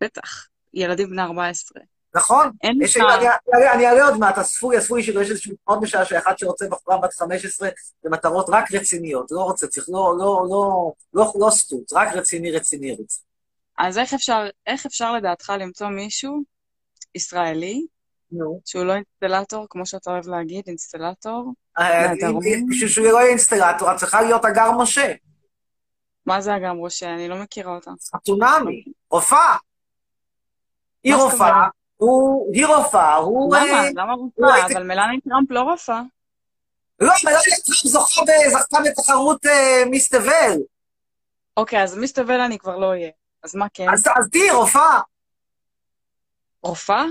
בטח, 0.00 0.46
ילדים 0.74 1.10
בני 1.10 1.22
14. 1.22 1.82
נכון? 2.14 2.50
אין 2.62 2.82
יש, 2.82 2.96
לך... 2.96 3.04
אני, 3.18 3.26
אני, 3.54 3.70
אני 3.74 3.86
אעלה 3.86 4.04
עוד 4.04 4.18
מעט, 4.18 4.38
אספו 4.38 4.78
אספו 4.78 4.96
לי 4.96 5.02
שידור, 5.02 5.22
יש 5.22 5.30
איזשהו 5.30 5.54
מאוד 5.66 5.82
משעשע, 5.82 6.18
אחד 6.18 6.38
שרוצה 6.38 6.66
בחורה 6.70 6.98
בת 6.98 7.12
15 7.12 7.68
למטרות 8.04 8.46
רק 8.48 8.72
רציניות, 8.72 9.30
לא 9.30 9.40
רוצה, 9.40 9.66
צריך, 9.66 9.88
לא, 9.88 10.14
לא, 10.18 10.46
לא, 10.50 10.92
לא, 11.14 11.32
לא 11.40 11.50
סטוט, 11.50 11.92
רק 11.92 12.08
רציני, 12.14 12.50
רציני, 12.50 12.92
רציני. 12.92 13.06
אז 13.78 13.98
איך 13.98 14.14
אפשר, 14.14 14.46
איך 14.66 14.86
אפשר 14.86 15.12
לדעתך 15.12 15.52
למצוא 15.60 15.88
מישהו 15.88 16.42
ישראלי, 17.14 17.86
נו. 18.32 18.60
שהוא 18.64 18.84
לא 18.84 18.92
אינסטלטור, 18.92 19.66
כמו 19.70 19.86
שאתה 19.86 20.10
אוהב 20.10 20.28
להגיד, 20.28 20.64
אינסטלטור? 20.66 21.52
בשביל 22.68 22.88
שהוא 22.88 23.06
לא 23.06 23.18
יהיה 23.18 23.28
אינסטלטור, 23.30 23.92
את 23.92 23.96
צריכה 23.96 24.22
להיות 24.22 24.44
אגר 24.44 24.70
משה, 24.72 25.12
מה 26.26 26.40
זה 26.40 26.56
אגם 26.56 26.80
ראשה? 26.80 27.14
אני 27.14 27.28
לא 27.28 27.36
מכירה 27.36 27.74
אותה. 27.74 27.90
חתונמי, 28.16 28.84
רופאה. 29.10 29.56
היא 31.04 31.14
רופאה? 31.14 31.68
הוא, 31.96 32.50
היא 32.54 32.66
רופאה, 32.66 33.14
הוא... 33.14 33.56
למה? 33.56 33.84
אה, 33.84 33.90
למה 33.94 34.12
רופאה? 34.12 34.66
אבל 34.66 34.82
מלאני 34.82 35.20
טראמפ 35.20 35.50
לא 35.50 35.60
רופאה. 35.60 36.00
לא, 37.00 37.12
מלאני 37.24 37.42
טראמפ 37.44 37.86
זוכה 37.86 38.22
ב- 38.22 38.50
זכתה 38.50 38.78
בתחרות 38.84 39.46
אה, 39.46 39.82
מיס 39.90 40.08
תבל. 40.08 40.58
אוקיי, 41.56 41.82
אז 41.82 41.96
מיס 41.96 42.18
תבל 42.18 42.40
אני 42.40 42.58
כבר 42.58 42.76
לא 42.76 42.86
אהיה. 42.90 43.10
אז 43.42 43.54
מה 43.54 43.66
כן? 43.74 43.86
אז 43.90 44.02
תהיי 44.32 44.50
רופאה, 44.50 45.00
רופאה? 46.62 47.04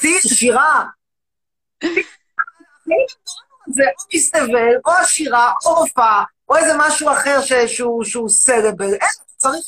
תהיי 0.00 0.20
עשירה. 0.20 0.84
זה 3.68 3.82
או 3.82 4.04
מיס 4.14 4.30
תבל, 4.30 4.74
או 4.86 4.90
עשירה, 4.90 5.52
או 5.66 5.74
רופאה, 5.74 6.24
או 6.48 6.56
איזה 6.56 6.72
משהו 6.78 7.10
אחר 7.12 7.40
שהוא- 7.66 8.04
סלב. 8.28 8.84
אין, 8.94 9.08
צריך... 9.36 9.64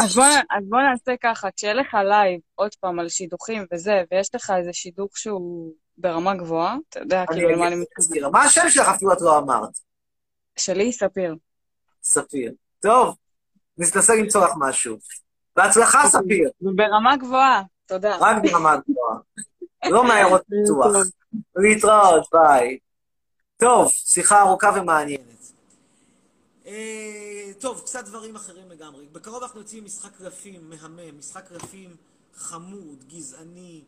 אז 0.00 0.14
בוא, 0.14 0.24
אז 0.24 0.64
בוא 0.68 0.78
נעשה 0.80 1.12
ככה, 1.22 1.48
כשיהיה 1.56 1.74
לך 1.74 1.94
לייב, 1.94 2.40
עוד 2.54 2.74
פעם, 2.74 2.98
על 2.98 3.08
שידוכים 3.08 3.66
וזה, 3.72 4.02
ויש 4.12 4.34
לך 4.34 4.52
איזה 4.58 4.72
שידוך 4.72 5.18
שהוא 5.18 5.72
ברמה 5.98 6.34
גבוהה, 6.34 6.76
אתה 6.88 7.00
יודע, 7.00 7.18
אני 7.18 7.26
כאילו, 7.26 7.48
למה 7.50 7.66
אני 7.66 7.76
מתכוונת? 7.76 8.32
מה 8.32 8.42
השם 8.42 8.68
שלך 8.68 8.88
אפילו 8.88 9.12
את 9.12 9.20
לא 9.20 9.38
אמרת? 9.38 9.70
שלי, 10.56 10.92
ספיר. 10.92 11.34
ספיר. 12.02 12.52
טוב, 12.80 13.16
ננסה 13.78 14.14
למצוא 14.14 14.44
לך 14.44 14.50
משהו. 14.58 14.96
בהצלחה, 15.56 16.02
ספיר. 16.08 16.50
ברמה 16.60 17.16
גבוהה, 17.16 17.62
תודה. 17.86 18.16
רק 18.20 18.36
ברמה 18.42 18.76
גבוהה. 18.76 19.16
לא 19.88 20.04
מעיירות 20.04 20.42
פיתוח. 20.48 21.06
להתראות, 21.56 22.28
ביי. 22.32 22.78
טוב, 23.56 23.90
שיחה 23.90 24.42
ארוכה 24.42 24.70
ומעניינת. 24.76 25.52
אה, 26.66 27.50
טוב, 27.58 27.80
קצת 27.80 28.04
דברים 28.04 28.36
אחרים 28.36 28.70
לגמרי. 28.70 29.06
בקרוב 29.12 29.42
אנחנו 29.42 29.60
יוצאים 29.60 29.84
משחק 29.84 30.16
קלפים 30.18 30.70
מהמם, 30.70 31.18
משחק 31.18 31.48
קלפים 31.48 31.96
חמוד, 32.34 33.04
גזעני, 33.08 33.82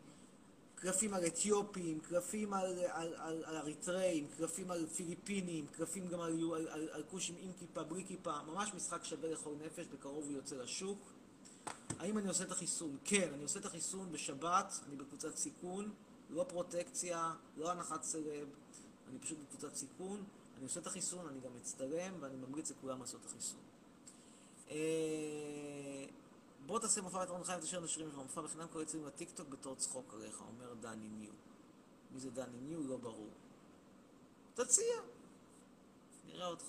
קלפים 0.74 1.14
על 1.14 1.26
אתיופים, 1.26 2.00
קלפים 2.00 2.54
על, 2.54 2.78
על, 2.88 3.14
על, 3.18 3.42
על 3.44 3.56
אריתראים, 3.56 4.26
קלפים 4.38 4.70
על 4.70 4.86
פיליפינים, 4.86 5.66
קלפים 5.66 6.08
גם 6.08 6.20
על, 6.20 6.32
על, 6.54 6.68
על, 6.70 6.88
על 6.92 7.02
כושים 7.10 7.34
עם 7.40 7.50
כיפה, 7.58 7.82
בלי 7.82 8.04
כיפה, 8.04 8.32
ממש 8.46 8.74
משחק 8.74 9.04
שווה 9.04 9.30
לכל 9.32 9.50
נפש, 9.66 9.86
בקרוב 9.86 10.24
הוא 10.24 10.32
יוצא 10.32 10.56
לשוק. 10.56 10.98
האם 11.98 12.18
אני 12.18 12.28
עושה 12.28 12.44
את 12.44 12.50
החיסון? 12.50 12.96
כן, 13.04 13.30
אני 13.34 13.42
עושה 13.42 13.60
את 13.60 13.64
החיסון 13.64 14.12
בשבת, 14.12 14.80
אני 14.86 14.96
בקבוצת 14.96 15.36
סיכון, 15.36 15.92
לא 16.30 16.44
פרוטקציה, 16.48 17.34
לא 17.56 17.70
הנחת 17.70 18.02
סלב, 18.02 18.48
אני 19.10 19.18
פשוט 19.18 19.38
בקבוצת 19.38 19.74
סיכון, 19.74 20.24
אני 20.56 20.64
עושה 20.64 20.80
את 20.80 20.86
החיסון, 20.86 21.28
אני 21.28 21.40
גם 21.40 21.50
מצטלם, 21.56 22.14
ואני 22.20 22.36
ממליץ 22.36 22.70
לכולם 22.70 23.00
לעשות 23.00 23.20
את 23.20 23.26
החיסון. 23.26 23.60
אה, 24.70 26.04
בוא 26.66 26.78
תעשה 26.78 27.00
מופע 27.00 27.22
לתרון 27.22 27.44
חיים, 27.44 27.60
תשאיר 27.60 27.80
לשירים 27.80 28.10
שלך, 28.10 28.18
מופע 28.18 28.40
בחינם 28.40 28.66
קורא 28.66 28.82
אצלנו 28.82 29.06
לטיקטוק 29.06 29.48
בתור 29.48 29.74
צחוק 29.74 30.14
עליך, 30.14 30.40
אומר 30.40 30.74
דני 30.74 31.08
ניו. 31.08 31.32
מי 32.10 32.20
זה 32.20 32.30
דני 32.30 32.60
ניו? 32.60 32.88
לא 32.88 32.96
ברור. 32.96 33.30
תציע, 34.54 34.94
נראה 36.26 36.46
אותך. 36.46 36.64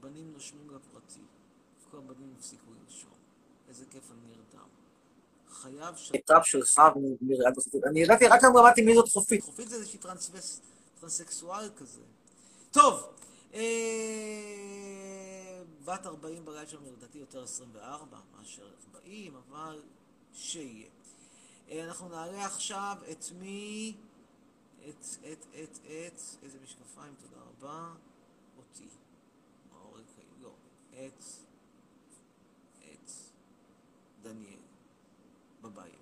בנים 0.00 0.32
נושמים 0.32 0.70
לפרטי, 0.70 1.20
כל 1.90 1.98
הבנים 1.98 2.34
הפסיקו 2.38 2.66
לנשום. 2.72 3.10
איזה 3.68 3.84
כיף 3.90 4.10
אני 4.10 4.20
נרדם. 4.28 4.68
חייב 5.50 5.96
ש... 5.96 6.12
טראפ 6.24 6.46
שלך, 6.46 6.80
ונראה 6.96 7.50
בחופית. 7.50 7.84
אני 7.84 8.00
ידעתי, 8.00 8.26
רק 8.26 8.44
היום 8.44 8.56
למדתי 8.56 8.82
מי 8.82 8.94
זאת 8.94 9.08
חופית. 9.08 9.42
חופית 9.42 9.68
זה 9.68 9.76
איזושהי. 9.76 9.98
טרנסקסואל 11.00 11.70
כזה. 11.76 12.02
טוב, 12.70 13.14
אה... 13.54 13.60
בת 15.84 16.06
40 16.06 16.44
בלילה 16.44 16.66
שלנו, 16.66 16.92
לדעתי 16.92 17.18
יותר 17.18 17.42
24 17.42 18.18
מאשר 18.36 18.70
40, 18.94 19.36
אבל 19.36 19.82
שיהיה. 20.32 20.86
אה, 21.70 21.84
אנחנו 21.84 22.08
נעלה 22.08 22.46
עכשיו 22.46 22.96
את 23.10 23.24
מי... 23.38 23.96
את, 24.88 25.04
את, 25.32 25.46
את, 25.62 25.78
את, 25.84 26.20
איזה 26.42 26.58
משקפיים, 26.62 27.14
תודה 27.20 27.42
רבה. 27.42 27.94
את, 31.06 31.22
את, 32.78 33.10
דניאל. 34.22 34.58
בבית. 35.62 35.94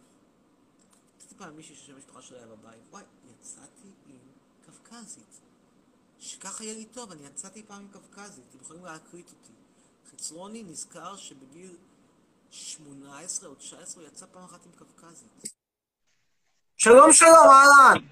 רציתי 1.17 1.35
פעם 1.35 1.57
מישהי 1.57 1.75
ששם 1.75 1.95
המשפחה 1.95 2.23
שלה 2.23 2.39
היה 2.39 2.47
בבית. 2.47 2.81
וואי, 2.91 3.03
יצאתי 3.31 3.89
עם 4.07 4.19
קווקזית. 4.65 5.41
שככה 6.19 6.65
יהיה 6.65 6.75
לי 6.75 6.85
טוב, 6.85 7.13
אני 7.13 7.27
יצאתי 7.27 7.63
פעם 7.63 7.83
עם 7.83 7.89
קווקזית. 7.93 8.45
אתם 8.51 8.59
יכולים 8.61 8.85
להקליט 8.85 9.31
אותי. 9.31 9.53
חצרוני 10.11 10.63
נזכר 10.63 11.17
שבגיל 11.17 11.77
18 12.51 13.49
או 13.49 13.55
19 13.55 14.03
הוא 14.03 14.09
יצא 14.09 14.27
פעם 14.33 14.45
אחת 14.45 14.67
עם 14.67 14.73
קווקזית. 14.79 15.29
שלום, 16.77 17.13
שלום, 17.13 17.47
אהלן. 17.49 18.07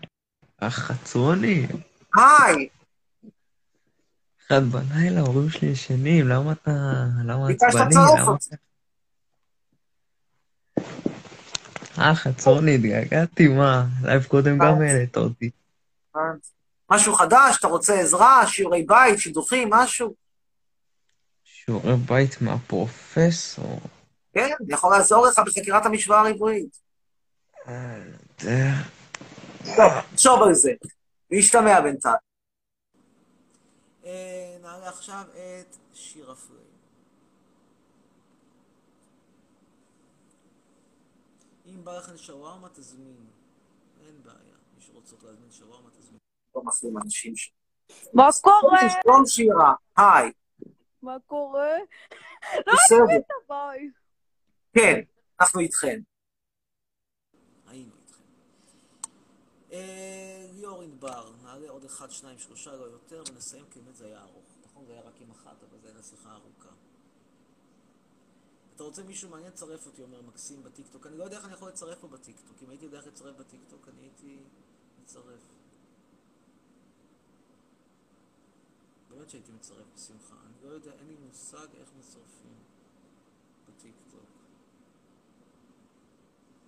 החצרוני, 0.59 1.67
היי. 2.15 2.69
אחד 4.47 4.63
בלילה, 4.63 5.21
ההורים 5.21 5.51
שלי 5.51 5.69
ישנים, 5.69 6.29
למה 6.29 6.53
אתה... 6.53 6.71
למה 7.25 7.49
עצבני? 7.49 7.95
למה. 7.95 8.37
אה, 11.99 12.15
חצרוני, 12.15 12.75
התגעגעתי, 12.75 13.49
מה? 13.49 13.85
לייב 14.03 14.25
קודם 14.25 14.59
גם 14.59 14.83
אה. 14.83 14.87
העלית 14.87 15.17
אותי. 15.17 15.51
משהו 16.91 17.15
חדש, 17.15 17.57
אתה 17.59 17.67
רוצה 17.67 18.01
עזרה, 18.01 18.47
שיעורי 18.47 18.83
בית, 18.83 19.19
שידוכים, 19.19 19.71
משהו? 19.71 20.15
שיעורי 21.45 21.97
בית 21.97 22.43
מהפרופסור. 22.43 23.81
כן, 24.35 24.51
אני 24.61 24.75
יכול 24.75 24.93
לעזור 24.93 25.27
לך 25.27 25.39
בחקירת 25.47 25.87
המשוואה 25.87 26.21
הריבועית. 26.21 26.77
אה, 27.69 27.97
יותר. 28.43 28.71
טוב, 29.77 29.93
תחשוב 30.13 30.43
על 30.43 30.55
זה. 30.55 30.73
להשתמע 31.31 31.81
בינתיים. 31.81 32.24
אה, 34.05 34.57
נעלה 34.63 34.89
עכשיו 34.89 35.25
את 35.33 35.77
שירה 35.95 36.35
פריי. 36.35 36.65
אם 41.67 41.85
בא 41.85 41.99
לכם 41.99 42.17
שווארמה, 42.17 42.69
תזמינו. 42.69 43.31
אין 44.07 44.23
בעיה. 44.23 44.57
מי 44.75 44.81
שרוצות 44.81 45.23
להזמין 45.23 45.51
שווארמה, 45.51 45.91
תזמינו. 45.91 46.19
לא 46.55 46.63
מפריעים 46.65 46.99
אנשים 46.99 47.37
ש... 47.37 47.53
מה 48.13 48.29
קורה? 48.43 48.79
שלום 49.03 49.27
שירה, 49.27 49.75
היי, 49.97 50.33
מה 51.05 51.17
קורה? 51.27 51.77
בסדר. 52.43 53.21
ביי. 53.49 53.91
כן, 54.73 55.01
אנחנו 55.41 55.61
איתכן. 55.61 56.01
היינו 57.67 57.93
איתכם. 58.03 58.23
אה, 59.73 60.47
ליאור 60.53 60.83
ענבר, 60.83 61.33
עוד 61.85 61.91
אחד, 61.91 62.11
שניים, 62.11 62.39
שלושה, 62.39 62.77
לא 62.77 62.85
יותר, 62.85 63.23
ונסיים, 63.31 63.65
כי 63.71 63.81
באמת 63.81 63.97
זה 63.97 64.07
היה 64.07 64.23
ארוך. 64.23 64.45
נכון, 64.65 64.87
זה 64.87 64.93
היה 64.93 65.03
רק 65.03 65.21
עם 65.21 65.31
אחת, 65.31 65.63
אבל 65.63 65.81
זה 65.81 65.89
היה 65.89 66.03
שיחה 66.03 66.35
ארוכה. 66.35 66.69
אתה 68.75 68.83
רוצה 68.83 69.03
מישהו 69.03 69.31
מעניין? 69.31 69.53
צרף 69.53 69.87
אותי, 69.87 70.03
אומר 70.03 70.23
מקסים 70.23 70.63
בטיקטוק. 70.63 71.07
אני 71.07 71.19
לא 71.19 71.25
יודע 71.25 71.37
איך 71.37 71.45
אני 71.45 71.53
יכול 71.55 71.69
לצרף 71.69 71.99
פה 71.99 72.09
בטיקטוק. 72.09 72.63
אם 72.63 72.71
הייתי 72.71 72.85
יודע 72.85 72.99
איך 72.99 73.07
לצרף 73.07 73.37
בטיקטוק, 73.37 73.89
אני 73.89 74.03
הייתי 74.03 74.39
מצרף. 75.03 75.41
באמת 79.11 79.31
שהייתי 79.31 79.53
מצרף 79.53 79.87
בשמחה. 79.95 80.37
אני 80.47 80.69
לא 80.69 80.69
יודע, 80.69 80.93
אין 80.93 81.07
לי 81.07 81.17
מושג 81.29 81.67
איך 81.75 81.89
מצרפים 81.99 82.59
בטיקטוק. 83.69 84.29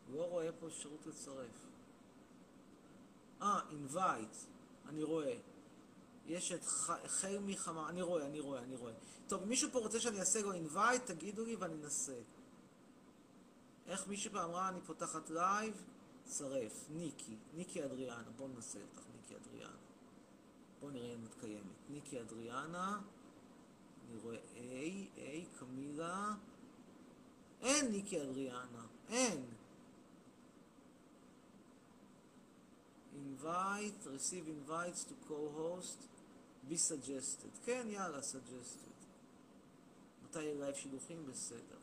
לא 0.09 0.25
רואה 0.31 0.53
פה 0.61 0.67
אפשרות 0.67 1.07
לצרף. 1.07 1.67
אה, 3.43 3.61
invite, 3.71 4.56
אני 4.89 5.03
רואה. 5.03 5.37
יש 6.27 6.53
את 6.53 6.65
ח- 6.65 7.07
חרמי 7.07 7.57
חמה, 7.57 7.89
אני 7.89 8.03
רואה, 8.03 8.27
אני 8.27 8.41
רואה, 8.41 8.63
אני 8.63 8.77
רואה. 8.77 8.93
טוב, 9.29 9.43
אם 9.43 9.49
מישהו 9.49 9.71
פה 9.73 9.79
רוצה 9.79 10.01
שאני 10.01 10.21
אעשה 10.21 10.43
לו 10.43 10.53
invite, 10.53 10.99
תגידו 11.05 11.45
לי 11.45 11.57
ואני 11.57 11.75
אנסה. 11.75 12.21
איך 13.87 14.07
מישהו 14.09 14.33
פה 14.33 14.45
אמרה, 14.45 14.69
אני 14.69 14.81
פותחת 14.81 15.31
לייב? 15.31 15.85
צרף. 16.25 16.85
ניקי, 16.91 17.37
ניקי 17.55 17.85
אדריאנה. 17.85 18.31
בואו 18.37 18.49
ננסה 18.49 18.79
אותך, 18.83 19.03
ניקי 19.17 19.37
אדריאנה. 19.37 19.77
בואו 20.81 20.91
נראה 20.91 21.15
אם 21.15 21.25
את 21.25 21.35
קיימת. 21.41 21.91
ניקי 21.91 22.21
אדריאנה. 22.21 23.01
אני 24.09 24.17
רואה 24.23 24.37
A, 24.37 25.19
A, 25.19 25.59
קמילה. 25.59 26.35
אין 27.61 27.93
ניקי 27.93 28.23
אדריאנה. 28.23 28.87
אין. 29.09 29.45
Invite, 33.37 34.07
receive 34.07 34.47
invites 34.49 35.05
to 35.05 35.15
co-host, 35.29 35.99
be 36.71 36.77
suggested. 36.77 37.51
כן, 37.65 37.87
יאללה, 37.91 38.19
suggested. 38.19 38.97
מתי 40.25 40.55
לייב 40.55 40.75
שידוכים? 40.75 41.27
בסדר. 41.27 41.77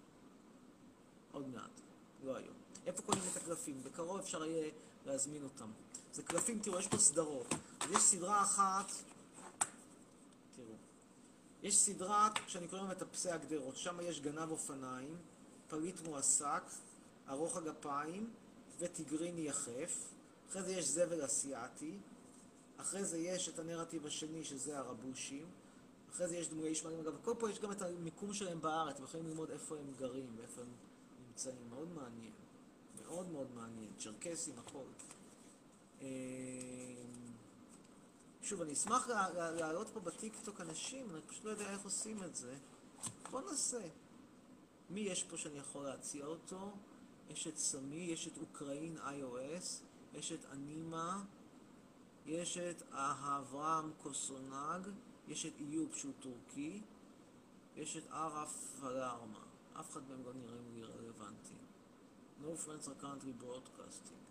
עוד 1.31 1.47
מעט, 1.47 1.81
לא 2.23 2.35
היום. 2.35 2.55
איפה 2.85 3.01
קונים 3.01 3.23
את 3.31 3.37
הקלפים? 3.37 3.83
בקרוב 3.83 4.19
אפשר 4.19 4.45
יהיה 4.45 4.71
להזמין 5.05 5.43
אותם. 5.43 5.71
זה 6.13 6.23
קלפים, 6.23 6.59
תראו, 6.59 6.79
יש 6.79 6.87
פה 6.87 6.97
סדרות. 6.97 7.47
יש 7.91 8.03
סדרה 8.03 8.41
אחת, 8.41 8.91
תראו, 10.55 10.75
יש 11.63 11.77
סדרה 11.77 12.29
שאני 12.47 12.67
קורא 12.67 12.83
מטפסי 12.83 13.31
הגדרות, 13.31 13.77
שם 13.77 13.97
יש 14.01 14.21
גנב 14.21 14.51
אופניים, 14.51 15.17
פליט 15.67 16.01
מועסק, 16.01 16.63
ארוך 17.29 17.57
הגפיים 17.57 18.29
וטיגריני 18.79 19.41
יחף. 19.41 20.12
אחרי 20.53 20.63
זה 20.63 20.71
יש 20.73 20.85
זבל 20.87 21.25
אסיאתי, 21.25 21.97
אחרי 22.77 23.05
זה 23.05 23.17
יש 23.17 23.49
את 23.49 23.59
הנרטיב 23.59 24.05
השני 24.05 24.43
שזה 24.43 24.77
הרבושים, 24.79 25.45
אחרי 26.11 26.27
זה 26.27 26.37
יש 26.37 26.47
דמויי 26.49 26.75
שמרים, 26.75 26.99
אגב, 26.99 27.13
כל 27.23 27.33
פה 27.39 27.49
יש 27.51 27.59
גם 27.59 27.71
את 27.71 27.81
המיקום 27.81 28.33
שלהם 28.33 28.61
בארץ, 28.61 28.95
אתם 28.95 29.03
יכולים 29.03 29.27
ללמוד 29.27 29.49
איפה 29.49 29.75
הם 29.77 29.93
גרים 29.97 30.35
ואיפה 30.37 30.61
הם 30.61 30.67
נמצאים, 31.27 31.69
מאוד 31.69 31.87
מעניין, 31.91 32.31
מאוד 33.01 33.29
מאוד 33.31 33.47
מעניין, 33.55 33.91
צ'רקסים, 33.97 34.59
הכל. 34.59 34.83
אה, 36.01 36.07
שוב, 38.41 38.61
אני 38.61 38.73
אשמח 38.73 39.07
לה- 39.07 39.29
לה- 39.29 39.51
להעלות 39.51 39.87
פה 39.93 39.99
בטיקטוק 39.99 40.61
אנשים, 40.61 41.09
אני 41.09 41.21
פשוט 41.27 41.43
לא 41.45 41.49
יודע 41.49 41.69
איך 41.71 41.81
עושים 41.83 42.23
את 42.23 42.35
זה. 42.35 42.55
בוא 43.31 43.41
נעשה. 43.41 43.87
מי 44.89 44.99
יש 44.99 45.23
פה 45.23 45.37
שאני 45.37 45.57
יכול 45.59 45.83
להציע 45.85 46.25
אותו? 46.25 46.71
יש 47.29 47.47
את 47.47 47.57
סמי, 47.57 47.95
יש 48.11 48.27
את 48.27 48.37
אוקראין 48.37 48.97
iOS, 48.97 49.65
יש 50.13 50.31
את 50.31 50.45
אנימה, 50.51 51.23
יש 52.25 52.57
את 52.57 52.81
אברהם 52.91 53.91
קוסונג, 53.97 54.87
יש 55.27 55.45
את 55.45 55.53
איוב 55.59 55.95
שהוא 55.95 56.13
טורקי, 56.19 56.81
יש 57.75 57.97
את 57.97 58.11
ערף 58.11 58.79
פלארמה. 58.79 59.43
אף 59.79 59.91
אחד 59.91 60.01
מהם 60.09 60.25
לא 60.25 60.33
נראים 60.33 60.71
לי 60.73 60.83
רלוונטי. 60.83 61.53
No 62.41 62.45
friends 62.45 62.87
are 62.87 63.03
currently 63.03 63.43
broadcasting. 63.43 64.23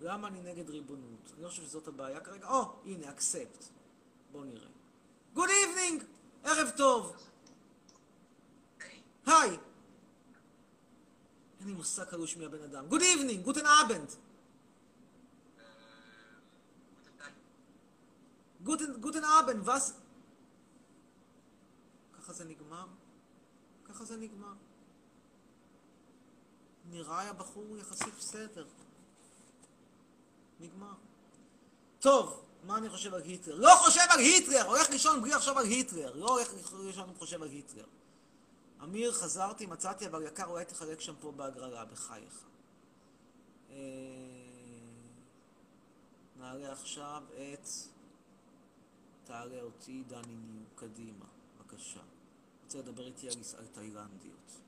למה 0.00 0.28
אני 0.28 0.42
נגד 0.42 0.70
ריבונות? 0.70 1.32
אני 1.34 1.42
לא 1.42 1.48
חושב 1.48 1.62
שזאת 1.62 1.88
הבעיה 1.88 2.20
כרגע. 2.20 2.48
או, 2.48 2.82
הנה, 2.84 3.06
accept. 3.12 3.64
בואו 4.32 4.44
נראה. 4.44 4.68
Good 5.34 5.38
evening! 5.38 6.13
ערב 6.44 6.70
טוב! 6.76 7.16
היי! 9.26 9.50
אין 11.60 11.68
לי 11.68 11.72
מושג 11.72 12.04
קלוש 12.04 12.36
מי 12.36 12.44
הבן 12.44 12.62
אדם. 12.62 12.84
Good 12.90 13.02
evening! 13.02 13.44
גוטן 13.44 13.66
אבנד! 13.66 14.08
גוטן, 18.62 19.00
גוטן 19.00 19.24
אבן, 19.24 19.60
וס... 19.60 19.92
ככה 22.12 22.32
זה 22.32 22.44
נגמר? 22.44 22.86
ככה 23.84 24.04
זה 24.04 24.16
נגמר. 24.16 24.54
נראה 26.90 27.30
הבחור 27.30 27.76
יחסית 27.76 28.14
בסדר. 28.18 28.66
נגמר. 30.60 30.94
טוב, 32.00 32.43
מה 32.66 32.78
אני 32.78 32.88
חושב 32.88 33.14
על 33.14 33.22
היטלר? 33.22 33.54
לא 33.54 33.74
חושב 33.78 34.00
על 34.08 34.18
היטלר! 34.18 34.66
הולך 34.66 34.90
לישון 34.90 35.22
בלי 35.22 35.30
לחשוב 35.30 35.58
על 35.58 35.64
היטלר. 35.66 36.12
לא 36.14 36.28
הולך 36.28 36.48
לישון 36.72 37.08
אם 37.08 37.14
חושב 37.14 37.42
על 37.42 37.48
היטלר. 37.48 37.84
אמיר, 38.82 39.12
חזרתי, 39.12 39.66
מצאתי, 39.66 40.06
אבל 40.06 40.22
יקר, 40.22 40.44
אולי 40.44 40.64
תחלק 40.64 41.00
שם 41.00 41.14
פה 41.20 41.32
בהגרלה, 41.32 41.84
בחייך. 41.84 42.40
אה, 43.70 43.76
נעלה 46.36 46.72
עכשיו 46.72 47.22
את... 47.32 47.68
תעלה 49.24 49.62
אותי, 49.62 50.02
דני 50.06 50.36
ניו, 50.36 50.64
קדימה, 50.74 51.24
בבקשה. 51.58 52.00
רוצה 52.64 52.78
לדבר 52.78 53.06
איתי 53.06 53.28
על, 53.28 53.34
על 53.58 53.66
תאילנדיות. 53.66 54.60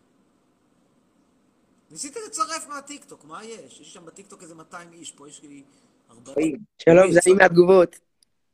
ניסיתי 1.90 2.18
לצרף 2.27 2.66
מהטיקטוק, 2.68 3.24
מה 3.24 3.44
יש? 3.44 3.81
יש 3.81 3.93
שם 3.93 4.05
בטיקטוק 4.05 4.43
איזה 4.43 4.55
200 4.55 4.93
איש, 4.93 5.12
פה 5.12 5.28
יש 5.28 5.43
לי 5.43 5.64
40. 6.11 6.57
שלום, 6.78 7.12
זה 7.12 7.20
אני 7.27 7.35
מהתגובות. 7.35 7.99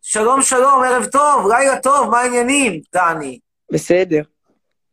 שלום, 0.03 0.43
שלום, 0.43 0.83
ערב 0.83 1.07
טוב, 1.07 1.53
לילה 1.53 1.81
טוב, 1.81 2.11
מה 2.11 2.20
העניינים, 2.20 2.81
דני? 2.95 3.39
בסדר. 3.73 4.23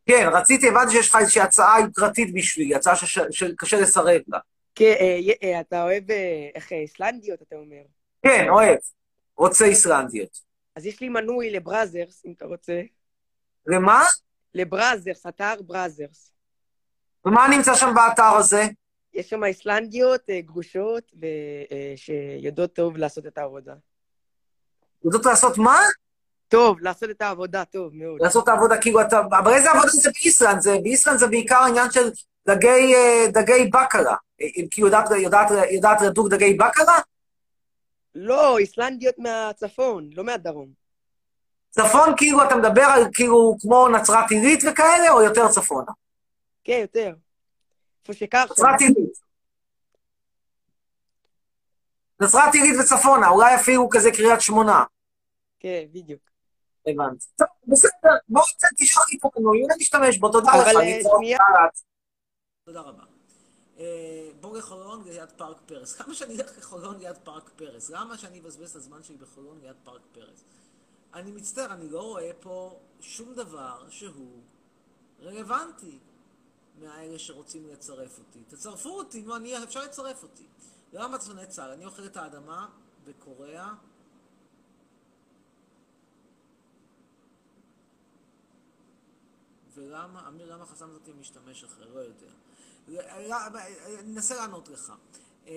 כן, 0.05 0.29
רציתי, 0.33 0.67
הבנתי 0.69 0.91
שיש 0.91 1.09
לך 1.09 1.15
איזושהי 1.15 1.41
הצעה 1.41 1.81
יוקרתית 1.81 2.33
בשבילי, 2.33 2.75
הצעה 2.75 2.95
שקשה 3.31 3.81
לסרב 3.81 4.21
לה. 4.27 4.39
כן, 4.75 4.95
אה, 4.99 5.19
אה, 5.43 5.59
אתה 5.59 5.83
אוהב, 5.83 6.11
אה, 6.11 6.49
איך, 6.55 6.71
איסלנדיות, 6.71 7.41
אתה 7.41 7.55
אומר. 7.55 7.81
כן, 8.23 8.45
אוהב. 8.49 8.77
רוצה 9.37 9.65
איסלנדיות. 9.65 10.39
אז 10.75 10.85
יש 10.85 11.01
לי 11.01 11.09
מנוי 11.09 11.49
לבראזרס, 11.49 12.25
אם 12.25 12.33
אתה 12.37 12.45
רוצה. 12.45 12.81
למה? 13.67 14.03
לבראזרס, 14.53 15.25
אתר 15.25 15.53
בראזרס. 15.61 16.31
ומה 17.25 17.47
נמצא 17.47 17.75
שם 17.75 17.93
באתר 17.95 18.35
הזה? 18.37 18.63
יש 19.13 19.29
שם 19.29 19.43
איסלנדיות 19.43 20.29
אה, 20.29 20.41
גרושות, 20.41 21.03
אה, 21.23 21.93
שיודעות 21.95 22.73
טוב 22.73 22.97
לעשות 22.97 23.27
את 23.27 23.37
העבודה. 23.37 23.73
יודעות 25.05 25.25
לעשות 25.25 25.57
מה? 25.57 25.79
טוב, 26.47 26.79
לעשות 26.79 27.09
את 27.09 27.21
העבודה 27.21 27.65
טוב 27.65 27.95
מאוד. 27.95 28.21
לעשות 28.21 28.43
את 28.43 28.49
העבודה, 28.49 28.81
כאילו 28.81 29.01
אתה... 29.01 29.19
אבל 29.29 29.53
איזה 29.53 29.71
עבודה 29.71 29.87
זה 29.87 30.09
באיסלנד? 30.21 30.61
זה, 30.61 30.77
באיסלנד 30.83 31.17
זה 31.19 31.27
בעיקר 31.27 31.63
עניין 31.67 31.91
של 31.91 32.09
דגי, 32.47 32.95
אה, 32.95 33.25
דגי 33.27 33.69
בקרה. 33.73 34.15
אה, 34.41 34.47
כאילו 34.71 34.87
יודעת, 34.87 35.11
יודעת, 35.11 35.47
יודעת 35.71 36.01
לדוג 36.01 36.29
דגי 36.29 36.53
בקרה? 36.53 36.99
לא, 38.15 38.57
איסלנדיות 38.57 39.15
מהצפון, 39.17 40.09
לא 40.13 40.23
מהדרום. 40.23 40.69
צפון 41.69 42.13
כאילו 42.17 42.43
אתה 42.43 42.55
מדבר 42.55 42.83
על 42.83 43.03
כאילו 43.13 43.55
כמו 43.61 43.87
נצרת 43.87 44.31
עילית 44.31 44.63
וכאלה, 44.71 45.11
או 45.11 45.21
יותר 45.21 45.47
צפונה? 45.47 45.91
כן, 46.63 46.79
יותר. 46.81 47.13
איפה 48.09 48.19
שככה. 48.19 48.45
נצרת 48.51 48.81
עילית. 48.81 49.19
נצרת 52.21 52.53
עילית 52.53 52.79
וצפונה, 52.79 53.29
אולי 53.29 53.55
אפילו 53.55 53.89
כזה 53.89 54.11
קריית 54.11 54.41
שמונה. 54.41 54.83
כן, 55.59 55.85
בדיוק. 55.91 56.21
הבנתי. 56.87 57.25
טוב, 57.35 57.47
בסדר, 57.67 58.09
בוא 58.29 58.41
תשלח 58.77 59.11
לי 59.11 59.19
פה 59.19 59.29
מנוי, 59.37 59.63
אולי 59.63 59.75
נשתמש 59.77 60.17
בו, 60.17 60.31
תודה 60.31 60.51
אבל, 60.51 60.71
לך. 60.71 61.05
אה. 61.41 61.67
תודה 62.65 62.81
רבה. 62.81 63.03
אה, 63.79 64.29
בוא 64.39 64.57
לחולון 64.57 65.03
ליד 65.03 65.31
פארק 65.37 65.57
פרס. 65.65 66.01
למה 66.01 66.13
שאני 66.13 66.35
אלך 66.35 66.57
לחולון 66.57 66.99
ליד 66.99 67.17
פארק 67.23 67.49
פרס? 67.55 67.89
למה 67.89 68.17
שאני 68.17 68.39
אבזבז 68.39 68.69
את 68.69 68.75
הזמן 68.75 69.03
שלי 69.03 69.17
בחולון 69.17 69.59
ליד 69.61 69.75
פארק 69.83 70.01
פרס? 70.11 70.43
אני 71.13 71.31
מצטער, 71.31 71.73
אני 71.73 71.89
לא 71.89 72.01
רואה 72.01 72.31
פה 72.39 72.79
שום 72.99 73.33
דבר 73.33 73.89
שהוא 73.89 74.41
רלוונטי 75.21 75.99
מהאלה 76.79 77.19
שרוצים 77.19 77.67
לצרף 77.67 78.19
אותי. 78.19 78.43
תצרפו 78.47 78.89
אותי, 78.89 79.21
נו, 79.21 79.35
אני, 79.35 79.63
אפשר 79.63 79.83
לצרף 79.83 80.23
אותי. 80.23 80.47
למה 80.93 81.21
שונא 81.21 81.45
צה"ל? 81.45 81.71
אני 81.71 81.85
אוכל 81.85 82.05
את 82.05 82.17
האדמה 82.17 82.69
בקוריאה. 83.03 83.73
ולמה, 89.73 90.27
אמיר, 90.27 90.53
למה 90.53 90.65
חסמת 90.65 90.93
אותי 90.93 91.11
משתמש 91.13 91.63
אחר? 91.63 91.89
לא 91.93 91.99
יודע. 91.99 92.31
ננסה 94.03 94.35
לענות 94.35 94.69
לך. 94.69 94.93
אה, 95.47 95.53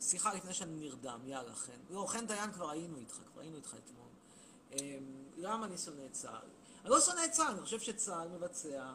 שיחה 0.00 0.34
לפני 0.34 0.54
שאני 0.54 0.76
נרדם, 0.76 1.20
יאללה, 1.24 1.54
חן. 1.54 1.72
לא, 1.90 2.04
חן 2.08 2.26
דיין 2.26 2.52
כבר 2.52 2.70
היינו 2.70 2.96
איתך, 2.96 3.20
כבר 3.32 3.40
היינו 3.40 3.56
איתך 3.56 3.76
אתמול. 3.84 4.08
אה, 4.72 4.98
למה 5.36 5.66
אני 5.66 5.78
שונא 5.78 6.06
את 6.06 6.12
צה"ל? 6.12 6.48
אני 6.82 6.90
לא 6.90 7.00
שונא 7.00 7.24
את 7.24 7.30
צה"ל, 7.30 7.52
אני 7.52 7.60
חושב 7.60 7.80
שצה"ל 7.80 8.28
מבצע 8.28 8.92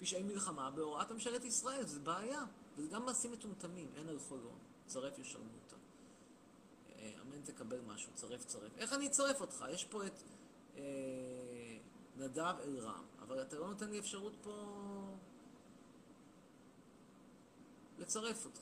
פשעי 0.00 0.22
מלחמה 0.22 0.70
בהוראת 0.70 1.10
ממשלת 1.10 1.44
ישראל, 1.44 1.86
זה 1.86 2.00
בעיה. 2.00 2.44
וזה 2.76 2.88
גם 2.88 3.04
מעשים 3.04 3.32
מטומטמים, 3.32 3.88
אין 3.96 4.08
על 4.08 4.18
חולון. 4.18 4.58
צרף 4.86 5.18
ישלמו 5.18 5.50
אותה. 5.64 5.76
אה, 6.98 7.12
אמן 7.22 7.42
תקבל 7.44 7.80
משהו, 7.86 8.12
צרף 8.14 8.44
צרף. 8.44 8.78
איך 8.78 8.92
אני 8.92 9.06
אצרף 9.06 9.40
אותך? 9.40 9.64
יש 9.70 9.84
פה 9.84 10.06
את 10.06 10.22
אה, 10.76 10.82
נדב 12.16 12.54
אלרם, 12.62 13.04
אבל 13.22 13.42
אתה 13.42 13.58
לא 13.58 13.68
נותן 13.68 13.90
לי 13.90 13.98
אפשרות 13.98 14.32
פה 14.42 14.76
לצרף 17.98 18.44
אותך. 18.44 18.60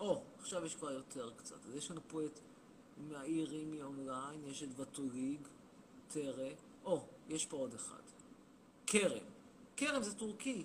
או, 0.00 0.22
עכשיו 0.38 0.64
יש 0.64 0.74
כבר 0.74 0.90
יותר 0.90 1.30
קצת. 1.36 1.66
אז 1.66 1.74
יש 1.74 1.90
לנו 1.90 2.00
פה 2.08 2.24
את 2.24 2.40
מהעיר 2.97 3.49
רימי 3.49 3.81
אונליין, 3.81 4.47
יש 4.47 4.63
את 4.63 4.79
וטוליג, 4.79 5.47
טרה, 6.07 6.49
או, 6.85 7.03
יש 7.29 7.45
פה 7.45 7.57
עוד 7.57 7.73
אחד. 7.73 8.01
כרם. 8.87 9.23
כרם 9.77 10.03
זה 10.03 10.15
טורקי. 10.15 10.63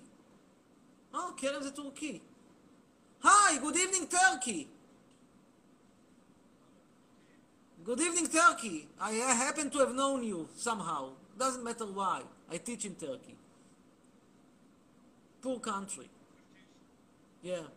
או, 1.13 1.19
כרם 1.37 1.63
זה 1.63 1.71
טורקי. 1.71 2.19
היי, 3.23 3.59
good 3.59 3.75
evening 3.75 4.13
Turkey. 4.13 4.65
Good 7.85 7.99
evening 8.01 8.27
Turkey. 8.27 8.87
I 8.99 9.11
happen 9.45 9.69
to 9.71 9.79
have 9.79 9.93
known 9.95 10.23
you 10.23 10.47
somehow. 10.55 11.13
Doesn't 11.37 11.63
matter 11.63 11.85
why. 11.85 12.21
I 12.51 12.57
teach 12.57 12.85
in 12.85 12.95
Turkey. 12.95 13.35
Poor 15.41 15.59
country. 15.59 16.09
Yeah. 17.41 17.67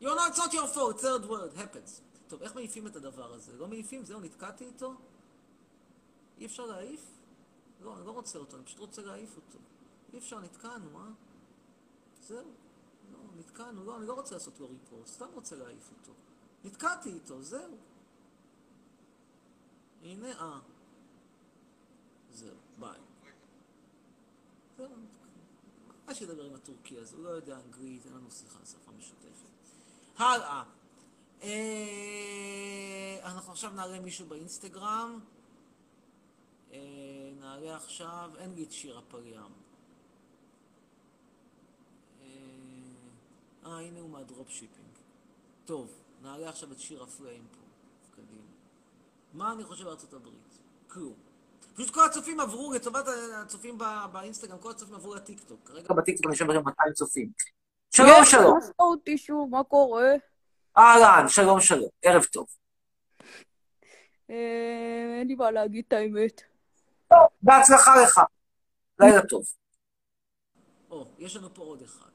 You 0.00 0.08
know, 0.08 0.26
it's 0.26 0.38
not 0.38 0.52
your 0.52 0.66
fault, 0.66 1.00
third 1.00 1.28
word, 1.28 1.52
happens. 1.56 2.00
טוב, 2.29 2.41
איך 2.41 2.55
מעיפים 2.55 2.87
את 2.87 2.95
הדבר 2.95 3.33
הזה? 3.33 3.57
לא 3.57 3.67
מעיפים? 3.67 4.05
זהו, 4.05 4.19
נתקעתי 4.19 4.65
איתו? 4.65 4.93
אי 6.37 6.45
אפשר 6.45 6.65
להעיף? 6.65 7.01
לא, 7.81 7.97
אני 7.97 8.05
לא 8.05 8.11
רוצה 8.11 8.39
אותו, 8.39 8.57
אני 8.57 8.65
פשוט 8.65 8.79
רוצה 8.79 9.01
להעיף 9.01 9.35
אותו. 9.35 9.59
אי 10.13 10.17
אפשר, 10.17 10.39
נתקענו, 10.39 10.99
אה? 10.99 11.09
זהו. 12.21 12.51
לא, 13.11 13.19
נתקענו, 13.37 13.85
לא, 13.85 13.97
אני 13.97 14.07
לא 14.07 14.13
רוצה 14.13 14.35
לעשות 14.35 14.59
לו 14.59 14.69
ריפורט, 14.69 15.07
סתם 15.07 15.27
רוצה 15.33 15.55
להעיף 15.55 15.91
אותו. 15.91 16.13
נתקעתי 16.63 17.09
איתו, 17.09 17.41
זהו. 17.41 17.77
הנה, 20.01 20.31
אה. 20.31 20.59
זהו, 22.31 22.55
ביי. 22.79 22.99
זהו, 24.77 24.89
מה 26.07 26.13
לדבר 26.21 26.43
עם 26.43 26.55
הטורקי 26.55 26.97
הזה? 26.97 27.15
הוא 27.15 27.23
לא 27.23 27.29
יודע 27.29 27.59
אנגלית, 27.65 28.05
אין 28.05 28.13
לנו 28.13 28.31
שיחה, 28.31 28.65
שפה 28.65 28.91
משותפת. 28.91 29.49
הלאה. 30.17 30.78
אה, 31.43 33.17
אנחנו 33.23 33.51
עכשיו 33.51 33.71
נעלה 33.71 33.99
מישהו 33.99 34.25
באינסטגרם. 34.25 35.19
אה, 36.73 36.79
נעלה 37.39 37.75
עכשיו, 37.75 38.31
אין 38.37 38.53
לי 38.55 38.63
את 38.63 38.71
שירה 38.71 39.01
פריאם. 39.01 39.51
אה, 42.21 42.27
אה, 43.65 43.79
הנה 43.79 43.99
הוא 43.99 44.09
מה 44.09 44.22
drop 44.22 44.49
shipping. 44.49 44.89
טוב, 45.65 45.89
נעלה 46.21 46.49
עכשיו 46.49 46.71
את 46.71 46.79
שירה 46.79 47.07
פריים 47.07 47.47
פה. 47.51 47.59
קדימה. 48.15 48.41
מה 49.33 49.51
אני 49.51 49.63
חושב 49.63 49.85
על 49.85 49.91
ארצות 49.91 50.13
הברית? 50.13 50.59
כלום. 50.87 51.13
פשוט 51.75 51.89
כל 51.89 52.05
הצופים 52.05 52.39
עברו, 52.39 52.73
לטובת 52.73 53.05
הצופים 53.35 53.77
באינסטגרם, 54.11 54.57
כל 54.57 54.71
הצופים 54.71 54.95
עברו 54.95 55.15
לטיקטוק. 55.15 55.59
כרגע 55.65 55.93
בטיקטוק 55.93 56.25
אני 56.25 56.49
לכם 56.49 56.65
200 56.65 56.93
צופים. 56.93 57.31
שלום, 57.91 58.25
שלום. 58.25 58.59
שוב, 59.17 59.49
מה 59.49 59.63
קורה? 59.63 60.13
אהלן, 60.79 61.27
שלום, 61.27 61.61
שלום. 61.61 61.89
ערב 62.01 62.23
טוב. 62.23 62.47
אה, 64.29 65.15
אין 65.19 65.27
לי 65.27 65.35
מה 65.35 65.51
להגיד 65.51 65.85
את 65.87 65.93
האמת. 65.93 66.41
בהצלחה 67.41 68.01
לך. 68.03 68.21
לילה 68.99 69.21
טוב. 69.21 69.43
או, 70.91 71.05
יש 71.17 71.35
לנו 71.35 71.53
פה 71.53 71.61
עוד 71.61 71.81
אחד. 71.81 72.09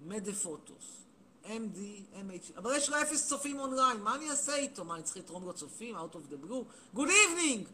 מדה 0.00 0.32
פוטוס. 0.32 1.04
MD, 1.44 1.78
MH, 2.14 2.58
אבל 2.58 2.76
יש 2.76 2.90
לו 2.90 3.02
אפס 3.02 3.28
צופים 3.28 3.60
אונליין, 3.60 4.00
מה 4.00 4.14
אני 4.14 4.30
אעשה 4.30 4.54
איתו? 4.54 4.84
מה, 4.84 4.94
אני 4.94 5.02
צריך 5.02 5.16
לתרום 5.16 5.44
לו 5.44 5.52
צופים? 5.52 5.96
Out 5.96 6.14
of 6.14 6.32
the 6.32 6.46
blue? 6.46 6.64
Good 6.96 7.08
evening! 7.08 7.68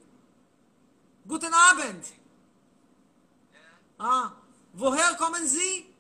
Guten 1.29 1.53
Abend! 1.53 2.13
אה, 4.01 4.29
woher 4.79 5.19
kommen 5.19 5.47
Sie? 5.57 5.94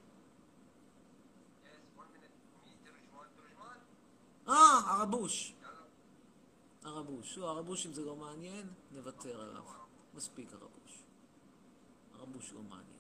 אה, 4.49 4.81
הרבוש. 4.87 5.55
הרבוש. 6.85 7.39
לא, 7.39 7.51
הרבוש, 7.51 7.87
אם 7.87 7.93
זה 7.93 8.05
לא 8.05 8.17
מעניין, 8.17 8.69
נוותר 8.93 9.41
עליו. 9.41 9.63
מספיק 10.15 10.53
הרבוש. 10.53 11.03
הרבוש 12.15 12.53
לא 12.53 12.63
מעניין. 12.63 12.95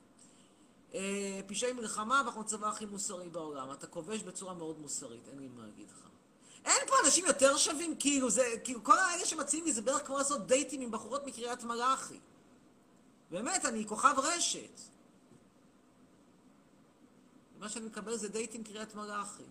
אה, 0.95 1.41
פשעי 1.47 1.73
מלחמה, 1.73 2.23
ואנחנו 2.25 2.41
הצבא 2.41 2.69
הכי 2.69 2.87
מוסרי 2.87 3.29
בעולם. 3.29 3.73
אתה 3.73 3.87
כובש 3.87 4.23
בצורה 4.23 4.55
מאוד 4.55 4.79
מוסרית, 4.79 5.29
אין 5.29 5.39
לי 5.39 5.49
מה 5.49 5.67
להגיד 5.67 5.91
לך. 5.91 6.09
אין 6.65 6.87
פה 6.87 6.95
אנשים 7.05 7.27
יותר 7.27 7.57
שווים, 7.57 7.97
כאילו, 7.99 8.31
זה, 8.31 8.45
כאילו, 8.65 8.85
כל 8.85 8.99
האלה 8.99 9.27
שמציעים 9.27 9.65
לי 9.65 9.73
זה 9.73 9.83
בערך 9.83 10.07
כמו 10.07 10.19
לעשות 10.19 10.47
דייטים 10.47 10.81
עם 10.81 10.91
בחורות 10.91 11.27
מקריית 11.27 11.65
מלאכי. 11.65 12.21
באמת, 13.31 13.65
אני 13.65 13.87
כוכב 13.87 14.15
רשת. 14.19 14.81
מה 17.59 17.69
שאני 17.69 17.87
מקבל 17.87 18.17
זה 18.17 18.29
דייט 18.29 18.55
עם 18.55 18.63
קריית 18.63 18.95
מלאכי. 18.95 19.43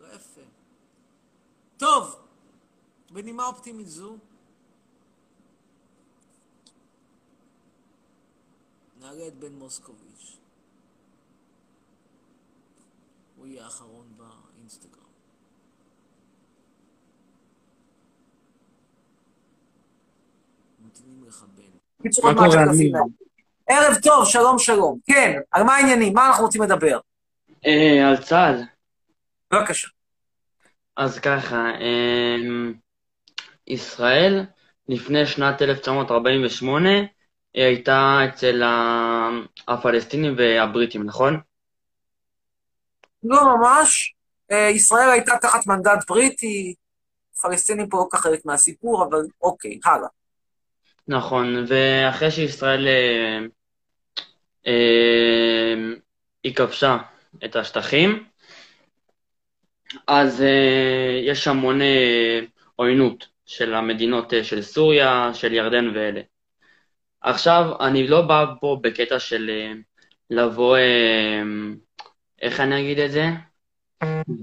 לא 0.00 0.06
יפה. 0.14 0.40
טוב, 1.76 2.16
בנימה 3.10 3.46
אופטימית 3.46 3.88
זו, 3.88 4.16
נעלה 9.00 9.28
את 9.28 9.34
בן 9.34 9.52
מוסקוביץ'. 9.52 10.36
הוא 13.36 13.46
יהיה 13.46 13.64
האחרון 13.64 14.06
באינסטגרם. 14.16 15.02
ממתינים 20.82 21.24
לך 21.24 21.44
בן. 21.54 21.62
מה 22.22 22.34
קורה. 22.34 22.64
ערב 23.66 23.96
טוב, 24.02 24.24
שלום, 24.24 24.58
שלום. 24.58 24.98
כן, 25.06 25.40
על 25.50 25.62
מה 25.62 25.76
העניינים? 25.76 26.14
מה 26.14 26.26
אנחנו 26.26 26.44
רוצים 26.44 26.62
לדבר? 26.62 27.00
אה, 27.66 28.08
על 28.08 28.16
צה"ל. 28.22 28.77
בבקשה. 29.52 29.88
אז 30.96 31.18
ככה, 31.18 31.70
אמ, 31.80 32.74
ישראל 33.66 34.44
לפני 34.88 35.26
שנת 35.26 35.62
1948 35.62 36.90
היא 37.54 37.64
הייתה 37.64 38.18
אצל 38.28 38.62
הפלסטינים 39.68 40.34
והבריטים, 40.38 41.02
נכון? 41.02 41.40
לא 43.22 43.56
ממש. 43.56 44.14
אה, 44.50 44.68
ישראל 44.68 45.10
הייתה 45.10 45.32
תחת 45.40 45.66
מנדט 45.66 46.08
בריטי, 46.08 46.74
פלסטינים 47.42 47.88
פה 47.88 47.96
לא 47.96 48.06
כך 48.12 48.20
חלק 48.20 48.44
מהסיפור, 48.44 49.04
אבל 49.04 49.18
אוקיי, 49.42 49.78
הלאה. 49.84 50.08
נכון, 51.08 51.64
ואחרי 51.68 52.30
שישראל 52.30 52.88
אה, 52.88 53.38
אה, 54.66 55.74
היא 56.44 56.54
כבשה 56.54 56.96
את 57.44 57.56
השטחים, 57.56 58.24
אז 60.06 60.42
אה, 60.42 61.20
יש 61.22 61.48
המון 61.48 61.82
אה, 61.82 62.40
עוינות 62.76 63.28
של 63.46 63.74
המדינות 63.74 64.34
אה, 64.34 64.44
של 64.44 64.62
סוריה, 64.62 65.30
של 65.34 65.52
ירדן 65.52 65.88
ואלה. 65.94 66.20
עכשיו, 67.20 67.72
אני 67.80 68.08
לא 68.08 68.22
בא 68.22 68.44
פה 68.60 68.78
בקטע 68.82 69.18
של 69.18 69.50
אה, 69.50 69.72
לבוא, 70.30 70.76
אה, 70.76 71.42
איך 72.42 72.60
אני 72.60 72.80
אגיד 72.80 72.98
את 72.98 73.10
זה? 73.12 73.24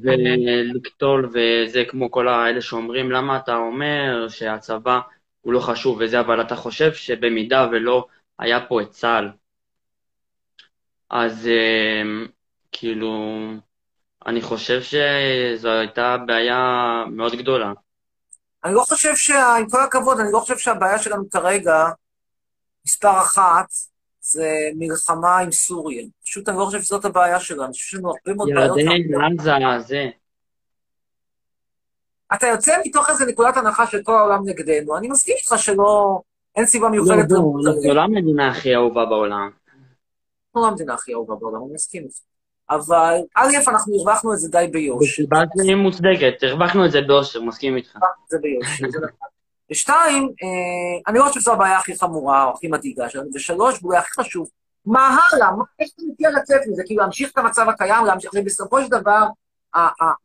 ולקטול 0.03 1.29
וזה 1.33 1.83
כמו 1.87 2.11
כל 2.11 2.27
האלה 2.27 2.61
שאומרים, 2.61 3.11
למה 3.11 3.37
אתה 3.37 3.55
אומר 3.55 4.27
שהצבא 4.29 4.99
הוא 5.41 5.53
לא 5.53 5.59
חשוב 5.59 5.97
וזה, 6.01 6.19
אבל 6.19 6.41
אתה 6.41 6.55
חושב 6.55 6.93
שבמידה 6.93 7.67
ולא 7.71 8.07
היה 8.39 8.65
פה 8.65 8.81
את 8.81 8.89
צה"ל, 8.89 9.29
אז 11.09 11.47
אה, 11.47 12.25
כאילו, 12.71 13.39
אני 14.27 14.41
חוז 14.41 14.59
שזו 14.59 15.69
הייתה 15.69 16.17
בעיה 16.27 17.03
מאוד 17.11 17.35
גדולה. 17.35 17.73
אני 18.63 18.73
לא 18.73 18.81
חושב 18.81 19.15
שה... 19.15 19.55
עם 19.55 19.69
כל 19.69 19.83
הכבוד, 19.83 20.19
אני 20.19 20.31
לא 20.31 20.39
חושב 20.39 20.57
שהבעיה 20.57 20.99
שלנו 20.99 21.29
כרגע, 21.29 21.85
מספר 22.85 23.19
אחת, 23.21 23.67
זה 24.19 24.49
מלחמה 24.75 25.37
עם 25.37 25.51
סוריה. 25.51 26.05
פשוט 26.23 26.49
אני 26.49 26.57
לא 26.57 26.65
חושב 26.65 26.81
שזאת 26.81 27.05
הבעיה 27.05 27.39
שלנו, 27.39 27.63
אני 27.63 27.71
חושב 27.71 27.85
שיש 27.85 27.99
לנו 27.99 28.09
הרבה 28.09 28.37
מאוד 28.37 28.49
בעיות. 28.55 28.77
ירדן, 28.77 29.63
עזה, 29.65 29.87
זה. 29.87 30.09
אתה 32.33 32.47
יוצא 32.47 32.77
מתוך 32.85 33.09
איזה 33.09 33.25
נקודת 33.25 33.57
הנחה 33.57 33.87
של 33.87 34.03
כל 34.03 34.17
העולם 34.17 34.41
נגדנו. 34.45 34.97
אני 34.97 35.07
מסכים 35.07 35.35
איתך 35.37 35.53
שלא... 35.57 36.19
אין 36.55 36.65
סיבה 36.65 36.89
מיוחדת... 36.89 37.31
לא, 37.31 37.39
לא, 37.63 37.71
זו 37.71 37.93
לא 37.93 38.01
המדינה 38.01 38.51
הכי 38.51 38.75
אהובה 38.75 39.05
בעולם. 39.05 39.49
לא 40.55 40.67
המדינה 40.67 40.93
הכי 40.93 41.13
אהובה 41.13 41.35
בעולם, 41.35 41.63
אני 41.65 41.73
מסכים 41.73 42.03
איתך. 42.03 42.19
אבל 42.69 43.17
א', 43.35 43.49
אנחנו 43.67 43.95
הרווחנו 43.95 44.33
את 44.33 44.39
זה 44.39 44.49
די 44.49 44.67
ביושר. 44.71 45.23
שהיא 45.63 45.75
מוצדקת, 45.75 46.43
הרווחנו 46.43 46.85
את 46.85 46.91
זה 46.91 47.01
ביושר, 47.01 47.41
מסכים 47.41 47.75
איתך. 47.75 47.97
זה 48.29 48.37
ביושר, 48.41 48.89
זה 48.89 48.97
נכון. 48.97 49.27
ושתיים, 49.71 50.23
אה, 50.23 51.01
אני 51.07 51.19
לא 51.19 51.23
חושב 51.23 51.39
שזו 51.39 51.53
הבעיה 51.53 51.77
הכי 51.77 51.99
חמורה 51.99 52.43
או 52.43 52.51
הכי 52.51 52.67
מדאיגה 52.67 53.09
שלנו. 53.09 53.29
ושלוש, 53.33 53.79
ואולי 53.83 53.97
הכי 53.97 54.11
חשוב, 54.11 54.49
מה 54.85 55.17
הלאה? 55.33 55.51
מה, 55.51 55.63
איך 55.79 55.89
אתה 55.95 56.03
מציע 56.11 56.29
לצאת 56.31 56.61
מזה? 56.71 56.83
כאילו, 56.85 57.01
להמשיך 57.01 57.31
את 57.31 57.37
המצב 57.37 57.69
הקיים, 57.69 58.05
להמשיך, 58.05 58.31
ובסופו 58.35 58.81
של 58.81 58.89
דבר, 58.89 59.25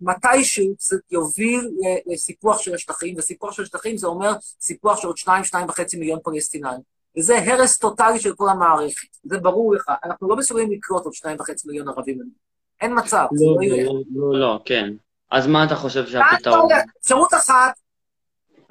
מתישהו 0.00 0.74
זה 0.78 0.96
יוביל 1.10 1.70
לסיפוח 2.06 2.58
של 2.58 2.74
השטחים, 2.74 3.14
וסיפוח 3.18 3.52
של 3.52 3.62
השטחים 3.62 3.96
זה 3.96 4.06
אומר 4.06 4.32
סיפוח 4.60 5.00
של 5.00 5.06
עוד 5.06 5.16
שניים, 5.16 5.44
שניים 5.44 5.68
וחצי 5.68 5.98
מיליון 5.98 6.18
פלסטינאים. 6.24 6.80
וזה 7.18 7.38
הרס 7.38 7.78
טוטאלי 7.78 8.20
של 8.20 8.34
כל 8.34 8.48
המערכת. 8.48 9.08
זה 9.24 9.38
ברור 9.38 9.74
לך. 9.74 9.92
אנחנו 10.04 10.28
לא 10.28 10.36
מסוגלים 10.36 10.72
לקלוט 10.72 11.04
עוד 11.04 11.14
שניים 11.14 11.36
וחצי 11.40 11.68
מיליון 11.68 11.88
ערבים. 11.88 12.18
אין 12.80 12.98
מצב. 12.98 13.26
לא, 13.32 13.56
לא, 13.68 13.76
לא, 13.84 14.00
לא, 14.14 14.40
לא, 14.40 14.60
כן. 14.64 14.90
אז 15.30 15.46
מה 15.46 15.64
אתה 15.64 15.74
חושב 15.74 16.06
שהפתרון? 16.06 16.68
אפשרות 17.00 17.34
אחת, 17.34 17.72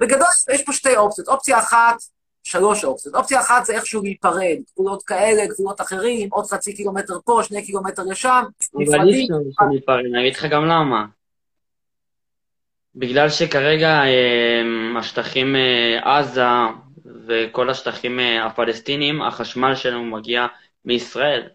בגדול 0.00 0.26
יש 0.52 0.62
פה 0.64 0.72
שתי 0.72 0.96
אופציות. 0.96 1.28
אופציה 1.28 1.58
אחת, 1.58 1.96
שלוש 2.42 2.84
אופציות. 2.84 3.14
אופציה 3.14 3.40
אחת 3.40 3.64
זה 3.64 3.74
איכשהו 3.74 4.02
להיפרד, 4.02 4.56
גבולות 4.72 5.02
כאלה, 5.02 5.46
גבולות 5.46 5.80
אחרים, 5.80 6.28
עוד 6.32 6.46
חצי 6.46 6.72
קילומטר 6.76 7.14
פה, 7.24 7.40
שני 7.42 7.66
קילומטר 7.66 8.02
לשם, 8.02 8.44
נפרדים. 8.74 9.00
אבל 9.00 9.08
אי 9.08 9.28
אפשר 9.28 9.64
להיפרד, 9.70 10.04
אני 10.12 10.20
אגיד 10.20 10.34
לך 10.34 10.44
גם 10.44 10.64
למה. 10.64 11.06
בגלל 12.94 13.28
שכרגע 13.28 13.88
אה, 13.88 14.62
השטחים 14.98 15.56
אה, 15.56 16.18
עזה 16.18 16.42
וכל 17.30 17.70
השטחים 17.70 18.20
אה, 18.20 18.46
הפלסטינים, 18.46 19.22
החשמל 19.22 19.74
שלנו 19.74 20.04
מגיע 20.04 20.46
מישראל. 20.84 21.48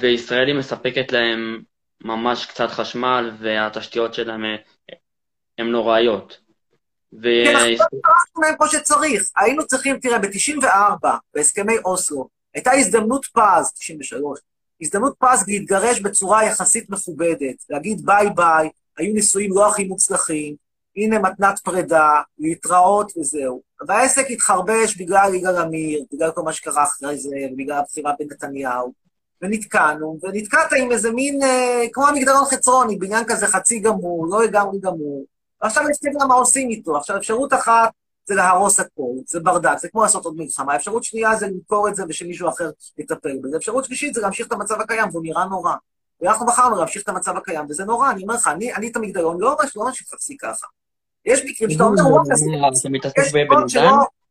וישראל 0.00 0.46
היא 0.46 0.54
מספקת 0.54 1.12
להם 1.12 1.62
ממש 2.04 2.46
קצת 2.46 2.70
חשמל, 2.70 3.30
והתשתיות 3.40 4.14
שלהם 4.14 4.44
הן 5.58 5.66
נוראיות. 5.66 6.40
ו... 7.12 7.26
כן, 7.44 7.56
אנחנו 7.56 8.00
לא 8.04 8.12
עשינו 8.22 8.42
להם 8.42 8.54
כמו 8.56 8.66
שצריך. 8.68 9.22
היינו 9.36 9.66
צריכים, 9.66 9.98
תראה, 9.98 10.18
ב-94, 10.18 11.08
בהסכמי 11.34 11.78
אוסלו, 11.84 12.28
הייתה 12.54 12.72
הזדמנות 12.72 13.26
פז, 13.26 13.72
93, 13.78 14.40
הזדמנות 14.82 15.14
פז 15.18 15.44
להתגרש 15.48 16.00
בצורה 16.00 16.44
יחסית 16.44 16.90
מכובדת, 16.90 17.64
להגיד 17.70 18.06
ביי 18.06 18.26
ביי, 18.34 18.70
היו 18.96 19.14
נישואים 19.14 19.50
לא 19.52 19.68
הכי 19.68 19.84
מוצלחים, 19.84 20.56
הנה 20.96 21.18
מתנת 21.18 21.58
פרידה, 21.58 22.20
להתראות 22.38 23.12
וזהו. 23.16 23.62
והעסק 23.88 24.26
התחרבש 24.30 24.96
בגלל 24.96 25.34
יגאל 25.34 25.56
עמיר, 25.56 26.04
בגלל 26.12 26.30
כל 26.30 26.42
מה 26.42 26.52
שקרה 26.52 26.84
אחרי 26.84 27.18
זה, 27.18 27.36
ובגלל 27.52 27.78
הבחירה 27.78 28.12
בנתניהו. 28.18 29.06
ונתקענו, 29.42 30.18
ונתקעת 30.22 30.72
עם 30.78 30.92
איזה 30.92 31.10
מין, 31.12 31.42
אה, 31.42 31.84
כמו 31.92 32.08
המגדרון 32.08 32.44
חצרוני, 32.44 32.96
בניין 32.96 33.24
כזה 33.28 33.46
חצי 33.46 33.78
גמור, 33.78 34.26
לא 34.30 34.44
לגמרי 34.44 34.78
גמור. 34.80 35.24
ועכשיו 35.62 35.84
יש 35.90 35.98
לה 36.20 36.26
מה 36.26 36.34
עושים 36.34 36.70
איתו. 36.70 36.96
עכשיו, 36.96 37.16
אפשרות 37.16 37.52
אחת 37.52 37.90
זה 38.26 38.34
להרוס 38.34 38.80
הכול, 38.80 39.16
זה 39.26 39.40
ברדק, 39.40 39.78
זה 39.78 39.88
כמו 39.88 40.02
לעשות 40.02 40.24
עוד 40.24 40.36
מלחמה. 40.36 40.76
אפשרות 40.76 41.04
שנייה 41.04 41.36
זה 41.36 41.46
למכור 41.46 41.88
את 41.88 41.96
זה 41.96 42.02
ושמישהו 42.08 42.48
אחר 42.48 42.70
יטפל 42.98 43.38
בזה. 43.42 43.56
אפשרות 43.56 43.84
שלישית 43.84 44.14
זה 44.14 44.20
להמשיך 44.20 44.46
את 44.46 44.52
המצב 44.52 44.80
הקיים, 44.80 45.08
והוא 45.12 45.22
נראה 45.22 45.44
נורא. 45.44 45.74
ואנחנו 46.20 46.46
בחרנו 46.46 46.76
להמשיך 46.76 47.02
את 47.02 47.08
המצב 47.08 47.36
הקיים, 47.36 47.66
וזה 47.68 47.84
נורא, 47.84 48.10
אני 48.10 48.22
אומר 48.22 48.34
לך, 48.34 48.48
אני, 48.48 48.74
אני 48.74 48.88
את 48.88 48.96
המגדרון 48.96 49.40
לא 49.40 49.56
ממש, 49.60 49.76
לא 49.76 49.84
ממש 49.84 50.02
חצי 50.12 50.36
ככה. 50.36 50.66
יש 51.26 51.44
מקרים 51.44 51.70
שאתה 51.70 51.84
אומר, 51.84 52.02
וואלה, 52.06 52.34
יש 52.34 52.40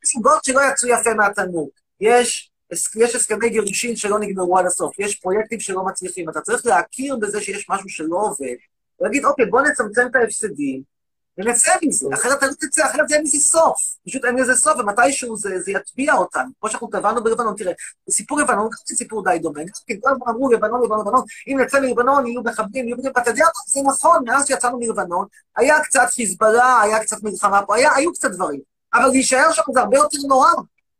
סיבות 0.05 0.43
שלא 0.43 0.61
יצאו 0.71 0.89
יפה 0.89 1.13
מהתנור. 1.13 1.69
יש 2.01 2.51
הסכמי 3.15 3.49
גירושין 3.49 3.95
שלא 3.95 4.19
נגמרו 4.19 4.57
עד 4.57 4.65
הסוף, 4.65 4.99
יש 4.99 5.15
פרויקטים 5.15 5.59
שלא 5.59 5.85
מצליחים, 5.85 6.29
אתה 6.29 6.41
צריך 6.41 6.65
להכיר 6.65 7.15
בזה 7.15 7.41
שיש 7.41 7.69
משהו 7.69 7.89
שלא 7.89 8.17
עובד, 8.17 8.55
ולהגיד, 8.99 9.25
אוקיי, 9.25 9.45
בוא 9.45 9.61
נצמצם 9.61 10.07
את 10.11 10.15
ההפסדים, 10.15 10.81
ונצא 11.37 11.71
מזה, 11.83 12.07
אחרת 12.13 12.43
לא 12.43 12.47
תצא, 12.59 12.85
אחרת 12.85 13.11
אין 13.11 13.23
לזה 13.23 13.37
סוף. 13.37 13.77
פשוט 14.07 14.25
אין 14.25 14.35
לזה 14.35 14.55
סוף, 14.55 14.79
ומתישהו 14.79 15.37
זה, 15.37 15.59
זה 15.59 15.71
יטביע 15.71 16.13
אותנו. 16.13 16.49
כמו 16.59 16.69
שאנחנו 16.69 16.87
טבענו 16.87 17.23
בלבנון, 17.23 17.55
תראה, 17.57 17.73
סיפור 18.09 18.39
לבנון, 18.39 18.69
זה 18.85 18.95
סיפור 18.95 19.23
די 19.23 19.39
דומה. 19.41 19.61
כן, 19.87 19.95
כל 20.01 20.09
הזמן 20.09 20.27
אמרו 20.29 20.51
לבנון, 20.51 20.83
לבנון, 20.83 20.99
לבנון, 20.99 21.23
אם 21.47 21.59
נצא 21.59 21.79
מלבנון, 21.79 22.27
יהיו 22.27 22.41
מחבלים, 22.43 22.87
יהיו... 22.87 22.97
ואתה 23.15 23.29
יודע 23.29 23.45
מה, 23.45 23.73
זה 23.73 23.79
נכון, 23.87 24.23
מאז 24.25 24.47
שיצאנו 24.47 24.79
מלבנון, 24.79 25.27
היה 25.55 25.79
קצת 25.83 26.07
חיזבאללה, 26.11 26.81
היה 26.81 26.99
קצת 26.99 27.23
מלחמה 27.23 27.61
פה, 27.65 27.75
היה, 27.75 27.95
היו 27.95 28.13
קצת 28.13 28.31
דברים. 28.31 28.59
אבל 28.93 29.07
להישאר 29.07 29.51
שם 29.51 29.61
זה 29.73 29.79
הרבה 29.79 29.97
יותר 29.97 30.17
נורא. 30.27 30.51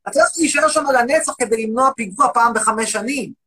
אתה 0.10 0.20
לא 0.20 0.26
צריך 0.26 0.38
להישאר 0.38 0.68
שם 0.68 0.88
על 0.88 0.95
הנצח 0.95 1.34
כדי 1.38 1.68
למנוע 1.68 1.91
פיגוע 1.95 2.28
פעם 2.34 2.53
בחמש 2.53 2.91
שנים. 2.91 3.44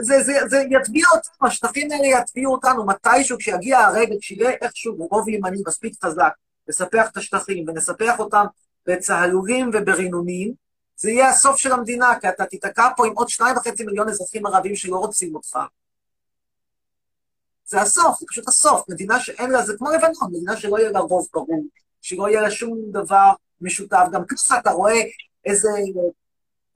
זה, 0.00 0.22
זה, 0.22 0.32
זה 0.48 0.64
יטביע 0.70 1.04
אותנו, 1.14 1.48
השטחים 1.48 1.92
האלה 1.92 2.06
יטביעו 2.06 2.52
אותנו 2.52 2.86
מתישהו, 2.86 3.38
כשיגיע 3.38 3.78
הרגע, 3.78 4.14
כשיהיה 4.20 4.50
איכשהו 4.50 5.08
רוב 5.10 5.28
ימני 5.28 5.58
מספיק 5.66 6.04
חזק, 6.04 6.32
לספח 6.68 7.08
את 7.12 7.16
השטחים 7.16 7.64
ונספח 7.68 8.18
אותם 8.18 8.44
בצהלולים 8.86 9.70
וברינונים, 9.72 10.52
זה 10.96 11.10
יהיה 11.10 11.28
הסוף 11.28 11.56
של 11.56 11.72
המדינה, 11.72 12.20
כי 12.20 12.28
אתה 12.28 12.46
תיתקע 12.46 12.88
פה 12.96 13.06
עם 13.06 13.12
עוד 13.12 13.28
שניים 13.28 13.56
וחצי 13.56 13.84
מיליון 13.84 14.08
אזרחים 14.08 14.46
ערבים 14.46 14.76
שלא 14.76 14.96
רוצים 14.96 15.34
אותך. 15.34 15.58
זה 17.66 17.80
הסוף, 17.80 18.20
זה 18.20 18.26
פשוט 18.28 18.48
הסוף. 18.48 18.88
מדינה 18.88 19.20
שאין 19.20 19.50
לה, 19.50 19.66
זה 19.66 19.74
כמו 19.78 19.90
לבנון, 19.90 20.30
מדינה 20.32 20.56
שלא 20.56 20.78
יהיה 20.78 20.90
לה 20.90 21.00
רוב 21.00 21.28
ברור, 21.32 21.64
שלא 22.02 22.28
יהיה 22.28 22.40
לה 22.40 22.50
שום 22.50 22.78
דבר 22.90 23.30
משותף. 23.60 24.04
גם 24.12 24.24
ככה 24.24 24.58
אתה 24.58 24.70
רואה 24.70 25.00
איזה, 25.44 25.68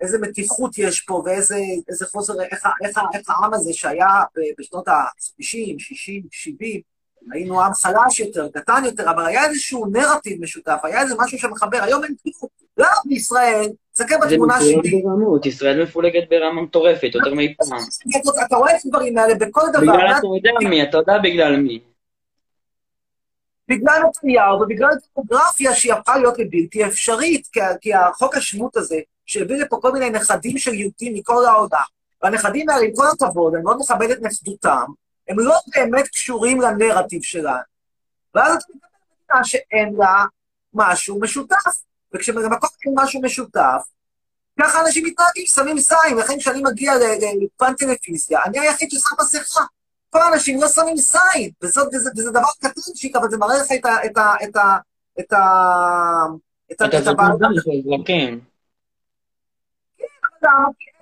איזה 0.02 0.18
מתיחות 0.18 0.78
יש 0.78 1.00
פה, 1.00 1.22
ואיזה 1.24 1.58
איזה 1.88 2.06
חוסר, 2.06 2.42
איך, 2.42 2.66
איך, 2.84 2.98
איך 3.14 3.30
העם 3.30 3.54
הזה 3.54 3.72
שהיה 3.72 4.06
בשנות 4.58 4.88
ה-50, 4.88 5.78
60, 5.78 6.22
70, 6.30 6.80
היינו 7.30 7.62
עם 7.62 7.74
חלש 7.74 8.20
יותר, 8.20 8.48
קטן 8.54 8.82
יותר, 8.84 9.10
אבל 9.10 9.26
היה 9.26 9.44
איזשהו 9.44 9.86
נרטיב 9.86 10.42
משותף, 10.42 10.78
היה 10.82 11.02
איזה 11.02 11.14
משהו 11.18 11.38
שמחבר, 11.38 11.78
היום 11.82 12.04
אין 12.04 12.14
כלום. 12.22 12.50
לא 12.76 12.86
בישראל, 13.04 13.68
תסתכל 13.92 14.14
בתמונה 14.26 14.60
שלי. 14.60 14.68
זה 14.68 14.76
מפולגת 14.76 15.04
ברמות, 15.04 15.46
ישראל 15.46 15.82
מפולגת 15.82 16.28
ברמה 16.30 16.62
מטורפת, 16.62 17.10
יותר 17.14 17.34
מאי 17.34 17.54
פעם. 17.58 17.78
אתה 18.46 18.56
רואה 18.56 18.76
את 18.76 18.80
הדברים 18.84 19.18
האלה 19.18 19.34
בכל 19.34 19.62
דבר. 19.72 19.80
בגלל 19.80 20.14
אתה 20.18 20.26
יודע 20.26 20.68
מי, 20.68 20.82
אתה 20.82 20.96
יודע 20.96 21.18
בגלל 21.22 21.56
מי. 21.56 21.80
בגלל 23.68 24.02
נתניהו 24.08 24.60
ובגלל 24.60 24.90
דמוגרפיה 25.14 25.74
שהיא 25.74 25.92
הפכה 25.92 26.18
להיות 26.18 26.38
לבלתי 26.38 26.86
אפשרית, 26.86 27.46
כי, 27.52 27.60
כי 27.80 27.94
החוק 27.94 28.36
השבות 28.36 28.76
הזה, 28.76 28.96
שהביא 29.26 29.56
לפה 29.56 29.78
כל 29.82 29.92
מיני 29.92 30.10
נכדים 30.10 30.58
של 30.58 30.74
יהודים 30.74 31.14
מכל 31.14 31.44
העולם, 31.44 31.82
והנכדים 32.22 32.70
האלה, 32.70 32.84
עם 32.84 32.90
כל 32.94 33.06
הכבוד, 33.06 33.54
אני 33.54 33.62
מאוד 33.62 33.76
מכבד 33.80 34.10
את 34.10 34.18
נכדותם, 34.22 34.84
הם 35.28 35.38
לא 35.38 35.54
באמת 35.74 36.08
קשורים 36.08 36.60
לנרטיב 36.60 37.22
שלנו. 37.22 37.62
ואז 38.34 38.54
אתה 38.54 38.72
מקבל 38.74 38.88
מדינה 39.28 39.44
שאין 39.44 39.94
לה 39.98 40.24
משהו 40.74 41.20
משותף. 41.20 41.82
וכשבמקום 42.14 42.68
אין 42.86 42.94
משהו 42.96 43.22
משותף, 43.22 43.82
ככה 44.60 44.80
אנשים 44.80 45.06
מתנהגים, 45.06 45.46
שמים 45.46 45.78
זין, 45.78 46.16
לכן 46.18 46.38
כשאני 46.38 46.62
מגיע 46.62 46.92
לאולפן 46.94 47.74
טלוויזיה, 47.74 48.40
אני 48.44 48.60
היחיד 48.60 48.90
ששם 48.90 49.14
מסכה. 49.20 49.64
כל 50.10 50.18
האנשים 50.18 50.60
לא 50.60 50.68
שמים 50.68 50.96
זין, 50.96 51.50
וזה, 51.62 51.80
וזה, 51.92 52.10
וזה 52.16 52.30
דבר 52.30 52.48
קטנצ'יק, 52.58 53.16
אבל 53.16 53.30
זה 53.30 53.38
מראה 53.38 53.58
לך 53.58 53.72
את 53.74 53.86
ה... 53.86 53.96
את 54.06 54.16
ה... 54.16 54.34
את 54.48 54.56
ה... 54.56 54.78
את 55.18 55.32
ה... 55.32 56.26
את 56.72 56.80
ה... 56.94 56.98
את 56.98 57.06
הבעיה. 57.06 57.30
כן. 60.42 60.48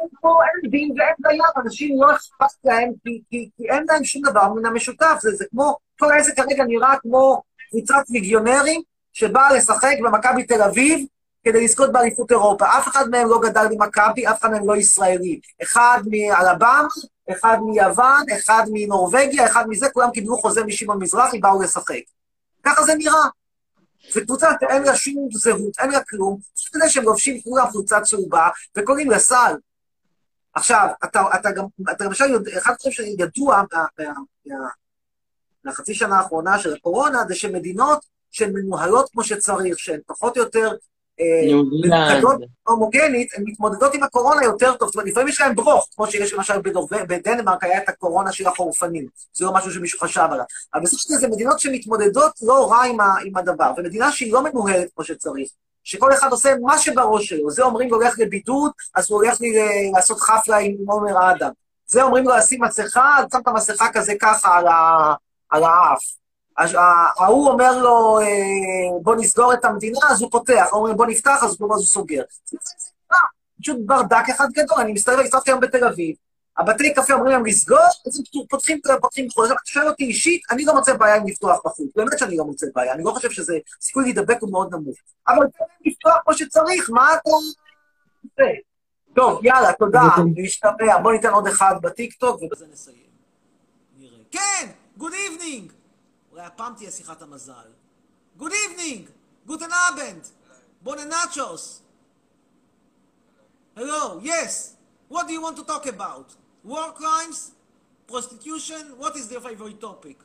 אין 0.00 0.08
פה, 0.20 0.40
אין 0.44 0.70
דין 0.70 0.94
ואין 0.98 1.14
דיין, 1.20 1.40
אנשים 1.56 2.02
לא 2.02 2.12
אכפת 2.12 2.64
להם, 2.64 2.92
כי, 3.04 3.22
כי, 3.30 3.50
כי 3.56 3.70
אין 3.70 3.84
להם 3.88 4.04
שום 4.04 4.22
דבר 4.22 4.52
מן 4.52 4.66
המשותף. 4.66 5.16
זה, 5.20 5.30
זה 5.30 5.44
כמו, 5.50 5.76
כל 5.98 6.12
העסק 6.12 6.36
כרגע 6.36 6.64
נראה 6.64 6.98
כמו 7.02 7.42
קבוצת 7.70 8.02
ליגיונרים 8.10 8.82
שבאה 9.12 9.52
לשחק 9.52 9.96
במכבי 10.04 10.42
תל 10.42 10.62
אביב 10.62 11.06
כדי 11.44 11.64
לזכות 11.64 11.92
באליפות 11.92 12.30
אירופה. 12.30 12.66
אף 12.78 12.88
אחד 12.88 13.08
מהם 13.10 13.28
לא 13.28 13.40
גדל 13.42 13.66
במכבי, 13.70 14.26
אף 14.26 14.40
אחד 14.40 14.50
מהם 14.50 14.68
לא 14.68 14.76
ישראלי. 14.76 15.40
אחד 15.62 16.02
מאלבמה, 16.10 16.86
אחד 17.30 17.56
מיוון, 17.60 18.24
אחד 18.38 18.64
מנורבגיה, 18.72 19.46
אחד 19.46 19.64
מזה, 19.68 19.90
כולם 19.90 20.10
קיבלו 20.10 20.38
חוזה 20.38 20.64
משמעון 20.64 21.02
מזרחי, 21.02 21.38
באו 21.38 21.62
לשחק. 21.62 22.02
ככה 22.62 22.82
זה 22.82 22.94
נראה. 22.94 23.39
זו 24.08 24.20
קבוצה 24.26 24.50
שאין 24.60 24.82
לה 24.82 24.96
שום 24.96 25.28
זהות, 25.32 25.78
אין 25.78 25.90
לה 25.90 26.04
כלום, 26.04 26.38
חוץ 26.58 26.76
מזה 26.76 26.88
שהם 26.90 27.04
לובשים 27.04 27.40
כולם 27.42 27.66
חולצה 27.70 28.00
צהובה 28.00 28.48
וקוראים 28.76 29.10
לסל. 29.10 29.54
עכשיו, 30.54 30.88
אתה, 31.04 31.22
אתה 31.40 31.50
גם, 31.50 31.64
אתה 31.90 32.04
למשל 32.04 32.24
יודע, 32.24 32.58
אחד 32.58 32.72
הדברים 32.72 32.92
שידוע 32.92 33.62
מה- 33.72 33.84
מה- 33.98 34.14
מה- 34.46 34.68
מהחצי 35.64 35.94
שנה 35.94 36.18
האחרונה 36.18 36.58
של 36.58 36.74
הקורונה, 36.74 37.22
זה 37.28 37.34
שמדינות 37.34 38.04
שהן 38.30 38.52
מנוהלות 38.52 39.10
כמו 39.12 39.24
שצריך, 39.24 39.78
שהן 39.78 40.00
פחות 40.06 40.36
או 40.36 40.42
יותר 40.42 40.70
מנוגדות 41.82 42.40
הומוגנית, 42.68 43.28
הן 43.36 43.44
מתמודדות 43.46 43.94
עם 43.94 44.02
הקורונה 44.02 44.44
יותר 44.44 44.74
טוב. 44.74 44.88
זאת 44.88 44.94
אומרת, 44.94 45.08
לפעמים 45.08 45.28
יש 45.28 45.40
להן 45.40 45.54
ברוך, 45.54 45.88
כמו 45.96 46.06
שיש 46.06 46.32
למשל 46.32 46.54
בדנמרק 47.08 47.64
היה 47.64 47.78
את 47.78 47.88
הקורונה 47.88 48.32
של 48.32 48.46
החורפנים. 48.46 49.06
זה 49.32 49.44
לא 49.44 49.54
משהו 49.54 49.70
שמישהו 49.72 50.00
חשב 50.00 50.26
עליו. 50.30 50.44
אבל 50.74 50.82
בסופו 50.82 51.02
של 51.02 51.08
דבר 51.08 51.20
זה 51.20 51.28
מדינות 51.28 51.60
שמתמודדות 51.60 52.32
לא 52.42 52.70
רע 52.72 52.82
עם, 52.84 53.36
הדבר. 53.36 53.72
ומדינה 53.76 54.12
שהיא 54.12 54.32
לא 54.32 54.42
מנוהלת 54.44 54.88
כמו 54.94 55.04
שצריך, 55.04 55.48
שכל 55.84 56.12
אחד 56.12 56.30
עושה 56.30 56.54
מה 56.62 56.78
שבראש 56.78 57.28
שלו. 57.28 57.50
זה 57.50 57.62
אומרים 57.62 57.90
לו 57.90 57.96
הולך 57.96 58.18
לבידוד, 58.18 58.70
אז 58.94 59.10
הוא 59.10 59.22
הולך 59.22 59.38
לעשות 59.94 60.20
חפלה 60.20 60.56
עם 60.56 60.74
עומר 60.86 61.30
אדם. 61.30 61.50
זה 61.86 62.02
אומרים 62.02 62.24
לו 62.24 62.36
לשים 62.36 62.64
מסכה, 62.64 63.16
אז 63.18 63.24
שם 63.32 63.38
את 63.42 63.48
המסכה 63.48 63.92
כזה 63.92 64.12
ככה 64.20 64.58
על 65.50 65.64
האף. 65.64 66.19
ההוא 67.18 67.50
אומר 67.50 67.78
לו, 67.78 68.20
אה, 68.20 68.26
בוא 69.02 69.14
נסגור 69.16 69.52
את 69.54 69.64
המדינה, 69.64 69.98
אז 70.10 70.22
הוא 70.22 70.30
פותח. 70.30 70.66
ההוא 70.70 70.82
אומר, 70.82 70.96
בוא 70.96 71.06
נפתח, 71.06 71.44
אז 71.44 71.56
הוא 71.60 71.82
סוגר. 71.82 72.22
פשוט 73.60 73.76
ברדק 73.86 74.24
אחד 74.30 74.48
גדול. 74.52 74.78
אני 74.80 74.92
מסתובב, 74.92 75.18
הסתובבתי 75.18 75.50
היום 75.50 75.60
בתל 75.60 75.84
אביב, 75.84 76.16
הבתי 76.58 76.94
קפה 76.94 77.14
אומרים 77.14 77.32
להם 77.32 77.46
לסגור, 77.46 77.78
אז 78.06 78.18
הם 78.18 78.44
פותחים, 78.50 78.80
פותחים 79.00 79.26
בחוץ. 79.28 79.44
עכשיו, 79.44 79.56
אתה 79.56 79.66
שואל 79.66 79.88
אותי 79.88 80.04
אישית, 80.04 80.42
אני 80.50 80.64
לא 80.64 80.74
מוצא 80.74 80.94
בעיה 80.94 81.16
עם 81.16 81.26
לפתוח 81.26 81.60
בחוץ. 81.64 81.88
באמת 81.96 82.18
שאני 82.18 82.36
לא 82.36 82.44
מוצא 82.44 82.66
בעיה, 82.74 82.92
אני 82.92 83.04
לא 83.04 83.10
חושב 83.10 83.30
שזה, 83.30 83.58
סיכוי 83.80 84.04
להידבק 84.04 84.36
הוא 84.40 84.52
מאוד 84.52 84.74
נמוך. 84.74 84.96
אבל 85.28 85.46
תן 85.58 85.64
לפתוח 85.84 86.16
כמו 86.24 86.34
שצריך, 86.34 86.90
מה 86.90 87.14
אתה... 87.14 87.30
טוב, 89.14 89.44
יאללה, 89.44 89.72
תודה, 89.72 90.02
להשתמע. 90.36 90.98
בוא 91.02 91.12
ניתן 91.12 91.30
עוד 91.30 91.46
אחד 91.46 91.74
בטיקטוק, 91.82 92.42
ובזה 92.42 92.66
נסיים. 92.72 93.10
כן! 94.30 94.68
Good 94.96 95.12
evening! 95.12 95.72
אולי 96.40 96.52
הפעם 96.52 96.74
תהיה 96.74 96.90
שיחת 96.90 97.22
המזל. 97.22 97.68
Good 98.36 98.52
evening! 98.52 99.10
Guten 99.46 99.68
Abend! 99.72 100.26
Buenas 100.82 101.04
noches! 101.04 101.82
Hello, 103.76 104.20
yes! 104.22 104.76
What 105.10 105.26
do 105.28 105.32
you 105.32 105.42
want 105.42 105.56
to 105.56 105.64
talk 105.64 105.86
about? 105.86 106.28
War 106.64 106.92
crimes? 106.92 107.52
Prostitution? 108.06 108.82
What 108.98 109.16
is 109.16 109.30
your 109.30 109.42
favorite 109.48 109.80
topic? 109.80 110.18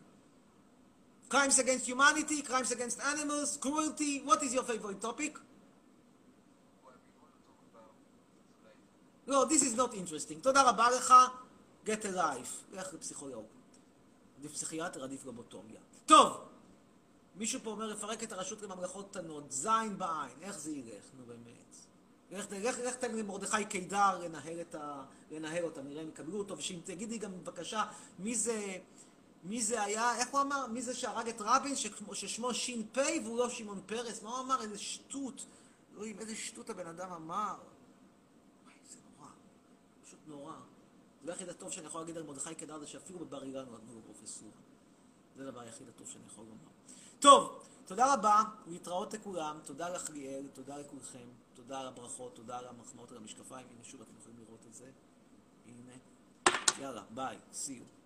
Crimes 1.30 1.60
against 1.60 1.86
humanity? 1.92 2.42
Crimes 2.42 2.72
against 2.72 2.98
animals? 3.14 3.58
Cruelty? 3.58 4.14
What 4.30 4.40
is 4.44 4.54
your 4.54 4.64
favorite 4.72 5.02
topic? 5.02 5.34
לא, 9.28 9.46
this 9.50 9.62
is 9.62 9.76
not 9.76 9.94
interesting. 9.94 10.42
תודה 10.42 10.70
רבה 10.70 10.90
לך, 10.92 11.14
get 11.86 12.06
a 12.06 12.16
life. 12.18 12.74
לך 12.74 12.94
לפסיכולוג. 12.94 13.46
עדיף 14.40 14.54
פסיכיאטר, 14.54 15.04
עדיף 15.04 15.26
לובוטומיה. 15.26 15.82
טוב, 16.06 16.38
מישהו 17.36 17.60
פה 17.64 17.70
אומר 17.70 17.88
לפרק 17.88 18.24
את 18.24 18.32
הרשות 18.32 18.62
לממלכות 18.62 19.10
קטנות, 19.10 19.52
זין 19.52 19.98
בעין, 19.98 20.38
איך 20.42 20.60
זה 20.60 20.72
ילך? 20.72 21.04
נו 21.18 21.26
באמת. 21.26 21.76
לך, 22.32 22.96
תן 22.96 23.16
למרדכי 23.16 23.66
קידר 23.66 24.20
לנהל, 24.20 24.60
ה, 24.76 25.06
לנהל 25.32 25.64
אותה, 25.64 25.82
נראה 25.82 26.04
אם 26.04 26.10
יקבלו 26.10 26.38
אותו, 26.38 26.58
ושאם 26.58 26.80
תגידי 26.84 27.18
גם 27.18 27.32
בבקשה 27.40 27.84
מי 28.20 28.36
זה, 28.36 28.78
מי 29.44 29.62
זה 29.62 29.84
היה, 29.84 30.16
איך 30.18 30.30
הוא 30.30 30.42
אמר? 30.42 30.68
מי 30.68 30.82
זה 30.82 30.96
שהרג 30.96 31.30
את 31.30 31.36
רבין, 31.40 31.76
שכמו- 31.76 32.16
ששמו 32.16 32.54
ש"פ 32.54 32.98
והוא 33.24 33.38
לא 33.38 33.50
שמעון 33.50 33.82
פרס? 33.86 34.24
מה 34.24 34.30
הוא 34.30 34.40
אמר? 34.40 34.62
איזה 34.62 34.78
שטות. 34.78 35.46
אלוהים, 35.94 36.20
איזה 36.20 36.36
שטות 36.36 36.70
הבן 36.70 36.88
אדם 36.88 37.12
אמר. 37.12 37.56
וואי, 38.64 38.74
זה 38.90 38.98
נורא. 39.18 39.30
פשוט 40.06 40.20
נורא. 40.28 40.54
הדבר 41.20 41.32
היחיד 41.34 41.50
הטוב 41.50 41.72
שאני 41.72 41.88
יכול 41.88 42.02
להגיד 42.02 42.18
על 42.18 42.24
מרדכי 42.24 42.56
קידר 42.56 42.80
זה 42.80 42.88
שאפילו 42.88 43.20
בבר 43.20 43.44
אילן 43.44 43.66
נתנו 43.66 43.94
לו 43.96 44.02
פרופסורה. 44.06 44.65
זה 45.36 45.48
הדבר 45.48 45.60
היחיד 45.60 45.88
הטוב 45.90 46.08
שאני 46.08 46.24
יכול 46.28 46.46
לומר. 46.46 46.72
טוב, 47.20 47.64
תודה 47.86 48.14
רבה, 48.14 48.42
להתראות 48.68 49.14
לכולם, 49.14 49.60
תודה 49.64 49.90
לך 49.90 50.10
ליאל, 50.10 50.48
תודה 50.54 50.78
לכולכם, 50.78 51.28
תודה 51.54 51.80
על 51.80 51.88
הברכות, 51.88 52.36
תודה 52.36 52.58
על 52.58 52.68
המחמאות 52.68 53.12
על 53.12 53.18
המשקפיים, 53.18 53.68
הנה 53.72 53.84
שוב 53.84 54.02
אתם 54.02 54.12
יכולים 54.20 54.40
לראות 54.40 54.66
את 54.70 54.74
זה. 54.74 54.92
הנה. 55.66 55.94
יאללה, 56.80 57.04
ביי, 57.10 57.38
you. 57.54 58.05